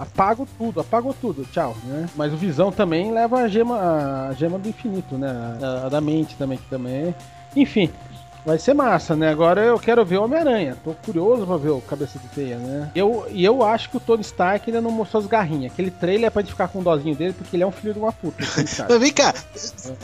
Apago 0.00 0.46
tudo, 0.58 0.80
apagou 0.80 1.14
tudo, 1.14 1.44
tchau, 1.52 1.76
né? 1.84 2.08
Mas 2.14 2.32
o 2.32 2.36
Visão 2.36 2.70
também 2.70 3.10
leva 3.16 3.40
a 3.40 3.48
gema, 3.48 4.28
a 4.28 4.32
gema 4.34 4.58
do 4.58 4.68
infinito, 4.68 5.16
né? 5.16 5.28
A, 5.62 5.86
a 5.86 5.88
da 5.88 6.00
mente 6.00 6.36
também, 6.36 6.58
que 6.58 6.68
também 6.68 6.94
é... 6.94 7.14
Enfim, 7.54 7.90
vai 8.46 8.58
ser 8.58 8.72
massa, 8.74 9.14
né? 9.16 9.28
Agora 9.28 9.60
eu 9.62 9.78
quero 9.78 10.04
ver 10.04 10.18
o 10.18 10.24
Homem-Aranha. 10.24 10.76
Tô 10.84 10.92
curioso 10.94 11.44
pra 11.46 11.56
ver 11.56 11.70
o 11.70 11.80
Cabeça 11.80 12.18
de 12.18 12.28
Teia, 12.28 12.56
né? 12.58 12.90
Eu, 12.94 13.26
e 13.30 13.44
eu 13.44 13.62
acho 13.64 13.90
que 13.90 13.96
o 13.96 14.00
Tony 14.00 14.22
Stark 14.22 14.68
ainda 14.70 14.80
não 14.80 14.90
mostrou 14.90 15.20
as 15.22 15.28
garrinhas. 15.28 15.72
Aquele 15.72 15.90
trailer 15.90 16.28
é 16.28 16.30
pra 16.30 16.42
gente 16.42 16.52
ficar 16.52 16.68
com 16.68 16.78
o 16.78 16.82
dozinho 16.82 17.16
dele, 17.16 17.34
porque 17.36 17.56
ele 17.56 17.62
é 17.64 17.66
um 17.66 17.72
filho 17.72 17.92
de 17.92 17.98
uma 17.98 18.12
puta. 18.12 18.36
Mas 18.88 18.98
vem 19.00 19.12
cá, 19.12 19.34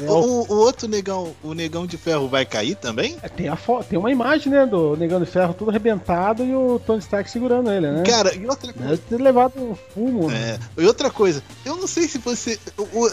É 0.03 0.11
o, 0.11 0.14
o- 0.14 0.47
o 0.53 0.57
outro 0.59 0.88
negão, 0.88 1.32
o 1.43 1.55
negão 1.55 1.86
de 1.86 1.97
ferro 1.97 2.28
vai 2.28 2.45
cair 2.45 2.74
também? 2.74 3.16
tem, 3.36 3.49
a 3.49 3.57
tem 3.88 3.99
uma 3.99 4.11
imagem, 4.11 4.53
né, 4.53 4.66
do 4.66 4.97
Negão 4.97 5.20
de 5.20 5.26
Ferro 5.26 5.55
tudo 5.55 5.70
arrebentado 5.70 6.45
e 6.45 6.55
o 6.55 6.80
Tony 6.84 6.99
Stark 6.99 7.30
segurando 7.30 7.70
ele, 7.70 7.90
né? 7.90 8.03
Cara, 8.03 8.34
e 8.34 8.45
outra 8.47 8.72
coisa. 8.72 8.88
Deve 8.88 9.03
ter 9.03 9.20
levado 9.22 9.53
um 9.62 9.74
fumo, 9.95 10.28
né? 10.28 10.59
É, 10.78 10.82
e 10.82 10.86
outra 10.86 11.11
coisa, 11.11 11.43
eu 11.64 11.76
não 11.76 11.86
sei 11.86 12.09
se 12.09 12.18
você. 12.18 12.59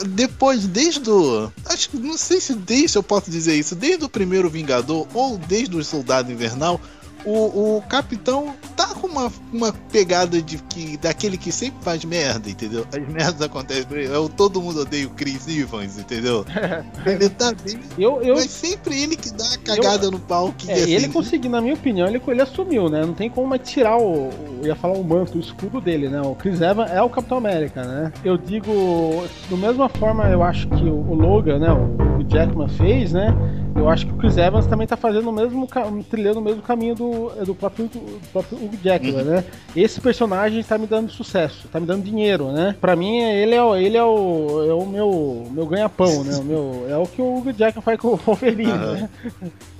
Depois, 0.07 0.65
desde 0.67 1.09
o. 1.09 1.51
Acho 1.65 1.89
que 1.89 1.97
não 1.97 2.17
sei 2.17 2.39
se 2.41 2.53
desde 2.55 2.97
eu 2.97 3.03
posso 3.03 3.30
dizer 3.30 3.55
isso, 3.55 3.75
desde 3.75 4.03
o 4.05 4.09
primeiro 4.09 4.49
Vingador 4.49 5.07
ou 5.20 5.38
desde 5.38 5.76
o 5.76 5.84
Soldado 5.84 6.32
Invernal, 6.32 6.80
o, 7.26 7.78
o 7.78 7.82
capitão 7.88 8.53
tá 8.76 8.88
com 8.88 9.07
uma, 9.07 9.32
uma 9.53 9.74
pegada 9.91 10.41
de 10.41 10.57
que 10.57 10.97
daquele 10.97 11.38
que 11.38 11.51
sempre 11.51 11.84
faz 11.84 12.03
merda, 12.05 12.49
entendeu? 12.49 12.86
As 12.93 13.07
merdas 13.07 13.41
acontecem. 13.41 13.86
Eu, 14.03 14.30
todo 14.30 14.61
mundo 14.61 14.82
odeia 14.82 15.07
o 15.07 15.11
Chris 15.11 15.47
Evans, 15.47 15.97
entendeu? 15.97 16.45
ele 17.05 17.30
tá 17.30 17.53
bem. 17.63 17.80
Eu, 17.97 18.22
eu, 18.22 18.36
Mas 18.36 18.49
sempre 18.51 19.01
ele 19.01 19.15
que 19.15 19.32
dá 19.32 19.45
a 19.53 19.57
cagada 19.57 20.09
no 20.11 20.20
pau. 20.20 20.53
Que, 20.57 20.70
é, 20.70 20.74
assim, 20.76 20.91
ele 20.91 21.07
conseguiu, 21.09 21.51
na 21.51 21.61
minha 21.61 21.74
opinião, 21.74 22.07
ele, 22.07 22.22
ele 22.28 22.41
assumiu, 22.41 22.89
né? 22.89 23.05
Não 23.05 23.13
tem 23.13 23.30
como 23.30 23.47
mais 23.47 23.61
tirar 23.67 23.97
o, 23.97 24.30
o- 24.30 24.59
Eu 24.61 24.67
ia 24.67 24.76
falar 24.76 24.97
o 24.97 25.03
manto, 25.03 25.38
o 25.38 25.41
escudo 25.41 25.80
dele, 25.82 26.09
né? 26.09 26.22
O 26.22 26.36
Chris 26.36 26.59
Evans 26.61 26.91
é 26.91 27.01
o 27.01 27.09
Capitão 27.09 27.38
América, 27.38 27.84
né? 27.84 28.11
Eu 28.24 28.38
digo. 28.38 29.24
Da 29.49 29.57
mesma 29.57 29.89
forma, 29.89 30.26
eu 30.30 30.43
acho 30.43 30.67
que 30.70 30.84
o, 30.84 30.95
o 31.09 31.13
Logan, 31.13 31.59
né? 31.59 31.72
O, 31.72 32.20
o 32.20 32.24
Jackman 32.30 32.67
fez, 32.70 33.13
né? 33.13 33.34
Eu 33.76 33.88
acho 33.88 34.05
que 34.05 34.11
o 34.13 34.17
Chris 34.17 34.36
Evans 34.38 34.67
também 34.67 34.86
tá 34.86 34.97
fazendo 34.97 35.30
o 35.30 35.32
mesmo 35.32 35.67
trilhando 36.09 36.39
o 36.39 36.41
mesmo 36.43 36.61
caminho 36.61 36.95
do, 36.95 37.09
do 37.45 37.55
próprio, 37.55 37.86
do 37.88 38.20
próprio 38.32 38.57
Hugh 38.57 38.78
Jackman, 38.84 39.24
né? 39.24 39.43
Esse 39.76 39.99
personagem 40.01 40.64
tá 40.64 40.78
me 40.78 40.88
dando 40.88 41.12
sucesso, 41.12 41.68
tá 41.72 41.80
me 41.80 41.86
dando 41.86 42.03
dinheiro, 42.03 42.51
né? 42.51 42.76
Pra 42.80 42.95
mim, 42.95 43.20
ele 43.20 43.53
é, 43.55 43.64
o- 43.64 43.76
ele 43.76 43.97
é 43.97 44.03
o, 44.03 44.66
é 44.68 44.74
o 44.74 44.86
meu, 44.86 45.47
meu 45.51 45.66
ganha-pão, 45.66 46.24
né? 46.24 46.36
O 46.38 46.43
meu, 46.43 46.86
é 46.89 46.97
o 46.97 47.05
que 47.05 47.22
o 47.22 47.38
Hugh 47.39 47.53
Jackman 47.57 47.82
faz 47.84 47.99
com 47.99 48.10
o 48.10 48.16
Wolverine, 48.18 48.72
Aham. 48.72 48.93
né? 48.93 49.10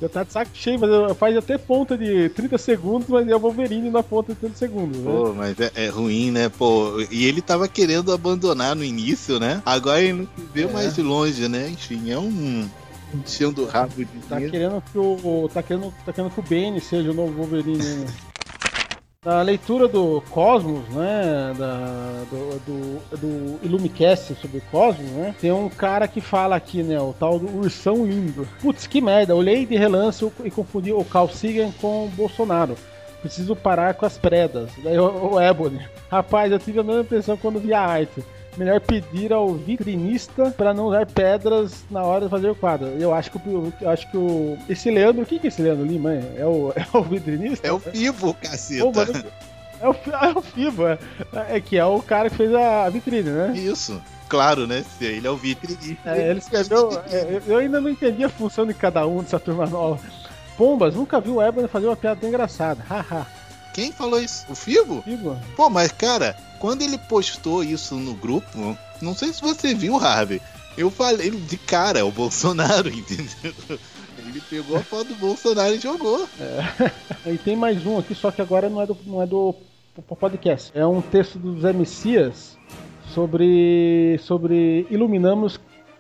Já 0.02 0.10
tá 0.10 0.24
de 0.24 0.32
saco 0.34 0.52
cheio, 0.54 0.80
mas 0.80 0.90
eu- 0.90 1.16
faz 1.16 1.36
até 1.38 1.58
ponta 1.58 1.98
de 1.98 2.30
30 2.30 2.58
segundos, 2.58 3.08
mas 3.10 3.28
é 3.28 3.36
o 3.36 3.40
Wolverine 3.40 3.90
na 3.90 4.04
ponta 4.04 4.34
de 4.34 4.40
30 4.40 4.56
segundos, 4.58 4.98
né? 4.98 5.12
Pô, 5.12 5.34
mas 5.34 5.60
é, 5.60 5.72
é 5.76 5.88
ruim, 5.88 6.32
né? 6.32 6.50
Pô, 6.50 6.94
e 7.12 7.26
ele 7.26 7.42
tava 7.42 7.68
querendo 7.68 8.12
abandonar 8.14 8.76
no 8.76 8.84
início, 8.84 9.40
né? 9.40 9.62
Agora 9.66 10.02
ele 10.02 10.14
não 10.14 10.28
vê 10.54 10.64
É. 10.64 10.68
mais 10.68 10.98
longe, 10.98 11.48
né? 11.48 11.70
Enfim, 11.70 12.12
é 12.12 12.18
um 12.18 12.68
enchendo 13.14 13.64
o 13.64 13.66
rabo 13.66 13.94
de 13.96 14.06
Tá 14.06 14.36
dinheiro. 14.36 14.52
querendo 14.52 14.84
que 14.92 14.98
o. 14.98 15.50
Tá 15.54 15.64
querendo, 15.64 15.94
tá 16.06 16.14
querendo 16.14 16.32
que 16.32 16.40
o 16.40 16.44
Bane 16.44 16.80
seja 16.82 17.12
o 17.12 17.14
novo 17.14 17.34
Wolverine. 17.34 17.78
né? 17.78 18.06
Na 19.26 19.42
leitura 19.42 19.86
do 19.86 20.22
Cosmos, 20.30 20.88
né? 20.90 21.54
Da, 21.58 22.24
do, 22.32 22.60
do, 22.66 23.18
do 23.18 23.66
Illumicast 23.66 24.34
sobre 24.36 24.60
o 24.60 24.62
Cosmos, 24.72 25.12
né? 25.12 25.36
Tem 25.42 25.52
um 25.52 25.68
cara 25.68 26.08
que 26.08 26.22
fala 26.22 26.56
aqui, 26.56 26.82
né? 26.82 26.98
O 27.02 27.12
tal 27.12 27.38
do 27.38 27.58
Ursão 27.58 28.06
Lindo. 28.06 28.48
Putz, 28.62 28.88
que 28.88 29.02
merda. 29.02 29.36
Olhei 29.36 29.66
de 29.66 29.76
relance 29.76 30.26
e 30.46 30.50
confundi 30.50 30.94
o 30.94 31.04
Carl 31.04 31.28
Sagan 31.28 31.70
com 31.82 32.06
o 32.06 32.10
Bolsonaro. 32.10 32.78
Preciso 33.20 33.58
parar 33.58 33.94
com 33.96 34.06
as 34.06 34.18
predas. 34.18 34.70
Daí 34.82 34.98
o, 34.98 35.34
o 35.34 35.42
Ebony. 35.42 35.82
Rapaz, 36.10 36.50
eu 36.50 36.58
tive 36.58 36.80
a 36.80 36.84
mesma 36.84 37.02
impressão 37.02 37.36
quando 37.36 37.60
vi 37.60 37.74
a 37.74 37.82
arte. 37.82 38.24
Melhor 38.58 38.80
pedir 38.82 39.32
ao 39.32 39.54
vitrinista 39.54 40.52
para 40.52 40.74
não 40.74 40.88
usar 40.88 41.06
pedras 41.06 41.84
na 41.90 42.04
hora 42.04 42.26
de 42.26 42.32
fazer 42.32 42.50
o 42.50 42.56
quadro. 42.56 42.88
Eu 43.00 43.14
acho 43.14 43.32
que 43.32 43.38
o, 43.38 43.74
eu 43.80 43.90
acho 43.90 44.10
que 44.10 44.18
o 44.18 44.58
esse 44.68 44.90
Leandro, 44.92 45.24
o 45.24 45.26
que 45.26 45.40
que 45.40 45.48
é 45.48 45.50
esse 45.50 45.62
Leandro 45.62 45.86
Lima? 45.86 46.14
É, 46.14 46.36
é 46.40 46.46
o, 46.46 46.72
é 46.76 46.98
o 46.98 47.02
vitrinista? 47.04 47.68
É 47.68 47.72
o 47.72 47.80
Fibo, 47.80 48.34
caceta. 48.34 48.84
Pô, 48.84 48.92
mano, 48.92 49.24
é 49.82 49.88
o, 49.88 49.96
é 50.26 50.38
o 50.38 50.42
Fibo, 50.42 50.88
é, 50.88 50.98
é 51.50 51.62
que 51.62 51.78
é 51.78 51.86
o 51.86 52.02
cara 52.02 52.30
que 52.30 52.36
fez 52.36 52.54
a 52.54 52.90
vitrine, 52.90 53.30
né? 53.30 53.54
Isso. 53.56 54.02
Claro, 54.28 54.68
né? 54.68 54.86
Ele 55.02 55.26
é 55.26 55.32
o 55.32 55.36
vitrinista. 55.36 56.16
É, 56.16 56.30
ele 56.30 56.40
escreveu. 56.40 56.92
é, 57.10 57.42
eu 57.48 57.58
ainda 57.58 57.82
não 57.82 57.90
entendi 57.90 58.24
a 58.24 58.30
função 58.30 58.66
de 58.66 58.76
cada 58.76 59.06
um 59.08 59.24
dessa 59.24 59.40
turma 59.40 59.66
nova. 59.66 60.00
Pombas, 60.56 60.94
nunca 60.94 61.20
vi 61.20 61.30
o 61.30 61.42
Ebony 61.42 61.68
fazer 61.68 61.88
uma 61.88 61.96
piada 61.96 62.20
tão 62.20 62.30
engraçada. 62.30 62.84
Haha. 62.88 63.26
Quem 63.74 63.92
falou 63.92 64.20
isso? 64.22 64.46
O 64.50 64.56
Fibo? 64.56 65.02
Fibo. 65.04 65.38
Pô, 65.56 65.70
mas 65.70 65.92
cara, 65.92 66.36
quando 66.60 66.82
ele 66.82 66.98
postou 66.98 67.64
isso 67.64 67.96
no 67.96 68.14
grupo, 68.14 68.78
não 69.02 69.16
sei 69.16 69.32
se 69.34 69.42
você 69.42 69.74
viu, 69.74 69.98
Harvey. 69.98 70.42
Eu 70.78 70.90
falei 70.90 71.32
de 71.32 71.58
cara, 71.58 72.00
é 72.00 72.04
o 72.04 72.12
Bolsonaro, 72.12 72.88
entendeu? 72.94 73.54
Ele 74.18 74.42
pegou 74.50 74.78
a 74.78 74.82
foto 74.82 75.06
do 75.10 75.16
Bolsonaro 75.16 75.74
e 75.76 75.80
jogou. 75.80 76.28
E 77.26 77.38
tem 77.38 77.56
mais 77.56 77.86
um 77.86 77.98
aqui, 78.00 78.16
só 78.16 78.32
que 78.32 78.42
agora 78.42 78.70
não 78.70 78.82
é 78.82 78.86
do, 78.88 78.98
não 79.06 79.22
é 79.22 79.26
do 79.28 79.54
po- 80.08 80.16
podcast. 80.16 80.72
É 80.74 80.86
um 80.86 81.02
texto 81.02 81.38
do 81.38 81.60
Zé 81.60 81.74
Messias 81.74 82.58
sobre, 83.14 84.18
sobre 84.24 84.88
Iluminamos 84.90 85.60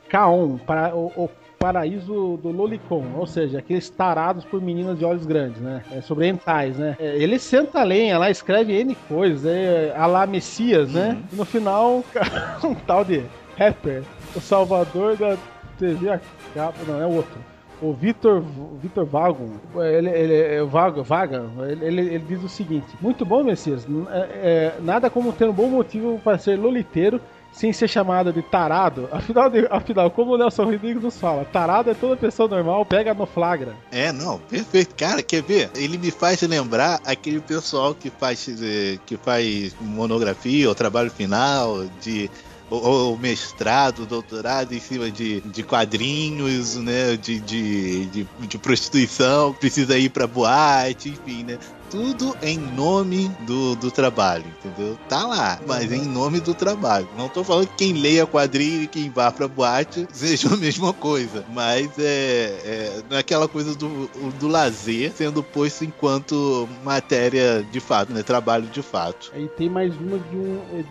Kaon, 0.10 0.58
para, 0.58 0.96
o, 0.96 1.08
o 1.16 1.30
paraíso 1.60 2.40
do 2.42 2.50
Lolicon, 2.50 3.06
ou 3.18 3.28
seja, 3.28 3.60
aqueles 3.60 3.90
tarados 3.90 4.46
por 4.46 4.62
meninas 4.62 4.98
de 4.98 5.04
olhos 5.04 5.26
grandes, 5.26 5.62
né? 5.62 5.84
É 5.92 6.00
sobre 6.00 6.28
hentais, 6.28 6.78
né? 6.78 6.96
É, 6.98 7.18
ele 7.18 7.38
senta 7.38 7.82
a 7.82 7.84
lenha 7.84 8.18
lá, 8.18 8.32
escreve 8.32 8.74
N 8.74 8.96
coisas, 9.08 9.46
é, 9.46 9.94
a 9.96 10.06
lá 10.06 10.26
Messias, 10.26 10.94
né? 10.94 11.18
E 11.32 11.36
no 11.36 11.44
final, 11.44 12.04
um 12.64 12.74
tal 12.74 13.04
de 13.04 13.24
rapper, 13.58 14.04
o 14.34 14.40
salvador 14.40 15.18
da 15.18 15.38
TV 15.78 16.10
a 16.10 16.20
cabo, 16.54 16.78
não, 16.88 17.02
é 17.02 17.06
outro. 17.06 17.38
O 17.82 17.94
Vitor 17.94 18.44
Vitor 18.82 19.06
Vagon, 19.06 19.52
ele, 19.78 20.10
ele, 20.10 20.34
é 20.34 20.64
Vaga, 20.64 21.02
Vaga 21.02 21.46
ele, 21.70 21.86
ele, 21.86 22.02
ele 22.02 22.26
diz 22.28 22.44
o 22.44 22.50
seguinte: 22.50 22.88
Muito 23.00 23.26
bom, 23.26 23.42
Messias. 23.42 23.88
É- 24.12 24.18
é, 24.18 24.74
nada 24.82 25.10
como 25.10 25.32
ter 25.32 25.48
um 25.48 25.54
bom 25.54 25.70
motivo 25.70 26.20
para 26.22 26.38
ser 26.38 26.58
loliteiro 26.58 27.22
sem 27.52 27.74
ser 27.74 27.88
chamado 27.88 28.32
de 28.32 28.42
tarado. 28.42 29.10
Afinal, 29.12 29.50
de- 29.50 29.68
afinal 29.70 30.10
como 30.12 30.34
o 30.34 30.38
Nelson 30.38 30.64
Rodrigues 30.66 31.04
nos 31.04 31.18
fala, 31.20 31.44
tarado 31.46 31.90
é 31.90 31.94
toda 31.94 32.16
pessoa 32.16 32.48
normal, 32.48 32.86
pega 32.86 33.14
no 33.14 33.26
flagra. 33.26 33.76
É, 33.92 34.12
não, 34.12 34.40
perfeito. 34.40 34.96
Cara, 34.96 35.22
quer 35.22 35.42
ver? 35.44 35.70
Ele 35.76 35.98
me 35.98 36.12
faz 36.12 36.42
lembrar 36.42 37.00
aquele 37.06 37.40
pessoal 37.42 37.94
que 37.94 38.10
faz, 38.10 38.48
eh, 38.62 38.98
que 39.06 39.18
faz 39.18 39.76
monografia 39.82 40.70
ou 40.70 40.76
trabalho 40.76 41.12
final 41.12 41.86
de 42.02 42.30
ou, 42.70 42.84
ou 42.84 43.18
mestrado, 43.18 44.06
doutorado 44.06 44.74
em 44.74 44.80
cima 44.80 45.10
de, 45.10 45.42
de 45.42 45.64
quadrinhos, 45.64 46.76
né? 46.76 47.16
De, 47.18 47.40
de, 47.40 48.06
de, 48.08 48.28
de 48.40 48.58
prostituição, 48.58 49.54
precisa 49.54 49.98
ir 49.98 50.10
pra 50.10 50.28
boate, 50.28 51.10
enfim, 51.10 51.44
né? 51.44 51.58
Tudo 51.90 52.38
em 52.44 52.60
nome 52.60 53.32
do, 53.48 53.76
do 53.76 53.90
trabalho, 53.90 54.46
entendeu? 54.46 54.96
Tá 55.10 55.26
lá, 55.26 55.60
mas 55.66 55.92
em 55.92 56.06
nome 56.06 56.40
do 56.40 56.54
trabalho. 56.54 57.10
Não 57.18 57.28
tô 57.28 57.44
falando 57.44 57.68
que 57.70 57.78
quem 57.78 57.94
leia 57.94 58.28
quadrinho 58.28 58.84
e 58.84 58.88
quem 58.88 59.10
vá 59.10 59.32
pra 59.32 59.48
boate 59.48 60.08
seja 60.14 60.54
a 60.54 60.58
mesma 60.58 60.94
coisa, 60.94 61.44
mas 61.52 61.90
é, 61.98 62.62
é 62.64 63.00
é 63.10 63.18
aquela 63.18 63.48
coisa 63.48 63.76
do, 63.76 64.08
do 64.40 64.48
lazer 64.48 65.12
sendo 65.12 65.42
posto 65.42 65.84
enquanto 65.84 66.68
matéria 66.84 67.66
de 67.72 67.80
fato, 67.80 68.14
né? 68.14 68.24
Trabalho 68.24 68.68
de 68.68 68.82
fato. 68.82 69.32
Aí 69.34 69.48
tem 69.50 69.70
mais 69.70 69.96
uma 69.98 70.20
de 70.20 70.36
um, 70.36 70.62
é 70.74 70.84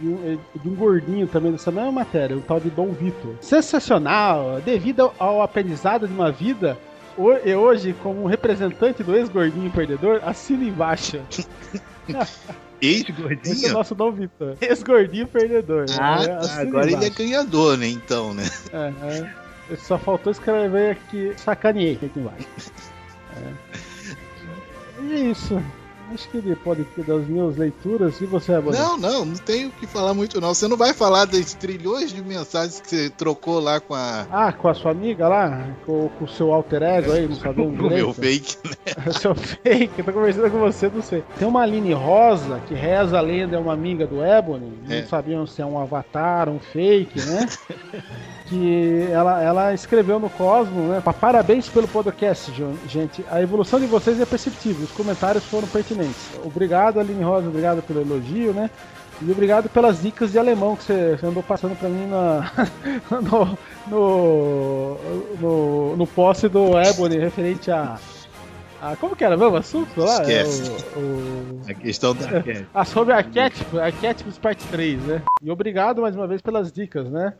de 0.00 0.08
um, 0.08 0.18
é 0.54 0.58
de 0.58 0.68
um 0.68 0.74
gordinho 0.74 1.26
também 1.26 1.52
dessa 1.52 1.70
mesma 1.70 1.90
matéria, 1.92 2.36
o 2.36 2.40
tal 2.40 2.60
de 2.60 2.70
Dom 2.70 2.92
Vitor. 2.92 3.34
Sensacional! 3.40 4.60
Devido 4.64 5.12
ao, 5.18 5.42
aprendizado 5.42 6.06
de 6.06 6.12
uma 6.14 6.30
vida, 6.30 6.78
e 7.44 7.54
hoje, 7.54 7.94
como 8.02 8.26
representante 8.26 9.02
do 9.02 9.14
ex-gordinho 9.16 9.70
perdedor, 9.70 10.20
assina 10.24 10.64
embaixo. 10.64 11.20
Esse 12.80 13.10
é 13.10 13.14
o 13.14 13.30
Ex-gordinho? 13.30 13.72
nosso 13.72 13.94
Dom 13.94 14.10
Vitor. 14.12 14.56
Ex-gordinho 14.60 15.26
perdedor. 15.26 15.86
Ah, 15.98 16.22
É, 16.22 16.26
tá. 16.26 16.38
assina 16.38 16.60
agora 16.62 16.86
ele 16.86 16.94
é 16.94 16.98
embaixo. 16.98 17.16
ganhador, 17.18 17.76
né? 17.78 17.86
Então, 17.88 18.34
né? 18.34 18.44
É, 18.72 18.92
é. 19.72 19.76
Só 19.76 19.96
faltou 19.96 20.30
escrever 20.30 20.90
aqui, 20.92 21.32
sacaneei 21.36 21.94
aqui 21.94 22.10
embaixo. 22.16 22.46
É. 23.36 25.02
E 25.02 25.12
é 25.12 25.18
isso. 25.30 25.60
Acho 26.12 26.28
que 26.28 26.36
ele 26.38 26.54
pode 26.54 26.84
ter 26.84 27.04
das 27.04 27.26
minhas 27.26 27.56
leituras. 27.56 28.20
E 28.20 28.26
você, 28.26 28.52
Abel? 28.54 28.72
Não, 28.72 28.96
não, 28.96 29.24
não 29.24 29.36
tenho 29.36 29.68
o 29.68 29.72
que 29.72 29.86
falar 29.86 30.14
muito, 30.14 30.40
não. 30.40 30.54
Você 30.54 30.68
não 30.68 30.76
vai 30.76 30.92
falar 30.92 31.24
das 31.24 31.54
trilhões 31.54 32.12
de 32.12 32.22
mensagens 32.22 32.80
que 32.80 32.88
você 32.88 33.10
trocou 33.10 33.58
lá 33.58 33.80
com 33.80 33.94
a. 33.94 34.26
Ah, 34.30 34.52
com 34.52 34.68
a 34.68 34.74
sua 34.74 34.90
amiga 34.90 35.26
lá? 35.28 35.66
Com, 35.86 36.08
com 36.10 36.24
o 36.24 36.28
seu 36.28 36.52
alter 36.52 36.82
ego 36.82 37.12
aí, 37.12 37.26
não 37.26 37.36
sabemos 37.36 37.72
o 37.80 37.82
meu 37.82 38.12
direito? 38.12 38.14
fake, 38.14 38.56
né? 38.64 39.12
seu 39.18 39.34
fake, 39.34 39.98
eu 39.98 40.04
tô 40.04 40.12
conversando 40.12 40.50
com 40.50 40.58
você, 40.58 40.90
não 40.92 41.02
sei. 41.02 41.24
Tem 41.38 41.48
uma 41.48 41.62
Aline 41.62 41.92
Rosa, 41.94 42.60
que 42.68 42.74
reza 42.74 43.18
a 43.18 43.20
lenda, 43.20 43.56
é 43.56 43.58
uma 43.58 43.72
amiga 43.72 44.06
do 44.06 44.22
Ebony. 44.22 44.72
É. 44.88 45.00
Não 45.00 45.08
sabiam 45.08 45.46
se 45.46 45.62
é 45.62 45.66
um 45.66 45.78
avatar, 45.78 46.48
um 46.48 46.58
fake, 46.58 47.20
né? 47.20 47.48
que 48.46 49.06
ela, 49.10 49.42
ela 49.42 49.74
escreveu 49.74 50.18
no 50.20 50.28
Cosmo, 50.28 50.88
né? 50.88 51.00
Pa- 51.02 51.12
Parabéns 51.12 51.68
pelo 51.68 51.88
podcast, 51.88 52.52
gente. 52.86 53.24
A 53.30 53.40
evolução 53.40 53.80
de 53.80 53.86
vocês 53.86 54.20
é 54.20 54.26
perceptível. 54.26 54.84
Os 54.84 54.92
comentários 54.92 55.44
foram 55.44 55.66
pertinentes. 55.68 56.30
Obrigado, 56.44 57.00
Aline 57.00 57.22
Rosa, 57.24 57.48
obrigado 57.48 57.82
pelo 57.82 58.00
elogio, 58.02 58.52
né? 58.52 58.70
E 59.22 59.30
obrigado 59.30 59.68
pelas 59.70 60.02
dicas 60.02 60.32
de 60.32 60.38
alemão 60.38 60.74
que 60.76 60.82
você 60.84 61.18
andou 61.22 61.42
passando 61.42 61.78
pra 61.78 61.88
mim 61.88 62.06
na, 62.06 62.50
no, 63.22 63.58
no, 63.88 64.96
no, 65.40 65.96
no 65.96 66.06
post 66.06 66.48
do 66.48 66.78
Ebony 66.78 67.16
referente 67.18 67.70
a. 67.70 67.96
a 68.82 68.96
como 68.96 69.14
que 69.16 69.24
era 69.24 69.36
mesmo 69.36 69.52
o 69.54 69.56
assunto 69.56 70.00
lá? 70.00 70.20
Esquece. 70.20 70.70
o- 70.96 70.98
o- 70.98 71.60
A 71.68 71.74
questão 71.74 72.14
da. 72.14 72.26
ah, 72.74 72.84
sobre 72.84 73.14
arquétipo, 73.14 73.78
arquétipos 73.78 74.36
parte 74.36 74.66
3, 74.66 75.00
né? 75.02 75.22
E 75.40 75.50
obrigado 75.50 76.02
mais 76.02 76.14
uma 76.16 76.26
vez 76.26 76.42
pelas 76.42 76.72
dicas, 76.72 77.08
né? 77.08 77.34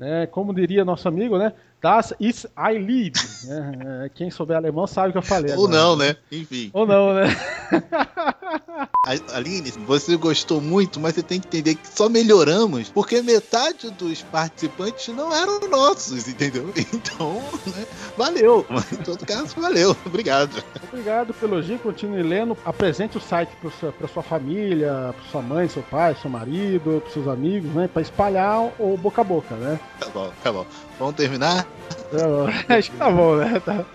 Né? 0.00 0.26
Como 0.26 0.54
diria 0.54 0.84
nosso 0.84 1.06
amigo, 1.06 1.38
né? 1.38 1.52
Das 1.80 2.14
ist 2.20 2.46
I 2.58 2.76
liebe. 2.78 3.18
É, 3.48 4.10
quem 4.14 4.30
souber 4.30 4.56
alemão 4.56 4.86
sabe 4.86 5.08
o 5.08 5.12
que 5.12 5.18
eu 5.18 5.22
falei. 5.22 5.54
Ou 5.54 5.66
agora. 5.66 5.82
não, 5.82 5.96
né? 5.96 6.16
Enfim. 6.30 6.70
Ou 6.74 6.86
não, 6.86 7.14
né? 7.14 7.24
Aline, 9.32 9.70
você 9.86 10.16
gostou 10.16 10.60
muito, 10.60 11.00
mas 11.00 11.14
você 11.14 11.22
tem 11.22 11.40
que 11.40 11.46
entender 11.46 11.74
que 11.76 11.88
só 11.88 12.08
melhoramos 12.08 12.90
porque 12.90 13.22
metade 13.22 13.90
dos 13.90 14.22
participantes 14.22 15.08
não 15.14 15.34
eram 15.34 15.58
nossos, 15.68 16.28
entendeu? 16.28 16.70
Então, 16.92 17.34
né, 17.66 17.86
valeu. 18.16 18.66
Em 18.92 18.96
todo 18.96 19.24
caso, 19.24 19.54
valeu. 19.58 19.96
Obrigado. 20.04 20.62
Obrigado 20.88 21.32
pelo 21.34 21.54
elogio, 21.54 21.78
continue 21.78 22.22
lendo. 22.22 22.56
Apresente 22.64 23.16
o 23.16 23.20
site 23.20 23.50
para 23.56 24.08
sua 24.08 24.22
família, 24.22 25.14
para 25.14 25.30
sua 25.30 25.42
mãe, 25.42 25.68
seu 25.68 25.82
pai, 25.82 26.16
seu 26.20 26.30
marido, 26.30 27.00
para 27.00 27.12
seus 27.12 27.28
amigos, 27.28 27.72
né? 27.72 27.88
Para 27.88 28.02
espalhar 28.02 28.70
o 28.78 28.96
boca 28.96 29.20
a 29.20 29.24
boca, 29.24 29.54
né? 29.54 29.78
Tá 29.98 30.08
bom, 30.08 30.32
tá 30.42 30.52
bom. 30.52 30.66
Vamos 31.00 31.14
terminar? 31.14 31.64
Tá 32.12 32.28
bom. 32.28 32.46
Acho 32.68 32.90
que 32.90 32.96
tá 32.98 33.10
bom, 33.10 33.36
né? 33.36 33.58
Tá. 33.60 33.86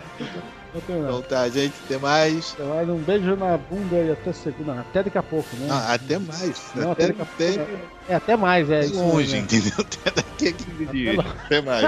Então 0.75 1.21
tá, 1.21 1.47
gente. 1.47 1.75
Até 1.85 1.99
mais. 1.99 2.53
Até 2.53 2.63
mais, 2.63 2.89
Um 2.89 2.97
beijo 2.97 3.35
na 3.35 3.57
bunda 3.57 3.95
e 3.95 4.11
até 4.11 4.33
segunda. 4.33 4.79
Até 4.79 5.03
daqui 5.03 5.17
a 5.19 5.21
pouco, 5.21 5.55
né? 5.57 5.67
Não, 5.67 5.77
até 5.77 6.17
mais. 6.17 6.63
Não, 6.73 6.91
até, 6.91 7.03
até 7.03 7.13
daqui 7.13 7.21
a 7.21 7.23
até, 7.23 7.51
pouco. 7.59 7.71
É 8.09 8.15
até 8.15 8.35
mais, 8.35 8.71
é. 8.71 8.77
até 8.79 8.85
isso 8.87 8.95
longe, 8.99 9.33
né? 9.33 9.37
entendeu? 9.37 9.73
Até 9.85 10.11
daqui 10.11 10.47
a 10.47 10.53
15 10.53 10.85
dias. 10.87 11.15
lá. 11.17 11.35
Até 11.45 11.61
mais. 11.61 11.85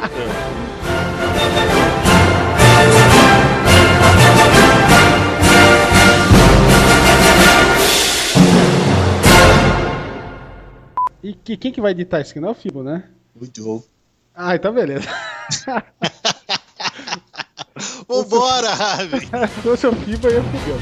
E 11.24 11.34
que, 11.34 11.58
quem 11.58 11.72
que 11.72 11.82
vai 11.82 11.92
editar 11.94 12.22
isso 12.22 12.30
aqui? 12.32 12.40
Não 12.40 12.50
é 12.50 12.52
o 12.52 12.56
Fibo, 12.56 12.84
né? 12.84 13.04
Muito 13.36 13.64
bom. 13.64 13.97
Ah, 14.40 14.56
então 14.56 14.72
beleza. 14.72 15.10
Vambora, 18.08 18.70
Raven! 18.70 19.22
Se 19.22 19.62
fosse 19.64 19.88
o 19.88 19.94
Fibo, 19.94 20.28
aí 20.28 20.36
eu 20.36 20.44
fudeu. 20.44 20.78